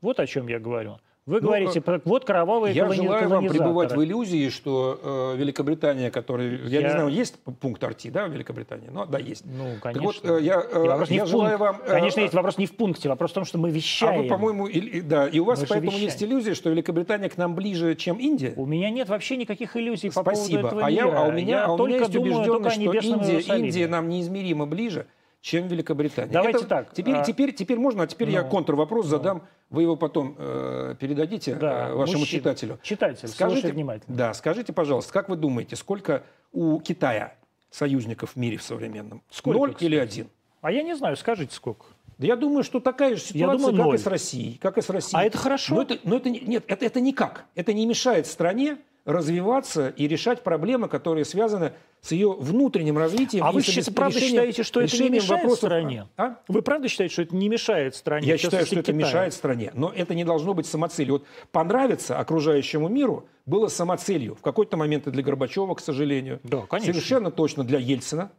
Вот 0.00 0.20
о 0.20 0.26
чем 0.28 0.46
я 0.46 0.60
говорю. 0.60 1.00
Вы 1.26 1.40
ну, 1.40 1.48
говорите, 1.48 1.82
э, 1.84 2.00
вот 2.04 2.24
кровавые 2.24 2.72
Я 2.72 2.88
желаю 2.88 3.28
вам 3.28 3.48
пребывать 3.48 3.92
в 3.92 4.02
иллюзии, 4.02 4.48
что 4.48 5.34
э, 5.34 5.36
Великобритания, 5.36 6.08
которая... 6.08 6.50
Я... 6.68 6.80
я 6.80 6.82
не 6.82 6.90
знаю, 6.90 7.08
есть 7.08 7.34
пункт 7.60 7.82
арти, 7.82 8.10
да, 8.10 8.28
в 8.28 8.30
Великобритании? 8.30 8.88
Ну, 8.92 9.06
да, 9.06 9.18
есть. 9.18 9.44
Ну, 9.44 9.74
конечно. 9.82 9.92
Так 9.92 10.02
вот, 10.02 10.20
э, 10.22 10.40
я, 10.40 10.62
э, 10.70 11.04
я 11.08 11.26
желаю 11.26 11.58
вам... 11.58 11.80
Э, 11.84 11.90
конечно, 11.90 12.20
есть 12.20 12.32
вопрос 12.32 12.58
не 12.58 12.66
в 12.66 12.76
пункте, 12.76 13.08
вопрос 13.08 13.32
в 13.32 13.34
том, 13.34 13.44
что 13.44 13.58
мы 13.58 13.70
вещаем. 13.70 14.20
А 14.20 14.22
вы, 14.22 14.28
по-моему, 14.28 14.68
и, 14.68 15.00
да, 15.00 15.26
и 15.26 15.40
у 15.40 15.44
вас 15.44 15.60
мы 15.62 15.66
поэтому 15.66 15.90
вещаем. 15.90 16.04
есть 16.04 16.22
иллюзия, 16.22 16.54
что 16.54 16.70
Великобритания 16.70 17.28
к 17.28 17.36
нам 17.36 17.56
ближе, 17.56 17.96
чем 17.96 18.18
Индия? 18.18 18.54
У 18.54 18.64
меня 18.64 18.88
нет 18.90 19.08
вообще 19.08 19.36
никаких 19.36 19.76
иллюзий 19.76 20.10
по 20.10 20.22
Спасибо. 20.22 20.60
поводу 20.60 20.76
этого 20.76 20.86
а 20.86 20.90
мира. 20.92 21.08
Я, 21.08 21.18
а 21.18 21.26
у 21.26 21.32
меня, 21.32 21.56
я 21.56 21.64
а 21.64 21.72
у 21.72 21.86
меня 21.88 21.98
есть 21.98 22.12
думаю 22.12 22.36
убежденность, 22.36 22.76
что 22.76 23.02
Индия, 23.02 23.56
Индия 23.58 23.88
нам 23.88 24.08
неизмеримо 24.08 24.66
ближе, 24.66 25.08
чем 25.40 25.66
Великобритания. 25.66 26.32
Давайте 26.32 26.58
Это, 26.58 26.68
так. 26.68 26.92
Теперь, 26.92 27.16
а... 27.16 27.24
теперь, 27.24 27.52
теперь 27.52 27.78
можно, 27.80 28.04
а 28.04 28.06
теперь 28.06 28.28
ну, 28.28 28.34
я 28.34 28.42
контрвопрос 28.44 29.06
ну. 29.06 29.10
задам. 29.10 29.42
Вы 29.70 29.82
его 29.82 29.96
потом 29.96 30.36
э, 30.38 30.94
передадите 30.98 31.54
да, 31.56 31.88
э, 31.88 31.94
вашему 31.94 32.20
мужчина. 32.20 32.40
читателю. 32.40 32.78
Читатель, 32.82 33.28
скажите, 33.28 33.72
внимательно. 33.72 34.16
Да, 34.16 34.34
скажите, 34.34 34.72
пожалуйста, 34.72 35.12
как 35.12 35.28
вы 35.28 35.36
думаете, 35.36 35.74
сколько 35.74 36.22
у 36.52 36.78
Китая 36.80 37.34
союзников 37.70 38.32
в 38.32 38.36
мире 38.36 38.58
в 38.58 38.62
современном? 38.62 39.22
Сколько, 39.28 39.58
Ноль 39.58 39.76
или 39.80 39.96
один? 39.96 40.28
А 40.60 40.70
я 40.70 40.82
не 40.82 40.94
знаю, 40.94 41.16
скажите 41.16 41.54
сколько. 41.54 41.86
Да 42.18 42.26
я 42.26 42.36
думаю, 42.36 42.62
что 42.62 42.80
такая 42.80 43.16
же 43.16 43.20
ситуация, 43.20 43.58
думаю, 43.58 43.76
как 43.76 43.86
ноль. 43.86 43.94
и 43.96 43.98
с 43.98 44.06
Россией. 44.06 44.58
Как 44.58 44.78
и 44.78 44.82
с 44.82 44.88
Россией. 44.88 45.20
А 45.20 45.24
это 45.24 45.36
хорошо? 45.36 45.74
Но 45.74 45.82
это, 45.82 45.98
но 46.04 46.16
это, 46.16 46.30
нет, 46.30 46.64
это, 46.66 46.86
это 46.86 47.00
никак. 47.00 47.44
Это 47.54 47.74
не 47.74 47.84
мешает 47.86 48.26
стране 48.26 48.78
развиваться 49.06 49.88
и 49.88 50.08
решать 50.08 50.42
проблемы, 50.42 50.88
которые 50.88 51.24
связаны 51.24 51.72
с 52.02 52.12
ее 52.12 52.32
внутренним 52.32 52.98
развитием. 52.98 53.44
А 53.44 53.52
вы 53.52 53.62
считаете, 53.62 53.92
правда 53.92 54.20
считаете, 54.20 54.62
что 54.64 54.80
это 54.80 55.02
не 55.02 55.08
мешает 55.08 55.42
вопросов... 55.42 55.58
стране? 55.58 56.08
А? 56.16 56.36
Вы 56.48 56.60
правда 56.60 56.88
считаете, 56.88 57.12
что 57.12 57.22
это 57.22 57.36
не 57.36 57.48
мешает 57.48 57.94
стране? 57.94 58.26
Я 58.26 58.36
считаю, 58.36 58.66
что 58.66 58.78
это 58.78 58.92
мешает 58.92 59.32
стране, 59.32 59.70
но 59.74 59.92
это 59.94 60.14
не 60.14 60.24
должно 60.24 60.52
быть 60.54 60.66
самоцелью. 60.66 61.14
Вот 61.14 61.26
понравиться 61.52 62.18
окружающему 62.18 62.88
миру 62.88 63.26
было 63.46 63.68
самоцелью. 63.68 64.34
В 64.34 64.42
какой-то 64.42 64.76
момент 64.76 65.06
и 65.06 65.10
для 65.12 65.22
Горбачева, 65.22 65.74
к 65.74 65.80
сожалению. 65.80 66.40
Да, 66.42 66.62
конечно. 66.62 66.92
Совершенно 66.92 67.30
точно 67.30 67.64
для 67.64 67.78
Ельцина. 67.78 68.32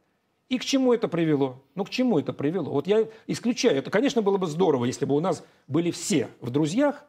И 0.49 0.59
к 0.59 0.65
чему 0.65 0.93
это 0.93 1.07
привело? 1.07 1.63
Ну, 1.75 1.85
к 1.85 1.89
чему 1.89 2.19
это 2.19 2.33
привело? 2.33 2.71
Вот 2.71 2.87
я 2.87 3.05
исключаю. 3.25 3.77
Это, 3.77 3.89
конечно, 3.89 4.21
было 4.21 4.37
бы 4.37 4.47
здорово, 4.47 4.85
если 4.85 5.05
бы 5.05 5.15
у 5.15 5.19
нас 5.19 5.43
были 5.67 5.91
все 5.91 6.29
в 6.39 6.51
друзьях, 6.51 7.05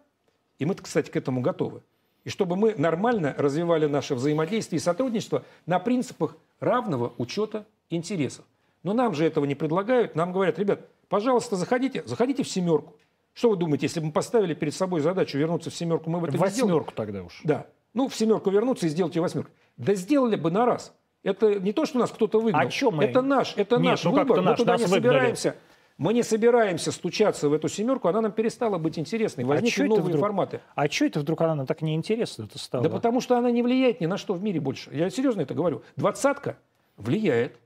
и 0.59 0.65
мы, 0.65 0.75
кстати, 0.75 1.11
к 1.11 1.17
этому 1.17 1.41
готовы 1.41 1.83
и 2.29 2.31
чтобы 2.31 2.57
мы 2.57 2.75
нормально 2.77 3.35
развивали 3.39 3.87
наше 3.87 4.15
взаимодействие 4.15 4.77
и 4.77 4.83
сотрудничество 4.83 5.45
на 5.65 5.79
принципах 5.79 6.37
равного 6.61 7.15
учета 7.17 7.65
интересов. 7.89 8.45
Но 8.83 8.93
нам 8.93 9.15
же 9.15 9.25
этого 9.25 9.47
не 9.47 9.55
предлагают. 9.55 10.15
Нам 10.15 10.35
говорят, 10.35 10.59
ребят, 10.59 10.81
пожалуйста, 11.09 11.57
заходите, 11.57 12.03
заходите 12.05 12.43
в 12.43 12.49
семерку. 12.49 12.93
Что 13.33 13.49
вы 13.49 13.57
думаете, 13.57 13.87
если 13.87 14.01
бы 14.01 14.07
мы 14.07 14.13
поставили 14.13 14.53
перед 14.53 14.75
собой 14.75 15.01
задачу 15.01 15.39
вернуться 15.39 15.71
в 15.71 15.75
семерку, 15.75 16.11
мы 16.11 16.21
бы 16.21 16.29
это 16.29 16.37
в 16.37 16.41
не 16.43 16.49
сделали? 16.51 16.73
восьмерку 16.73 16.93
тогда 16.95 17.23
уж. 17.23 17.41
Да. 17.45 17.67
Ну, 17.95 18.09
в 18.09 18.15
семерку 18.15 18.51
вернуться 18.51 18.85
и 18.85 18.91
сделать 18.91 19.17
ее 19.17 19.23
восьмерку. 19.23 19.51
Да 19.79 19.95
сделали 19.95 20.37
бы 20.37 20.51
на 20.51 20.67
раз. 20.67 20.93
Это 21.23 21.59
не 21.59 21.73
то, 21.73 21.87
что 21.87 21.99
нас 21.99 22.11
кто-то 22.11 22.41
выгнал. 22.41 22.61
А 22.61 22.67
чем 22.67 22.97
мы? 22.97 23.05
Это 23.05 23.23
наш, 23.23 23.55
это 23.57 23.77
Нет, 23.77 23.85
наш 23.93 24.05
ну 24.05 24.11
выбор. 24.11 24.27
как-то 24.27 24.43
мы 24.43 24.51
наш, 24.51 24.59
туда 24.59 24.77
не 24.77 24.85
выгнали. 24.85 25.01
собираемся. 25.01 25.57
Мы 25.99 26.15
не 26.15 26.23
собираемся 26.23 26.93
стучаться 26.93 27.49
в 27.49 27.53
эту 27.53 27.69
семерку, 27.69 28.07
она 28.07 28.21
нам 28.21 28.31
перестала 28.31 28.79
быть 28.79 29.01
интересной. 29.01 29.45
Возникли 29.45 29.83
а 29.83 29.89
новые 29.89 30.05
вдруг, 30.05 30.21
форматы. 30.21 30.61
А 30.77 30.89
что 30.89 31.07
это 31.07 31.19
вдруг 31.19 31.41
она 31.41 31.57
нам 31.57 31.67
так 31.67 31.83
неинтересна 31.83 32.45
это 32.45 32.57
стала? 32.57 32.85
Да 32.85 32.89
потому 32.89 33.21
что 33.21 33.37
она 33.37 33.51
не 33.51 33.65
влияет 33.65 34.01
ни 34.01 34.07
на 34.07 34.17
что 34.17 34.35
в 34.35 34.43
мире 34.43 34.61
больше. 34.61 34.91
Я 34.93 35.11
серьезно 35.11 35.41
это 35.41 35.55
говорю. 35.55 35.83
Двадцатка 35.97 36.57
влияет. 36.97 37.59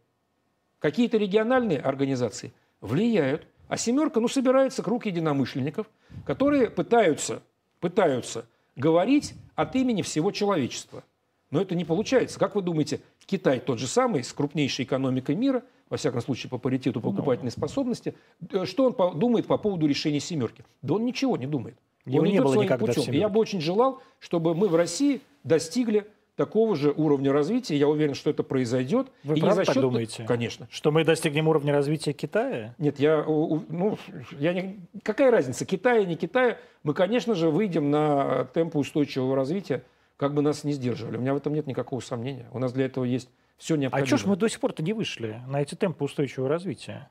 Какие-то 0.78 1.18
региональные 1.18 1.78
организации 1.78 2.54
влияют. 2.80 3.46
А 3.68 3.76
семерка, 3.76 4.18
ну, 4.18 4.28
собирается 4.28 4.82
круг 4.82 5.04
единомышленников, 5.04 5.86
которые 6.24 6.70
пытаются, 6.70 7.42
пытаются 7.80 8.46
говорить 8.76 9.34
от 9.56 9.76
имени 9.76 10.00
всего 10.00 10.30
человечества. 10.30 11.04
Но 11.50 11.60
это 11.60 11.74
не 11.74 11.84
получается. 11.84 12.38
Как 12.38 12.54
вы 12.54 12.62
думаете, 12.62 13.00
Китай 13.26 13.60
тот 13.60 13.78
же 13.78 13.86
самый, 13.86 14.24
с 14.24 14.32
крупнейшей 14.32 14.86
экономикой 14.86 15.36
мира, 15.36 15.62
во 15.92 15.98
всяком 15.98 16.22
случае 16.22 16.48
по 16.48 16.56
паритету 16.56 17.02
Ну. 17.04 17.10
покупательной 17.10 17.50
способности, 17.50 18.14
э, 18.50 18.64
что 18.64 18.86
он 18.86 19.18
думает 19.18 19.46
по 19.46 19.58
поводу 19.58 19.86
решения 19.86 20.20
семерки? 20.20 20.64
Да 20.80 20.94
он 20.94 21.04
ничего 21.04 21.36
не 21.36 21.46
думает. 21.46 21.76
Его 22.06 22.22
он 22.22 22.30
не 22.30 22.40
было 22.40 22.54
никогда 22.54 22.86
путем. 22.86 23.12
Я 23.12 23.28
бы 23.28 23.38
очень 23.38 23.60
желал, 23.60 24.00
чтобы 24.18 24.54
мы 24.54 24.68
в 24.68 24.74
России 24.74 25.20
достигли 25.44 26.06
такого 26.34 26.76
же 26.76 26.92
уровня 26.92 27.30
развития. 27.30 27.76
Я 27.76 27.88
уверен, 27.88 28.14
что 28.14 28.30
это 28.30 28.42
произойдет. 28.42 29.08
Вы 29.22 29.36
и 29.36 29.40
правда 29.40 29.56
за 29.56 29.64
так 29.66 29.74
счет... 29.74 29.82
думаете? 29.82 30.24
Конечно. 30.26 30.66
Что 30.70 30.92
мы 30.92 31.04
достигнем 31.04 31.46
уровня 31.46 31.74
развития 31.74 32.14
Китая? 32.14 32.74
Нет, 32.78 32.98
я, 32.98 33.22
ну, 33.22 33.98
я 34.38 34.54
не, 34.54 34.80
какая 35.02 35.30
разница, 35.30 35.66
Китая, 35.66 36.06
не 36.06 36.16
Китая? 36.16 36.56
Мы, 36.84 36.94
конечно 36.94 37.34
же, 37.34 37.50
выйдем 37.50 37.90
на 37.90 38.46
темпы 38.54 38.78
устойчивого 38.78 39.36
развития, 39.36 39.84
как 40.16 40.32
бы 40.32 40.40
нас 40.40 40.64
не 40.64 40.72
сдерживали. 40.72 41.18
У 41.18 41.20
меня 41.20 41.34
в 41.34 41.36
этом 41.36 41.52
нет 41.52 41.66
никакого 41.66 42.00
сомнения. 42.00 42.46
У 42.54 42.58
нас 42.58 42.72
для 42.72 42.86
этого 42.86 43.04
есть 43.04 43.28
все 43.58 43.74
А 43.74 43.76
необходимое. 43.76 44.06
что 44.06 44.16
ж 44.16 44.24
мы 44.26 44.36
до 44.36 44.48
сих 44.48 44.60
пор-то 44.60 44.82
не 44.82 44.92
вышли 44.92 45.40
на 45.46 45.60
эти 45.62 45.74
темпы 45.74 46.04
устойчивого 46.04 46.48
развития? 46.48 47.10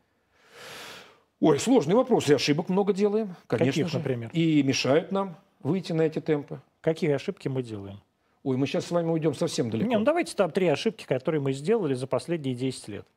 Ой, 1.39 1.59
сложный 1.59 1.95
вопрос. 1.95 2.29
И 2.29 2.33
ошибок 2.33 2.69
много 2.69 2.93
делаем, 2.93 3.35
конечно 3.47 3.71
Каких, 3.71 3.87
же. 3.89 3.97
например? 3.97 4.29
И 4.33 4.61
мешают 4.61 5.11
нам 5.11 5.37
выйти 5.61 5.91
на 5.91 6.03
эти 6.03 6.19
темпы. 6.19 6.61
Какие 6.81 7.11
ошибки 7.11 7.47
мы 7.47 7.63
делаем? 7.63 7.99
Ой, 8.43 8.57
мы 8.57 8.67
сейчас 8.67 8.85
с 8.85 8.91
вами 8.91 9.09
уйдем 9.09 9.33
совсем 9.33 9.69
далеко. 9.69 9.89
Не, 9.89 9.97
ну 9.97 10.03
давайте 10.03 10.35
там 10.35 10.51
три 10.51 10.67
ошибки, 10.67 11.05
которые 11.05 11.41
мы 11.41 11.53
сделали 11.53 11.93
за 11.93 12.07
последние 12.07 12.55
10 12.55 12.87
лет. 12.89 13.07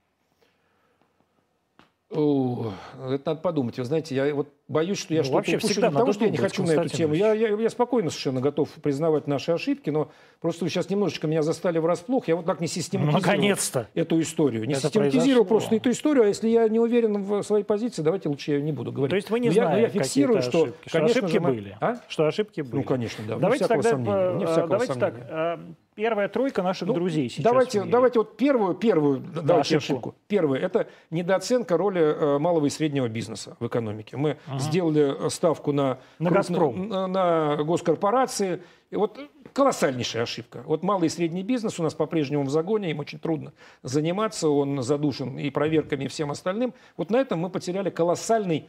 О, 2.14 2.72
это 3.10 3.30
надо 3.30 3.40
подумать. 3.40 3.76
Вы 3.78 3.84
знаете, 3.84 4.14
я 4.14 4.34
вот 4.34 4.48
боюсь, 4.68 4.98
что 4.98 5.12
я 5.14 5.20
Ну, 5.20 5.24
что-то 5.24 5.36
вообще 5.36 5.56
упущу. 5.56 5.72
всегда 5.72 5.88
Не 5.88 5.92
потому, 5.94 6.12
что 6.12 6.24
я 6.24 6.30
не 6.30 6.36
хочу 6.36 6.64
на 6.64 6.70
эту 6.72 6.88
тему. 6.88 7.14
Я, 7.14 7.32
я, 7.34 7.48
я 7.48 7.70
спокойно 7.70 8.10
совершенно 8.10 8.40
готов 8.40 8.68
признавать 8.82 9.26
наши 9.26 9.52
ошибки, 9.52 9.90
но 9.90 10.10
просто 10.40 10.64
вы 10.64 10.70
сейчас 10.70 10.88
немножечко 10.90 11.26
меня 11.26 11.42
застали 11.42 11.78
врасплох. 11.78 12.28
Я 12.28 12.36
вот 12.36 12.46
так 12.46 12.60
не 12.60 12.66
систематизирую 12.66 13.20
Наконец-то. 13.22 13.88
эту 13.94 14.20
историю. 14.20 14.64
Не 14.66 14.72
Это 14.74 14.82
систематизирую 14.82 15.44
произошло. 15.44 15.44
просто 15.58 15.74
эту 15.76 15.90
историю, 15.90 16.24
а 16.24 16.26
если 16.28 16.48
я 16.48 16.68
не 16.68 16.78
уверен 16.80 17.22
в 17.22 17.42
своей 17.42 17.64
позиции, 17.64 18.02
давайте 18.02 18.28
лучше 18.28 18.52
я 18.52 18.60
не 18.60 18.72
буду 18.72 18.92
говорить. 18.92 19.10
То 19.10 19.16
есть 19.16 19.30
вы 19.30 19.40
не 19.40 19.48
Но 19.48 19.54
знаете, 19.54 19.82
я 19.82 19.88
фиксирую, 19.88 20.40
что, 20.42 20.62
ошибки, 20.64 20.88
что 20.88 20.98
конечно 20.98 21.18
ошибки 21.20 21.32
же, 21.32 21.40
мы- 21.40 21.50
были. 21.52 21.76
А? 21.80 21.96
Что 22.08 22.26
ошибки 22.26 22.60
были. 22.62 22.76
Ну, 22.76 22.82
конечно, 22.84 23.24
да. 23.28 23.36
Давайте 23.38 23.66
тогда, 23.66 23.90
сомнения. 23.90 24.44
Э, 24.46 24.66
давайте 24.68 24.94
сомнения. 24.94 25.26
так. 25.28 25.60
Первая 25.95 26.28
тройка 26.28 26.62
наших 26.62 26.88
Ну, 26.88 26.95
друзей 26.95 27.28
сейчас. 27.28 27.45
Давайте, 27.45 27.84
давайте 27.84 28.18
вот 28.18 28.36
первую, 28.36 28.74
первую 28.74 29.18
давайте 29.20 29.76
ошибку. 29.76 30.09
ошибку. 30.11 30.14
Первое– 30.26 30.59
это 30.61 30.88
недооценка 31.11 31.76
роли 31.76 32.01
э, 32.01 32.38
малого 32.38 32.66
и 32.66 32.70
среднего 32.70 33.09
бизнеса 33.09 33.57
в 33.61 33.66
экономике. 33.68 34.16
Мы 34.16 34.36
сделали 34.59 35.26
э, 35.26 35.30
ставку 35.30 35.72
на, 35.72 35.99
На 36.18 36.30
крупно- 36.30 36.34
«Газпром». 36.34 36.88
на, 36.88 37.07
на 37.07 37.57
госкорпорации. 37.62 38.61
И 38.90 38.97
вот 38.97 39.18
колоссальнейшая 39.53 40.24
ошибка. 40.24 40.62
Вот 40.66 40.82
малый 40.82 41.07
и 41.07 41.09
средний 41.09 41.42
бизнес 41.45 41.78
у 41.78 41.82
нас 41.84 41.95
по-прежнему 41.95 42.42
в 42.45 42.51
загоне, 42.51 42.90
им 42.90 42.99
очень 42.99 43.18
трудно 43.20 43.53
заниматься, 43.82 44.49
он 44.49 44.82
задушен 44.82 45.38
и 45.38 45.51
проверками, 45.51 46.05
и 46.05 46.09
всем 46.09 46.30
остальным. 46.32 46.74
Вот 46.97 47.11
на 47.11 47.16
этом 47.18 47.38
мы 47.38 47.51
потеряли 47.51 47.90
колоссальный 47.90 48.68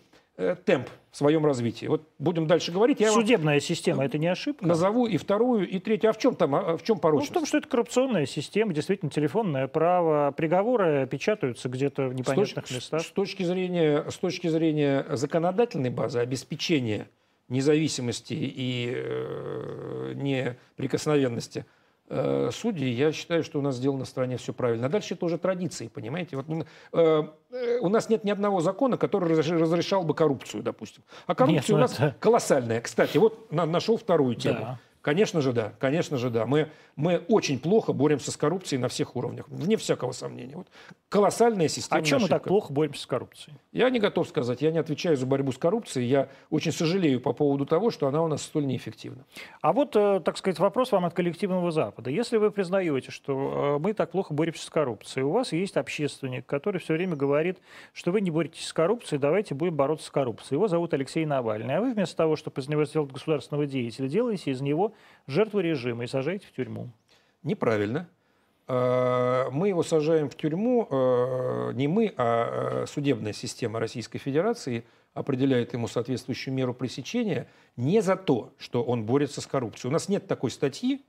темп 0.65 0.89
в 1.11 1.17
своем 1.17 1.45
развитии. 1.45 1.85
Вот 1.85 2.03
будем 2.19 2.45
дальше 2.45 2.71
говорить. 2.71 2.99
Я 2.99 3.11
вам 3.11 3.21
Судебная 3.21 3.59
система 3.61 4.03
это 4.03 4.17
не 4.17 4.27
ошибка? 4.27 4.65
назову 4.65 5.07
и 5.07 5.15
вторую, 5.17 5.67
и 5.67 5.79
третью. 5.79 6.09
А 6.09 6.13
в 6.13 6.17
чем 6.17 6.35
там, 6.35 6.53
а 6.55 6.75
в 6.77 6.83
чем 6.83 6.95
Ну, 6.95 6.99
в 6.99 7.01
порочность? 7.01 7.33
том, 7.33 7.45
что 7.45 7.57
это 7.57 7.67
коррупционная 7.69 8.25
система, 8.25 8.73
действительно 8.73 9.09
телефонное 9.11 9.67
право, 9.67 10.31
приговоры 10.35 11.07
печатаются 11.09 11.69
где-то 11.69 12.07
в 12.09 12.13
С 12.13 12.17
непонятных 12.17 12.65
точки, 12.65 12.73
местах. 12.73 13.01
с 13.01 13.09
точки 13.11 13.43
зрения, 13.43 14.05
с 14.09 14.15
точки 14.17 14.47
зрения 14.47 15.05
законодательной 15.09 15.89
базы, 15.89 16.19
обеспечения 16.19 17.07
независимости 17.47 18.33
и 18.33 18.91
э, 18.93 20.13
неприкосновенности 20.15 21.65
э, 22.09 22.49
судей, 22.51 22.91
я 22.93 23.11
считаю, 23.11 23.43
что 23.43 23.59
у 23.59 23.61
нас 23.61 23.75
сделано 23.75 24.05
в 24.05 24.07
стране 24.07 24.37
все 24.37 24.53
правильно. 24.53 24.87
А 24.87 24.89
дальше 24.89 25.13
это 25.15 25.25
уже 25.25 25.37
традиции, 25.37 25.87
понимаете? 25.87 26.37
Вот, 26.37 26.45
э, 26.93 27.23
э, 27.51 27.79
у 27.79 27.89
нас 27.89 28.09
нет 28.09 28.23
ни 28.23 28.31
одного 28.31 28.61
закона, 28.61 28.97
который 28.97 29.29
разреш- 29.31 29.57
разрешал 29.57 30.03
бы 30.03 30.13
коррупцию, 30.13 30.63
допустим. 30.63 31.03
А 31.27 31.35
коррупция 31.35 31.61
Нет, 31.61 31.69
ну 31.69 31.75
у 31.75 31.79
нас 31.79 31.93
это- 31.93 32.15
колоссальная. 32.19 32.81
Кстати, 32.81 33.17
вот 33.17 33.51
на- 33.51 33.65
нашел 33.65 33.97
вторую 33.97 34.35
тему. 34.35 34.59
Да. 34.59 34.79
Конечно 35.05 35.39
же, 35.39 35.53
да. 35.53 35.71
Конечно 35.77 36.17
же, 36.17 36.31
да. 36.31 36.47
Мы, 36.47 36.69
мы 36.95 37.17
очень 37.27 37.59
плохо 37.59 37.93
боремся 37.93 38.31
с 38.31 38.37
коррупцией 38.37 38.81
на 38.81 38.87
всех 38.87 39.15
уровнях. 39.15 39.47
Вне 39.49 39.77
всякого 39.77 40.13
сомнения. 40.13 40.55
Вот 40.55 40.67
колоссальная 41.09 41.67
система. 41.67 42.01
А 42.01 42.03
чем 42.03 42.23
мы 42.23 42.27
так 42.27 42.45
плохо 42.45 42.73
боремся 42.73 43.03
с 43.03 43.05
коррупцией? 43.05 43.55
Я 43.71 43.91
не 43.91 43.99
готов 43.99 44.27
сказать. 44.27 44.63
Я 44.63 44.71
не 44.71 44.79
отвечаю 44.79 45.15
за 45.15 45.27
борьбу 45.27 45.51
с 45.51 45.59
коррупцией. 45.59 46.07
Я 46.07 46.29
очень 46.49 46.71
сожалею 46.71 47.21
по 47.21 47.33
поводу 47.33 47.67
того, 47.67 47.91
что 47.91 48.07
она 48.07 48.23
у 48.23 48.27
нас 48.27 48.41
столь 48.41 48.65
неэффективна. 48.65 49.25
А 49.61 49.73
вот, 49.73 49.95
э, 49.95 50.21
так 50.25 50.37
сказать, 50.37 50.57
вопрос 50.57 50.91
вам 50.91 51.05
от 51.05 51.13
коллективного 51.13 51.69
Запада. 51.69 52.09
Если 52.09 52.37
вы 52.37 52.49
признаете, 52.49 53.11
что 53.11 53.75
э, 53.77 53.79
мы 53.79 53.93
так 53.93 54.09
плохо 54.09 54.33
боремся 54.33 54.65
с 54.65 54.69
коррупцией, 54.71 55.23
у 55.23 55.29
вас 55.29 55.53
есть 55.53 55.77
общественник, 55.77 56.47
который 56.47 56.81
все 56.81 56.93
время 56.93 57.15
говорит, 57.15 57.59
что 57.93 58.11
вы 58.11 58.21
не 58.21 58.31
боретесь 58.31 58.65
с 58.65 58.73
коррупцией, 58.73 59.19
давайте 59.19 59.53
будем 59.53 59.75
бороться 59.75 60.07
с 60.07 60.09
коррупцией. 60.09 60.55
Его 60.55 60.67
зовут 60.67 60.95
Алексей 60.95 61.27
Навальный. 61.27 61.75
А 61.75 61.81
вы 61.81 61.93
вместо 61.93 62.17
того, 62.17 62.35
чтобы 62.35 62.59
из 62.59 62.67
него 62.67 62.85
сделать 62.85 63.11
государственного 63.11 63.67
деятеля, 63.67 64.07
делаете 64.07 64.49
из 64.49 64.61
него 64.61 64.94
жертву 65.27 65.59
режима 65.59 66.03
и 66.03 66.07
сажаете 66.07 66.47
в 66.47 66.51
тюрьму. 66.51 66.89
Неправильно. 67.43 68.09
А, 68.67 69.49
мы 69.51 69.69
его 69.69 69.83
сажаем 69.83 70.29
в 70.29 70.35
тюрьму, 70.35 70.87
а, 70.89 71.71
не 71.71 71.87
мы, 71.87 72.13
а 72.17 72.85
судебная 72.87 73.33
система 73.33 73.79
Российской 73.79 74.19
Федерации 74.19 74.85
определяет 75.13 75.73
ему 75.73 75.87
соответствующую 75.87 76.53
меру 76.53 76.73
пресечения 76.73 77.47
не 77.77 78.01
за 78.01 78.15
то, 78.15 78.53
что 78.57 78.83
он 78.83 79.05
борется 79.05 79.41
с 79.41 79.47
коррупцией. 79.47 79.89
У 79.89 79.93
нас 79.93 80.09
нет 80.09 80.27
такой 80.27 80.51
статьи, 80.51 81.03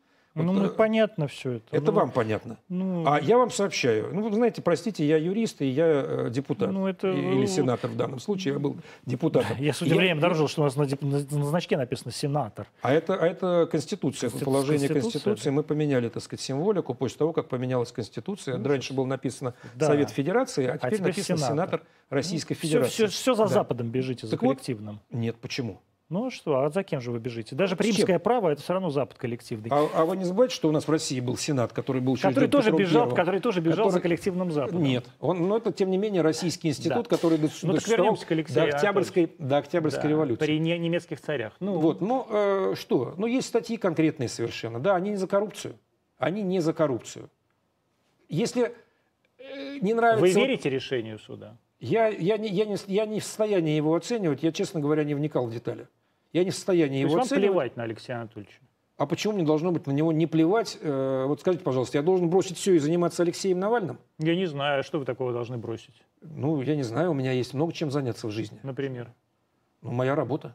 ну, 0.45 0.53
вот, 0.53 0.63
ну, 0.63 0.69
понятно 0.69 1.29
все 1.29 1.53
это. 1.53 1.65
Это 1.71 1.87
ну, 1.87 1.93
вам 1.93 2.11
понятно. 2.11 2.59
Ну, 2.69 3.05
а 3.07 3.19
я 3.21 3.39
вам 3.39 3.51
сообщаю. 3.51 4.11
Ну, 4.13 4.29
вы 4.29 4.35
знаете, 4.35 4.61
простите, 4.61 5.07
я 5.07 5.17
юрист 5.17 5.63
и 5.63 5.67
я 5.67 5.87
э, 5.87 6.31
депутат. 6.31 6.71
Ну, 6.71 6.87
это... 6.87 7.09
Или 7.09 7.47
сенатор 7.47 7.91
в 7.91 7.97
данном 7.97 8.21
случае. 8.21 8.55
Я 8.55 8.61
был 8.61 8.77
депутатом. 9.07 9.57
Я 9.59 9.73
с 9.73 9.81
удивлением 9.81 10.19
я... 10.19 10.25
обнаружил, 10.25 10.49
что 10.49 10.63
у 10.63 10.65
нас 10.65 10.77
на, 10.77 10.85
на, 10.85 11.19
на 11.19 11.47
значке 11.47 11.77
написано 11.77 12.13
«сенатор». 12.13 12.67
А 12.83 12.93
это, 12.93 13.15
а 13.15 13.27
это 13.27 13.67
Конституция, 13.71 14.29
это 14.29 14.45
положение 14.45 14.89
Конституция. 14.89 15.21
Конституции. 15.21 15.51
Мы 15.51 15.63
поменяли, 15.63 16.09
так 16.09 16.23
сказать, 16.23 16.41
символику 16.41 16.95
после 16.95 17.19
того, 17.19 17.33
как 17.33 17.49
поменялась 17.49 17.91
Конституция. 17.91 18.59
Ну, 18.59 18.69
Раньше 18.69 18.93
было 18.93 19.07
написано 19.07 19.55
да. 19.75 19.87
Совет 19.87 20.11
Федерации, 20.11 20.67
а, 20.67 20.75
а 20.75 20.77
теперь, 20.77 20.89
а 20.89 20.91
теперь 20.91 21.07
написано 21.07 21.39
сенатор, 21.39 21.51
сенатор 21.51 21.83
Российской 22.11 22.53
ну, 22.53 22.61
Федерации. 22.61 22.93
Все, 22.93 23.07
все, 23.07 23.17
все 23.17 23.35
за 23.35 23.45
да. 23.45 23.49
Западом 23.49 23.89
бежите, 23.89 24.27
за 24.27 24.33
так 24.33 24.41
коллективным. 24.41 25.01
Вот, 25.11 25.19
нет, 25.19 25.37
почему? 25.37 25.81
Ну 26.09 26.27
а 26.27 26.31
что, 26.31 26.61
а 26.61 26.71
за 26.71 26.85
кем 26.85 27.01
же 27.01 27.11
вы 27.11 27.19
бежите? 27.19 27.57
Даже 27.57 27.75
римское 27.77 28.21
право 28.21 28.51
это 28.51 28.63
все 28.63 28.75
равно 28.75 28.91
Запад 28.91 29.19
коллективный. 29.19 29.71
А, 29.73 29.89
а 29.93 30.05
вы 30.05 30.17
не 30.17 30.25
забывайте, 30.25 30.55
что 30.55 30.69
у 30.69 30.73
нас 30.73 30.87
в 30.87 30.91
России 30.91 31.19
был 31.19 31.37
Сенат, 31.37 31.73
который 31.73 32.01
был 32.01 32.17
который 32.17 32.49
тоже 32.49 32.67
Петром 32.67 32.81
бежал, 32.81 33.03
Первым, 33.03 33.17
который 33.17 33.41
тоже 33.41 33.61
бежал 33.61 33.87
который... 33.87 33.93
за 33.93 34.01
коллективным 34.01 34.53
Западом. 34.53 34.85
Нет, 34.85 35.05
он, 35.19 35.49
но 35.49 35.57
это 35.57 35.73
тем 35.73 35.91
не 35.91 35.99
менее 35.99 36.23
российский 36.23 36.69
институт, 36.69 37.09
да. 37.09 37.17
который 37.17 37.39
ну, 37.39 37.75
так 37.75 37.83
к 37.83 38.31
Алексею, 38.31 38.71
до 38.71 38.77
Октябрьской, 38.77 39.33
до 39.39 39.57
Октябрьской 39.57 40.03
да, 40.05 40.09
революции. 40.09 40.47
При 40.47 40.61
немецких 40.61 41.21
царях. 41.21 41.55
Ну 41.59 41.81
вот, 41.81 42.01
ну 42.01 42.25
э, 42.31 42.75
что? 42.77 43.15
Ну 43.17 43.27
есть 43.27 43.49
статьи 43.49 43.77
конкретные 43.77 44.29
совершенно. 44.29 44.79
Да, 44.79 44.95
они 44.95 45.11
не 45.11 45.17
за 45.17 45.27
коррупцию. 45.27 45.77
Они 46.19 46.43
не 46.43 46.61
за 46.61 46.73
коррупцию. 46.73 47.31
Если 48.29 48.73
э, 49.39 49.79
не 49.81 49.93
нравится. 49.93 50.21
Вы 50.21 50.31
верите 50.31 50.71
решению 50.71 51.19
суда? 51.19 51.57
Я, 51.81 52.09
я, 52.09 52.39
не, 52.39 52.49
я, 52.49 52.65
не, 52.65 52.77
я 52.87 53.07
не 53.07 53.21
в 53.21 53.25
состоянии 53.25 53.77
его 53.77 53.95
оценивать. 53.95 54.43
Я, 54.43 54.53
честно 54.53 54.81
говоря, 54.81 55.05
не 55.05 55.15
вникал 55.15 55.47
в 55.47 55.53
детали. 55.53 55.89
Я 56.37 56.45
не 56.45 56.51
в 56.51 56.55
состоянии 56.55 57.03
То 57.03 57.09
его 57.09 57.17
есть 57.17 57.33
оценивать. 57.33 57.49
вам 57.49 57.55
плевать 57.55 57.77
на 57.79 57.83
Алексея 57.85 58.17
Анатольевича? 58.19 58.59
А 58.99 59.07
почему 59.07 59.33
мне 59.33 59.45
должно 59.45 59.73
быть 59.73 59.87
на 59.87 59.93
него 59.93 60.13
не 60.13 60.27
плевать? 60.27 60.77
Э, 60.83 61.25
вот 61.27 61.41
скажите, 61.41 61.65
пожалуйста, 61.65 61.97
я 61.97 62.03
должен 62.03 62.29
бросить 62.29 62.59
все 62.59 62.75
и 62.75 62.79
заниматься 62.79 63.23
Алексеем 63.23 63.59
Навальным? 63.59 63.99
Я 64.19 64.37
не 64.37 64.45
знаю, 64.45 64.83
что 64.83 64.99
вы 64.99 65.07
такого 65.07 65.33
должны 65.33 65.57
бросить? 65.57 65.95
Ну, 66.21 66.61
я 66.61 66.77
не 66.77 66.83
знаю, 66.83 67.13
у 67.13 67.15
меня 67.15 67.33
есть 67.33 67.55
много 67.55 67.73
чем 67.73 67.91
заняться 67.91 68.27
в 68.27 68.33
жизни. 68.33 68.59
Например? 68.63 69.11
Ну, 69.81 69.93
моя 69.93 70.15
работа. 70.15 70.55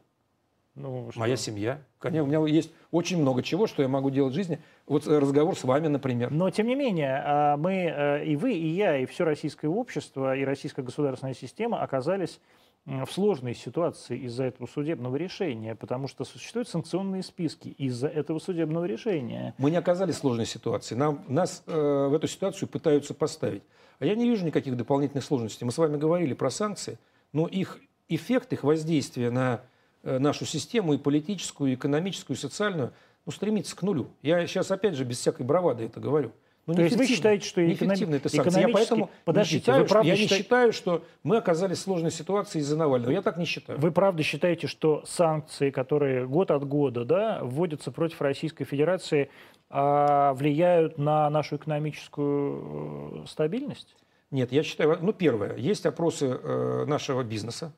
Ну, 0.76 1.08
что? 1.10 1.18
Моя 1.18 1.34
семья. 1.34 1.82
Конечно, 1.98 2.22
у 2.22 2.26
меня 2.28 2.46
есть 2.46 2.70
очень 2.92 3.20
много 3.20 3.42
чего, 3.42 3.66
что 3.66 3.82
я 3.82 3.88
могу 3.88 4.10
делать 4.10 4.34
в 4.34 4.36
жизни. 4.36 4.60
Вот 4.86 5.04
разговор 5.08 5.56
с 5.56 5.64
вами, 5.64 5.88
например. 5.88 6.30
Но, 6.30 6.48
тем 6.50 6.68
не 6.68 6.76
менее, 6.76 7.20
а, 7.24 7.56
мы, 7.56 7.72
э, 7.72 8.24
и 8.24 8.36
вы, 8.36 8.52
и 8.52 8.68
я, 8.68 8.98
и 8.98 9.06
все 9.06 9.24
российское 9.24 9.66
общество, 9.66 10.36
и 10.36 10.44
российская 10.44 10.82
государственная 10.82 11.34
система 11.34 11.82
оказались 11.82 12.40
в 12.84 13.06
сложной 13.06 13.54
ситуации 13.54 14.18
из-за 14.18 14.44
этого 14.44 14.66
судебного 14.66 15.14
решения, 15.16 15.74
потому 15.74 16.08
что 16.08 16.24
существуют 16.24 16.68
санкционные 16.68 17.22
списки 17.22 17.68
из-за 17.68 18.08
этого 18.08 18.40
судебного 18.40 18.86
решения. 18.86 19.54
Мы 19.58 19.70
не 19.70 19.76
оказались 19.76 20.16
в 20.16 20.18
сложной 20.18 20.46
ситуации. 20.46 20.96
Нам, 20.96 21.24
нас 21.28 21.62
э, 21.66 21.72
в 21.72 22.14
эту 22.14 22.26
ситуацию 22.26 22.68
пытаются 22.68 23.14
поставить. 23.14 23.62
А 24.00 24.04
я 24.04 24.16
не 24.16 24.28
вижу 24.28 24.44
никаких 24.44 24.76
дополнительных 24.76 25.24
сложностей. 25.24 25.64
Мы 25.64 25.70
с 25.70 25.78
вами 25.78 25.96
говорили 25.96 26.34
про 26.34 26.50
санкции, 26.50 26.98
но 27.32 27.46
их 27.46 27.78
эффект, 28.08 28.52
их 28.52 28.64
воздействие 28.64 29.30
на 29.30 29.60
э, 30.02 30.18
нашу 30.18 30.44
систему 30.44 30.94
и 30.94 30.98
политическую, 30.98 31.70
и 31.70 31.74
экономическую, 31.76 32.36
и 32.36 32.40
социальную, 32.40 32.92
ну, 33.26 33.30
стремится 33.30 33.76
к 33.76 33.82
нулю. 33.82 34.10
Я 34.22 34.44
сейчас, 34.48 34.72
опять 34.72 34.96
же, 34.96 35.04
без 35.04 35.18
всякой 35.18 35.46
бравады 35.46 35.84
это 35.84 36.00
говорю. 36.00 36.32
Ну, 36.66 36.74
То 36.74 36.82
есть 36.82 36.96
вы 36.96 37.06
считаете, 37.06 37.44
что 37.44 37.60
неэффективны 37.60 38.16
это 38.16 38.28
санкции. 38.28 38.60
Я 38.60 38.68
поэтому 38.68 39.10
Подождите, 39.24 39.56
не 39.56 39.60
считаю, 39.60 39.88
что, 39.88 39.98
я 39.98 40.14
считаете... 40.14 40.34
не 40.34 40.40
считаю, 40.42 40.72
что 40.72 41.04
мы 41.24 41.36
оказались 41.36 41.78
в 41.78 41.80
сложной 41.82 42.12
ситуации 42.12 42.60
из-за 42.60 42.76
Навального. 42.76 43.10
Я 43.10 43.20
так 43.22 43.36
не 43.36 43.46
считаю. 43.46 43.80
Вы 43.80 43.90
правда 43.90 44.22
считаете, 44.22 44.68
что 44.68 45.02
санкции, 45.04 45.70
которые 45.70 46.26
год 46.28 46.52
от 46.52 46.64
года 46.64 47.04
да, 47.04 47.40
вводятся 47.42 47.90
против 47.90 48.20
Российской 48.20 48.64
Федерации, 48.64 49.28
а, 49.70 50.34
влияют 50.34 50.98
на 50.98 51.28
нашу 51.30 51.56
экономическую 51.56 53.24
э, 53.24 53.26
стабильность? 53.26 53.96
Нет, 54.30 54.52
я 54.52 54.62
считаю, 54.62 54.98
ну 55.00 55.12
первое, 55.12 55.56
есть 55.56 55.84
опросы 55.84 56.26
э, 56.26 56.84
нашего 56.86 57.24
бизнеса, 57.24 57.72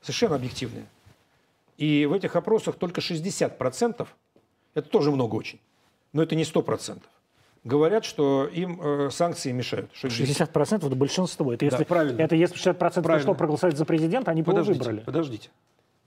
совершенно 0.00 0.36
объективные. 0.36 0.86
И 1.76 2.06
в 2.06 2.12
этих 2.12 2.36
опросах 2.36 2.76
только 2.76 3.00
60%, 3.00 4.06
это 4.74 4.88
тоже 4.88 5.10
много 5.10 5.34
очень, 5.34 5.58
но 6.12 6.22
это 6.22 6.36
не 6.36 6.44
100% 6.44 7.02
говорят, 7.68 8.04
что 8.04 8.48
им 8.52 8.80
э, 8.80 9.10
санкции 9.10 9.52
мешают. 9.52 9.90
Что 9.92 10.08
60% 10.08 10.86
это 10.86 10.96
большинство. 10.96 11.52
Это 11.52 11.64
если, 11.64 11.78
да, 11.78 11.84
правильно. 11.84 12.20
Это 12.20 12.34
если 12.34 12.56
60% 12.56 12.74
правильно. 12.74 13.14
пришло 13.14 13.34
проголосовать 13.34 13.76
за 13.76 13.84
президента, 13.84 14.30
они 14.32 14.42
подождите, 14.42 14.78
выбрали. 14.80 15.00
Подождите. 15.00 15.50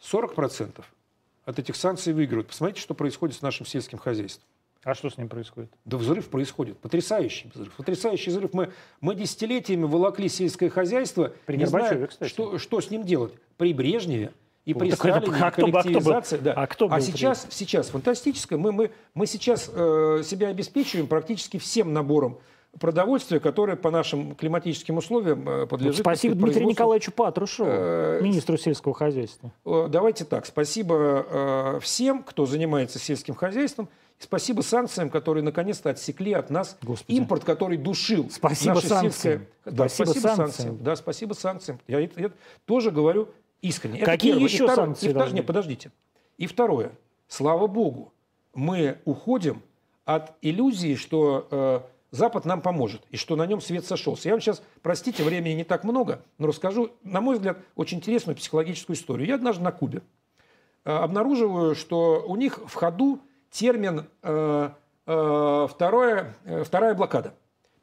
40% 0.02 0.84
от 1.46 1.60
этих 1.60 1.76
санкций 1.76 2.14
выигрывают. 2.14 2.48
Посмотрите, 2.48 2.82
что 2.82 2.94
происходит 2.94 3.38
с 3.38 3.42
нашим 3.42 3.66
сельским 3.66 4.00
хозяйством. 4.00 4.44
А 4.84 4.96
что 4.96 5.12
с 5.12 5.18
ним 5.18 5.30
происходит? 5.30 5.72
Да 5.86 5.98
взрыв 5.98 6.30
происходит. 6.30 6.80
Потрясающий 6.80 7.52
взрыв. 7.54 7.72
Потрясающий 7.74 8.32
взрыв. 8.32 8.52
Мы, 8.54 8.72
мы 9.00 9.14
десятилетиями 9.14 9.84
волокли 9.84 10.28
сельское 10.28 10.70
хозяйство. 10.70 11.34
При 11.46 11.58
не 11.58 11.68
знаю, 11.68 12.10
что, 12.26 12.58
что 12.58 12.82
с 12.82 12.90
ним 12.90 13.04
делать. 13.04 13.34
При 13.58 13.74
Брежневе 13.74 14.34
и 14.66 14.74
при 14.74 14.92
Сталине, 14.92 15.38
а 15.40 15.52
кто, 15.52 15.62
коллективизация. 15.64 16.38
А 16.38 16.42
кто, 16.42 16.46
да. 16.46 16.54
а, 16.54 16.68
кто 16.68 16.88
был 16.88 16.96
а 16.96 17.02
сейчас, 17.02 17.48
сейчас 17.50 17.90
фантастическое. 17.90 18.58
Мы, 18.58 18.72
мы, 18.72 18.92
мы 19.14 19.26
сейчас 19.26 19.70
э, 19.74 20.22
себя 20.24 20.50
обеспечиваем 20.50 21.08
практически 21.08 21.58
всем 21.58 21.94
набором 21.94 22.40
продовольствия, 22.80 23.40
которое 23.40 23.76
по 23.76 23.92
нашим 23.92 24.36
климатическим 24.36 24.98
условиям 24.98 25.48
э, 25.48 25.68
подлежит... 25.68 25.98
Вот 25.98 26.04
спасибо 26.04 26.36
Дмитрию 26.36 26.68
Николаевичу 26.68 27.12
Патрушеву, 27.12 27.70
э, 27.70 28.20
министру 28.22 28.58
сельского 28.58 28.94
хозяйства. 28.94 29.52
Давайте 29.66 30.26
так. 30.26 30.46
Спасибо 30.46 31.26
э, 31.28 31.80
всем, 31.82 32.24
кто 32.24 32.46
занимается 32.46 33.00
сельским 33.00 33.36
хозяйством. 33.36 33.90
Спасибо 34.20 34.62
санкциям, 34.62 35.10
которые 35.10 35.44
наконец-то 35.44 35.90
отсекли 35.90 36.34
от 36.34 36.52
нас 36.52 36.78
Господи. 36.84 37.18
импорт, 37.18 37.44
который 37.44 37.78
душил 37.78 38.30
спасибо 38.30 38.76
наше 38.76 38.88
санкциям. 38.88 39.12
сельское... 39.12 39.48
Да, 39.66 39.90
спасибо, 39.90 40.06
спасибо 40.06 40.28
санкциям. 40.28 40.52
санкциям. 40.52 40.78
Да, 40.84 40.96
спасибо 40.96 41.34
санкциям. 41.34 41.80
Я, 41.88 42.00
я 42.00 42.32
тоже 42.66 42.92
говорю 42.92 43.30
искренне. 43.62 44.00
Какие 44.00 44.34
Это 44.34 44.44
еще 44.44 44.66
и 44.66 44.68
санкции 44.68 45.10
и 45.10 45.14
должны? 45.14 45.38
Нет, 45.38 45.46
подождите. 45.46 45.92
И 46.38 46.48
второе. 46.48 46.92
Слава 47.28 47.68
Богу, 47.68 48.14
мы 48.54 48.98
уходим 49.06 49.62
от 50.06 50.34
иллюзии, 50.42 50.96
что 50.96 51.48
э, 51.50 51.80
Запад 52.12 52.44
нам 52.44 52.62
поможет, 52.62 53.02
и 53.10 53.16
что 53.16 53.38
на 53.38 53.46
нем 53.46 53.62
свет 53.62 53.86
сошелся. 53.86 54.28
Я 54.28 54.34
вам 54.36 54.42
сейчас, 54.42 54.62
простите, 54.82 55.24
времени 55.24 55.54
не 55.54 55.64
так 55.64 55.86
много, 55.86 56.22
но 56.38 56.48
расскажу, 56.48 56.92
на 57.04 57.22
мой 57.22 57.36
взгляд, 57.36 57.58
очень 57.76 58.00
интересную 58.00 58.36
психологическую 58.36 58.98
историю. 58.98 59.28
Я 59.28 59.36
однажды 59.36 59.64
на 59.64 59.72
Кубе 59.72 60.02
э, 60.84 60.92
обнаруживаю, 60.92 61.74
что 61.74 62.26
у 62.28 62.36
них 62.36 62.60
в 62.66 62.74
ходу 62.74 63.22
термин 63.50 64.08
э, 64.24 64.70
э, 65.06 65.68
второе, 65.70 66.36
э, 66.44 66.64
«вторая 66.64 66.94
блокада». 66.96 67.34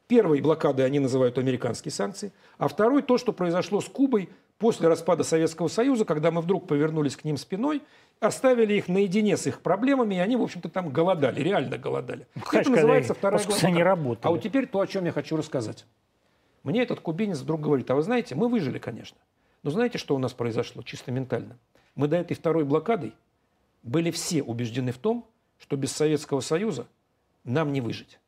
Первой 0.07 0.41
блокадой 0.41 0.85
они 0.85 0.99
называют 0.99 1.37
американские 1.37 1.91
санкции, 1.91 2.31
а 2.57 2.67
второй 2.67 3.01
то, 3.01 3.17
что 3.17 3.31
произошло 3.31 3.81
с 3.81 3.85
Кубой 3.85 4.29
после 4.59 4.87
распада 4.87 5.23
Советского 5.23 5.69
Союза, 5.69 6.05
когда 6.05 6.29
мы 6.29 6.41
вдруг 6.41 6.67
повернулись 6.67 7.15
к 7.15 7.23
ним 7.23 7.37
спиной, 7.37 7.81
оставили 8.19 8.75
их 8.75 8.87
наедине 8.87 9.37
с 9.37 9.47
их 9.47 9.61
проблемами, 9.61 10.15
и 10.15 10.19
они, 10.19 10.35
в 10.35 10.41
общем-то, 10.41 10.69
там 10.69 10.89
голодали, 10.89 11.41
реально 11.41 11.77
голодали. 11.77 12.27
Ну, 12.35 12.41
Это 12.51 12.69
называется 12.69 13.13
вторая 13.13 13.43
глава. 13.43 13.57
А 14.27 14.29
вот 14.31 14.43
теперь 14.43 14.67
то, 14.67 14.81
о 14.81 14.87
чем 14.87 15.05
я 15.05 15.11
хочу 15.11 15.35
рассказать. 15.37 15.85
Мне 16.63 16.83
этот 16.83 16.99
кубинец 16.99 17.39
вдруг 17.39 17.61
говорит, 17.61 17.89
а 17.89 17.95
вы 17.95 18.03
знаете, 18.03 18.35
мы 18.35 18.49
выжили, 18.49 18.77
конечно. 18.77 19.17
Но 19.63 19.71
знаете, 19.71 19.97
что 19.97 20.15
у 20.15 20.19
нас 20.19 20.33
произошло 20.33 20.83
чисто 20.83 21.11
ментально? 21.11 21.57
Мы 21.95 22.07
до 22.07 22.17
этой 22.17 22.35
второй 22.35 22.65
блокады 22.65 23.13
были 23.81 24.11
все 24.11 24.43
убеждены 24.43 24.91
в 24.91 24.97
том, 24.97 25.25
что 25.57 25.77
без 25.77 25.91
Советского 25.93 26.41
Союза 26.41 26.87
нам 27.45 27.71
не 27.71 27.79
выжить. 27.79 28.19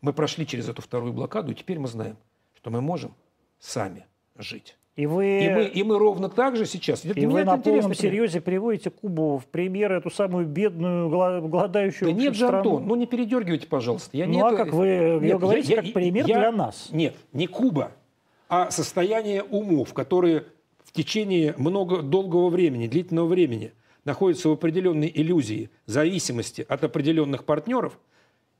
Мы 0.00 0.12
прошли 0.12 0.46
через 0.46 0.68
эту 0.68 0.82
вторую 0.82 1.12
блокаду, 1.12 1.52
и 1.52 1.54
теперь 1.54 1.78
мы 1.78 1.88
знаем, 1.88 2.16
что 2.54 2.70
мы 2.70 2.80
можем 2.80 3.14
сами 3.58 4.06
жить. 4.36 4.76
И 4.96 5.04
вы, 5.04 5.44
и 5.44 5.48
мы, 5.50 5.64
и 5.64 5.82
мы 5.82 5.98
ровно 5.98 6.30
так 6.30 6.56
же 6.56 6.64
сейчас. 6.64 7.04
Это 7.04 7.20
и 7.20 7.26
вы 7.26 7.44
на 7.44 7.58
полном 7.58 7.94
серьезе 7.94 8.40
приводите 8.40 8.88
Кубу 8.88 9.36
в 9.36 9.46
пример 9.46 9.92
эту 9.92 10.10
самую 10.10 10.46
бедную, 10.46 11.10
голодающую 11.10 12.10
Да 12.10 12.16
нет 12.16 12.34
же, 12.34 12.46
страну. 12.46 12.76
Антон, 12.76 12.86
ну 12.88 12.94
не 12.94 13.06
передергивайте, 13.06 13.66
пожалуйста. 13.66 14.16
Я 14.16 14.26
ну 14.26 14.32
не 14.32 14.40
а 14.40 14.48
это... 14.48 14.56
как 14.56 14.72
вы 14.72 14.86
нет, 15.20 15.22
ее 15.22 15.38
говорите, 15.38 15.74
я, 15.74 15.82
как 15.82 15.92
пример 15.92 16.26
я, 16.26 16.38
для 16.38 16.52
нас? 16.52 16.88
Нет, 16.92 17.14
не 17.34 17.46
Куба, 17.46 17.92
а 18.48 18.70
состояние 18.70 19.42
умов, 19.42 19.92
которые 19.92 20.44
в 20.82 20.92
течение 20.92 21.54
много, 21.58 22.00
долгого 22.00 22.48
времени, 22.48 22.86
длительного 22.86 23.26
времени 23.26 23.72
находятся 24.06 24.48
в 24.48 24.52
определенной 24.52 25.12
иллюзии 25.14 25.68
зависимости 25.84 26.64
от 26.66 26.84
определенных 26.84 27.44
партнеров 27.44 27.98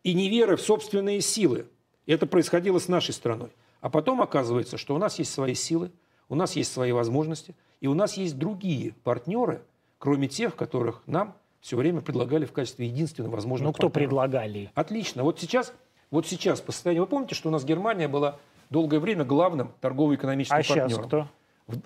и 0.03 0.13
неверы 0.13 0.57
в 0.57 0.61
собственные 0.61 1.23
силы. 1.23 1.65
Это 2.07 2.27
происходило 2.27 2.79
с 2.79 2.89
нашей 2.89 3.15
страной. 3.15 3.49
А 3.81 3.89
потом 3.89 4.21
оказывается, 4.21 4.77
что 4.77 4.95
у 4.95 4.99
нас 4.99 5.19
есть 5.19 5.33
свои 5.33 5.55
силы, 5.55 5.93
у 6.29 6.35
нас 6.35 6.57
есть 6.57 6.73
свои 6.73 6.93
возможности, 6.93 7.55
и 7.81 7.87
у 7.87 7.95
нас 7.95 8.17
есть 8.17 8.39
другие 8.39 8.95
партнеры, 9.05 9.63
кроме 9.99 10.29
тех, 10.29 10.57
которых 10.57 11.03
нам 11.07 11.35
все 11.61 11.77
время 11.77 12.01
предлагали 12.01 12.45
в 12.45 12.53
качестве 12.53 12.87
единственного 12.87 13.33
возможного. 13.35 13.69
Ну, 13.69 13.73
кто 13.73 13.89
партнера. 13.89 14.09
предлагали? 14.09 14.71
Отлично. 14.75 15.25
Вот 15.25 15.41
сейчас, 15.41 15.73
вот 16.11 16.27
сейчас 16.27 16.61
по 16.61 16.73
состоянию... 16.73 17.03
Вы 17.03 17.09
помните, 17.09 17.35
что 17.35 17.49
у 17.49 17.53
нас 17.53 17.65
Германия 17.65 18.09
была 18.09 18.39
долгое 18.71 19.01
время 19.01 19.25
главным 19.25 19.73
торгово-экономическим 19.81 20.57
а 20.57 20.63
партнером? 20.63 20.91
сейчас 20.91 21.07
кто? 21.07 21.29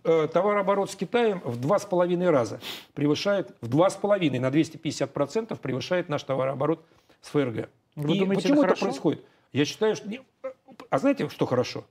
Э, 0.05 0.29
товарооборот 0.31 0.91
с 0.91 0.97
Китаем 0.97 1.41
в 1.45 1.59
два 1.59 1.79
с 1.79 1.87
половиной 1.87 2.29
раза 2.29 2.61
превышает, 2.93 3.55
в 3.63 3.69
два 3.69 3.89
с 3.89 3.97
половиной 3.97 4.39
на 4.39 4.51
250 4.51 5.11
процентов 5.13 5.61
превышает 5.61 6.11
наш 6.11 6.23
товарооборот 6.23 6.85
с 7.23 7.29
ФРГ. 7.29 7.71
Вы 7.97 8.15
И 8.17 8.19
думаете, 8.19 8.43
почему 8.43 8.63
это, 8.63 8.75
это 8.75 8.81
происходит? 8.81 9.25
Я 9.53 9.65
считаю, 9.65 9.97
что... 9.97 10.09
А 10.91 10.99
знаете, 10.99 11.29
что 11.31 11.47
хорошо? 11.47 11.85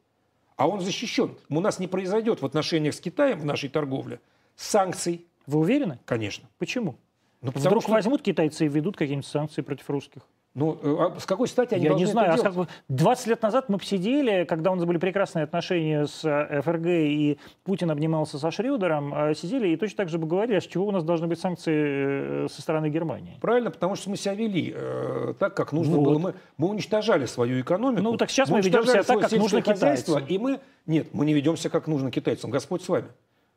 А 0.60 0.68
он 0.68 0.82
защищен. 0.82 1.38
У 1.48 1.62
нас 1.62 1.80
не 1.80 1.88
произойдет 1.88 2.42
в 2.42 2.46
отношениях 2.46 2.94
с 2.94 3.00
Китаем 3.00 3.40
в 3.40 3.46
нашей 3.46 3.70
торговле 3.70 4.20
санкций. 4.58 5.26
Вы 5.48 5.60
уверены? 5.60 6.00
Конечно. 6.04 6.50
Почему? 6.58 6.98
Ну, 7.42 7.52
Вдруг 7.56 7.84
что... 7.84 7.94
возьмут 7.94 8.22
китайцы 8.22 8.66
и 8.66 8.68
введут 8.68 8.98
какие-нибудь 8.98 9.26
санкции 9.26 9.62
против 9.62 9.90
русских? 9.90 10.22
Ну, 10.56 10.80
э, 10.82 10.96
а 11.00 11.20
с 11.20 11.26
какой 11.26 11.48
стати 11.48 11.76
они 11.76 11.86
Я 11.86 11.94
не 11.94 12.06
знаю. 12.06 12.34
А 12.34 12.38
как... 12.38 12.54
20 12.88 13.28
лет 13.28 13.42
назад 13.42 13.70
мы 13.70 13.78
посидели, 13.78 14.46
когда 14.46 14.72
у 14.72 14.76
нас 14.76 14.84
были 14.84 14.98
прекрасные 14.98 15.44
отношения 15.44 16.08
с 16.08 16.26
э, 16.26 16.62
ФРГ, 16.62 16.86
и 16.88 17.38
Путин 17.64 17.92
обнимался 17.92 18.40
со 18.40 18.50
Шрёдером, 18.50 19.14
а 19.14 19.34
сидели 19.36 19.68
и 19.70 19.78
точно 19.78 19.98
так 19.98 20.10
же 20.10 20.18
бы 20.18 20.28
говорили, 20.28 20.58
а 20.58 20.62
с 20.62 20.66
чего 20.66 20.88
у 20.88 20.92
нас 20.92 21.04
должны 21.04 21.28
быть 21.28 21.40
санкции 21.40 22.46
э, 22.46 22.48
со 22.50 22.62
стороны 22.62 22.90
Германии. 22.90 23.38
Правильно, 23.42 23.70
потому 23.70 23.96
что 23.96 24.10
мы 24.10 24.18
себя 24.18 24.34
вели 24.34 24.74
э, 24.76 25.34
так, 25.38 25.56
как 25.56 25.72
нужно 25.72 25.98
вот. 25.98 26.06
было. 26.06 26.18
Мы, 26.18 26.34
мы 26.58 26.70
уничтожали 26.70 27.28
свою 27.28 27.62
экономику. 27.62 28.02
Ну, 28.02 28.18
так 28.18 28.32
сейчас 28.32 28.50
мы, 28.50 28.58
мы 28.58 28.62
ведем 28.64 28.84
себя 28.86 29.04
так, 29.04 29.20
как 29.20 29.32
нужно 29.32 29.62
китайцам. 29.62 30.26
И 30.26 30.38
мы... 30.40 30.60
Нет, 30.88 31.10
мы 31.14 31.26
не 31.26 31.34
ведем 31.34 31.58
себя, 31.58 31.70
как 31.70 31.86
нужно 31.86 32.10
китайцам. 32.10 32.50
Господь 32.50 32.82
с 32.82 32.90
вами. 32.90 33.08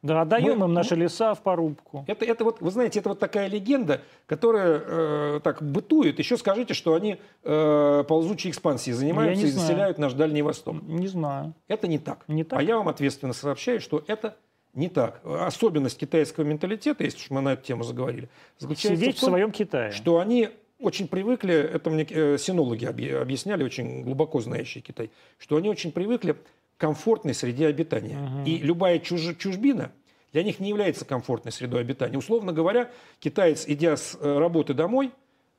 Да, 0.03 0.22
отдаем 0.22 0.59
мы, 0.59 0.66
им 0.66 0.72
наши 0.72 0.96
леса 0.96 1.34
в 1.34 1.42
порубку. 1.42 2.05
Это, 2.09 2.24
это 2.24 2.42
вот, 2.44 2.61
вы 2.61 2.70
знаете, 2.72 2.98
это 2.98 3.11
вот 3.11 3.20
такая 3.20 3.48
легенда, 3.48 4.00
которая 4.26 4.82
э, 4.84 5.40
так 5.44 5.62
бытует. 5.62 6.18
Еще 6.18 6.36
скажите, 6.36 6.74
что 6.74 6.94
они 6.94 7.18
э, 7.44 8.05
ползучей 8.09 8.50
экспансией 8.50 8.96
занимаются 8.96 9.46
и 9.46 9.50
знаю. 9.50 9.66
заселяют 9.66 9.98
наш 9.98 10.14
Дальний 10.14 10.42
Восток. 10.42 10.82
Не 10.82 11.07
знаю. 11.07 11.55
Это 11.68 11.86
не 11.86 11.98
так. 11.98 12.24
Не 12.26 12.42
так. 12.42 12.59
А 12.59 12.62
я 12.62 12.76
вам 12.76 12.88
ответственно 12.88 13.32
сообщаю, 13.32 13.80
что 13.80 14.03
это 14.09 14.36
не 14.74 14.88
так. 14.88 15.20
Особенность 15.24 15.98
китайского 15.98 16.44
менталитета, 16.44 17.05
если 17.05 17.18
уж 17.18 17.30
мы 17.30 17.40
на 17.40 17.53
эту 17.53 17.62
тему 17.62 17.84
заговорили, 17.84 18.28
заключается 18.59 19.00
Сидеть 19.00 19.18
в, 19.18 19.20
том, 19.20 19.28
в 19.28 19.30
своем 19.30 19.53
Китае. 19.53 19.92
Что 19.92 20.18
они 20.18 20.48
очень 20.80 21.07
привыкли, 21.07 21.55
это 21.55 21.90
мне 21.90 22.05
э, 22.11 22.38
синологи 22.38 22.84
объясняли, 22.84 23.62
очень 23.62 24.03
глубоко 24.03 24.40
знающие 24.40 24.82
Китай, 24.82 25.11
что 25.38 25.57
они 25.57 25.68
очень 25.68 25.92
привыкли 25.92 26.36
комфортной 26.83 27.33
среде 27.33 27.68
обитания. 27.68 28.18
Угу. 28.18 28.45
И 28.45 28.59
любая 28.59 28.99
чуж, 28.99 29.20
чужбина 29.39 29.93
для 30.33 30.43
них 30.43 30.59
не 30.59 30.68
является 30.68 31.05
комфортной 31.05 31.53
средой 31.53 31.80
обитания. 31.80 32.18
Условно 32.18 32.53
говоря, 32.53 32.91
китаец, 33.20 33.64
идя 33.68 33.97
с 33.97 34.18
э, 34.20 34.39
работы 34.39 34.74
домой, 34.74 35.12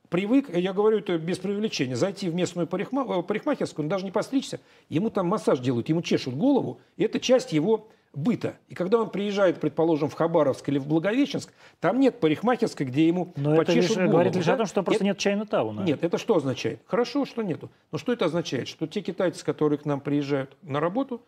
привык, 0.10 0.54
я 0.54 0.74
говорю 0.74 0.98
это 0.98 1.18
без 1.18 1.38
преувеличения, 1.38 1.96
зайти 1.96 2.30
в 2.30 2.36
местную 2.36 2.68
парикма, 2.68 3.06
э, 3.20 3.24
парикмахерскую, 3.24 3.88
даже 3.88 4.04
не 4.04 4.12
постричься, 4.12 4.60
ему 4.90 5.10
там 5.10 5.28
массаж 5.28 5.60
делают, 5.60 5.88
ему 5.88 6.02
чешут 6.02 6.36
голову, 6.36 6.82
и 6.98 7.06
это 7.06 7.22
часть 7.22 7.54
его 7.54 7.88
быта. 8.14 8.56
И 8.70 8.76
когда 8.76 9.00
он 9.00 9.10
приезжает, 9.10 9.60
предположим, 9.60 10.10
в 10.10 10.14
Хабаровск 10.14 10.68
или 10.70 10.78
в 10.78 10.88
Благовещенск, 10.88 11.52
там 11.80 12.00
нет 12.00 12.20
парикмахерской, 12.20 12.86
где 12.86 13.08
ему 13.08 13.34
Но 13.36 13.56
почешут 13.56 13.70
это 13.70 13.74
лишь, 13.82 13.96
голову. 13.96 14.12
говорит 14.12 14.36
лишь 14.36 14.46
да? 14.46 14.54
о 14.54 14.58
том, 14.58 14.66
что 14.68 14.84
просто 14.84 14.98
это, 14.98 15.06
нет 15.06 15.18
чайна 15.18 15.46
тауна. 15.46 15.82
Нет, 15.82 16.04
это 16.04 16.18
что 16.18 16.36
означает? 16.36 16.80
Хорошо, 16.86 17.26
что 17.26 17.42
нету. 17.42 17.70
Но 17.92 17.98
что 17.98 18.14
это 18.14 18.26
означает? 18.26 18.68
Что 18.68 18.88
те 18.88 19.02
китайцы, 19.02 19.44
которые 19.44 19.80
к 19.80 19.86
нам 19.86 20.00
приезжают 20.00 20.56
на 20.62 20.80
работу, 20.80 21.22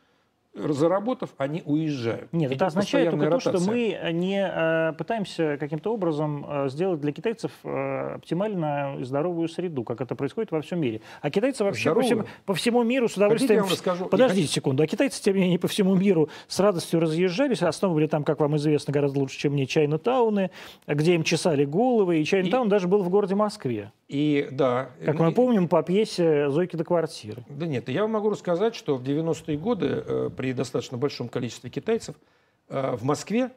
заработав, 0.55 1.29
они 1.37 1.61
уезжают. 1.65 2.31
Нет, 2.31 2.51
Идет 2.51 2.57
это 2.57 2.65
означает 2.67 3.11
только 3.11 3.25
ротация. 3.25 3.53
то, 3.53 3.59
что 3.59 3.71
мы 3.71 3.97
не 4.13 4.39
э, 4.39 4.93
пытаемся 4.93 5.57
каким-то 5.57 5.93
образом 5.93 6.45
э, 6.47 6.69
сделать 6.69 7.01
для 7.01 7.11
китайцев 7.11 7.51
э, 7.63 8.15
оптимальную 8.15 9.01
и 9.01 9.03
здоровую 9.03 9.49
среду, 9.49 9.83
как 9.83 10.01
это 10.01 10.15
происходит 10.15 10.51
во 10.51 10.61
всем 10.61 10.79
мире. 10.79 11.01
А 11.21 11.29
китайцы 11.29 11.63
вообще 11.63 11.93
по 11.93 12.01
всему, 12.01 12.23
по 12.45 12.53
всему 12.53 12.83
миру 12.83 13.09
с 13.09 13.17
удовольствием... 13.17 13.47
Хотите, 13.47 13.53
я 13.55 13.61
вам 13.63 13.71
расскажу? 13.71 14.05
Подождите 14.05 14.47
секунду. 14.47 14.83
А 14.83 14.87
китайцы, 14.87 15.21
тем 15.21 15.35
не 15.35 15.41
менее, 15.41 15.59
по 15.59 15.67
всему 15.67 15.95
миру 15.95 16.29
с 16.47 16.59
радостью 16.59 16.99
разъезжались, 16.99 17.61
основывали 17.61 18.07
там, 18.07 18.23
как 18.23 18.39
вам 18.39 18.55
известно, 18.57 18.93
гораздо 18.93 19.19
лучше, 19.19 19.37
чем 19.37 19.53
мне, 19.53 19.65
Чайна-тауны, 19.65 20.51
где 20.87 21.15
им 21.15 21.23
чесали 21.23 21.65
головы, 21.65 22.21
и 22.21 22.23
Чайна-таун 22.23 22.67
и... 22.67 22.69
даже 22.69 22.87
был 22.87 23.03
в 23.03 23.09
городе 23.09 23.35
Москве. 23.35 23.91
И 24.07 24.47
да. 24.51 24.91
Как 25.03 25.19
мы 25.19 25.31
помним 25.31 25.67
по 25.67 25.81
пьесе 25.81 26.49
«Зойки 26.51 26.75
до 26.75 26.83
квартиры». 26.83 27.43
Да 27.49 27.65
нет, 27.65 27.89
я 27.89 28.03
вам 28.03 28.11
могу 28.11 28.29
рассказать, 28.29 28.75
что 28.75 28.97
в 28.97 29.03
90-е 29.03 29.57
годы 29.57 30.03
э, 30.05 30.29
при 30.35 30.53
достаточно 30.53 30.97
большом 30.97 31.27
количестве 31.27 31.71
китайцев 31.71 32.15
э, 32.69 32.95
в 32.95 33.03
Москве 33.03 33.49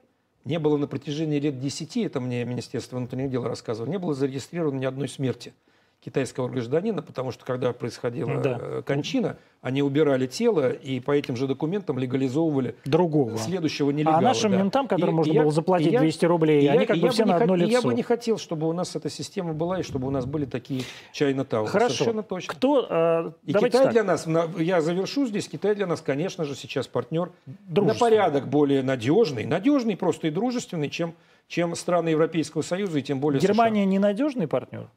не 0.47 0.59
было 0.59 0.79
на 0.79 0.87
протяжении 0.87 1.39
лет 1.39 1.61
10, 1.61 1.99
это 1.99 2.21
мне 2.21 2.45
Министерство 2.47 2.97
внутренних 2.97 3.31
дел 3.31 3.45
рассказывало, 3.45 3.91
не 3.91 3.99
было 3.99 4.15
зарегистрировано 4.15 4.79
ни 4.79 4.87
одной 4.87 5.09
смерти 5.09 5.53
китайского 6.01 6.49
гражданина, 6.49 7.03
потому 7.03 7.33
что 7.33 7.45
когда 7.45 7.73
происходила 7.73 8.41
да. 8.41 8.59
Э, 8.61 8.83
кончина, 8.87 9.37
они 9.61 9.83
убирали 9.83 10.27
тело 10.27 10.71
и 10.71 11.01
по 11.01 11.11
этим 11.11 11.37
же 11.37 11.49
документам 11.49 11.99
легализовывали 11.99 12.77
другого 12.85 13.37
следующего 13.37 13.91
нелегала. 13.91 14.19
А 14.19 14.21
нашим 14.21 14.53
да. 14.53 14.59
ментам, 14.59 14.87
которым 14.87 15.15
и, 15.15 15.17
можно 15.17 15.33
и 15.33 15.39
было 15.39 15.51
заплатить 15.51 15.93
я, 15.93 16.01
200 16.01 16.25
рублей, 16.27 16.63
и 16.63 16.69
они 16.69 16.81
я, 16.81 16.87
как 16.87 16.99
бы 16.99 17.09
все 17.11 17.25
на 17.25 17.37
одно 17.37 17.57
лицо. 17.57 17.71
Я 17.71 17.83
бы 17.83 17.95
не 17.95 18.03
хотел, 18.03 18.39
чтобы 18.39 18.69
у 18.69 18.73
нас 18.73 18.95
эта 18.95 19.11
система 19.11 19.53
была, 19.55 19.81
и 19.81 19.83
чтобы 19.83 20.07
у 20.07 20.11
нас 20.11 20.27
были 20.27 20.45
такие 20.45 20.83
чайно 21.13 21.45
тауны. 21.45 21.69
Хорошо. 21.69 21.95
Совершенно 21.95 22.23
точно. 22.23 22.55
Кто, 22.55 22.87
э, 22.89 23.33
и 23.45 23.53
Китай 23.53 23.71
так. 23.71 23.93
для 23.93 24.05
нас, 24.05 24.27
я 24.59 24.81
завершу 24.81 25.27
здесь, 25.27 25.49
Китай 25.49 25.75
для 25.75 25.87
нас, 25.87 26.01
конечно 26.01 26.45
же, 26.45 26.55
сейчас 26.55 26.87
партнер 26.87 27.33
на 27.69 27.95
порядок 27.95 28.49
более 28.49 28.83
надежный, 28.83 29.47
надежный 29.47 29.97
просто 29.97 30.29
и 30.29 30.31
дружественный, 30.31 30.91
чем, 30.91 31.15
чем 31.49 31.75
страны 31.75 32.11
Европейского 32.11 32.63
Союза 32.63 33.01
и 33.01 33.03
тем 33.03 33.19
более 33.19 33.41
Германия 33.41 33.83
США. 33.83 33.91
ненадежный 33.91 34.47
партнер? 34.47 34.89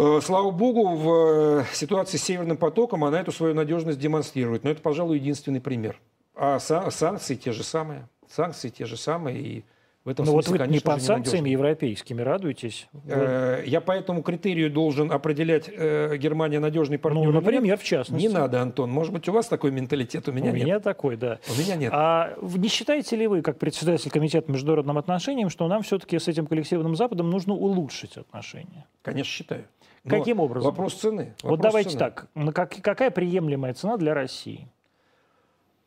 Э, 0.00 0.20
слава 0.22 0.52
богу, 0.52 0.94
в 0.94 1.62
э, 1.62 1.64
ситуации 1.72 2.18
с 2.18 2.22
Северным 2.22 2.56
потоком 2.56 3.02
она 3.04 3.20
эту 3.20 3.32
свою 3.32 3.52
надежность 3.52 3.98
демонстрирует. 3.98 4.62
Но 4.62 4.70
это, 4.70 4.80
пожалуй, 4.80 5.18
единственный 5.18 5.60
пример. 5.60 6.00
А 6.36 6.60
санкции 6.60 7.34
те 7.34 7.50
же 7.50 7.64
самые. 7.64 8.08
Санкции 8.28 8.68
те 8.68 8.86
же 8.86 8.96
самые. 8.96 9.40
И 9.40 9.64
в 10.04 10.10
этом 10.10 10.24
Но 10.24 10.32
смысле, 10.32 10.52
вот 10.52 10.52
вы 10.52 10.58
конечно, 10.64 10.72
не 10.72 10.94
под 10.94 11.02
санкциями 11.02 11.50
европейскими 11.50 12.22
радуетесь? 12.22 12.88
Э, 13.06 13.62
я 13.66 13.80
по 13.80 13.92
этому 13.92 14.22
критерию 14.22 14.70
должен 14.70 15.10
определять 15.10 15.68
э, 15.68 16.16
Германия 16.16 16.60
надежный 16.60 16.98
партнер. 16.98 17.24
Ну, 17.24 17.32
например, 17.32 17.76
в 17.76 17.82
частности. 17.82 18.24
Не 18.24 18.32
надо, 18.32 18.62
Антон. 18.62 18.90
Может 18.90 19.12
быть, 19.12 19.28
у 19.28 19.32
вас 19.32 19.48
такой 19.48 19.72
менталитет, 19.72 20.28
у 20.28 20.32
меня 20.32 20.52
у 20.52 20.54
нет. 20.54 20.62
У 20.62 20.66
меня 20.66 20.80
такой, 20.80 21.16
да. 21.16 21.40
У 21.54 21.60
меня 21.60 21.74
нет. 21.74 21.92
А 21.92 22.36
не 22.40 22.68
считаете 22.68 23.16
ли 23.16 23.26
вы, 23.26 23.42
как 23.42 23.58
председатель 23.58 24.10
комитета 24.10 24.46
по 24.46 24.52
международным 24.52 24.96
отношениям, 24.96 25.50
что 25.50 25.66
нам 25.66 25.82
все-таки 25.82 26.18
с 26.18 26.28
этим 26.28 26.46
коллективным 26.46 26.94
Западом 26.94 27.28
нужно 27.28 27.54
улучшить 27.54 28.16
отношения? 28.16 28.86
Конечно, 29.02 29.30
считаю. 29.30 29.64
Но 30.04 30.18
Каким 30.18 30.40
образом? 30.40 30.70
Вопрос 30.70 30.94
цены. 30.94 31.34
Вопрос 31.42 31.50
вот 31.50 31.60
давайте 31.60 31.90
цены. 31.90 31.98
так. 31.98 32.26
Как, 32.54 32.82
какая 32.82 33.10
приемлемая 33.10 33.74
цена 33.74 33.96
для 33.96 34.14
России? 34.14 34.68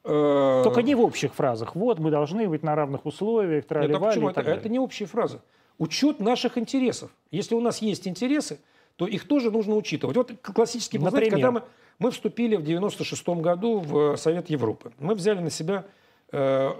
Э, 0.04 0.62
Только 0.64 0.82
не 0.82 0.96
в 0.96 1.02
общих 1.02 1.34
фразах. 1.34 1.76
Вот, 1.76 2.00
мы 2.00 2.12
должны 2.12 2.48
быть 2.50 2.64
на 2.64 2.76
равных 2.76 3.06
условиях, 3.06 3.66
Нет, 3.70 3.96
а 3.96 4.00
почему? 4.00 4.30
Это, 4.30 4.42
это 4.42 4.70
не 4.70 4.80
общие 4.80 5.08
фразы. 5.08 5.40
Учет 5.78 6.20
наших 6.20 6.58
интересов. 6.58 7.12
Если 7.32 7.56
у 7.56 7.62
нас 7.62 7.82
есть 7.82 8.08
интересы, 8.08 8.60
то 8.96 9.08
их 9.08 9.28
тоже 9.28 9.52
нужно 9.52 9.76
учитывать. 9.76 10.18
Вот 10.18 10.32
классический, 10.42 10.98
вы 10.98 11.10
знаете, 11.10 11.32
когда 11.32 11.52
мы, 11.52 11.64
мы 12.00 12.12
вступили 12.12 12.56
в 12.56 12.64
96 12.64 13.28
году 13.30 13.80
в 13.80 14.16
Совет 14.18 14.50
Европы, 14.50 14.92
мы 15.00 15.16
взяли 15.16 15.40
на 15.40 15.50
себя 15.50 15.86
э, 16.32 16.72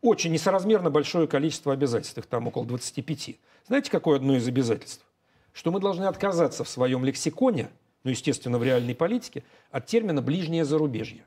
очень 0.00 0.32
несоразмерно 0.32 0.90
большое 0.90 1.26
количество 1.26 1.72
обязательств, 1.72 2.18
их 2.18 2.26
там 2.26 2.46
около 2.46 2.64
25. 2.64 3.36
Знаете, 3.66 3.90
какое 3.90 4.16
одно 4.16 4.36
из 4.36 4.46
обязательств? 4.48 5.04
Что 5.60 5.70
мы 5.70 5.78
должны 5.78 6.04
отказаться 6.04 6.64
в 6.64 6.70
своем 6.70 7.04
лексиконе, 7.04 7.68
ну, 8.02 8.10
естественно, 8.10 8.56
в 8.56 8.64
реальной 8.64 8.94
политике, 8.94 9.44
от 9.70 9.84
термина 9.84 10.22
«ближнее 10.22 10.64
зарубежье». 10.64 11.26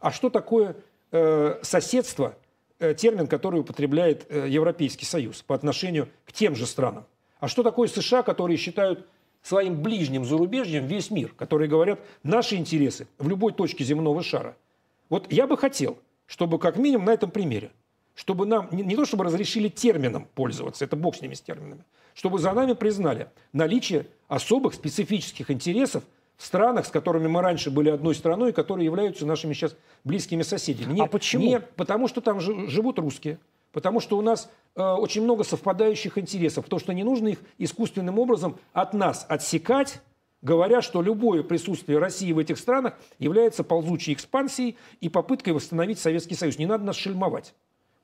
А 0.00 0.10
что 0.10 0.30
такое 0.30 0.76
э, 1.12 1.58
соседство, 1.60 2.34
э, 2.78 2.94
термин, 2.94 3.26
который 3.26 3.60
употребляет 3.60 4.24
э, 4.30 4.46
Европейский 4.48 5.04
Союз 5.04 5.42
по 5.42 5.54
отношению 5.54 6.08
к 6.24 6.32
тем 6.32 6.56
же 6.56 6.64
странам? 6.64 7.04
А 7.40 7.46
что 7.46 7.62
такое 7.62 7.86
США, 7.88 8.22
которые 8.22 8.56
считают 8.56 9.06
своим 9.42 9.82
ближним 9.82 10.24
зарубежьем 10.24 10.86
весь 10.86 11.10
мир, 11.10 11.34
которые 11.36 11.68
говорят, 11.68 12.00
наши 12.22 12.56
интересы 12.56 13.06
в 13.18 13.28
любой 13.28 13.52
точке 13.52 13.84
земного 13.84 14.22
шара? 14.22 14.56
Вот 15.10 15.30
я 15.30 15.46
бы 15.46 15.58
хотел, 15.58 15.98
чтобы 16.24 16.58
как 16.58 16.78
минимум 16.78 17.04
на 17.04 17.12
этом 17.12 17.30
примере, 17.30 17.70
чтобы 18.14 18.46
нам 18.46 18.68
не, 18.70 18.82
не 18.82 18.96
то 18.96 19.04
чтобы 19.04 19.24
разрешили 19.24 19.68
термином 19.68 20.28
пользоваться, 20.34 20.84
это 20.84 20.96
бог 20.96 21.16
с 21.16 21.20
ними 21.20 21.34
с 21.34 21.40
терминами, 21.40 21.84
чтобы 22.14 22.38
за 22.38 22.52
нами 22.52 22.72
признали 22.74 23.28
наличие 23.52 24.06
особых 24.28 24.74
специфических 24.74 25.50
интересов 25.50 26.04
в 26.36 26.44
странах, 26.44 26.86
с 26.86 26.90
которыми 26.90 27.28
мы 27.28 27.42
раньше 27.42 27.70
были 27.70 27.90
одной 27.90 28.14
страной, 28.14 28.52
которые 28.52 28.84
являются 28.84 29.26
нашими 29.26 29.52
сейчас 29.52 29.76
близкими 30.02 30.42
соседями. 30.42 30.94
Не, 30.94 31.02
а 31.02 31.06
почему? 31.06 31.44
Не 31.44 31.60
потому, 31.60 32.08
что 32.08 32.20
там 32.20 32.40
живут 32.40 32.98
русские, 32.98 33.38
потому 33.72 34.00
что 34.00 34.18
у 34.18 34.22
нас 34.22 34.50
э, 34.74 34.82
очень 34.82 35.22
много 35.22 35.44
совпадающих 35.44 36.18
интересов, 36.18 36.64
потому 36.64 36.80
что 36.80 36.92
не 36.92 37.04
нужно 37.04 37.28
их 37.28 37.38
искусственным 37.58 38.18
образом 38.18 38.58
от 38.72 38.94
нас 38.94 39.26
отсекать, 39.28 40.00
говоря, 40.42 40.82
что 40.82 41.02
любое 41.02 41.42
присутствие 41.42 41.98
России 41.98 42.32
в 42.32 42.38
этих 42.38 42.58
странах 42.58 42.94
является 43.18 43.64
ползучей 43.64 44.14
экспансией 44.14 44.76
и 45.00 45.08
попыткой 45.08 45.54
восстановить 45.54 45.98
Советский 45.98 46.34
Союз. 46.34 46.58
Не 46.58 46.66
надо 46.66 46.84
нас 46.84 46.96
шельмовать. 46.96 47.54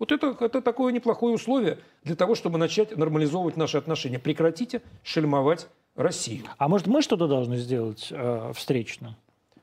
Вот 0.01 0.13
это, 0.13 0.35
это 0.41 0.63
такое 0.63 0.93
неплохое 0.93 1.35
условие 1.35 1.79
для 2.03 2.17
того, 2.17 2.35
чтобы 2.35 2.59
начать 2.59 2.97
нормализовывать 2.97 3.59
наши 3.59 3.77
отношения. 3.77 4.19
Прекратите 4.19 4.81
шельмовать 5.05 5.69
Россию. 5.95 6.47
А 6.57 6.69
может, 6.69 6.87
мы 6.87 7.03
что-то 7.03 7.29
должны 7.29 7.59
сделать 7.59 8.09
э, 8.11 8.53
встречно? 8.55 9.15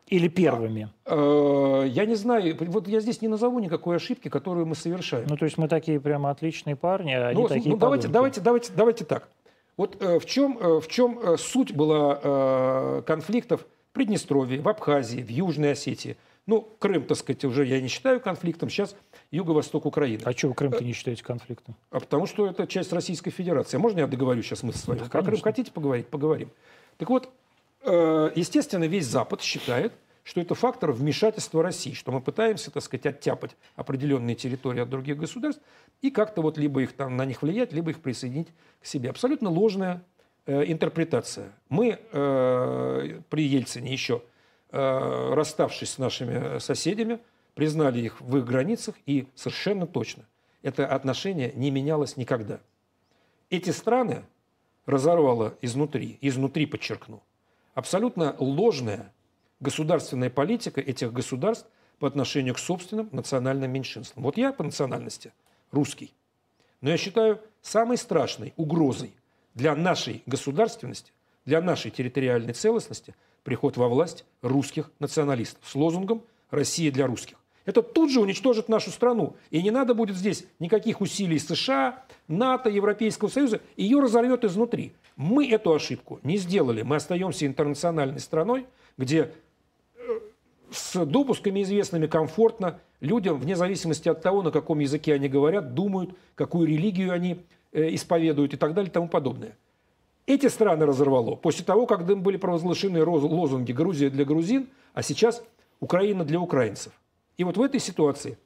Или 0.10 0.28
первыми? 0.28 0.90
А, 1.06 1.84
э, 1.84 1.88
я 1.88 2.06
не 2.06 2.14
знаю. 2.14 2.56
Вот 2.60 2.88
я 2.88 3.00
здесь 3.00 3.22
не 3.24 3.28
назову 3.28 3.58
никакой 3.60 3.96
ошибки, 3.96 4.30
которую 4.30 4.68
мы 4.68 4.76
совершаем. 4.76 5.26
Ну, 5.28 5.38
то 5.38 5.46
есть 5.46 5.58
мы 5.58 5.68
такие 5.68 6.00
прямо 6.00 6.30
отличные 6.30 6.76
парни, 6.76 7.14
а 7.14 7.32
ну, 7.34 7.40
они 7.40 7.48
такие 7.48 7.72
ну, 7.72 7.78
давайте, 7.78 8.08
давайте, 8.08 8.40
давайте, 8.40 8.72
давайте 8.74 9.06
так. 9.06 9.30
Вот 9.76 9.98
э, 10.00 10.20
в, 10.20 10.26
чем, 10.28 10.60
э, 10.60 10.80
в 10.80 10.88
чем 10.88 11.20
э, 11.20 11.38
суть 11.38 11.74
была 11.74 12.20
э, 12.22 13.02
конфликтов 13.08 13.62
в 13.90 13.94
Приднестровье, 13.94 14.62
в 14.62 14.70
Абхазии, 14.70 15.22
в 15.22 15.30
Южной 15.30 15.72
Осетии? 15.72 16.16
Ну, 16.46 16.62
Крым, 16.80 17.04
так 17.04 17.18
сказать, 17.18 17.44
уже 17.44 17.66
я 17.66 17.82
не 17.82 17.90
считаю 17.90 18.22
конфликтом, 18.22 18.70
сейчас 18.70 18.96
юго-восток 19.32 19.86
Украины. 19.86 20.22
А 20.26 20.32
что 20.32 20.50
вы 20.50 20.54
Крым-то 20.54 20.84
не 20.84 20.94
считаете 20.94 21.24
конфликтом? 21.24 21.76
А 21.92 22.00
потому 22.00 22.26
что 22.26 22.48
это 22.48 22.68
часть 22.68 22.94
Российской 22.94 23.32
Федерации. 23.32 23.78
Можно 23.78 24.00
я 24.02 24.08
договорю 24.08 24.42
сейчас 24.42 24.64
мы 24.64 24.74
с 24.74 24.88
вами? 24.88 25.00
Да, 25.00 25.06
Про 25.06 25.24
Крым 25.24 25.42
хотите 25.42 25.72
поговорить? 25.72 26.08
Поговорим. 26.08 26.50
Так 26.98 27.10
вот, 27.10 27.30
естественно, 27.84 28.86
весь 28.86 29.06
Запад 29.06 29.42
считает, 29.42 29.94
что 30.28 30.42
это 30.42 30.56
фактор 30.56 30.92
вмешательства 30.92 31.64
России, 31.64 31.94
что 31.94 32.12
мы 32.12 32.20
пытаемся, 32.20 32.70
так 32.70 32.84
сказать, 32.84 33.06
оттяпать 33.06 33.56
определенные 33.78 34.36
территории 34.36 34.82
от 34.82 34.90
других 34.90 35.16
государств 35.16 35.62
и 36.02 36.12
как-то 36.12 36.42
вот 36.42 36.58
либо 36.58 36.82
их 36.82 36.92
там 36.92 37.16
на 37.16 37.24
них 37.24 37.42
влиять, 37.42 37.72
либо 37.72 37.92
их 37.92 38.02
присоединить 38.02 38.50
к 38.82 38.86
себе. 38.86 39.10
Абсолютно 39.10 39.50
ложная 39.50 40.04
э, 40.46 40.66
интерпретация. 40.70 41.54
Мы 41.70 41.98
э, 42.12 43.22
при 43.30 43.48
Ельцине 43.48 43.94
еще, 43.94 44.22
э, 44.72 45.34
расставшись 45.34 45.92
с 45.92 45.98
нашими 45.98 46.60
соседями, 46.60 47.20
признали 47.58 47.99
их 48.01 48.22
в 48.22 48.38
их 48.38 48.45
границах 48.45 48.93
и 49.08 49.28
совершенно 49.34 49.88
точно 49.88 50.26
это 50.62 50.86
отношение 50.86 51.51
не 51.55 51.72
менялось 51.72 52.18
никогда. 52.18 52.60
Эти 53.49 53.72
страны 53.72 54.26
разорвало 54.86 55.58
изнутри, 55.62 56.20
изнутри 56.22 56.68
подчеркну, 56.68 57.24
абсолютно 57.74 58.36
ложная 58.38 59.12
государственная 59.60 60.30
политика 60.30 60.82
этих 60.82 61.12
государств 61.12 61.68
по 61.97 62.08
отношению 62.08 62.53
к 62.53 62.60
собственным 62.60 63.10
национальным 63.12 63.72
меньшинствам. 63.72 64.24
Вот 64.24 64.38
я 64.38 64.53
по 64.53 64.64
национальности 64.64 65.34
русский. 65.72 66.14
Но 66.82 66.91
я 66.91 66.97
считаю 66.97 67.41
самой 67.64 67.97
страшной 67.97 68.53
угрозой 68.55 69.16
для 69.55 69.76
нашей 69.76 70.22
государственности, 70.28 71.12
для 71.43 71.60
нашей 71.60 71.89
территориальной 71.89 72.53
целостности 72.53 73.16
приход 73.43 73.78
во 73.78 73.88
власть 73.89 74.26
русских 74.43 74.91
националистов 74.99 75.68
с 75.68 75.74
лозунгом 75.74 76.22
«Россия 76.51 76.91
для 76.91 77.08
русских». 77.08 77.38
Это 77.68 77.82
тут 77.82 78.09
же 78.09 78.22
уничтожит 78.22 78.70
нашу 78.70 78.91
страну. 78.91 79.36
И 79.51 79.61
не 79.61 79.72
надо 79.72 79.93
будет 79.93 80.15
здесь 80.15 80.45
никаких 80.57 81.01
усилий 81.01 81.38
США, 81.38 82.01
НАТО, 82.30 82.70
Европейского 82.70 83.28
Союза. 83.28 83.59
Ее 83.76 83.99
разорвет 83.99 84.45
изнутри. 84.45 84.93
Мы 85.18 85.49
эту 85.51 85.74
ошибку 85.74 86.22
не 86.24 86.38
сделали. 86.38 86.84
Мы 86.84 86.95
остаемся 86.95 87.45
интернациональной 87.45 88.22
страной, 88.22 88.68
где 88.97 89.34
с 90.72 91.05
допусками 91.05 91.61
известными 91.61 92.07
комфортно. 92.07 92.80
Людям, 93.01 93.38
вне 93.38 93.57
зависимости 93.57 94.07
от 94.07 94.22
того, 94.22 94.43
на 94.43 94.51
каком 94.51 94.80
языке 94.80 95.13
они 95.13 95.28
говорят, 95.28 95.74
думают, 95.74 96.11
какую 96.36 96.70
религию 96.70 97.11
они 97.11 97.43
э, 97.74 97.93
исповедуют 97.93 98.53
и 98.53 98.57
так 98.57 98.76
далее 98.76 98.89
и 98.89 98.93
тому 98.93 99.09
подобное. 99.09 99.57
Эти 100.26 100.47
страны 100.47 100.86
разорвало 100.86 101.36
после 101.36 101.65
того, 101.65 101.86
как 101.86 102.05
были 102.05 102.38
провозглашены 102.38 103.03
лозунги 103.03 103.74
«Грузия 103.74 104.09
для 104.09 104.24
грузин», 104.24 104.70
а 104.93 105.03
сейчас 105.03 105.43
«Украина 105.82 106.24
для 106.24 106.39
украинцев». 106.39 106.93
И 107.38 107.44
вот 107.44 107.58
в 107.58 107.62
этой 107.62 107.80
ситуации 107.80 108.38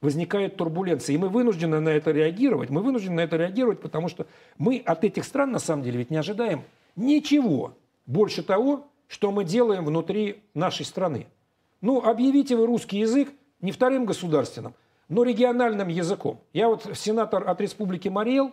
возникает 0.00 0.56
турбуленция. 0.56 1.14
И 1.14 1.18
мы 1.18 1.28
вынуждены 1.28 1.80
на 1.80 1.90
это 1.90 2.10
реагировать. 2.10 2.70
Мы 2.70 2.82
вынуждены 2.82 3.16
на 3.16 3.20
это 3.20 3.36
реагировать, 3.36 3.80
потому 3.80 4.08
что 4.08 4.26
мы 4.56 4.82
от 4.84 5.04
этих 5.04 5.24
стран, 5.24 5.52
на 5.52 5.58
самом 5.58 5.82
деле, 5.82 5.98
ведь 5.98 6.10
не 6.10 6.16
ожидаем 6.16 6.62
ничего 6.96 7.74
больше 8.06 8.42
того, 8.42 8.86
что 9.06 9.30
мы 9.30 9.44
делаем 9.44 9.84
внутри 9.84 10.42
нашей 10.54 10.84
страны. 10.84 11.26
Ну, 11.80 12.02
объявите 12.02 12.56
вы 12.56 12.66
русский 12.66 12.98
язык 12.98 13.28
не 13.60 13.72
вторым 13.72 14.04
государственным, 14.04 14.74
но 15.08 15.24
региональным 15.24 15.88
языком. 15.88 16.40
Я 16.52 16.68
вот 16.68 16.88
сенатор 16.94 17.48
от 17.48 17.60
Республики 17.60 18.08
Мариэл. 18.08 18.52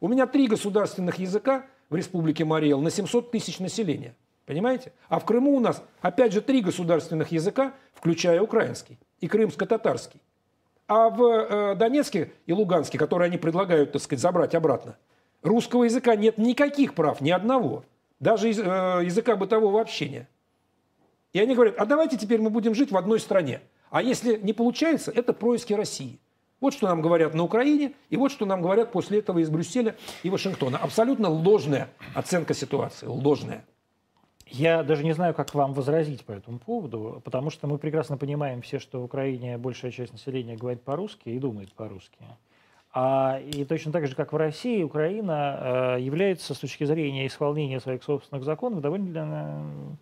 У 0.00 0.08
меня 0.08 0.26
три 0.26 0.46
государственных 0.46 1.18
языка 1.18 1.66
в 1.88 1.94
Республике 1.94 2.44
Мариэл 2.44 2.80
на 2.80 2.90
700 2.90 3.30
тысяч 3.30 3.58
населения. 3.58 4.14
Понимаете? 4.50 4.92
А 5.08 5.20
в 5.20 5.24
Крыму 5.26 5.54
у 5.54 5.60
нас, 5.60 5.80
опять 6.00 6.32
же, 6.32 6.40
три 6.40 6.60
государственных 6.60 7.30
языка, 7.30 7.72
включая 7.94 8.42
украинский 8.42 8.98
и 9.20 9.28
крымско-татарский. 9.28 10.20
А 10.88 11.08
в 11.08 11.22
э, 11.22 11.74
Донецке 11.76 12.32
и 12.46 12.52
Луганске, 12.52 12.98
которые 12.98 13.26
они 13.26 13.38
предлагают, 13.38 13.92
так 13.92 14.02
сказать, 14.02 14.20
забрать 14.20 14.56
обратно, 14.56 14.96
русского 15.42 15.84
языка 15.84 16.16
нет 16.16 16.36
никаких 16.36 16.94
прав, 16.94 17.20
ни 17.20 17.30
одного. 17.30 17.84
Даже 18.18 18.48
э, 18.48 18.52
языка 19.04 19.36
бытового 19.36 19.80
общения. 19.80 20.28
И 21.32 21.38
они 21.38 21.54
говорят, 21.54 21.76
а 21.78 21.86
давайте 21.86 22.18
теперь 22.18 22.40
мы 22.40 22.50
будем 22.50 22.74
жить 22.74 22.90
в 22.90 22.96
одной 22.96 23.20
стране. 23.20 23.60
А 23.88 24.02
если 24.02 24.36
не 24.36 24.52
получается, 24.52 25.12
это 25.14 25.32
происки 25.32 25.74
России. 25.74 26.18
Вот 26.58 26.74
что 26.74 26.88
нам 26.88 27.02
говорят 27.02 27.34
на 27.34 27.44
Украине, 27.44 27.92
и 28.08 28.16
вот 28.16 28.32
что 28.32 28.46
нам 28.46 28.62
говорят 28.62 28.90
после 28.90 29.20
этого 29.20 29.38
из 29.38 29.48
Брюсселя 29.48 29.94
и 30.24 30.28
Вашингтона. 30.28 30.76
Абсолютно 30.76 31.28
ложная 31.28 31.88
оценка 32.16 32.52
ситуации, 32.52 33.06
ложная. 33.06 33.64
Я 34.50 34.82
даже 34.82 35.04
не 35.04 35.12
знаю, 35.12 35.32
как 35.32 35.54
вам 35.54 35.72
возразить 35.74 36.24
по 36.24 36.32
этому 36.32 36.58
поводу, 36.58 37.22
потому 37.24 37.50
что 37.50 37.68
мы 37.68 37.78
прекрасно 37.78 38.16
понимаем 38.16 38.62
все, 38.62 38.80
что 38.80 39.00
в 39.00 39.04
Украине 39.04 39.56
большая 39.58 39.92
часть 39.92 40.12
населения 40.12 40.56
говорит 40.56 40.82
по-русски 40.82 41.28
и 41.28 41.38
думает 41.38 41.72
по-русски. 41.72 42.18
А, 42.92 43.40
и 43.40 43.64
точно 43.64 43.92
так 43.92 44.08
же, 44.08 44.16
как 44.16 44.32
в 44.32 44.36
России, 44.36 44.82
Украина 44.82 45.96
э, 45.96 46.00
является 46.00 46.54
с 46.54 46.58
точки 46.58 46.82
зрения 46.82 47.28
исполнения 47.28 47.78
своих 47.78 48.02
собственных 48.02 48.44
законов 48.44 48.80
довольно 48.80 49.96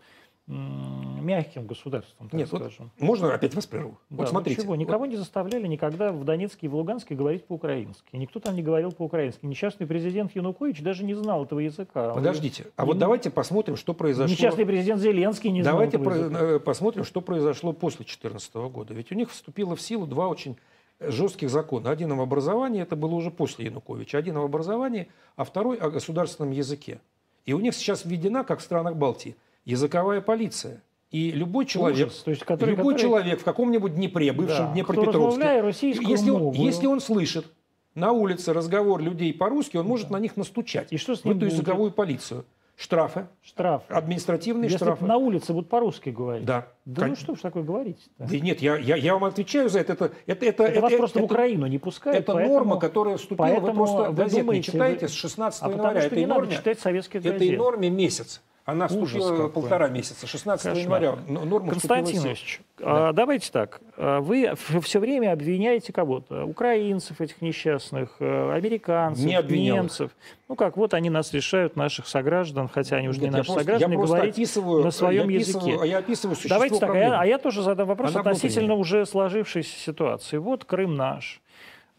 мягким 0.49 1.67
государством, 1.67 2.29
так 2.31 2.39
Нет, 2.39 2.49
скажем. 2.49 2.91
Вот 2.99 3.07
можно 3.07 3.35
опять 3.35 3.55
вас 3.55 3.67
прерву? 3.67 3.99
Да, 4.09 4.17
вот 4.17 4.29
смотрите. 4.31 4.63
Ничего, 4.63 4.77
никого 4.77 5.01
вот. 5.01 5.09
не 5.09 5.17
заставляли 5.17 5.67
никогда 5.67 6.11
в 6.11 6.25
Донецке 6.25 6.67
и 6.67 6.69
в 6.69 6.75
Луганске 6.75 7.15
говорить 7.15 7.45
по-украински. 7.45 8.17
Никто 8.17 8.41
там 8.41 8.55
не 8.55 8.63
говорил 8.63 8.93
по-украински. 8.93 9.45
Несчастный 9.45 9.87
президент 9.87 10.35
Янукович 10.35 10.81
даже 10.81 11.05
не 11.05 11.15
знал 11.15 11.45
этого 11.45 11.61
языка. 11.61 12.15
Подождите, 12.15 12.67
а 12.77 12.87
вот 12.87 12.99
давайте 12.99 13.31
посмотрим, 13.31 13.77
что 13.77 13.93
произошло... 13.93 14.33
Несчастный 14.33 14.65
президент 14.65 15.03
Зеленский 15.03 15.51
не 15.51 15.63
давайте 15.63 15.99
знал 15.99 16.05
Давайте 16.05 16.35
про... 16.35 16.45
Э, 16.45 16.59
посмотрим, 16.61 17.05
что 17.05 17.21
произошло 17.21 17.75
после 17.75 17.99
2014 17.99 18.55
года. 18.55 18.95
Ведь 18.95 19.13
у 19.13 19.15
них 19.15 19.31
вступило 19.31 19.77
в 19.77 19.83
силу 19.83 20.07
два 20.07 20.29
очень 20.29 20.57
жестких 20.99 21.51
закона. 21.51 21.91
Один 21.91 22.13
об 22.13 22.21
образовании, 22.21 22.81
это 22.81 22.97
было 22.97 23.15
уже 23.15 23.31
после 23.31 23.67
Януковича. 23.67 24.17
Один 24.17 24.39
об 24.39 24.45
образовании, 24.45 25.09
а 25.37 25.45
второй 25.45 25.77
о 25.77 25.91
государственном 25.91 26.53
языке. 26.53 27.01
И 27.45 27.53
у 27.53 27.61
них 27.61 27.75
сейчас 27.75 28.07
введена, 28.07 28.45
как 28.45 28.61
в 28.61 28.63
странах 28.63 28.97
Балтии, 28.97 29.37
языковая 29.69 30.21
полиция. 30.21 30.83
И 31.11 31.31
любой 31.31 31.65
человек, 31.65 32.09
Ужас, 32.09 32.23
то 32.23 32.31
есть, 32.31 32.45
который, 32.45 32.71
любой 32.71 32.95
который... 32.95 33.09
человек 33.09 33.41
в 33.41 33.45
каком-нибудь 33.45 33.95
Днепре, 33.95 34.33
бывшем 34.33 34.67
да, 34.67 34.73
Днепропетровске, 34.73 35.63
если 36.07 36.31
он, 36.31 36.53
если 36.53 36.87
он 36.87 37.01
слышит 37.01 37.47
на 37.95 38.13
улице 38.13 38.53
разговор 38.53 39.01
людей 39.01 39.33
по-русски, 39.33 39.79
он 39.79 39.87
может 39.87 40.11
на 40.11 40.19
них 40.19 40.37
настучать. 40.37 40.93
И 40.93 40.99
что 40.99 41.15
с 41.15 41.25
ним 41.25 41.35
в 41.35 41.37
эту 41.37 41.47
будет? 41.47 41.53
языковую 41.55 41.93
полицию. 41.93 42.45
Штрафы. 42.77 43.27
Штраф. 43.43 43.83
Административные 43.89 44.67
Если 44.71 44.77
штрафы. 44.77 45.05
на 45.05 45.17
улице 45.17 45.53
будут 45.53 45.69
по-русски 45.69 46.11
говорить. 46.11 46.45
Да. 46.45 46.69
Да 46.85 47.03
Кон... 47.03 47.11
ну 47.11 47.17
что 47.17 47.35
ж 47.35 47.41
такое 47.41 47.65
говорить 47.65 48.09
-то? 48.19 48.29
Да 48.31 48.39
нет, 48.39 48.63
я, 48.63 48.77
я, 48.77 48.95
я 48.95 49.15
вам 49.15 49.25
отвечаю 49.25 49.69
за 49.69 49.81
это. 49.81 49.95
Это, 49.95 50.05
это, 50.05 50.13
это, 50.27 50.47
это, 50.47 50.63
это 50.65 50.81
вас 50.83 50.93
просто 50.93 51.19
это, 51.19 51.27
в 51.27 51.33
Украину 51.33 51.67
не 51.67 51.79
пускают. 51.79 52.21
Это 52.21 52.35
поэтому, 52.35 52.55
норма, 52.55 52.79
которая 52.79 53.17
вступила. 53.17 53.47
Поэтому 53.47 53.67
вы 53.67 53.75
просто 53.75 54.13
газет 54.13 54.47
не 54.47 54.63
читаете 54.63 55.07
вы... 55.07 55.09
с 55.09 55.15
16 55.15 55.63
а 55.63 55.71
января. 55.71 56.01
Что 56.01 56.07
этой 56.07 56.19
не 56.21 56.27
норме, 56.27 56.45
надо 56.45 56.57
читать 56.57 56.79
советские 56.79 57.21
газеты. 57.21 57.45
Этой 57.47 57.57
норме 57.57 57.91
месяц. 57.91 58.43
Она 58.69 58.87
вступила 58.87 59.49
полтора 59.49 59.89
месяца, 59.89 60.27
16 60.27 60.63
Кошмар. 60.63 61.03
января. 61.03 61.17
Норма 61.27 61.71
Константинович, 61.71 62.61
да. 62.79 63.13
давайте 63.13 63.51
так. 63.51 63.81
А, 63.97 64.21
вы 64.21 64.53
все 64.83 64.99
время 64.99 65.33
обвиняете 65.33 65.91
кого-то. 65.91 66.45
Украинцев 66.45 67.19
этих 67.23 67.41
несчастных, 67.41 68.17
э, 68.19 68.53
американцев, 68.53 69.25
не 69.25 69.71
немцев. 69.71 70.11
Ну 70.51 70.55
как, 70.55 70.77
вот 70.77 70.93
они 70.93 71.09
нас 71.09 71.33
лишают, 71.33 71.77
наших 71.77 72.07
сограждан, 72.07 72.69
хотя 72.69 72.97
они 72.97 73.09
уже 73.09 73.21
Нет, 73.21 73.31
не 73.31 73.37
наши 73.39 73.47
просто, 73.47 73.63
сограждане, 73.63 73.97
говорить 73.97 74.57
на 74.85 74.91
своем 74.91 75.31
я 75.31 75.39
языке. 75.39 75.79
Я 75.85 75.99
описываю 75.99 76.37
Давайте 76.47 76.79
так, 76.79 76.91
а 76.91 76.99
я, 76.99 77.21
а 77.21 77.25
я 77.25 77.39
тоже 77.39 77.63
задам 77.63 77.89
вопрос 77.89 78.11
Она 78.11 78.21
относительно 78.21 78.75
внутренняя. 78.75 79.01
уже 79.03 79.07
сложившейся 79.07 79.79
ситуации. 79.79 80.37
Вот 80.37 80.67
Крым 80.67 80.95
наш. 80.95 81.41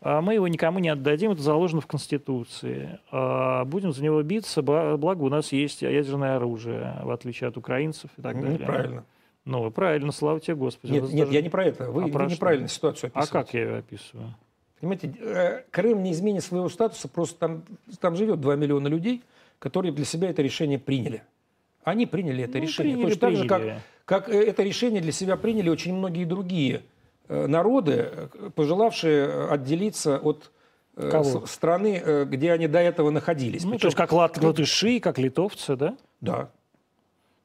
А 0.02 0.22
мы 0.22 0.36
его 0.36 0.48
никому 0.48 0.80
не 0.80 0.90
отдадим, 0.90 1.32
это 1.32 1.42
заложено 1.42 1.82
в 1.82 1.88
Конституции. 1.88 3.00
А 3.12 3.66
будем 3.66 3.92
за 3.92 4.04
него 4.04 4.22
биться, 4.24 4.62
благо 4.62 5.24
у 5.24 5.30
нас 5.30 5.52
есть 5.52 5.82
ядерное 5.82 6.38
оружие, 6.38 6.96
в 7.04 7.12
отличие 7.12 7.50
от 7.50 7.58
украинцев 7.58 8.10
и 8.18 8.22
так 8.22 8.36
ну, 8.36 8.44
далее. 8.44 8.60
Неправильно. 8.60 9.06
Ну, 9.46 9.72
правильно, 9.72 10.12
слава 10.12 10.40
тебе, 10.40 10.56
Господи. 10.56 10.94
Нет, 10.94 11.04
нет 11.12 11.26
даже... 11.26 11.34
я 11.34 11.42
не 11.42 11.50
про 11.50 11.66
это. 11.66 11.90
Вы, 11.90 12.04
а 12.04 12.08
вы 12.08 12.26
неправильно 12.32 12.68
ситуацию 12.68 13.08
описываете. 13.08 13.30
А 13.30 13.44
как 13.44 13.54
я 13.54 13.62
ее 13.62 13.78
описываю? 13.78 14.36
Понимаете, 14.80 15.14
э, 15.20 15.64
Крым 15.72 16.04
не 16.04 16.12
изменит 16.14 16.44
своего 16.44 16.70
статуса, 16.70 17.10
просто 17.10 17.38
там, 17.40 17.64
там 18.00 18.16
живет 18.16 18.40
2 18.40 18.56
миллиона 18.56 18.88
людей, 18.88 19.24
которые 19.58 19.92
для 19.92 20.06
себя 20.06 20.30
это 20.30 20.42
решение 20.42 20.80
приняли. 20.80 21.24
Они 21.84 22.06
приняли 22.06 22.44
это 22.44 22.58
ну, 22.58 22.64
решение. 22.64 22.96
Приняли, 22.96 23.14
Точно 23.16 23.28
приняли. 23.28 23.48
так 23.48 23.62
же, 23.62 23.82
как, 24.06 24.26
как 24.26 24.34
э, 24.34 24.44
это 24.44 24.64
решение 24.64 25.02
для 25.02 25.12
себя 25.12 25.36
приняли 25.36 25.70
очень 25.70 25.94
многие 25.94 26.24
другие 26.24 26.84
народы, 27.30 28.10
э, 28.12 28.50
пожелавшие 28.56 29.50
отделиться 29.50 30.18
от 30.18 30.52
э, 30.98 31.10
Кого? 31.10 31.46
страны, 31.46 32.26
где 32.26 32.52
они 32.52 32.68
до 32.68 32.80
этого 32.80 33.10
находились. 33.10 33.64
Ну, 33.64 33.72
Причем... 33.72 33.82
то 33.82 33.88
есть 33.88 33.98
как 33.98 34.12
лат 34.12 34.42
латыши, 34.42 35.00
как 35.00 35.18
литовцы, 35.18 35.76
да? 35.76 35.96
Да. 36.22 36.50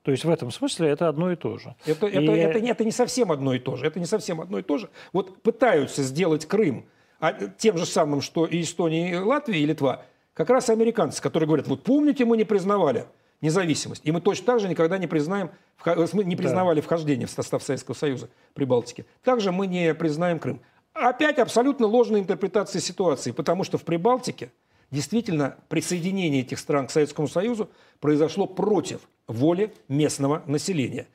То 0.02 0.10
есть 0.10 0.24
в 0.24 0.30
этом 0.30 0.50
смысле 0.50 0.88
это 0.88 1.08
одно 1.08 1.32
и 1.32 1.36
то 1.36 1.58
же. 1.58 1.74
Это, 1.86 2.06
и... 2.06 2.10
это, 2.10 2.32
это, 2.32 2.58
это 2.58 2.84
не 2.84 2.92
совсем 2.92 3.32
одно 3.32 3.54
и 3.54 3.58
то 3.58 3.76
же. 3.76 3.86
Это 3.86 3.98
не 3.98 4.06
совсем 4.06 4.40
одно 4.40 4.58
и 4.58 4.62
то 4.62 4.76
же. 4.78 4.90
Вот 5.12 5.40
пытаются 5.42 6.02
сделать 6.02 6.46
Крым 6.46 6.86
а, 7.20 7.32
тем 7.32 7.78
же 7.78 7.86
самым, 7.86 8.20
что 8.20 8.44
и 8.44 8.60
Эстония, 8.60 9.12
и 9.12 9.16
Латвия, 9.16 9.60
и 9.60 9.64
Литва, 9.64 10.02
как 10.34 10.50
раз 10.50 10.68
американцы, 10.68 11.22
которые 11.22 11.46
говорят, 11.46 11.68
вот 11.68 11.82
помните, 11.82 12.26
мы 12.26 12.36
не 12.36 12.44
признавали 12.44 13.06
независимость. 13.44 14.00
И 14.04 14.10
мы 14.10 14.20
точно 14.20 14.46
так 14.46 14.60
же 14.60 14.68
никогда 14.68 14.98
не 14.98 15.06
признаем, 15.06 15.50
не 15.84 16.36
признавали 16.36 16.80
да. 16.80 16.82
вхождение 16.82 17.26
в 17.26 17.30
состав 17.30 17.62
Советского 17.62 17.94
Союза 17.94 18.28
при 18.54 18.64
Балтике. 18.64 19.04
Также 19.22 19.52
мы 19.52 19.66
не 19.66 19.94
признаем 19.94 20.38
Крым. 20.38 20.60
Опять 20.94 21.38
абсолютно 21.38 21.86
ложная 21.86 22.20
интерпретация 22.20 22.80
ситуации, 22.80 23.32
потому 23.32 23.64
что 23.64 23.78
в 23.78 23.82
Прибалтике 23.82 24.50
действительно 24.90 25.56
присоединение 25.68 26.40
этих 26.40 26.58
стран 26.58 26.86
к 26.86 26.90
Советскому 26.90 27.28
Союзу 27.28 27.68
произошло 28.00 28.46
против 28.46 29.00
воли 29.26 29.72
местного 29.88 30.42
населения. 30.46 31.06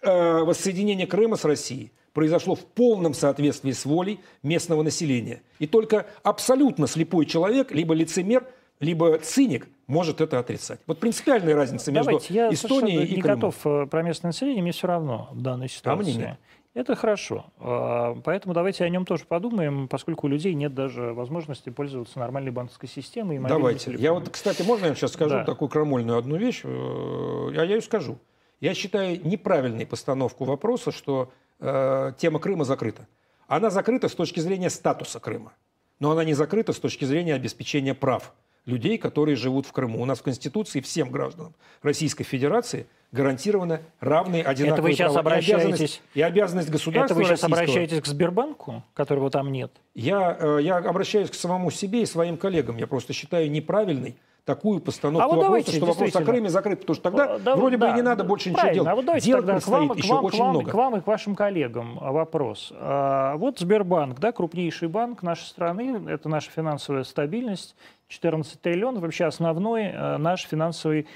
Э, 0.00 0.42
воссоединение 0.42 1.06
Крыма 1.06 1.36
с 1.36 1.44
Россией 1.44 1.92
произошло 2.12 2.54
в 2.54 2.64
полном 2.64 3.12
соответствии 3.12 3.72
с 3.72 3.84
волей 3.84 4.20
местного 4.42 4.82
населения. 4.82 5.42
И 5.58 5.66
только 5.66 6.06
абсолютно 6.22 6.86
слепой 6.86 7.26
человек, 7.26 7.72
либо 7.72 7.92
лицемер, 7.92 8.46
либо 8.80 9.18
циник 9.18 9.66
может 9.86 10.20
это 10.20 10.38
отрицать. 10.38 10.80
Вот 10.86 11.00
принципиальная 11.00 11.54
разница 11.54 11.92
между 11.92 12.10
Давайте, 12.12 12.34
я 12.34 12.52
Эстонией 12.52 13.04
и 13.04 13.16
не 13.16 13.22
Крымом. 13.22 13.40
готов 13.40 13.66
э, 13.66 13.86
про 13.86 14.02
местное 14.02 14.30
население, 14.30 14.62
мне 14.62 14.72
все 14.72 14.86
равно 14.86 15.28
в 15.32 15.40
данной 15.40 15.68
ситуации. 15.68 16.00
А 16.00 16.02
мне 16.02 16.14
нет. 16.14 16.38
Это 16.74 16.96
хорошо. 16.96 17.46
А, 17.58 18.16
поэтому 18.24 18.52
давайте 18.52 18.84
о 18.84 18.88
нем 18.88 19.06
тоже 19.06 19.24
подумаем, 19.26 19.86
поскольку 19.86 20.26
у 20.26 20.30
людей 20.30 20.54
нет 20.54 20.74
даже 20.74 21.12
возможности 21.12 21.70
пользоваться 21.70 22.18
нормальной 22.18 22.50
банковской 22.50 22.88
системой. 22.88 23.36
И 23.36 23.38
давайте. 23.38 23.84
Телефоном. 23.84 24.02
Я 24.02 24.12
вот, 24.12 24.28
кстати, 24.28 24.62
можно 24.62 24.86
я 24.86 24.94
сейчас 24.94 25.12
скажу 25.12 25.36
да. 25.36 25.44
такую 25.44 25.68
крамольную 25.68 26.18
одну 26.18 26.36
вещь? 26.36 26.62
А 26.64 27.50
я 27.50 27.62
ее 27.62 27.80
скажу. 27.80 28.18
Я 28.60 28.74
считаю 28.74 29.24
неправильной 29.24 29.86
постановку 29.86 30.44
вопроса, 30.44 30.90
что 30.90 31.30
э, 31.60 32.12
тема 32.18 32.40
Крыма 32.40 32.64
закрыта. 32.64 33.06
Она 33.46 33.70
закрыта 33.70 34.08
с 34.08 34.14
точки 34.14 34.40
зрения 34.40 34.70
статуса 34.70 35.20
Крыма. 35.20 35.52
Но 36.00 36.10
она 36.10 36.24
не 36.24 36.34
закрыта 36.34 36.72
с 36.72 36.80
точки 36.80 37.04
зрения 37.04 37.34
обеспечения 37.34 37.94
прав 37.94 38.34
людей, 38.66 38.98
которые 38.98 39.36
живут 39.36 39.66
в 39.66 39.72
Крыму. 39.72 40.00
У 40.00 40.04
нас 40.04 40.20
в 40.20 40.22
Конституции 40.22 40.80
всем 40.80 41.10
гражданам 41.10 41.54
Российской 41.82 42.24
Федерации 42.24 42.86
гарантированы 43.12 43.80
равные 44.00 44.42
одинаковые 44.42 44.72
Это 44.72 44.82
вы 44.82 44.92
сейчас 44.92 45.12
права 45.12 45.20
обращаетесь... 45.20 45.60
и, 45.60 45.62
обязанность, 45.62 46.02
и 46.14 46.22
обязанность 46.22 46.70
государства 46.70 47.14
Это 47.14 47.22
вы 47.22 47.24
сейчас 47.24 47.44
обращаетесь 47.44 48.00
к 48.00 48.06
Сбербанку, 48.06 48.82
которого 48.94 49.30
там 49.30 49.52
нет? 49.52 49.70
Я, 49.94 50.36
э, 50.38 50.58
я 50.62 50.78
обращаюсь 50.78 51.30
к 51.30 51.34
самому 51.34 51.70
себе 51.70 52.02
и 52.02 52.06
своим 52.06 52.36
коллегам. 52.36 52.76
Я 52.76 52.86
просто 52.86 53.12
считаю 53.12 53.50
неправильной 53.50 54.16
такую 54.44 54.80
постановку 54.80 55.24
а 55.24 55.34
вот 55.34 55.42
вопроса, 55.42 55.72
что 55.72 55.86
вопрос 55.86 56.16
о 56.16 56.22
Крыме 56.22 56.50
закрыт, 56.50 56.80
потому 56.80 56.94
что 56.94 57.02
тогда 57.02 57.38
да, 57.38 57.56
вроде 57.56 57.76
да, 57.76 57.86
бы 57.86 57.92
и 57.92 57.96
не 57.96 58.02
надо 58.02 58.24
больше 58.24 58.50
ничего 58.50 58.68
делать. 58.68 58.88
А 58.88 58.94
вот 58.94 59.04
давайте 59.04 59.26
делать 59.26 59.46
тогда 59.46 59.60
к 59.60 59.68
вам, 59.68 59.88
к 59.88 60.04
вам, 60.04 60.28
к 60.28 60.34
вам, 60.34 60.50
много. 60.50 60.70
К 60.70 60.74
вам 60.74 60.96
и 60.96 61.00
к 61.00 61.06
вашим 61.06 61.34
коллегам 61.34 61.98
вопрос. 61.98 62.72
А, 62.76 63.36
вот 63.36 63.58
Сбербанк, 63.58 64.20
да, 64.20 64.32
крупнейший 64.32 64.88
банк 64.88 65.22
нашей 65.22 65.44
страны, 65.44 66.10
это 66.10 66.28
наша 66.28 66.50
финансовая 66.50 67.04
стабильность, 67.04 67.74
14 68.08 68.60
триллионов, 68.60 69.02
вообще 69.02 69.24
основной 69.24 69.84
э, 69.84 70.16
наш 70.18 70.42
финансовый 70.42 71.06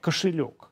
кошелек. 0.00 0.70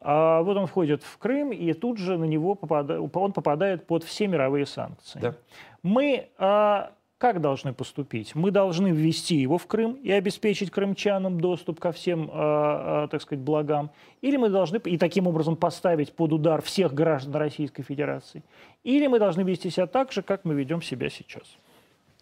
А 0.00 0.42
вот 0.42 0.56
он 0.56 0.66
входит 0.66 1.02
в 1.02 1.18
Крым, 1.18 1.52
и 1.52 1.72
тут 1.72 1.98
же 1.98 2.18
на 2.18 2.24
него 2.24 2.54
попадает, 2.54 3.00
он 3.14 3.32
попадает 3.32 3.86
под 3.86 4.02
все 4.02 4.26
мировые 4.26 4.66
санкции. 4.66 5.20
Да. 5.20 5.34
Мы 5.82 6.28
а, 6.38 6.92
как 7.22 7.40
должны 7.40 7.72
поступить? 7.72 8.34
Мы 8.34 8.50
должны 8.50 8.88
ввести 8.88 9.36
его 9.36 9.56
в 9.56 9.68
Крым 9.68 9.92
и 9.92 10.10
обеспечить 10.10 10.72
крымчанам 10.72 11.40
доступ 11.40 11.78
ко 11.78 11.92
всем, 11.92 12.28
а, 12.32 13.04
а, 13.04 13.06
так 13.06 13.22
сказать, 13.22 13.44
благам. 13.44 13.92
Или 14.22 14.36
мы 14.36 14.48
должны 14.48 14.78
и 14.78 14.98
таким 14.98 15.28
образом 15.28 15.54
поставить 15.54 16.12
под 16.16 16.32
удар 16.32 16.60
всех 16.62 16.92
граждан 16.92 17.36
Российской 17.36 17.84
Федерации. 17.84 18.42
Или 18.82 19.06
мы 19.06 19.20
должны 19.20 19.42
вести 19.42 19.70
себя 19.70 19.86
так 19.86 20.10
же, 20.10 20.22
как 20.22 20.44
мы 20.44 20.54
ведем 20.54 20.82
себя 20.82 21.10
сейчас. 21.10 21.44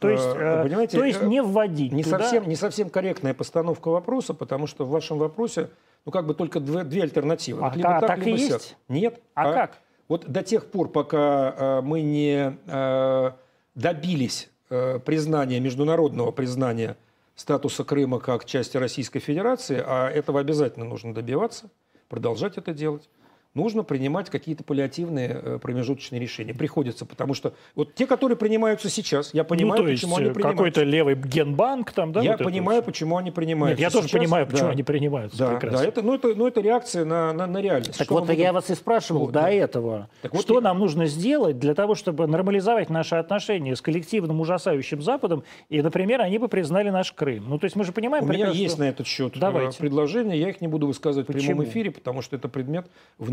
То 0.01 0.09
есть, 0.09 0.25
э, 0.35 0.63
Понимаете, 0.63 0.99
то 0.99 1.05
есть 1.05 1.23
не 1.23 1.43
вводить 1.43 1.93
не 1.93 2.03
туда... 2.03 2.19
совсем, 2.19 2.49
не 2.49 2.57
совсем 2.57 2.91
корректная 2.91 3.35
постановка 3.35 3.91
вопроса, 3.91 4.35
потому 4.35 4.67
что 4.67 4.85
в 4.85 4.91
вашем 4.91 5.19
вопросе 5.19 5.69
ну, 6.07 6.13
как 6.13 6.27
бы 6.27 6.35
только 6.35 6.59
две, 6.59 6.85
две 6.85 7.03
альтернативы. 7.03 7.61
А, 7.63 7.73
либо 7.75 7.97
а, 7.97 8.01
так, 8.01 8.09
так 8.09 8.19
либо 8.19 8.39
и 8.39 8.41
сяк. 8.41 8.53
есть? 8.53 8.77
Нет. 8.89 9.21
А, 9.35 9.51
а 9.51 9.53
как? 9.53 9.79
Вот 10.09 10.27
до 10.27 10.43
тех 10.43 10.67
пор, 10.67 10.89
пока 10.89 11.55
э, 11.57 11.81
мы 11.83 12.01
не 12.01 12.57
э, 12.67 13.31
добились 13.75 14.51
э, 14.71 14.99
признания, 14.99 15.61
международного 15.61 16.33
признания 16.33 16.97
статуса 17.37 17.85
Крыма 17.85 18.19
как 18.19 18.45
части 18.45 18.77
Российской 18.77 19.21
Федерации, 19.21 19.83
а 19.87 20.09
этого 20.09 20.41
обязательно 20.41 20.85
нужно 20.85 21.15
добиваться, 21.15 21.71
продолжать 22.09 22.59
это 22.59 22.73
делать, 22.73 23.09
нужно 23.55 23.83
принимать 23.83 24.31
какие-то 24.31 24.63
паллиативные 24.63 25.29
э, 25.29 25.59
промежуточные 25.61 26.21
решения. 26.21 26.55
Приходится, 26.55 27.05
потому 27.05 27.35
что 27.35 27.55
вот 27.75 27.95
те, 27.95 28.07
которые 28.07 28.37
принимаются 28.37 28.89
сейчас, 28.89 29.35
я 29.35 29.45
понимаю, 29.45 29.83
ну, 29.83 29.89
почему 29.91 30.17
они 30.17 30.27
э, 30.27 30.33
принимаются. 30.33 30.57
какой-то 30.57 30.83
левый 30.85 31.15
генбанк 31.17 31.93
там, 31.93 32.13
да? 32.13 32.23
Я 32.23 32.37
вот 32.37 32.45
понимаю, 32.45 32.83
почему 32.83 33.17
они 33.17 33.31
принимаются. 33.31 33.81
Нет, 33.81 33.89
я 33.89 33.91
сейчас, 33.91 34.03
тоже 34.03 34.19
понимаю, 34.19 34.47
почему 34.47 34.69
да, 34.69 34.73
они 34.73 34.83
принимаются. 34.83 35.39
Да, 35.39 35.59
да 35.59 35.85
это, 35.85 36.03
ну, 36.03 36.15
это, 36.15 36.35
ну, 36.35 36.47
это 36.47 36.61
реакция 36.61 37.05
на, 37.05 37.33
на, 37.33 37.47
на 37.47 37.59
реальность. 37.59 37.99
Так 37.99 38.07
что 38.07 38.21
вот 38.21 38.31
я 38.31 38.53
вас 38.53 38.71
и 38.71 38.75
спрашивал 38.75 39.23
вот, 39.23 39.33
до 39.33 39.43
да. 39.43 39.51
этого, 39.51 40.09
так 40.23 40.33
вот 40.33 40.43
что 40.43 40.55
я... 40.55 40.61
нам 40.61 40.79
нужно 40.79 41.07
сделать 41.07 41.59
для 41.59 41.75
того, 41.75 41.95
чтобы 41.95 42.27
нормализовать 42.27 42.89
наши 42.89 43.17
отношения 43.17 43.75
с 43.75 43.81
коллективным 43.81 44.41
ужасающим 44.41 45.03
Западом, 45.03 45.43
и, 45.69 45.83
например, 45.83 46.21
они 46.21 46.39
бы 46.39 46.49
признали 46.49 46.91
наш 46.91 47.13
Крым. 47.13 47.49
Ну, 47.49 47.59
то 47.59 47.65
есть 47.65 47.77
мы 47.77 47.85
же 47.85 47.93
понимаем... 47.93 48.25
У 48.25 48.29
меня 48.29 48.49
есть 48.49 48.79
на 48.79 48.85
этот 48.85 49.07
счет 49.07 49.37
э, 49.37 49.41
Давайте. 49.41 49.79
предложения, 49.79 50.37
я 50.39 50.51
их 50.51 50.61
не 50.61 50.69
буду 50.69 50.87
высказывать 50.87 51.27
почему? 51.27 51.43
в 51.43 51.47
прямом 51.47 51.65
эфире, 51.65 51.91
потому 51.91 52.23
что 52.23 52.37
это 52.37 52.49
предмет 52.49 52.87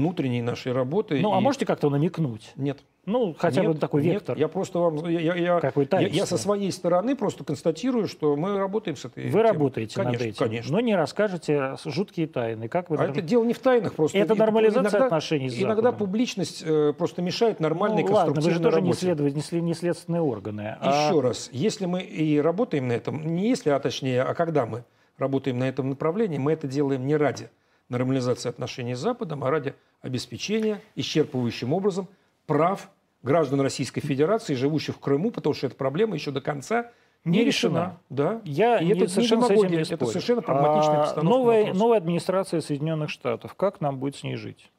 внутренней 0.07 0.41
нашей 0.41 0.71
работы. 0.71 1.19
Ну, 1.21 1.31
а 1.31 1.35
и... 1.35 1.37
а 1.37 1.41
можете 1.41 1.65
как-то 1.65 1.89
намекнуть? 1.89 2.51
Нет. 2.55 2.79
Ну, 3.05 3.33
хотя 3.37 3.61
нет, 3.61 3.73
бы 3.73 3.77
такой 3.77 4.01
вектор. 4.01 4.35
Нет, 4.35 4.41
я 4.41 4.47
просто 4.49 4.79
вам... 4.79 5.07
Я, 5.07 5.19
я, 5.19 5.59
я, 5.61 5.99
я 5.99 6.25
со 6.25 6.37
своей 6.37 6.71
стороны 6.71 7.15
просто 7.15 7.43
констатирую, 7.45 8.07
что 8.07 8.35
мы 8.35 8.57
работаем 8.57 8.97
с 8.97 9.05
этой 9.05 9.25
Вы 9.25 9.31
темой. 9.31 9.43
работаете 9.43 9.95
конечно, 9.95 10.19
над 10.19 10.21
этим, 10.21 10.45
конечно. 10.45 10.71
но 10.73 10.79
не 10.81 10.95
расскажете 10.95 11.75
жуткие 11.85 12.27
тайны. 12.27 12.67
Как 12.67 12.89
вы... 12.89 12.97
А 12.97 13.05
это 13.05 13.21
дело 13.21 13.45
не 13.45 13.53
в 13.53 13.59
тайнах 13.59 13.93
просто. 13.93 14.17
Это 14.17 14.35
нормализация 14.35 14.81
иногда, 14.81 15.05
отношений 15.05 15.49
с 15.49 15.53
Западом. 15.53 15.71
Иногда 15.71 15.91
публичность 15.93 16.63
э, 16.65 16.93
просто 16.97 17.21
мешает 17.21 17.59
нормальной 17.59 18.03
ну, 18.03 18.13
ладно, 18.13 18.41
вы 18.41 18.51
же 18.51 18.59
тоже 18.59 18.77
работе. 18.77 19.07
не, 19.07 19.15
след... 19.15 19.51
не, 19.51 19.61
не 19.61 19.73
следственные 19.73 20.21
органы. 20.21 20.77
А... 20.81 21.07
Еще 21.07 21.21
раз, 21.21 21.49
если 21.53 21.85
мы 21.85 22.01
и 22.01 22.39
работаем 22.39 22.89
на 22.89 22.93
этом, 22.93 23.35
не 23.35 23.47
если, 23.47 23.69
а 23.69 23.79
точнее, 23.79 24.23
а 24.23 24.33
когда 24.33 24.65
мы 24.65 24.83
работаем 25.17 25.59
на 25.59 25.69
этом 25.69 25.89
направлении, 25.89 26.37
мы 26.37 26.51
это 26.51 26.67
делаем 26.67 27.07
не 27.07 27.15
ради 27.15 27.49
нормализации 27.89 28.49
отношений 28.49 28.95
с 28.95 28.99
Западом, 28.99 29.43
а 29.43 29.49
ради 29.49 29.75
обеспечения 30.01 30.81
исчерпывающим 30.95 31.73
образом 31.73 32.07
прав 32.45 32.89
граждан 33.23 33.61
Российской 33.61 34.01
Федерации, 34.01 34.53
живущих 34.53 34.95
в 34.95 34.99
Крыму, 34.99 35.31
потому 35.31 35.53
что 35.53 35.67
эта 35.67 35.75
проблема 35.75 36.15
еще 36.15 36.31
до 36.31 36.41
конца 36.41 36.91
не, 37.23 37.39
не 37.39 37.45
решена. 37.45 37.79
решена. 37.79 37.99
Да. 38.09 38.41
Я 38.45 38.79
и 38.79 38.89
это 38.89 39.07
совершенно 39.07 39.47
с 39.47 39.51
этим 39.51 39.69
не 39.69 39.77
Это 39.77 40.05
совершенно 40.05 40.41
прагматичная 40.41 41.03
а, 41.03 41.21
новая, 41.21 41.73
новая 41.73 41.97
администрация 41.97 42.61
Соединенных 42.61 43.09
Штатов, 43.09 43.53
как 43.55 43.81
нам 43.81 43.99
будет 43.99 44.15
с 44.15 44.23
ней 44.23 44.35
жить? 44.35 44.71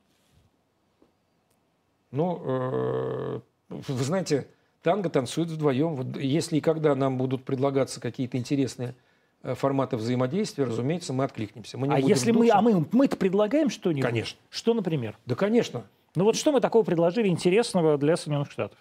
Ну, 2.11 2.43
э, 2.43 3.41
вы 3.69 4.05
знаете, 4.05 4.49
танго 4.83 5.11
танцует 5.11 5.49
вдвоем. 5.49 5.95
Вот 5.95 6.17
если 6.17 6.57
и 6.57 6.61
когда 6.61 6.95
нам 6.95 7.19
будут 7.19 7.45
предлагаться 7.45 8.01
какие-то 8.01 8.39
интересные 8.39 8.95
э, 9.43 9.55
форматы 9.55 9.97
взаимодействия, 9.97 10.65
разумеется, 10.65 11.13
мы 11.13 11.25
откликнемся. 11.25 11.79
Мы 11.79 11.93
а 11.93 11.99
если 11.99 12.33
мы, 12.33 12.49
а 12.51 12.61
мы, 12.61 12.87
мы-то 12.93 13.17
предлагаем 13.17 13.71
что-нибудь? 13.71 14.05
Конечно. 14.05 14.39
Что, 14.51 14.75
например? 14.75 15.17
Да, 15.27 15.35
конечно. 15.35 15.85
Ну 16.15 16.25
вот 16.25 16.37
что 16.37 16.53
мы 16.53 16.61
такого 16.61 16.85
предложили 16.85 17.29
интересного 17.29 17.99
для 17.99 18.17
Соединенных 18.17 18.51
Штатов? 18.51 18.79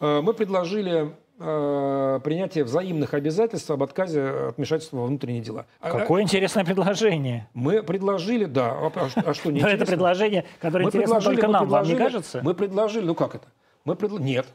Э, 0.00 0.20
мы 0.22 0.34
предложили 0.34 1.14
э, 1.38 2.20
принятие 2.22 2.64
взаимных 2.64 3.14
обязательств 3.14 3.70
об 3.70 3.82
отказе 3.82 4.48
от 4.48 4.56
вмешательства 4.56 4.98
во 4.98 5.06
внутренние 5.06 5.42
дела. 5.42 5.66
А, 5.80 5.90
Какое 5.90 6.22
интересное 6.22 6.64
предложение. 6.64 7.48
Мы 7.54 7.82
предложили, 7.82 8.44
да. 8.44 8.72
А, 8.72 8.92
а, 8.94 9.08
а 9.24 9.34
что, 9.34 9.50
не 9.50 9.60
Но 9.60 9.68
это 9.68 9.86
предложение, 9.86 10.44
которое 10.60 10.84
мы 10.84 10.88
интересно 10.90 11.20
только 11.20 11.48
нам, 11.48 11.68
вам 11.68 11.86
не 11.86 11.96
кажется? 11.96 12.40
Мы 12.42 12.54
предложили, 12.54 13.04
ну 13.04 13.14
как 13.14 13.34
это? 13.34 13.46
Мы 13.84 13.96
предл... 13.96 14.18
Нет. 14.18 14.46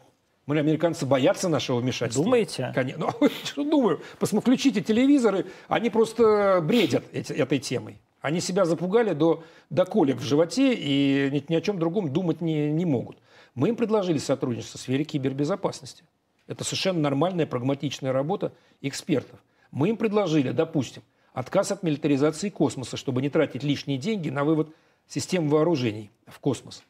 Мы, 0.45 0.59
американцы, 0.59 1.05
боятся 1.05 1.47
нашего 1.47 1.79
вмешательства. 1.79 2.23
Думаете? 2.23 2.71
Конечно. 2.75 3.13
Ну, 3.19 3.29
что 3.43 3.63
думаю? 3.63 4.01
Включите 4.19 4.81
телевизоры, 4.81 5.45
они 5.67 5.89
просто 5.89 6.59
бредят 6.61 7.05
эти, 7.13 7.31
этой 7.31 7.59
темой. 7.59 7.99
Они 8.19 8.39
себя 8.39 8.65
запугали 8.65 9.13
до, 9.13 9.43
до 9.69 9.85
колик 9.85 10.17
в 10.17 10.23
животе 10.23 10.73
и 10.73 11.29
ни, 11.31 11.43
ни 11.49 11.55
о 11.55 11.61
чем 11.61 11.79
другом 11.79 12.11
думать 12.11 12.41
не, 12.41 12.71
не 12.71 12.85
могут. 12.85 13.17
Мы 13.55 13.69
им 13.69 13.75
предложили 13.75 14.17
сотрудничество 14.17 14.79
в 14.79 14.81
сфере 14.81 15.03
кибербезопасности. 15.03 16.03
Это 16.47 16.63
совершенно 16.63 16.99
нормальная, 16.99 17.45
прагматичная 17.45 18.11
работа 18.11 18.53
экспертов. 18.81 19.39
Мы 19.71 19.89
им 19.89 19.97
предложили, 19.97 20.51
допустим, 20.51 21.03
отказ 21.33 21.71
от 21.71 21.83
милитаризации 21.83 22.49
космоса, 22.49 22.97
чтобы 22.97 23.21
не 23.21 23.29
тратить 23.29 23.63
лишние 23.63 23.97
деньги 23.97 24.29
на 24.29 24.43
вывод 24.43 24.73
систем 25.07 25.49
вооружений 25.49 26.11
в 26.27 26.39
космос. 26.39 26.83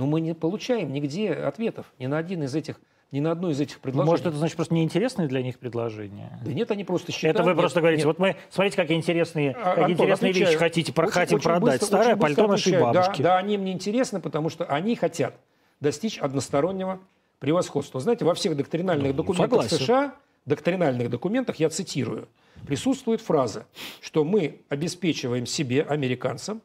Но 0.00 0.06
мы 0.06 0.22
не 0.22 0.34
получаем 0.34 0.94
нигде 0.94 1.30
ответов 1.30 1.84
ни 1.98 2.06
на 2.06 2.16
один 2.16 2.42
из 2.42 2.54
этих 2.54 2.80
ни 3.12 3.20
на 3.20 3.32
одно 3.32 3.50
из 3.50 3.60
этих 3.60 3.80
предложений. 3.80 4.10
Может, 4.10 4.26
это 4.26 4.36
значит 4.36 4.56
просто 4.56 4.72
неинтересные 4.72 5.28
для 5.28 5.42
них 5.42 5.58
предложения? 5.58 6.40
Да 6.44 6.52
нет, 6.52 6.70
они 6.70 6.84
просто 6.84 7.10
считают... 7.12 7.36
Это 7.36 7.44
вы 7.44 7.56
просто 7.56 7.80
нет, 7.80 7.82
говорите, 7.82 8.00
нет. 8.02 8.06
вот 8.06 8.18
мы, 8.20 8.36
смотрите, 8.50 8.76
какие 8.76 8.96
интересные, 8.96 9.50
а, 9.50 9.54
какие 9.54 9.84
Антон, 9.84 9.90
интересные 9.90 10.30
отвечаю. 10.30 10.50
вещи 10.52 10.58
хотите, 10.58 10.92
очень, 10.96 11.10
хотим 11.10 11.36
очень 11.36 11.44
продать. 11.44 11.80
Быстро, 11.80 11.86
Старое 11.86 12.16
пальто 12.16 12.46
нашей 12.46 12.80
бабушки. 12.80 13.20
Да, 13.20 13.30
да, 13.30 13.38
они 13.38 13.58
мне 13.58 13.72
интересны, 13.72 14.20
потому 14.20 14.48
что 14.48 14.64
они 14.64 14.94
хотят 14.94 15.34
достичь 15.80 16.18
одностороннего 16.18 17.00
превосходства. 17.40 18.00
Знаете, 18.00 18.24
во 18.24 18.34
всех 18.34 18.56
доктринальных 18.56 19.08
ну, 19.08 19.14
документах 19.14 19.64
согласен. 19.64 19.76
США, 19.76 20.14
доктринальных 20.46 21.10
документах, 21.10 21.56
я 21.56 21.68
цитирую, 21.68 22.28
присутствует 22.64 23.20
фраза, 23.20 23.66
что 24.00 24.24
мы 24.24 24.60
обеспечиваем 24.68 25.46
себе, 25.46 25.82
американцам, 25.82 26.62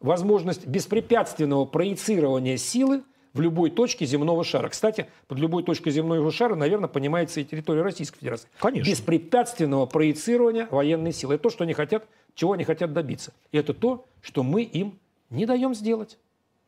возможность 0.00 0.66
беспрепятственного 0.66 1.64
проецирования 1.64 2.56
силы 2.56 3.02
в 3.32 3.40
любой 3.40 3.70
точке 3.70 4.06
земного 4.06 4.44
шара. 4.44 4.68
Кстати, 4.68 5.08
под 5.28 5.38
любой 5.38 5.62
точкой 5.62 5.90
земного 5.90 6.30
шара, 6.30 6.54
наверное, 6.54 6.88
понимается 6.88 7.40
и 7.40 7.44
территория 7.44 7.82
Российской 7.82 8.18
Федерации. 8.18 8.48
Конечно. 8.58 8.90
Беспрепятственного 8.90 9.86
проецирования 9.86 10.66
военной 10.70 11.12
силы. 11.12 11.34
Это 11.34 11.44
то, 11.44 11.50
что 11.50 11.64
они 11.64 11.74
хотят, 11.74 12.06
чего 12.34 12.52
они 12.52 12.64
хотят 12.64 12.92
добиться. 12.92 13.32
И 13.52 13.58
это 13.58 13.74
то, 13.74 14.06
что 14.22 14.42
мы 14.42 14.62
им 14.62 14.98
не 15.28 15.44
даем 15.44 15.74
сделать. 15.74 16.18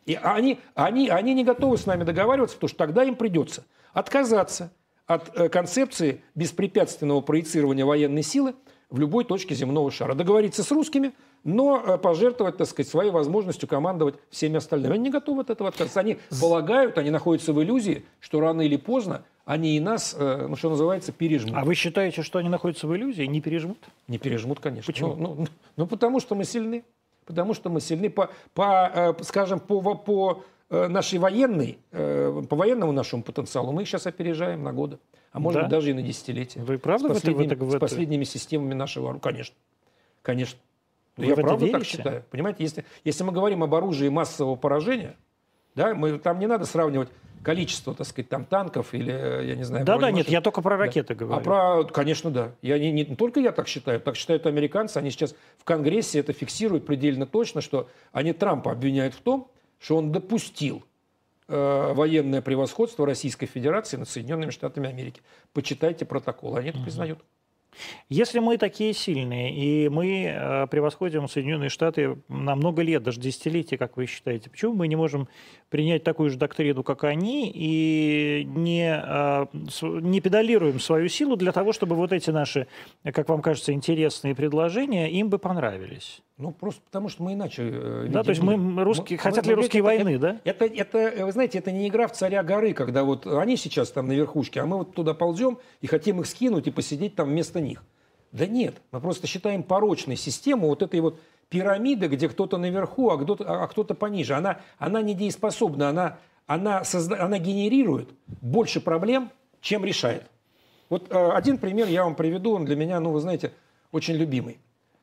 И 0.05 0.15
они, 0.15 0.59
они, 0.75 1.09
они 1.09 1.35
не 1.35 1.45
готовы 1.45 1.77
с 1.79 1.87
нами 1.87 2.05
договариваться, 2.05 2.57
потому 2.57 2.69
что 2.69 2.79
тогда 2.79 3.05
им 3.05 3.15
придется 3.15 3.65
отказаться 3.93 4.73
от 5.07 5.35
э, 5.37 5.49
концепции 5.49 6.23
беспрепятственного 6.35 7.21
проецирования 7.21 7.85
военной 7.85 8.23
силы 8.23 8.55
в 8.91 8.99
любой 8.99 9.25
точке 9.25 9.55
земного 9.55 9.91
шара. 9.91 10.15
Договориться 10.15 10.63
с 10.63 10.71
русскими, 10.71 11.13
но 11.45 11.83
э, 11.85 11.99
пожертвовать, 11.99 12.57
так 12.57 12.67
сказать, 12.67 12.91
своей 12.91 13.11
возможностью 13.11 13.69
командовать 13.69 14.17
всеми 14.31 14.57
остальными. 14.57 14.95
Они 14.95 15.05
не 15.05 15.11
готовы 15.11 15.43
от 15.43 15.51
этого 15.51 15.71
отказаться. 15.71 16.01
Они 16.01 16.19
полагают, 16.41 16.99
они 16.99 17.11
находятся 17.11 17.53
в 17.53 17.63
иллюзии, 17.63 18.05
что 18.21 18.41
рано 18.41 18.63
или 18.63 18.77
поздно 18.77 19.25
они 19.45 19.77
и 19.77 19.81
нас, 19.81 20.15
э, 20.19 20.47
ну, 20.49 20.57
что 20.57 20.71
называется, 20.71 21.13
пережмут. 21.13 21.55
А 21.57 21.65
вы 21.65 21.75
считаете, 21.75 22.23
что 22.23 22.39
они 22.39 22.49
находятся 22.49 22.87
в 22.87 22.95
иллюзии, 22.95 23.25
не 23.25 23.41
пережмут? 23.41 23.79
Не 24.07 24.19
пережмут, 24.19 24.61
конечно. 24.61 24.93
Почему? 24.93 25.15
Ну, 25.15 25.35
ну, 25.35 25.47
ну 25.77 25.87
потому 25.87 26.21
что 26.21 26.35
мы 26.35 26.45
сильны 26.45 26.85
потому 27.25 27.53
что 27.53 27.69
мы 27.69 27.83
сильны 27.83 28.09
по, 28.09 28.31
по 28.55 28.91
э, 28.95 29.23
скажем, 29.23 29.61
по, 29.61 29.95
по 29.95 30.45
нашей 30.71 31.19
военной, 31.19 31.79
по 31.91 32.57
военному 32.57 32.93
нашему 32.93 33.23
потенциалу 33.23 33.73
мы 33.73 33.83
их 33.83 33.89
сейчас 33.89 34.07
опережаем 34.07 34.63
на 34.63 34.73
годы, 34.73 34.99
а 35.33 35.41
может 35.41 35.61
да? 35.61 35.63
быть 35.63 35.71
даже 35.71 35.91
и 35.91 35.95
на 35.95 36.03
десятилетия. 36.03 36.61
Вы 36.61 36.79
правда 36.79 37.09
с 37.09 37.13
последними, 37.13 37.49
в 37.49 37.53
это, 37.53 37.65
в 37.65 37.69
это... 37.69 37.79
с 37.79 37.81
последними 37.81 38.25
системами 38.25 38.75
нашего 38.75 39.11
оружия? 39.11 39.23
Конечно, 39.23 39.57
конечно. 40.23 40.59
Вы 41.19 41.27
я 41.27 41.35
правда 41.35 41.65
верите? 41.65 41.79
так 41.79 41.87
считаю. 41.87 42.25
Понимаете, 42.31 42.63
если, 42.63 42.85
если 43.05 43.25
мы 43.25 43.33
говорим 43.33 43.63
об 43.63 43.75
оружии 43.75 44.09
массового 44.09 44.57
поражения, 44.57 45.17
да, 45.75 45.95
мы, 45.95 46.19
там 46.19 46.39
не 46.39 46.47
надо 46.47 46.65
сравнивать 46.65 47.09
количество, 47.43 47.95
так 47.95 48.07
сказать, 48.07 48.29
там 48.29 48.45
танков 48.45 48.95
или, 48.95 49.11
я 49.11 49.55
не 49.57 49.65
знаю... 49.65 49.85
Да-да, 49.85 50.11
нет, 50.11 50.29
я 50.29 50.41
только 50.41 50.63
про 50.63 50.77
ракеты 50.77 51.15
да. 51.15 51.25
говорю. 51.25 51.41
А 51.41 51.43
про, 51.43 51.85
конечно, 51.85 52.31
да. 52.31 52.53
Я 52.63 52.79
не, 52.79 52.91
не, 52.93 53.05
не 53.05 53.17
только 53.17 53.41
я 53.41 53.53
так 53.53 53.69
считаю, 53.69 54.01
так 54.01 54.17
считают 54.17 54.47
американцы. 54.47 54.99
Они 54.99 55.11
сейчас 55.11 55.35
в 55.57 55.65
Конгрессе 55.65 56.21
это 56.21 56.33
фиксируют 56.33 56.87
предельно 56.87 57.27
точно, 57.27 57.61
что 57.61 57.89
они 58.13 58.33
Трампа 58.33 58.73
обвиняют 58.73 59.15
в 59.15 59.21
том, 59.21 59.51
что 59.79 59.97
он 59.97 60.13
допустил 60.13 60.85
э, 61.49 61.93
военное 61.95 62.43
превосходство 62.43 63.07
Российской 63.07 63.47
Федерации 63.47 63.97
над 63.97 64.09
Соединенными 64.09 64.51
Штатами 64.51 64.89
Америки. 64.89 65.23
Почитайте 65.53 66.05
протокол, 66.05 66.57
они 66.57 66.71
это 66.71 66.79
угу. 66.79 66.85
признают. 66.85 67.21
Если 68.09 68.39
мы 68.39 68.59
такие 68.59 68.93
сильные, 68.93 69.55
и 69.55 69.89
мы 69.89 70.25
э, 70.25 70.67
превосходим 70.69 71.29
Соединенные 71.29 71.69
Штаты 71.69 72.19
на 72.29 72.57
много 72.57 72.83
лет, 72.83 73.03
даже 73.03 73.21
десятилетия, 73.21 73.79
как 73.79 73.97
вы 73.97 74.07
считаете, 74.07 74.51
почему 74.51 74.75
мы 74.75 74.89
не 74.89 74.97
можем 74.97 75.29
принять 75.69 76.05
такую 76.05 76.31
же 76.31 76.39
доктрину, 76.39 76.83
как 76.83 77.05
они, 77.05 77.51
и 77.55 78.45
не, 78.47 79.01
э, 79.03 79.47
не 79.83 80.21
педалируем 80.21 80.81
свою 80.81 81.09
силу 81.09 81.37
для 81.37 81.53
того, 81.53 81.73
чтобы 81.73 81.97
вот 81.97 82.13
эти 82.13 82.31
наши, 82.31 82.67
как 83.05 83.29
вам 83.29 83.43
кажется, 83.43 83.73
интересные 83.73 84.35
предложения 84.35 85.11
им 85.11 85.29
бы 85.29 85.39
понравились? 85.39 86.23
Ну, 86.39 86.53
просто 86.53 86.81
потому 86.85 87.09
что 87.09 87.25
мы 87.25 87.33
иначе 87.35 87.69
э, 87.69 88.07
Да, 88.11 88.23
то 88.23 88.31
есть 88.31 88.41
мы 88.41 88.85
русские, 88.85 89.17
мы, 89.17 89.23
хотят 89.23 89.45
мы, 89.45 89.51
ли 89.51 89.55
русские 89.57 89.81
это, 89.81 89.85
войны, 89.85 90.09
это, 90.11 90.21
да? 90.21 90.41
Это, 90.45 90.65
это, 90.67 91.27
вы 91.27 91.33
знаете, 91.33 91.59
это 91.59 91.73
не 91.73 91.89
игра 91.89 92.07
в 92.07 92.13
царя 92.13 92.45
горы, 92.45 92.75
когда 92.75 93.03
вот 93.03 93.27
они 93.27 93.57
сейчас 93.57 93.91
там 93.91 94.07
на 94.07 94.13
верхушке, 94.13 94.61
а 94.61 94.67
мы 94.67 94.79
вот 94.79 94.95
туда 94.95 95.15
ползем 95.15 95.59
и 95.81 95.89
хотим 95.89 96.21
их 96.21 96.27
скинуть 96.27 96.69
и 96.69 96.71
посидеть 96.71 97.17
там 97.17 97.29
вместо 97.29 97.61
них. 97.61 97.83
Да 98.31 98.47
нет, 98.47 98.77
мы 98.93 99.01
просто 99.01 99.27
считаем 99.27 99.65
порочной 99.65 100.15
систему 100.15 100.69
вот 100.69 100.83
этой 100.83 101.01
вот 101.01 101.19
пирамиды, 101.49 102.07
где 102.07 102.29
кто-то 102.29 102.57
наверху, 102.57 103.11
а 103.11 103.19
кто-то, 103.19 103.45
а 103.45 103.67
кто-то 103.67 103.95
пониже. 103.95 104.35
Она, 104.35 104.61
она 104.79 105.03
недееспособна, 105.03 105.89
она, 105.89 106.19
она, 106.47 106.85
созда, 106.85 107.21
она 107.25 107.39
генерирует 107.39 108.11
больше 108.27 108.81
проблем, 108.81 109.33
чем 109.61 109.85
решает. 109.85 110.25
Вот 110.89 111.11
э, 111.11 111.31
один 111.33 111.59
пример 111.59 111.89
я 111.89 112.05
вам 112.05 112.15
приведу, 112.15 112.53
он 112.53 112.65
для 112.65 112.77
меня, 112.77 113.01
ну, 113.01 113.11
вы 113.11 113.21
знаете, 113.21 113.53
очень 113.91 114.15
любимый. 114.15 114.59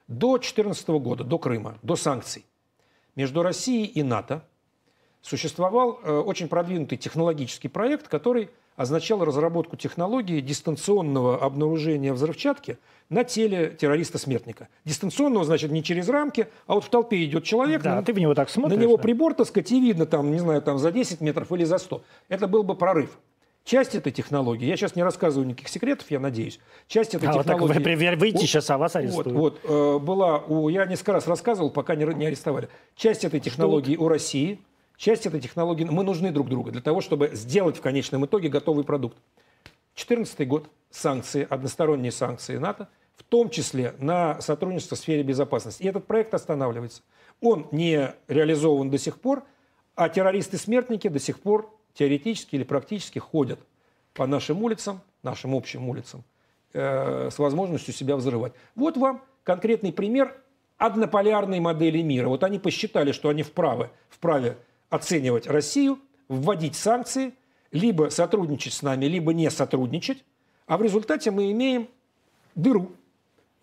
До 0.08 0.34
2014 0.34 0.88
года, 0.90 1.24
до 1.24 1.40
Крыма, 1.40 1.78
до 1.82 1.96
санкций, 1.96 2.46
между 3.16 3.42
Россией 3.42 3.86
и 3.86 4.04
НАТО 4.04 4.44
существовал 5.22 6.00
э, 6.04 6.12
очень 6.12 6.48
продвинутый 6.48 6.98
технологический 6.98 7.70
проект, 7.70 8.08
который 8.08 8.50
означал 8.76 9.24
разработку 9.24 9.78
технологии 9.78 10.42
дистанционного 10.42 11.44
обнаружения 11.44 12.14
взрывчатки 12.14 12.78
на 13.10 13.24
теле 13.24 13.70
террориста-смертника. 13.70 14.68
Дистанционного, 14.84 15.46
значит, 15.46 15.72
не 15.72 15.82
через 15.84 16.10
рамки, 16.10 16.50
а 16.68 16.76
вот 16.76 16.84
в 16.84 16.90
толпе 16.90 17.24
идет 17.24 17.44
человек, 17.44 17.82
да, 17.82 17.96
на, 17.96 18.04
ты 18.04 18.14
в 18.14 18.20
него 18.20 18.34
так 18.34 18.50
смотришь, 18.50 18.78
на 18.78 18.82
него 18.82 18.98
да? 18.98 19.04
прибор, 19.04 19.34
так 19.34 19.48
сказать, 19.48 19.72
и 19.72 19.80
видно 19.80 20.06
там, 20.06 20.30
не 20.30 20.40
знаю, 20.40 20.62
там 20.62 20.78
за 20.78 20.92
10 20.92 21.22
метров 21.22 21.52
или 21.52 21.64
за 21.64 21.78
100. 21.78 22.04
Это 22.30 22.48
был 22.48 22.64
бы 22.64 22.76
прорыв. 22.76 23.18
Часть 23.66 23.96
этой 23.96 24.12
технологии, 24.12 24.68
я 24.68 24.78
сейчас 24.78 24.96
не 24.96 25.02
рассказываю 25.02 25.48
никаких 25.48 25.70
секретов, 25.70 26.12
я 26.12 26.20
надеюсь, 26.20 26.60
часть 26.88 27.16
этой 27.16 27.26
а 27.26 27.34
технологии... 27.34 27.62
Вот 27.62 27.74
так 27.74 27.84
вы 27.84 28.16
выйти 28.16 28.46
сейчас, 28.46 28.70
а 28.70 28.78
вас 28.78 28.96
арестуют. 28.96 29.32
Вот, 29.32 29.60
вот 29.64 29.72
э, 29.72 30.00
была 30.00 30.38
у... 30.38 30.70
Я 30.70 30.86
несколько 30.86 31.14
раз 31.14 31.26
рассказывал, 31.26 31.72
пока 31.72 31.96
не, 31.96 32.06
не 32.14 32.28
арестовали. 32.28 32.70
Часть 32.96 33.26
этой 33.26 33.40
технологии 33.40 33.96
Что? 33.96 34.04
у 34.04 34.08
России, 34.08 34.62
часть 34.98 35.26
этой 35.26 35.42
технологии... 35.42 35.84
Мы 35.84 36.04
нужны 36.04 36.32
друг 36.32 36.48
другу 36.48 36.72
для 36.72 36.82
того, 36.82 37.02
чтобы 37.02 37.32
сделать 37.34 37.78
в 37.78 37.82
конечном 37.82 38.28
итоге 38.28 38.50
готовый 38.50 38.84
продукт. 38.84 39.18
2014 39.96 40.48
год, 40.48 40.70
санкции, 40.92 41.48
односторонние 41.50 42.12
санкции 42.12 42.58
НАТО, 42.58 42.88
в 43.18 43.24
том 43.24 43.50
числе 43.50 43.96
на 43.98 44.40
сотрудничество 44.42 44.96
в 44.96 45.00
сфере 45.00 45.24
безопасности. 45.24 45.82
И 45.82 45.88
этот 45.88 46.06
проект 46.06 46.36
останавливается. 46.36 47.02
Он 47.42 47.68
не 47.72 48.14
реализован 48.28 48.92
до 48.92 49.00
сих 49.00 49.20
пор, 49.20 49.44
а 49.96 50.08
террористы-смертники 50.08 51.08
до 51.08 51.18
сих 51.18 51.40
пор 51.40 51.76
теоретически 51.96 52.56
или 52.56 52.64
практически 52.64 53.20
ходят 53.20 53.60
по 54.14 54.28
нашим 54.28 54.64
улицам, 54.64 55.02
нашим 55.24 55.56
общим 55.56 55.90
улицам, 55.90 56.24
э, 56.74 57.30
с 57.32 57.40
возможностью 57.40 57.94
себя 57.94 58.16
взрывать. 58.16 58.54
Вот 58.76 58.98
вам 58.98 59.24
конкретный 59.44 59.92
пример 59.92 60.36
однополярной 60.78 61.60
модели 61.60 62.02
мира. 62.02 62.28
Вот 62.28 62.44
они 62.44 62.60
посчитали, 62.60 63.12
что 63.12 63.30
они 63.30 63.44
вправе, 63.44 63.90
вправе 64.10 64.58
оценивать 64.90 65.48
Россию, 65.48 66.00
вводить 66.28 66.76
санкции, 66.76 67.34
либо 67.72 68.10
сотрудничать 68.10 68.74
с 68.74 68.82
нами, 68.82 69.06
либо 69.06 69.34
не 69.34 69.50
сотрудничать, 69.50 70.24
а 70.68 70.78
в 70.78 70.82
результате 70.82 71.32
мы 71.32 71.52
имеем 71.52 71.88
дыру 72.56 72.92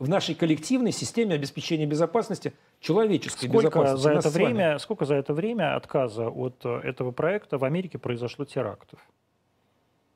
в 0.02 0.08
нашей 0.08 0.34
коллективной 0.34 0.90
системе 0.90 1.36
обеспечения 1.36 1.86
безопасности 1.86 2.54
человеческой 2.80 3.46
сколько 3.46 3.68
безопасности. 3.68 4.02
За 4.02 4.10
это 4.10 4.30
время, 4.30 4.78
сколько 4.80 5.04
за 5.04 5.14
это 5.14 5.32
время 5.32 5.76
отказа 5.76 6.28
от 6.28 6.56
э, 6.64 6.80
этого 6.82 7.12
проекта 7.12 7.56
в 7.56 7.62
Америке 7.62 7.98
произошло 7.98 8.44
терактов? 8.44 8.98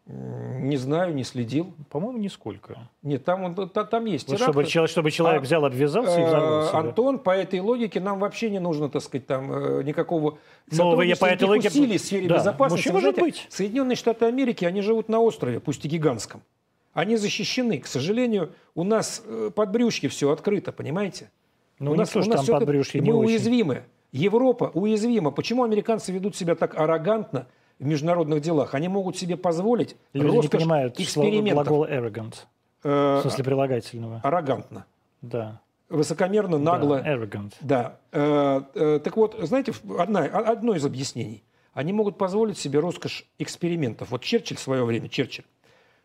Не 0.07 0.77
знаю, 0.77 1.15
не 1.15 1.23
следил. 1.23 1.73
По-моему, 1.89 2.19
нисколько. 2.19 2.89
Нет, 3.03 3.25
там, 3.25 3.55
там, 3.55 3.87
там 3.87 4.05
есть 4.07 4.29
вот 4.29 4.41
чтобы, 4.41 4.65
человек, 4.65 4.91
чтобы 4.91 5.13
человек 5.13 5.43
а, 5.43 5.45
взял, 5.45 5.65
обвязался 5.65 6.21
и 6.21 6.25
взорвал 6.25 6.67
себя. 6.67 6.79
Антон, 6.79 7.19
по 7.21 7.31
этой 7.31 7.61
логике 7.61 8.01
нам 8.01 8.19
вообще 8.19 8.51
не 8.51 8.59
нужно, 8.59 8.89
так 8.89 9.03
сказать, 9.03 9.29
там 9.29 9.53
э, 9.53 9.83
никакого 9.85 10.39
Но 10.73 11.01
я 11.03 11.15
по 11.15 11.27
этой 11.27 11.45
логике... 11.45 11.69
усилий 11.69 11.99
в 11.99 12.01
сфере 12.01 12.27
да, 12.29 12.39
безопасности. 12.39 12.89
Может 12.89 13.21
быть. 13.21 13.47
Соединенные 13.51 13.95
Штаты 13.95 14.25
Америки, 14.25 14.65
они 14.65 14.81
живут 14.81 15.09
на 15.09 15.21
острове, 15.21 15.61
пусть 15.61 15.85
и 15.85 15.89
гигантском. 15.89 16.43
Они 16.97 17.17
защищены. 17.17 17.79
К 17.79 17.87
сожалению, 17.87 18.55
у 18.75 18.83
нас 18.83 19.23
э, 19.23 19.51
под 19.55 19.71
брюшки 19.71 20.09
все 20.09 20.33
открыто, 20.33 20.73
понимаете? 20.73 21.31
Ну, 21.79 21.91
у 21.93 21.95
нас, 21.95 22.17
у 22.17 22.21
нас 22.21 22.47
там 22.47 22.59
под 22.59 22.67
брюшки 22.67 22.97
Мы 22.97 23.13
уязвимы. 23.13 23.83
Европа 24.13 24.71
уязвима. 24.73 25.31
Почему 25.31 25.65
американцы 25.65 26.11
ведут 26.11 26.37
себя 26.37 26.55
так 26.55 26.75
аррогантно 26.75 27.49
в 27.79 27.85
международных 27.85 28.41
делах? 28.41 28.75
Они 28.75 28.89
могут 28.89 29.19
себе 29.19 29.37
позволить 29.37 29.95
Люди 30.15 30.37
не 30.37 30.49
понимают 30.49 30.99
экспериментов. 30.99 31.67
глагол 31.67 31.85
arrogant. 31.85 32.35
Э, 32.83 33.19
в 33.19 33.21
смысле 33.21 33.45
прилагательного. 33.45 34.21
Аррогантно. 34.25 34.87
Да. 35.21 35.61
Высокомерно, 35.91 36.57
нагло. 36.57 37.03
Да, 37.03 37.15
arrogant. 37.15 37.53
Да. 37.61 37.99
Э, 38.11 38.63
э, 38.75 39.01
так 39.05 39.19
вот, 39.19 39.37
знаете, 39.43 39.75
одна, 39.99 40.25
одно 40.25 40.75
из 40.75 40.87
объяснений. 40.87 41.45
Они 41.75 41.93
могут 41.93 42.17
позволить 42.17 42.57
себе 42.57 42.79
роскошь 42.79 43.27
экспериментов. 43.39 44.11
Вот 44.11 44.23
Черчилль 44.23 44.57
в 44.57 44.61
свое 44.61 44.83
время, 44.83 45.11
Черчилль, 45.11 45.45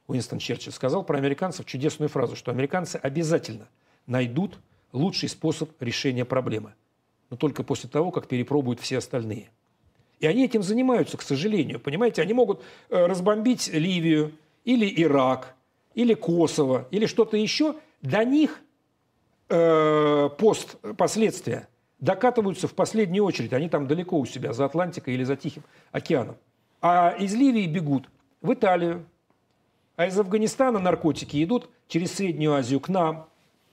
Уинстон 0.08 0.40
Черчилль 0.40 0.74
сказал 0.74 1.04
про 1.04 1.18
американцев 1.18 1.66
чудесную 1.66 2.10
фразу, 2.10 2.36
что 2.36 2.52
американцы 2.52 2.98
обязательно 2.98 3.68
найдут 4.08 4.60
лучший 4.92 5.30
способ 5.30 5.70
решения 5.82 6.26
проблемы 6.26 6.74
но 7.32 7.38
только 7.38 7.64
после 7.64 7.90
того, 7.90 8.12
как 8.12 8.28
перепробуют 8.28 8.80
все 8.80 9.00
остальные. 9.00 9.50
И 10.20 10.28
они 10.28 10.46
этим 10.46 10.62
занимаются, 10.62 11.18
к 11.18 11.24
сожалению. 11.24 11.80
Понимаете, 11.80 12.22
они 12.22 12.34
могут 12.34 12.62
э, 12.90 13.06
разбомбить 13.08 13.70
Ливию 13.70 14.34
или 14.66 15.02
Ирак, 15.02 15.56
или 15.96 16.14
Косово, 16.14 16.88
или 16.92 17.08
что-то 17.08 17.38
еще. 17.38 17.76
До 18.04 18.24
них 18.24 18.62
э, 19.50 20.30
пост 20.38 20.76
последствия 20.98 21.70
докатываются 22.00 22.68
в 22.68 22.76
последнюю 22.76 23.24
очередь. 23.24 23.54
Они 23.54 23.70
там 23.70 23.88
далеко 23.88 24.20
у 24.20 24.26
себя, 24.26 24.54
за 24.54 24.66
Атлантикой 24.66 25.16
или 25.16 25.24
за 25.24 25.38
Тихим 25.38 25.64
океаном. 25.92 26.36
А 26.82 27.16
из 27.18 27.34
Ливии 27.34 27.66
бегут 27.66 28.10
в 28.42 28.54
Италию. 28.54 29.06
А 30.02 30.08
из 30.08 30.18
Афганистана 30.18 30.80
наркотики 30.80 31.44
идут 31.44 31.70
через 31.88 32.14
Среднюю 32.14 32.56
Азию 32.56 32.80
к 32.80 32.90
нам. 32.90 33.28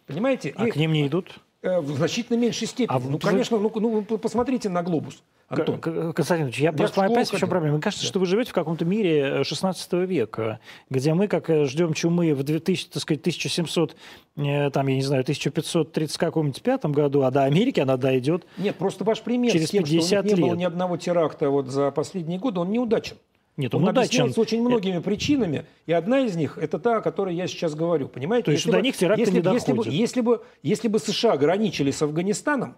Понимаете? 0.07 0.53
А 0.57 0.67
И... 0.67 0.71
к 0.71 0.77
ним 0.77 0.93
не 0.93 1.07
идут? 1.07 1.41
Э, 1.63 1.81
в 1.81 1.97
значительно 1.97 2.37
меньшей 2.37 2.67
степени. 2.67 2.95
А, 2.95 3.01
ну, 3.01 3.19
конечно, 3.19 3.57
ну, 3.59 3.73
ну, 3.75 4.19
посмотрите 4.19 4.69
на 4.69 4.83
глобус. 4.83 5.23
Антон. 5.49 5.81
Константин 5.81 6.49
я, 6.49 6.65
я 6.65 6.73
просто 6.73 7.03
опять 7.03 7.31
чем 7.31 7.49
проблема. 7.49 7.77
Мне 7.77 7.83
кажется, 7.83 8.05
да. 8.05 8.09
что 8.11 8.19
вы 8.19 8.27
живете 8.27 8.51
в 8.51 8.53
каком-то 8.53 8.85
мире 8.85 9.43
16 9.43 9.89
э, 9.91 10.05
века, 10.05 10.61
где 10.91 11.15
мы, 11.15 11.29
как 11.29 11.49
э, 11.49 11.65
ждем 11.65 11.95
чумы 11.95 12.35
в 12.35 12.43
2000, 12.43 12.91
так 12.91 13.01
сказать, 13.03 13.23
1700, 13.23 13.97
там, 14.35 14.87
я 14.87 14.95
не 14.95 15.03
знаю, 15.03 15.23
1530 15.23 16.19
каком-нибудь 16.19 16.61
пятом 16.61 16.93
году, 16.93 17.23
а 17.23 17.31
до 17.31 17.45
Америки 17.45 17.81
она 17.81 17.97
дойдет 17.97 18.45
Нет, 18.59 18.77
просто 18.77 19.05
ваш 19.05 19.23
пример 19.23 19.51
через 19.51 19.69
с 19.69 19.71
тем, 19.71 19.85
50 19.85 20.05
что 20.07 20.19
у 20.19 20.23
них 20.25 20.37
не 20.37 20.43
было 20.43 20.55
ни 20.55 20.65
одного 20.65 20.99
теракта 20.99 21.49
вот 21.49 21.69
за 21.69 21.91
последние 21.91 22.39
годы, 22.39 22.61
он 22.61 22.71
неудачен. 22.71 23.17
Нет, 23.59 23.74
он, 23.74 23.82
он 23.82 23.89
объясняется 23.90 24.40
очень 24.40 24.62
многими 24.62 25.01
причинами, 25.01 25.66
и 25.86 25.93
одна 25.93 26.20
из 26.20 26.36
них 26.36 26.59
это 26.59 26.78
та, 26.78 26.98
о 26.98 27.01
которой 27.01 27.35
я 27.35 27.48
сейчас 27.48 27.74
говорю. 27.74 28.09
Понимаете? 28.09 28.44
То 28.47 28.51
есть 28.52 28.64
если 28.64 28.70
до 28.70 28.78
бы, 28.78 28.82
них 28.85 28.97
теракты 28.97 29.20
если, 29.20 29.35
не 29.35 29.40
доходит. 29.40 29.64
Если 29.64 29.72
бы, 29.74 29.93
если, 29.93 30.20
бы, 30.20 30.43
если 30.62 30.89
бы 30.89 30.98
США 31.01 31.32
ограничили 31.32 31.90
с 31.90 32.01
Афганистаном, 32.01 32.76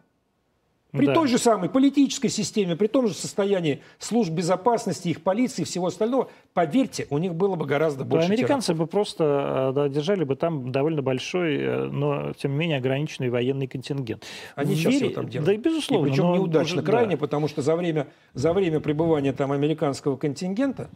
при 0.92 1.06
да. 1.06 1.14
той 1.14 1.28
же 1.28 1.38
самой 1.38 1.68
политической 1.68 2.28
системе, 2.28 2.76
при 2.76 2.86
том 2.86 3.06
же 3.06 3.14
состоянии 3.14 3.82
служб 3.98 4.32
безопасности, 4.32 5.08
их 5.08 5.22
полиции 5.22 5.62
и 5.62 5.64
всего 5.64 5.86
остального, 5.86 6.30
поверьте, 6.54 7.06
у 7.10 7.18
них 7.18 7.34
было 7.34 7.56
бы 7.56 7.66
гораздо 7.66 8.04
больше 8.04 8.28
да, 8.28 8.34
Американцы 8.34 8.68
терактов. 8.68 8.86
бы 8.86 8.90
просто 8.90 9.70
э, 9.70 9.72
да, 9.74 9.88
держали 9.88 10.24
бы 10.24 10.36
там 10.36 10.72
довольно 10.72 11.02
большой, 11.02 11.56
э, 11.56 11.84
но 11.86 12.32
тем 12.32 12.52
не 12.52 12.58
менее 12.58 12.78
ограниченный 12.78 13.30
военный 13.30 13.66
контингент. 13.66 14.24
Они 14.56 14.74
Вере... 14.74 14.92
сейчас 14.92 15.00
его 15.02 15.14
там 15.14 15.28
делают. 15.28 15.62
Да, 15.62 15.70
безусловно. 15.70 16.06
И 16.06 16.10
причем 16.10 16.24
но 16.24 16.36
неудачно 16.36 16.82
уже, 16.82 16.86
крайне, 16.86 17.12
да. 17.12 17.20
потому 17.20 17.48
что 17.48 17.62
за 17.62 17.76
время, 17.76 18.08
за 18.34 18.52
время 18.52 18.80
пребывания 18.80 19.32
там 19.32 19.52
американского 19.52 20.16
контингента 20.16 20.90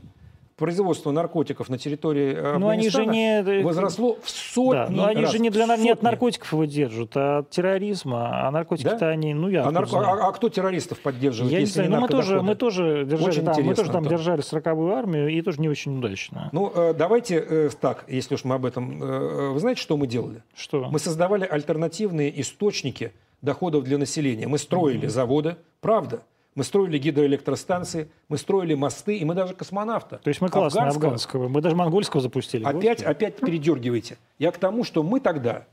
производство 0.57 1.11
наркотиков 1.11 1.69
на 1.69 1.79
территории 1.79 2.31
Афганистана 2.31 2.59
но 2.59 2.69
они 2.69 2.89
же 2.89 3.07
не... 3.07 3.63
возросло 3.63 4.19
в 4.23 4.31
сотни 4.31 4.73
да, 4.73 4.87
но 4.89 5.07
они 5.07 5.23
раз. 5.23 5.33
же 5.33 5.39
не, 5.39 5.51
для, 5.51 5.77
не 5.77 5.91
от 5.91 6.03
наркотиков 6.03 6.53
его 6.53 6.65
держат, 6.65 7.17
а 7.17 7.39
от 7.39 7.51
терроризма. 7.51 8.47
А 8.47 8.51
наркотики-то 8.51 8.99
да? 8.99 9.09
они, 9.09 9.35
ну 9.35 9.49
я 9.49 9.65
а, 9.65 9.71
нарко... 9.71 9.99
а, 9.99 10.29
а 10.29 10.33
кто 10.33 10.49
террористов 10.49 11.01
поддерживает, 11.01 11.53
я 11.53 11.59
если 11.59 11.83
не 11.83 11.89
знаю, 11.89 11.91
не 11.91 11.97
ну, 11.97 12.03
мы 12.03 12.09
тоже, 12.09 12.43
мы 12.43 12.55
тоже 12.55 13.05
держали, 13.05 13.29
очень 13.29 13.45
там, 13.45 13.63
мы 13.65 13.75
тоже 13.75 13.91
там 13.91 13.99
Антон. 13.99 14.17
держали 14.17 14.41
сороковую 14.43 14.95
армию, 14.95 15.29
и 15.29 15.43
тоже 15.43 15.61
не 15.61 15.69
очень 15.69 15.99
удачно. 15.99 16.51
Ну, 16.53 16.73
э, 16.75 16.95
давайте 16.95 17.37
э, 17.37 17.71
так, 17.81 18.05
если 18.09 18.35
уж 18.35 18.45
мы 18.45 18.55
об 18.55 18.65
этом... 18.65 19.03
Э, 19.03 19.49
вы 19.51 19.59
знаете, 19.59 19.81
что 19.81 19.97
мы 19.97 20.07
делали? 20.07 20.43
Что? 20.55 20.89
Мы 20.91 20.99
создавали 20.99 21.45
альтернативные 21.45 22.41
источники 22.41 23.13
доходов 23.43 23.85
для 23.85 23.99
населения. 23.99 24.47
Мы 24.47 24.59
строили 24.59 25.07
mm-hmm. 25.07 25.11
заводы, 25.11 25.57
правда, 25.81 26.23
мы 26.55 26.65
строили 26.65 26.99
гидроэлектростанции, 26.99 28.09
мы 28.29 28.39
строили 28.39 28.75
мосты, 28.75 29.17
и 29.17 29.25
мы 29.25 29.35
даже 29.35 29.55
космонавта. 29.55 30.19
То 30.19 30.29
есть 30.29 30.41
мы 30.41 30.49
классные 30.49 30.83
афганского, 30.83 31.07
афганского. 31.07 31.49
Мы 31.49 31.61
даже 31.61 31.75
монгольского 31.75 32.23
запустили. 32.23 32.65
Опять, 32.65 33.03
опять 33.03 33.37
передергиваете. 33.37 34.19
Я 34.39 34.53
к 34.53 34.59
тому, 34.59 34.85
что 34.85 35.03
мы 35.03 35.21
тогда 35.21 35.67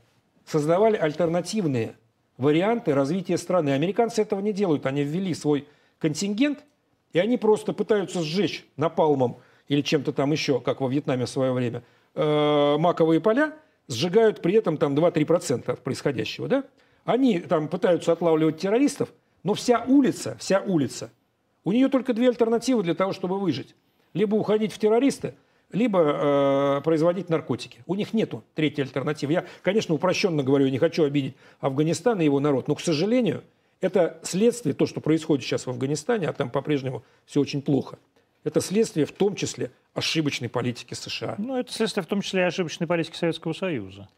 создавали 0.44 0.96
альтернативные 0.96 1.94
варианты 2.36 2.94
развития 2.94 3.38
страны. 3.38 3.70
Американцы 3.70 4.22
этого 4.22 4.40
не 4.40 4.52
делают. 4.52 4.86
Они 4.86 5.04
ввели 5.04 5.34
свой 5.34 5.68
контингент, 5.98 6.64
и 7.12 7.18
они 7.18 7.36
просто 7.36 7.72
пытаются 7.72 8.22
сжечь 8.22 8.66
напалмом 8.76 9.38
или 9.68 9.82
чем-то 9.82 10.12
там 10.12 10.32
еще, 10.32 10.60
как 10.60 10.80
во 10.80 10.88
Вьетнаме 10.88 11.26
в 11.26 11.30
свое 11.30 11.52
время, 11.52 11.82
э, 12.14 12.76
маковые 12.78 13.20
поля, 13.20 13.54
сжигают 13.88 14.42
при 14.42 14.54
этом 14.54 14.76
там 14.76 14.94
2-3% 14.94 15.70
от 15.70 15.80
происходящего. 15.82 16.48
Да? 16.48 16.64
Они 17.04 17.38
там 17.38 17.68
пытаются 17.68 18.12
отлавливать 18.12 18.58
террористов, 18.58 19.12
но 19.42 19.54
вся 19.54 19.84
улица, 19.86 20.36
вся 20.38 20.60
улица, 20.60 21.10
у 21.64 21.72
нее 21.72 21.88
только 21.88 22.12
две 22.12 22.28
альтернативы 22.28 22.82
для 22.82 22.94
того, 22.94 23.12
чтобы 23.12 23.38
выжить. 23.38 23.74
Либо 24.14 24.34
уходить 24.34 24.72
в 24.72 24.78
террористы, 24.78 25.34
либо 25.70 26.00
э, 26.00 26.80
производить 26.82 27.28
наркотики. 27.28 27.82
У 27.86 27.94
них 27.94 28.12
нету 28.12 28.44
третьей 28.54 28.84
альтернативы. 28.84 29.32
Я, 29.32 29.46
конечно, 29.62 29.94
упрощенно 29.94 30.42
говорю, 30.42 30.68
не 30.68 30.78
хочу 30.78 31.04
обидеть 31.04 31.34
Афганистан 31.60 32.20
и 32.20 32.24
его 32.24 32.40
народ, 32.40 32.68
но, 32.68 32.74
к 32.74 32.80
сожалению, 32.80 33.42
это 33.80 34.20
следствие, 34.22 34.74
то, 34.74 34.86
что 34.86 35.00
происходит 35.00 35.44
сейчас 35.44 35.66
в 35.66 35.70
Афганистане, 35.70 36.28
а 36.28 36.32
там 36.32 36.50
по-прежнему 36.50 37.02
все 37.24 37.40
очень 37.40 37.62
плохо, 37.62 37.98
это 38.44 38.60
следствие 38.60 39.06
в 39.06 39.12
том 39.12 39.34
числе 39.34 39.70
ошибочной 39.94 40.48
политики 40.48 40.94
США. 40.94 41.36
Ну, 41.38 41.56
это 41.56 41.72
следствие 41.72 42.04
в 42.04 42.06
том 42.06 42.20
числе 42.20 42.42
и 42.42 42.44
ошибочной 42.44 42.86
политики 42.86 43.16
Советского 43.16 43.52
Союза. 43.52 44.08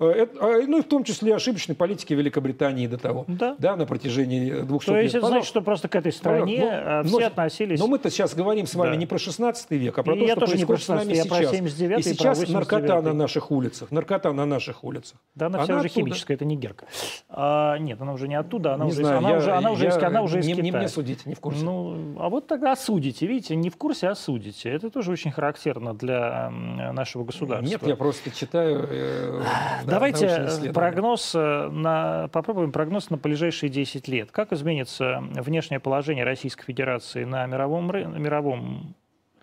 Э, 0.00 0.26
а, 0.40 0.62
ну 0.66 0.78
и 0.78 0.80
в 0.80 0.86
том 0.86 1.04
числе 1.04 1.34
ошибочной 1.34 1.74
политики 1.74 2.14
Великобритании 2.14 2.86
до 2.86 2.96
того, 2.96 3.26
да, 3.28 3.54
да 3.58 3.76
на 3.76 3.84
протяжении 3.84 4.62
200 4.62 4.70
лет. 4.70 4.84
То 4.86 4.96
есть 4.96 5.14
это 5.14 5.26
значит, 5.26 5.46
что 5.46 5.60
просто 5.60 5.88
к 5.88 5.94
этой 5.94 6.10
стране 6.10 6.60
но, 6.60 7.00
э, 7.00 7.02
все 7.04 7.20
но, 7.20 7.26
относились... 7.26 7.78
Но 7.78 7.86
мы-то 7.86 8.10
сейчас 8.10 8.34
говорим 8.34 8.66
с 8.66 8.74
вами 8.74 8.92
да. 8.92 8.96
не 8.96 9.06
про 9.06 9.18
16 9.18 9.70
век, 9.72 9.98
а 9.98 10.02
про 10.02 10.14
и 10.14 10.20
то, 10.20 10.24
я 10.24 10.32
что 10.32 10.46
происходит 10.46 10.60
не 10.60 10.66
про 10.66 10.76
16, 10.78 11.04
с 11.04 11.06
нами 11.06 11.16
я 11.16 11.22
сейчас. 11.24 11.38
Про 11.38 11.56
79 11.56 11.98
и 11.98 12.02
сейчас 12.02 12.44
про 12.44 12.52
наркота 12.52 13.02
на 13.02 13.12
наших 13.12 13.50
улицах, 13.50 13.90
наркота 13.90 14.32
на 14.32 14.46
наших 14.46 14.84
улицах. 14.84 15.18
Да, 15.34 15.46
она, 15.46 15.58
она 15.58 15.64
вся 15.64 15.74
уже 15.74 15.86
оттуда. 15.86 16.00
химическая, 16.00 16.34
это 16.34 16.44
не 16.46 16.56
герка. 16.56 16.86
А, 17.28 17.76
нет, 17.76 18.00
она 18.00 18.14
уже 18.14 18.26
не 18.26 18.36
оттуда, 18.36 18.74
она 18.74 18.86
не 18.86 18.92
уже, 18.92 19.02
знаю, 19.02 19.18
она 19.18 19.30
я, 19.30 19.36
уже, 19.36 19.52
она 19.52 19.70
уже, 19.70 19.84
я, 19.84 19.90
из, 19.90 19.96
она 20.02 20.22
уже 20.22 20.38
из 20.38 20.46
не, 20.46 20.54
Китая. 20.54 20.70
Не 20.70 20.78
мне 20.78 20.88
судите, 20.88 21.22
не 21.26 21.34
в 21.34 21.40
курсе. 21.40 21.62
Ну, 21.62 22.16
а 22.18 22.30
вот 22.30 22.46
тогда 22.46 22.72
осудите, 22.72 23.26
видите, 23.26 23.54
не 23.54 23.68
в 23.68 23.76
курсе, 23.76 24.08
а 24.08 24.12
осудите. 24.12 24.70
Это 24.70 24.88
тоже 24.88 25.12
очень 25.12 25.30
характерно 25.30 25.92
для 25.92 26.50
нашего 26.50 27.24
государства. 27.24 27.66
Нет, 27.70 27.82
я 27.86 27.96
просто 27.96 28.30
читаю... 28.30 28.86
Э, 28.88 29.42
Давайте 29.90 30.72
прогноз 30.72 31.34
на, 31.34 32.28
попробуем 32.32 32.72
прогноз 32.72 33.10
на 33.10 33.16
ближайшие 33.16 33.70
10 33.70 34.08
лет. 34.08 34.30
Как 34.30 34.52
изменится 34.52 35.22
внешнее 35.34 35.80
положение 35.80 36.24
Российской 36.24 36.64
Федерации 36.64 37.24
на 37.24 37.46
мировом, 37.46 37.90
ры, 37.90 38.04
мировом 38.04 38.94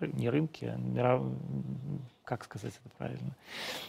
не 0.01 0.29
рынке, 0.29 0.73
а 0.75 0.77
миров, 0.77 1.25
как 2.23 2.43
сказать 2.43 2.73
это 2.83 2.93
правильно? 2.97 3.35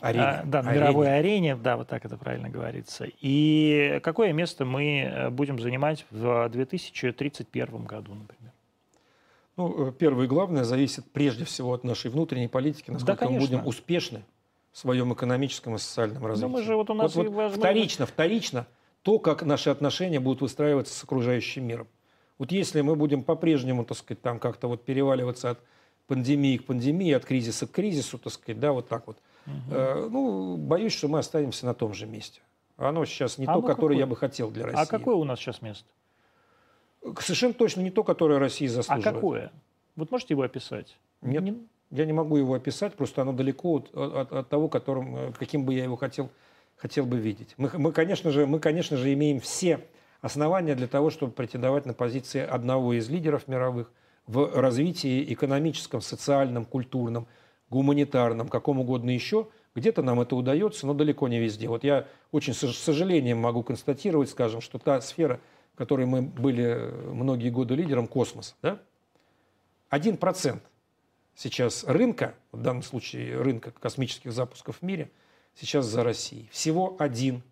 Арене. 0.01 0.25
А, 0.25 0.43
да, 0.45 0.63
на 0.63 0.71
арене. 0.71 0.85
мировой 0.85 1.19
арене, 1.19 1.57
да, 1.57 1.77
вот 1.77 1.89
так 1.89 2.05
это 2.05 2.17
правильно 2.17 2.49
говорится. 2.49 3.07
И 3.21 4.01
какое 4.03 4.33
место 4.33 4.65
мы 4.65 5.29
будем 5.31 5.59
занимать 5.59 6.07
в 6.11 6.49
2031 6.49 7.85
году, 7.85 8.15
например? 8.15 8.53
Ну, 9.57 9.91
первое 9.91 10.27
и 10.27 10.29
главное 10.29 10.63
зависит 10.63 11.05
прежде 11.11 11.45
всего 11.45 11.75
от 11.75 11.83
нашей 11.83 12.11
внутренней 12.11 12.49
политики, 12.49 12.91
насколько 12.91 13.25
да, 13.25 13.31
мы 13.31 13.39
будем 13.41 13.67
успешны 13.67 14.23
в 14.73 14.79
своем 14.79 15.13
экономическом 15.13 15.77
и 15.77 15.79
социальном 15.79 16.27
развитии. 16.27 16.51
Но 16.51 16.57
мы 16.57 16.63
же 16.63 16.77
вот 16.77 16.91
у 16.91 16.95
нас 16.95 17.15
вот, 17.15 17.29
вот 17.29 17.53
вторично, 17.53 18.07
вторично 18.07 18.67
то, 19.03 19.19
как 19.19 19.43
наши 19.43 19.71
отношения 19.71 20.21
будут 20.21 20.43
выстраиваться 20.43 20.95
с 20.95 21.03
окружающим 21.03 21.67
миром. 21.67 21.89
Вот 22.39 22.53
если 22.53 22.81
мы 22.81 22.95
будем 22.95 23.23
по-прежнему, 23.25 23.85
так 23.85 23.97
сказать, 23.99 24.23
там 24.23 24.39
как-то 24.39 24.69
вот 24.69 24.85
переваливаться 24.85 25.51
от 25.51 25.61
пандемии 26.07 26.57
к 26.57 26.65
пандемии, 26.65 27.13
от 27.13 27.25
кризиса 27.25 27.67
к 27.67 27.73
кризису, 27.73 28.19
так 28.19 28.33
сказать, 28.33 28.61
да, 28.61 28.73
вот 28.73 28.89
так 28.89 29.07
вот, 29.07 29.19
угу. 29.47 29.55
э, 29.71 30.09
ну, 30.11 30.57
боюсь, 30.57 30.93
что 30.93 31.09
мы 31.09 31.19
останемся 31.19 31.67
на 31.67 31.75
том 31.75 31.95
же 31.95 32.07
месте. 32.07 32.41
Оно 32.77 33.05
сейчас 33.05 33.39
не 33.39 33.45
а 33.45 33.55
то, 33.55 33.61
ну 33.61 33.67
которое 33.67 33.95
какое? 33.95 33.99
я 33.99 34.07
бы 34.07 34.17
хотел 34.17 34.51
для 34.51 34.67
России. 34.67 34.81
А 34.81 34.87
какое 34.87 35.17
у 35.17 35.25
нас 35.25 35.41
сейчас 35.41 35.61
место? 35.63 35.85
Совершенно 37.19 37.55
точно 37.55 37.81
не 37.81 37.91
то, 37.91 38.05
которое 38.05 38.39
Россия 38.39 38.69
заслуживает. 38.69 39.07
А 39.07 39.13
какое? 39.13 39.53
Вот 39.97 40.11
можете 40.11 40.35
его 40.35 40.43
описать? 40.43 40.97
Нет. 41.23 41.43
Не... 41.43 41.67
Я 41.91 42.05
не 42.05 42.13
могу 42.13 42.37
его 42.37 42.55
описать, 42.55 42.95
просто 42.95 43.23
оно 43.23 43.33
далеко 43.33 43.77
от, 43.77 43.95
от, 43.95 44.33
от 44.33 44.49
того, 44.49 44.69
которым, 44.69 45.17
э, 45.17 45.33
каким 45.39 45.65
бы 45.65 45.73
я 45.73 45.85
его 45.85 45.97
хотел, 45.97 46.31
хотел 46.77 47.07
бы 47.07 47.19
видеть. 47.19 47.55
Мы, 47.57 47.71
мы, 47.75 47.93
конечно 47.93 48.31
же, 48.31 48.47
мы, 48.47 48.61
конечно 48.61 48.97
же, 48.97 49.13
имеем 49.15 49.41
все 49.41 49.81
основания 50.21 50.75
для 50.75 50.87
того, 50.87 51.11
чтобы 51.11 51.33
претендовать 51.33 51.87
на 51.87 51.95
позиции 51.95 52.41
одного 52.41 52.93
из 52.93 53.09
лидеров 53.09 53.49
мировых 53.49 53.91
в 54.27 54.61
развитии 54.61 55.33
экономическом, 55.33 56.03
социальном, 56.03 56.67
культурном, 56.67 57.27
гуманитарном, 57.71 58.49
каком 58.49 58.81
угодно 58.81 59.11
еще. 59.11 59.49
Где-то 59.75 60.03
нам 60.03 60.21
это 60.21 60.37
удается, 60.37 60.87
но 60.87 60.93
далеко 60.93 61.29
не 61.29 61.39
везде. 61.39 61.69
Вот 61.69 61.85
я 61.85 62.07
очень 62.33 62.53
с 62.53 62.59
сожалением 62.77 63.39
могу 63.39 63.63
констатировать, 63.63 64.29
скажем, 64.29 64.61
что 64.61 64.79
та 64.79 65.01
сфера, 65.01 65.41
в 65.75 65.79
которой 65.79 66.05
мы 66.05 66.21
были 66.21 66.93
многие 67.13 67.51
годы 67.51 67.75
лидером, 67.75 68.09
космос, 68.09 68.57
да? 68.61 68.81
Один 69.89 70.19
процент 70.19 70.63
сейчас 71.39 71.85
рынка, 71.85 72.35
в 72.51 72.61
данном 72.61 72.83
случае 72.83 73.41
рынка 73.41 73.71
космических 73.71 74.33
запусков 74.33 74.79
в 74.81 74.83
мире, 74.83 75.11
сейчас 75.55 75.87
за 75.87 76.03
Россией. 76.03 76.49
Всего 76.51 76.97
один 76.99 77.43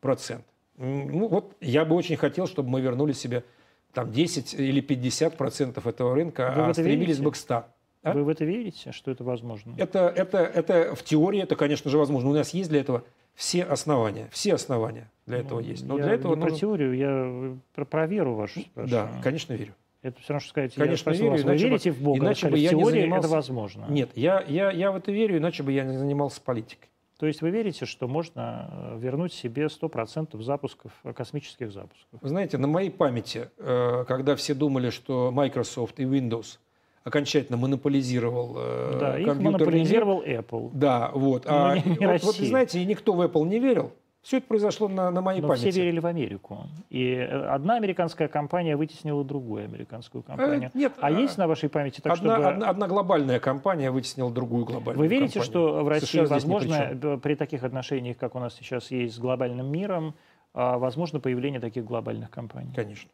процент. 0.00 0.44
Ну, 0.76 1.28
вот 1.28 1.56
я 1.60 1.84
бы 1.84 1.96
очень 1.96 2.16
хотел, 2.16 2.46
чтобы 2.46 2.70
мы 2.70 2.80
вернули 2.80 3.12
себе 3.12 3.44
там 3.92 4.10
10 4.10 4.54
или 4.54 4.80
50 4.80 5.36
процентов 5.36 5.86
этого 5.86 6.14
рынка, 6.14 6.52
Вы 6.56 6.62
а 6.62 6.72
стремились 6.72 7.18
верите? 7.18 7.22
бы 7.22 7.32
к 7.32 7.36
100. 7.36 7.64
А? 8.04 8.12
Вы 8.12 8.24
в 8.24 8.28
это 8.28 8.44
верите, 8.44 8.90
что 8.92 9.10
это 9.10 9.22
возможно? 9.22 9.74
Это, 9.76 10.08
это, 10.08 10.38
это 10.38 10.94
в 10.94 11.02
теории 11.02 11.42
это, 11.42 11.56
конечно 11.56 11.90
же, 11.90 11.98
возможно. 11.98 12.30
У 12.30 12.34
нас 12.34 12.54
есть 12.54 12.70
для 12.70 12.80
этого 12.80 13.04
все 13.34 13.64
основания. 13.64 14.28
Все 14.32 14.54
основания 14.54 15.10
для 15.26 15.38
этого 15.38 15.60
ну, 15.60 15.66
есть. 15.66 15.84
Но 15.84 15.98
я 15.98 16.04
для 16.04 16.14
этого 16.14 16.34
не 16.34 16.40
нужно... 16.40 16.50
про 16.50 16.60
теорию, 16.60 16.96
я 16.96 17.56
про, 17.74 17.84
про 17.84 18.06
веру 18.06 18.34
вашу 18.34 18.60
спрашиваю. 18.60 18.88
Да, 18.88 19.22
конечно, 19.22 19.52
верю. 19.52 19.74
Это 20.02 20.20
все 20.20 20.32
равно, 20.32 20.40
что 20.40 20.50
сказать, 20.50 20.74
Конечно, 20.74 21.10
я 21.10 21.16
верю, 21.16 21.30
вас, 21.30 21.42
вы 21.42 21.56
верите 21.56 21.90
бы, 21.92 21.96
в 21.96 22.02
Бога? 22.02 22.18
Иначе 22.18 22.48
бы 22.48 22.58
я 22.58 22.70
в 22.70 22.72
теории 22.72 22.84
не 22.84 23.00
занимался... 23.02 23.26
это 23.28 23.36
возможно. 23.36 23.86
Нет, 23.88 24.10
я, 24.16 24.44
я, 24.48 24.72
я 24.72 24.90
в 24.90 24.96
это 24.96 25.12
верю, 25.12 25.38
иначе 25.38 25.62
бы 25.62 25.70
я 25.70 25.84
не 25.84 25.96
занимался 25.96 26.40
политикой. 26.40 26.88
То 27.18 27.26
есть 27.28 27.40
вы 27.40 27.50
верите, 27.50 27.86
что 27.86 28.08
можно 28.08 28.94
э, 28.94 28.98
вернуть 28.98 29.32
себе 29.32 29.66
100% 29.66 30.42
запусков, 30.42 30.90
э, 31.04 31.12
космических 31.12 31.70
запусков? 31.70 32.20
Вы 32.20 32.28
знаете, 32.28 32.58
на 32.58 32.66
моей 32.66 32.90
памяти, 32.90 33.48
э, 33.58 34.04
когда 34.08 34.34
все 34.34 34.54
думали, 34.54 34.90
что 34.90 35.30
Microsoft 35.30 36.00
и 36.00 36.02
Windows 36.02 36.58
окончательно 37.04 37.56
монополизировал 37.56 38.54
да, 38.54 39.18
их 39.18 39.36
монополизировал 39.36 40.22
мир. 40.22 40.40
Apple. 40.40 40.70
Да, 40.72 41.12
вот. 41.14 41.44
Но 41.44 41.66
а, 41.66 41.78
не, 41.78 41.96
не 41.96 42.08
вот, 42.08 42.22
вот, 42.24 42.34
знаете, 42.34 42.80
и 42.80 42.84
никто 42.84 43.12
в 43.12 43.20
Apple 43.20 43.46
не 43.46 43.60
верил. 43.60 43.92
Все 44.22 44.36
это 44.36 44.46
произошло 44.46 44.86
на, 44.86 45.10
на 45.10 45.20
моей 45.20 45.40
Но 45.40 45.48
памяти. 45.48 45.70
все 45.70 45.80
верили 45.80 45.98
в 45.98 46.06
Америку. 46.06 46.68
И 46.90 47.12
одна 47.16 47.74
американская 47.74 48.28
компания 48.28 48.76
вытеснила 48.76 49.24
другую 49.24 49.64
американскую 49.64 50.22
компанию. 50.22 50.70
Э, 50.72 50.78
нет, 50.78 50.92
а, 51.00 51.08
а 51.08 51.10
есть 51.10 51.38
на 51.38 51.48
вашей 51.48 51.68
памяти 51.68 52.00
так, 52.00 52.12
одна, 52.12 52.34
чтобы... 52.34 52.48
Одна, 52.48 52.68
одна 52.68 52.86
глобальная 52.86 53.40
компания 53.40 53.90
вытеснила 53.90 54.30
другую 54.30 54.64
глобальную 54.64 54.96
Вы 54.96 55.08
верите, 55.08 55.40
компанию? 55.40 55.50
что 55.50 55.84
в 55.84 55.88
России 55.88 56.06
США 56.06 56.26
возможно, 56.26 57.18
при 57.20 57.34
таких 57.34 57.64
отношениях, 57.64 58.16
как 58.16 58.36
у 58.36 58.38
нас 58.38 58.54
сейчас 58.54 58.92
есть 58.92 59.16
с 59.16 59.18
глобальным 59.18 59.66
миром, 59.72 60.14
а, 60.54 60.78
возможно 60.78 61.18
появление 61.18 61.60
таких 61.60 61.84
глобальных 61.84 62.30
компаний? 62.30 62.72
Конечно. 62.76 63.10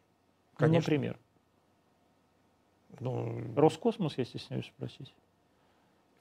Конечно. 0.57 0.91
например? 0.91 1.17
Ну, 2.99 3.41
Роскосмос, 3.55 4.15
я 4.17 4.25
стесняюсь 4.25 4.67
спросить. 4.67 5.11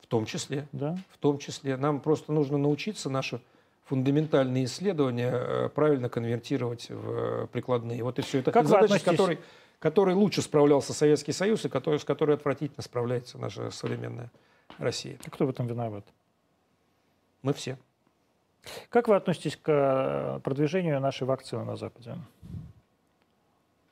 В 0.00 0.06
том 0.06 0.24
числе. 0.24 0.66
Да? 0.72 0.96
В 1.10 1.18
том 1.18 1.38
числе. 1.38 1.76
Нам 1.76 2.00
просто 2.00 2.32
нужно 2.32 2.56
научиться 2.56 3.10
нашу 3.10 3.42
фундаментальные 3.88 4.66
исследования 4.66 5.32
э, 5.32 5.68
правильно 5.70 6.08
конвертировать 6.08 6.90
в 6.90 7.10
э, 7.10 7.46
прикладные. 7.50 8.02
Вот 8.02 8.18
и 8.18 8.22
все. 8.22 8.38
Это 8.40 8.52
как 8.52 8.66
задача, 8.66 8.98
с 8.98 9.02
которой, 9.02 9.38
которой 9.78 10.14
лучше 10.14 10.42
справлялся 10.42 10.92
Советский 10.92 11.32
Союз 11.32 11.64
и 11.64 11.68
который, 11.68 11.98
с 11.98 12.04
которой 12.04 12.36
отвратительно 12.36 12.82
справляется 12.82 13.38
наша 13.38 13.70
современная 13.70 14.30
Россия. 14.78 15.18
А 15.24 15.30
кто 15.30 15.46
в 15.46 15.50
этом 15.50 15.66
виноват? 15.66 16.04
Мы 17.42 17.54
все. 17.54 17.78
Как 18.90 19.08
вы 19.08 19.16
относитесь 19.16 19.56
к 19.56 19.68
э, 19.68 20.40
продвижению 20.40 21.00
нашей 21.00 21.26
вакцины 21.26 21.64
на 21.64 21.76
Западе? 21.76 22.16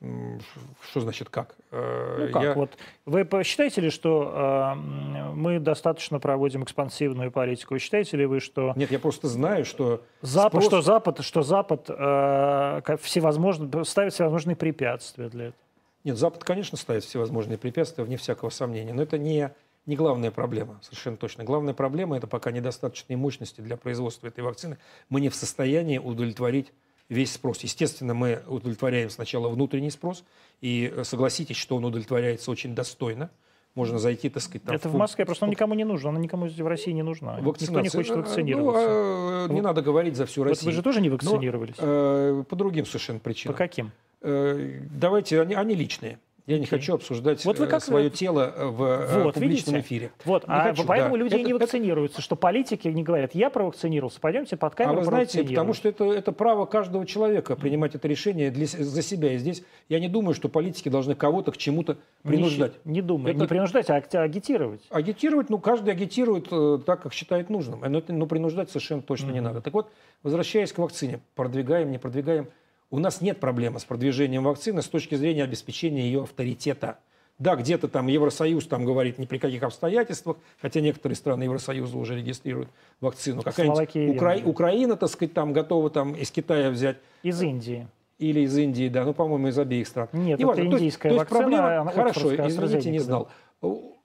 Что 0.01 1.01
значит 1.01 1.31
как? 1.31 1.56
Э, 1.70 2.27
ну 2.27 2.32
как, 2.32 2.43
Я... 2.43 2.55
вот 2.55 2.77
вы 3.06 3.27
считаете 3.44 3.81
ли, 3.81 3.90
что 3.90 4.74
э, 4.74 5.32
мы 5.35 5.59
достаточно 5.59 6.20
проводим 6.20 6.64
экспансивную 6.64 7.32
политику? 7.32 7.78
Считаете 7.78 8.18
ли 8.18 8.27
вы, 8.27 8.40
что... 8.40 8.74
Нет, 8.77 8.90
я 8.90 8.98
просто 8.98 9.28
знаю, 9.28 9.64
что... 9.64 10.02
Запад, 10.20 10.62
спрос... 10.62 10.66
что 10.66 10.82
Запад, 10.82 11.20
что 11.23 11.43
Запад 11.43 11.86
э, 11.89 12.97
всевозможно, 13.01 13.85
ставит 13.85 14.12
всевозможные 14.12 14.55
препятствия 14.55 15.31
для 15.31 15.47
этого? 15.47 15.62
Нет, 16.05 16.18
Запад, 16.18 16.44
конечно, 16.44 16.77
ставит 16.77 17.02
всевозможные 17.02 17.56
препятствия, 17.56 18.05
вне 18.05 18.18
всякого 18.18 18.51
сомнения, 18.51 18.93
но 18.93 19.02
это 19.02 19.16
не, 19.16 19.51
не 19.86 19.97
главная 19.97 20.31
проблема, 20.31 20.78
совершенно 20.82 21.16
точно. 21.16 21.43
Главная 21.43 21.73
проблема– 21.73 22.16
это 22.18 22.27
пока 22.27 22.51
недостаточные 22.51 23.16
мощности 23.16 23.62
для 23.62 23.78
производства 23.78 24.27
этой 24.27 24.44
вакцины. 24.44 24.77
Мы 25.09 25.23
не 25.23 25.31
в 25.31 25.35
состоянии 25.35 25.97
удовлетворить 25.97 26.73
весь 27.09 27.33
спрос. 27.33 27.61
Естественно, 27.61 28.15
мы 28.15 28.43
удовлетворяем 28.47 29.11
сначала 29.11 29.49
внутренний 29.49 29.91
спрос, 29.91 30.24
и 30.61 30.93
э, 30.95 31.05
согласитесь, 31.05 31.57
что 31.57 31.77
он 31.77 31.85
удовлетворяется 31.85 32.51
очень 32.51 32.74
достойно. 32.74 33.31
Можно 33.74 33.99
зайти, 33.99 34.31
так 34.31 34.43
сказать, 34.43 34.65
там, 34.65 34.74
Это 34.74 34.89
в, 34.89 34.93
в 34.93 34.97
Москве, 34.97 35.27
просто 35.27 35.45
он 35.45 35.51
никому 35.51 35.74
не 35.74 35.85
нужен, 35.85 36.09
она 36.09 36.19
никому 36.19 36.47
в 36.47 36.66
России 36.66 36.93
не 36.93 37.03
нужна. 37.03 37.39
Никто 37.39 37.81
не 37.81 37.91
хочет 37.91 38.12
э, 38.12 38.16
вакцинироваться. 38.16 38.89
Ну, 38.89 39.45
а, 39.45 39.49
не 39.49 39.61
надо 39.61 39.83
говорить 39.83 40.16
за 40.16 40.24
всю 40.24 40.45
Россию. 40.45 40.65
Вот 40.65 40.66
вы 40.66 40.73
же 40.73 40.83
тоже 40.83 41.01
не 41.03 41.11
вакцинировались? 41.11 41.77
Но, 41.78 41.85
э, 41.87 42.45
по 42.49 42.57
другим 42.57 42.87
совершенно 42.87 43.19
причинам. 43.19 43.55
По 43.55 43.59
каким? 43.59 43.93
Э, 44.23 44.81
давайте, 44.91 45.43
они, 45.43 45.55
они 45.55 45.74
личные. 45.74 46.19
Я 46.47 46.60
не 46.60 46.66
хочу 46.66 46.94
обсуждать 46.94 47.44
вот 47.44 47.59
вы 47.59 47.66
как 47.66 47.82
свое 47.82 48.09
тело 48.09 48.55
в 48.56 48.82
э, 48.82 49.23
вот, 49.24 49.35
публичном 49.35 49.74
видите? 49.74 49.81
эфире. 49.81 50.12
Вот, 50.24 50.47
не 50.47 50.55
а 50.55 50.62
хочу, 50.62 50.85
поэтому 50.86 51.16
да. 51.16 51.24
люди 51.24 51.35
это, 51.35 51.43
не 51.43 51.52
вакцинируются, 51.52 52.18
это... 52.18 52.23
что 52.23 52.36
политики 52.36 52.86
не 52.86 53.02
говорят, 53.02 53.35
я 53.35 53.51
провакцинировался, 53.51 54.20
пойдемте 54.20 54.56
под 54.56 54.77
камеру 54.77 54.98
А 54.98 55.01
вы 55.01 55.05
знаете, 55.06 55.43
потому 55.43 55.74
что 55.74 55.89
это, 55.89 56.05
это 56.05 56.31
право 56.31 56.64
каждого 56.64 57.05
человека 57.05 57.56
принимать 57.56 57.97
это 57.97 58.06
решение 58.06 58.52
для, 58.52 58.66
за 58.66 59.02
себя. 59.02 59.32
И 59.32 59.39
здесь 59.39 59.64
я 59.89 59.98
не 59.98 60.09
думаю, 60.09 60.35
что 60.35 60.48
политики 60.48 60.89
должны 60.89 61.16
кого-то 61.16 61.51
к 61.51 61.56
чему-то 61.56 61.98
принуждать. 62.23 62.74
Не, 62.85 62.94
не 62.94 63.02
думаю, 63.02 63.35
это... 63.35 63.40
не 63.40 63.48
принуждать, 63.48 63.90
а 63.90 63.97
агитировать. 63.97 64.82
Агитировать, 64.90 65.51
ну, 65.51 65.59
каждый 65.59 65.90
агитирует 65.90 66.47
э, 66.52 66.78
так, 66.86 67.02
как 67.02 67.12
считает 67.12 67.51
нужным. 67.51 67.81
Но, 67.81 68.02
но 68.06 68.27
принуждать 68.27 68.68
совершенно 68.68 69.02
точно 69.02 69.31
mm-hmm. 69.31 69.32
не 69.32 69.40
надо. 69.40 69.60
Так 69.62 69.74
вот, 69.74 69.90
возвращаясь 70.23 70.73
к 70.73 70.78
вакцине, 70.78 71.18
продвигаем, 71.35 71.90
не 71.90 71.98
продвигаем, 71.98 72.47
у 72.91 72.99
нас 72.99 73.21
нет 73.21 73.41
проблемы 73.41 73.81
с 73.81 73.85
продвижением 73.85 74.45
вакцины 74.45 74.83
с 74.83 74.89
точки 74.89 75.15
зрения 75.15 75.45
обеспечения 75.45 76.07
ее 76.07 76.23
авторитета. 76.23 76.99
Да, 77.39 77.55
где-то 77.55 77.89
там 77.89 78.07
Евросоюз 78.07 78.67
там 78.67 78.87
говорит 78.87 79.19
ни 79.19 79.27
при 79.27 79.37
каких 79.37 79.63
обстоятельствах, 79.63 80.39
хотя 80.61 80.81
некоторые 80.81 81.17
страны 81.17 81.43
Евросоюза 81.43 81.99
уже 81.99 82.17
регистрируют 82.17 82.71
вакцину. 83.01 83.43
Какая-нибудь 83.43 84.17
Укра... 84.17 84.39
Украина, 84.43 84.97
так 84.97 85.11
сказать, 85.11 85.35
там 85.35 85.53
готова 85.53 85.91
там 85.91 86.15
из 86.15 86.31
Китая 86.31 86.71
взять. 86.71 86.97
Из 87.23 87.43
Индии. 87.43 87.89
Или 88.19 88.41
из 88.41 88.57
Индии, 88.57 88.89
да, 88.89 89.05
ну, 89.05 89.13
по-моему, 89.13 89.49
из 89.49 89.59
обеих 89.59 89.87
стран. 89.87 90.09
Нет, 90.15 90.39
Неважно. 90.39 90.63
это 90.63 90.71
индийская 90.71 91.11
то 91.11 91.15
есть, 91.17 91.31
вакцина. 91.31 91.51
То 91.51 91.51
есть 91.51 91.61
проблема, 91.61 91.93
хорошо, 91.93 92.49
извините, 92.49 92.91
не 92.91 92.99
знал. 93.01 93.29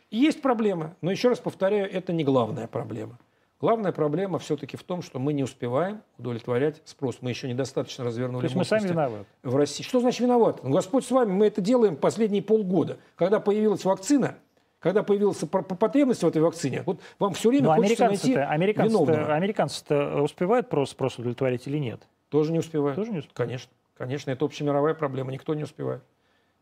Есть 0.10 0.41
проблемы, 0.41 0.94
но 0.99 1.10
еще 1.10 1.30
раз 1.30 1.40
повторяю, 1.40 1.90
это 1.90 2.12
не 2.12 2.26
главная 2.26 2.68
проблема. 2.68 3.18
Главная 3.62 3.92
проблема 3.92 4.40
все-таки 4.40 4.76
в 4.76 4.82
том, 4.82 5.04
что 5.04 5.20
мы 5.20 5.34
не 5.34 5.44
успеваем 5.44 6.02
удовлетворять 6.18 6.82
спрос. 6.84 7.20
Мы 7.22 7.30
еще 7.30 7.48
недостаточно 7.48 8.04
развернули 8.04 8.42
То 8.42 8.46
есть 8.46 8.56
мы 8.56 8.66
сами 8.66 8.88
виноваты? 8.88 9.26
В 9.44 9.56
России. 9.56 9.84
Что 9.84 10.00
значит 10.00 10.20
виноваты? 10.22 10.62
Ну, 10.64 10.72
Господь 10.72 11.06
с 11.06 11.12
вами, 11.12 11.32
мы 11.32 11.46
это 11.46 11.62
делаем 11.62 11.96
последние 11.96 12.42
полгода. 12.42 12.98
Когда 13.16 13.40
появилась 13.40 13.86
вакцина, 13.86 14.36
когда 14.80 15.04
появилась 15.04 15.38
потребность 15.38 16.24
в 16.24 16.28
этой 16.28 16.42
вакцине, 16.42 16.82
вот 16.88 17.00
вам 17.20 17.34
все 17.34 17.50
время 17.50 17.68
Но 17.68 17.76
хочется 17.76 18.08
найти 18.08 18.34
американцы 18.34 18.90
виновного. 18.90 19.36
Американцы-то 19.36 20.24
успевают 20.24 20.68
просто 20.68 20.94
спрос 20.94 21.20
удовлетворить 21.20 21.68
или 21.68 21.78
нет? 21.78 22.02
Тоже 22.30 22.52
не 22.52 22.60
успевают. 22.60 22.96
Тоже 22.96 23.12
не 23.12 23.20
успевают? 23.20 23.38
Конечно. 23.38 23.72
Конечно, 23.96 24.32
это 24.32 24.44
общемировая 24.44 24.96
проблема, 24.96 25.32
никто 25.32 25.54
не 25.54 25.62
успевает 25.64 26.02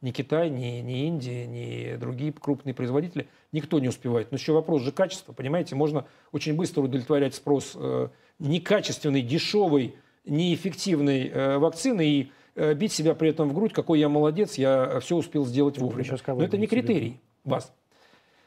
ни 0.01 0.11
Китай, 0.11 0.49
ни, 0.49 0.79
ни 0.81 1.05
Индия, 1.07 1.45
ни 1.45 1.95
другие 1.97 2.31
крупные 2.31 2.73
производители, 2.73 3.27
никто 3.51 3.79
не 3.79 3.89
успевает. 3.89 4.31
Но 4.31 4.37
еще 4.37 4.53
вопрос 4.53 4.81
же 4.83 4.91
качества, 4.91 5.33
понимаете, 5.33 5.75
можно 5.75 6.05
очень 6.31 6.55
быстро 6.55 6.81
удовлетворять 6.81 7.35
спрос 7.35 7.73
э, 7.75 8.09
некачественной, 8.39 9.21
дешевой, 9.21 9.95
неэффективной 10.25 11.27
э, 11.27 11.57
вакцины 11.57 12.07
и 12.07 12.31
э, 12.55 12.73
бить 12.73 12.93
себя 12.93 13.13
при 13.15 13.29
этом 13.29 13.49
в 13.49 13.53
грудь, 13.53 13.73
какой 13.73 13.99
я 13.99 14.09
молодец, 14.09 14.55
я 14.55 14.99
все 15.01 15.15
успел 15.15 15.45
сделать 15.45 15.77
вовремя. 15.77 16.17
Но 16.27 16.43
это 16.43 16.57
не 16.57 16.67
критерий 16.67 17.19
вас. 17.43 17.73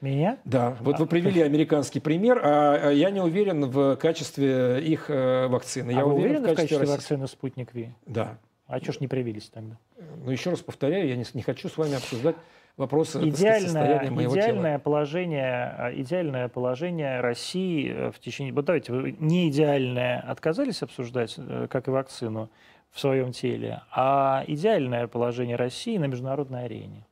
Меня? 0.01 0.39
Да, 0.45 0.77
вот 0.81 0.99
вы 0.99 1.07
привели 1.07 1.43
американский 1.43 2.01
пример, 2.01 2.41
а 2.43 2.91
я 2.91 3.11
не 3.11 3.21
уверен 3.21 3.67
в 3.67 3.95
качестве 3.97 4.83
их 4.83 5.09
э, 5.09 5.47
вакцины. 5.47 5.91
А 5.91 5.93
я 5.93 6.05
вы 6.05 6.15
уверен 6.15 6.43
в 6.43 6.47
качестве, 6.47 6.79
в 6.79 6.81
качестве 6.81 6.87
вакцины 6.87 7.29
«Спутник 7.29 7.73
Ви»? 7.73 7.91
Да. 8.05 8.39
А 8.73 8.81
что 8.81 8.93
ж 8.93 9.01
не 9.01 9.07
привились 9.07 9.51
тогда? 9.51 9.77
Ну, 10.25 10.31
еще 10.31 10.49
раз 10.49 10.61
повторяю, 10.61 11.07
я 11.07 11.15
не, 11.15 11.27
не 11.35 11.43
хочу 11.43 11.69
с 11.69 11.77
вами 11.77 11.95
обсуждать 11.95 12.37
вопросы 12.79 13.19
идеальное, 13.29 13.61
состояния 13.61 14.11
моего 14.11 14.33
идеальное 14.33 14.73
тела. 14.73 14.79
Положение, 14.79 15.75
а, 15.77 15.93
идеальное 15.95 16.49
положение 16.49 17.21
России 17.21 17.93
э, 17.93 18.11
в 18.11 18.19
течение... 18.19 18.51
Вот 18.55 18.65
давайте, 18.65 18.95
вы 18.95 19.15
не 19.21 19.51
идеальное 19.51 20.21
отказались 20.21 20.83
обсуждать, 20.83 21.35
э, 21.37 21.67
как 21.69 21.89
и 21.89 21.91
вакцину, 21.91 22.49
в 22.91 22.99
своем 22.99 23.33
теле, 23.33 23.83
а 23.91 24.43
идеальное 24.47 25.07
положение 25.07 25.57
России 25.57 25.99
на 25.99 26.07
международной 26.07 26.65
арене. 26.65 27.07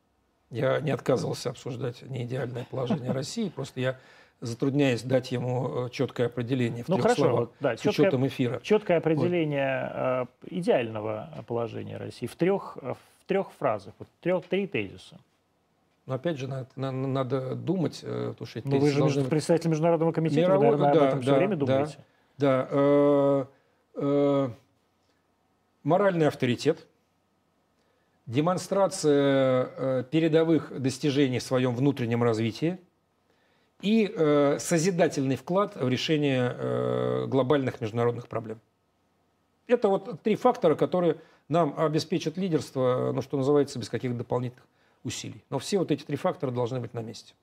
Я 0.49 0.79
не 0.79 0.89
отказывался 0.89 1.51
обсуждать 1.51 2.01
неидеальное 2.01 2.65
положение 2.71 3.11
России, 3.11 3.49
просто 3.49 3.81
я 3.81 3.99
затрудняясь 4.41 5.03
дать 5.03 5.31
ему 5.31 5.87
четкое 5.89 6.27
определение 6.27 6.83
в 6.83 6.89
ну, 6.89 6.95
трех 6.95 7.03
хорошо, 7.03 7.21
словах, 7.21 7.39
вот, 7.39 7.53
да, 7.59 7.77
с 7.77 7.79
четкое, 7.79 8.07
учетом 8.07 8.27
эфира. 8.27 8.59
Четкое 8.61 8.97
определение 8.97 9.91
э, 9.93 10.25
идеального 10.49 11.29
положения 11.47 11.97
России 11.97 12.25
в 12.25 12.35
трех, 12.35 12.77
в 12.81 12.97
трех 13.27 13.51
фразах, 13.51 13.93
вот 13.99 14.07
трех, 14.19 14.45
три 14.45 14.67
тезиса. 14.67 15.19
Но 16.07 16.15
опять 16.15 16.37
же, 16.37 16.47
надо, 16.47 16.67
надо, 16.75 16.97
надо 16.97 17.55
думать, 17.55 18.01
э, 18.03 18.29
потому 18.31 18.47
что 18.47 18.61
Ну, 18.65 18.79
вы 18.79 18.89
же 18.89 18.99
должны 18.99 19.23
представитель 19.25 19.69
Международного 19.69 20.11
комитета, 20.11 20.41
Мирового- 20.41 20.71
вы, 20.71 20.77
наверное, 20.77 20.93
да, 20.93 20.99
об 20.99 21.07
этом 21.07 21.21
все 21.21 21.31
да, 21.31 21.37
время 21.37 21.55
да. 21.55 21.65
думаете. 21.65 21.97
Да. 22.37 22.67
э, 22.71 23.45
э, 23.95 24.49
моральный 25.83 26.27
авторитет, 26.27 26.87
демонстрация 28.25 29.69
э, 29.77 30.03
передовых 30.09 30.81
достижений 30.81 31.39
в 31.39 31.43
своем 31.43 31.75
внутреннем 31.75 32.23
развитии 32.23 32.79
и 33.81 34.11
э, 34.13 34.57
созидательный 34.59 35.35
вклад 35.35 35.75
в 35.75 35.87
решение 35.87 36.55
э, 36.57 37.25
глобальных 37.27 37.81
международных 37.81 38.27
проблем. 38.27 38.59
Это 39.67 39.87
вот 39.87 40.21
три 40.21 40.35
фактора, 40.35 40.75
которые 40.75 41.17
нам 41.47 41.73
обеспечат 41.77 42.37
лидерство, 42.37 43.11
ну, 43.13 43.21
что 43.21 43.37
называется, 43.37 43.79
без 43.79 43.89
каких-то 43.89 44.17
дополнительных 44.17 44.65
усилий. 45.03 45.43
Но 45.49 45.59
все 45.59 45.79
вот 45.79 45.91
эти 45.91 46.03
три 46.03 46.15
фактора 46.15 46.51
должны 46.51 46.79
быть 46.79 46.93
на 46.93 46.99
месте. 46.99 47.33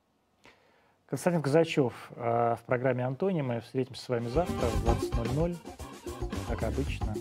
Константин 1.08 1.42
Казачев 1.42 2.10
э, 2.16 2.56
в 2.56 2.60
программе 2.66 3.04
«Антонимы». 3.04 3.60
Встретимся 3.60 4.02
с 4.02 4.08
вами 4.08 4.28
завтра 4.28 4.66
в 4.66 4.86
20.00, 4.86 5.56
как 6.48 6.62
обычно. 6.64 7.14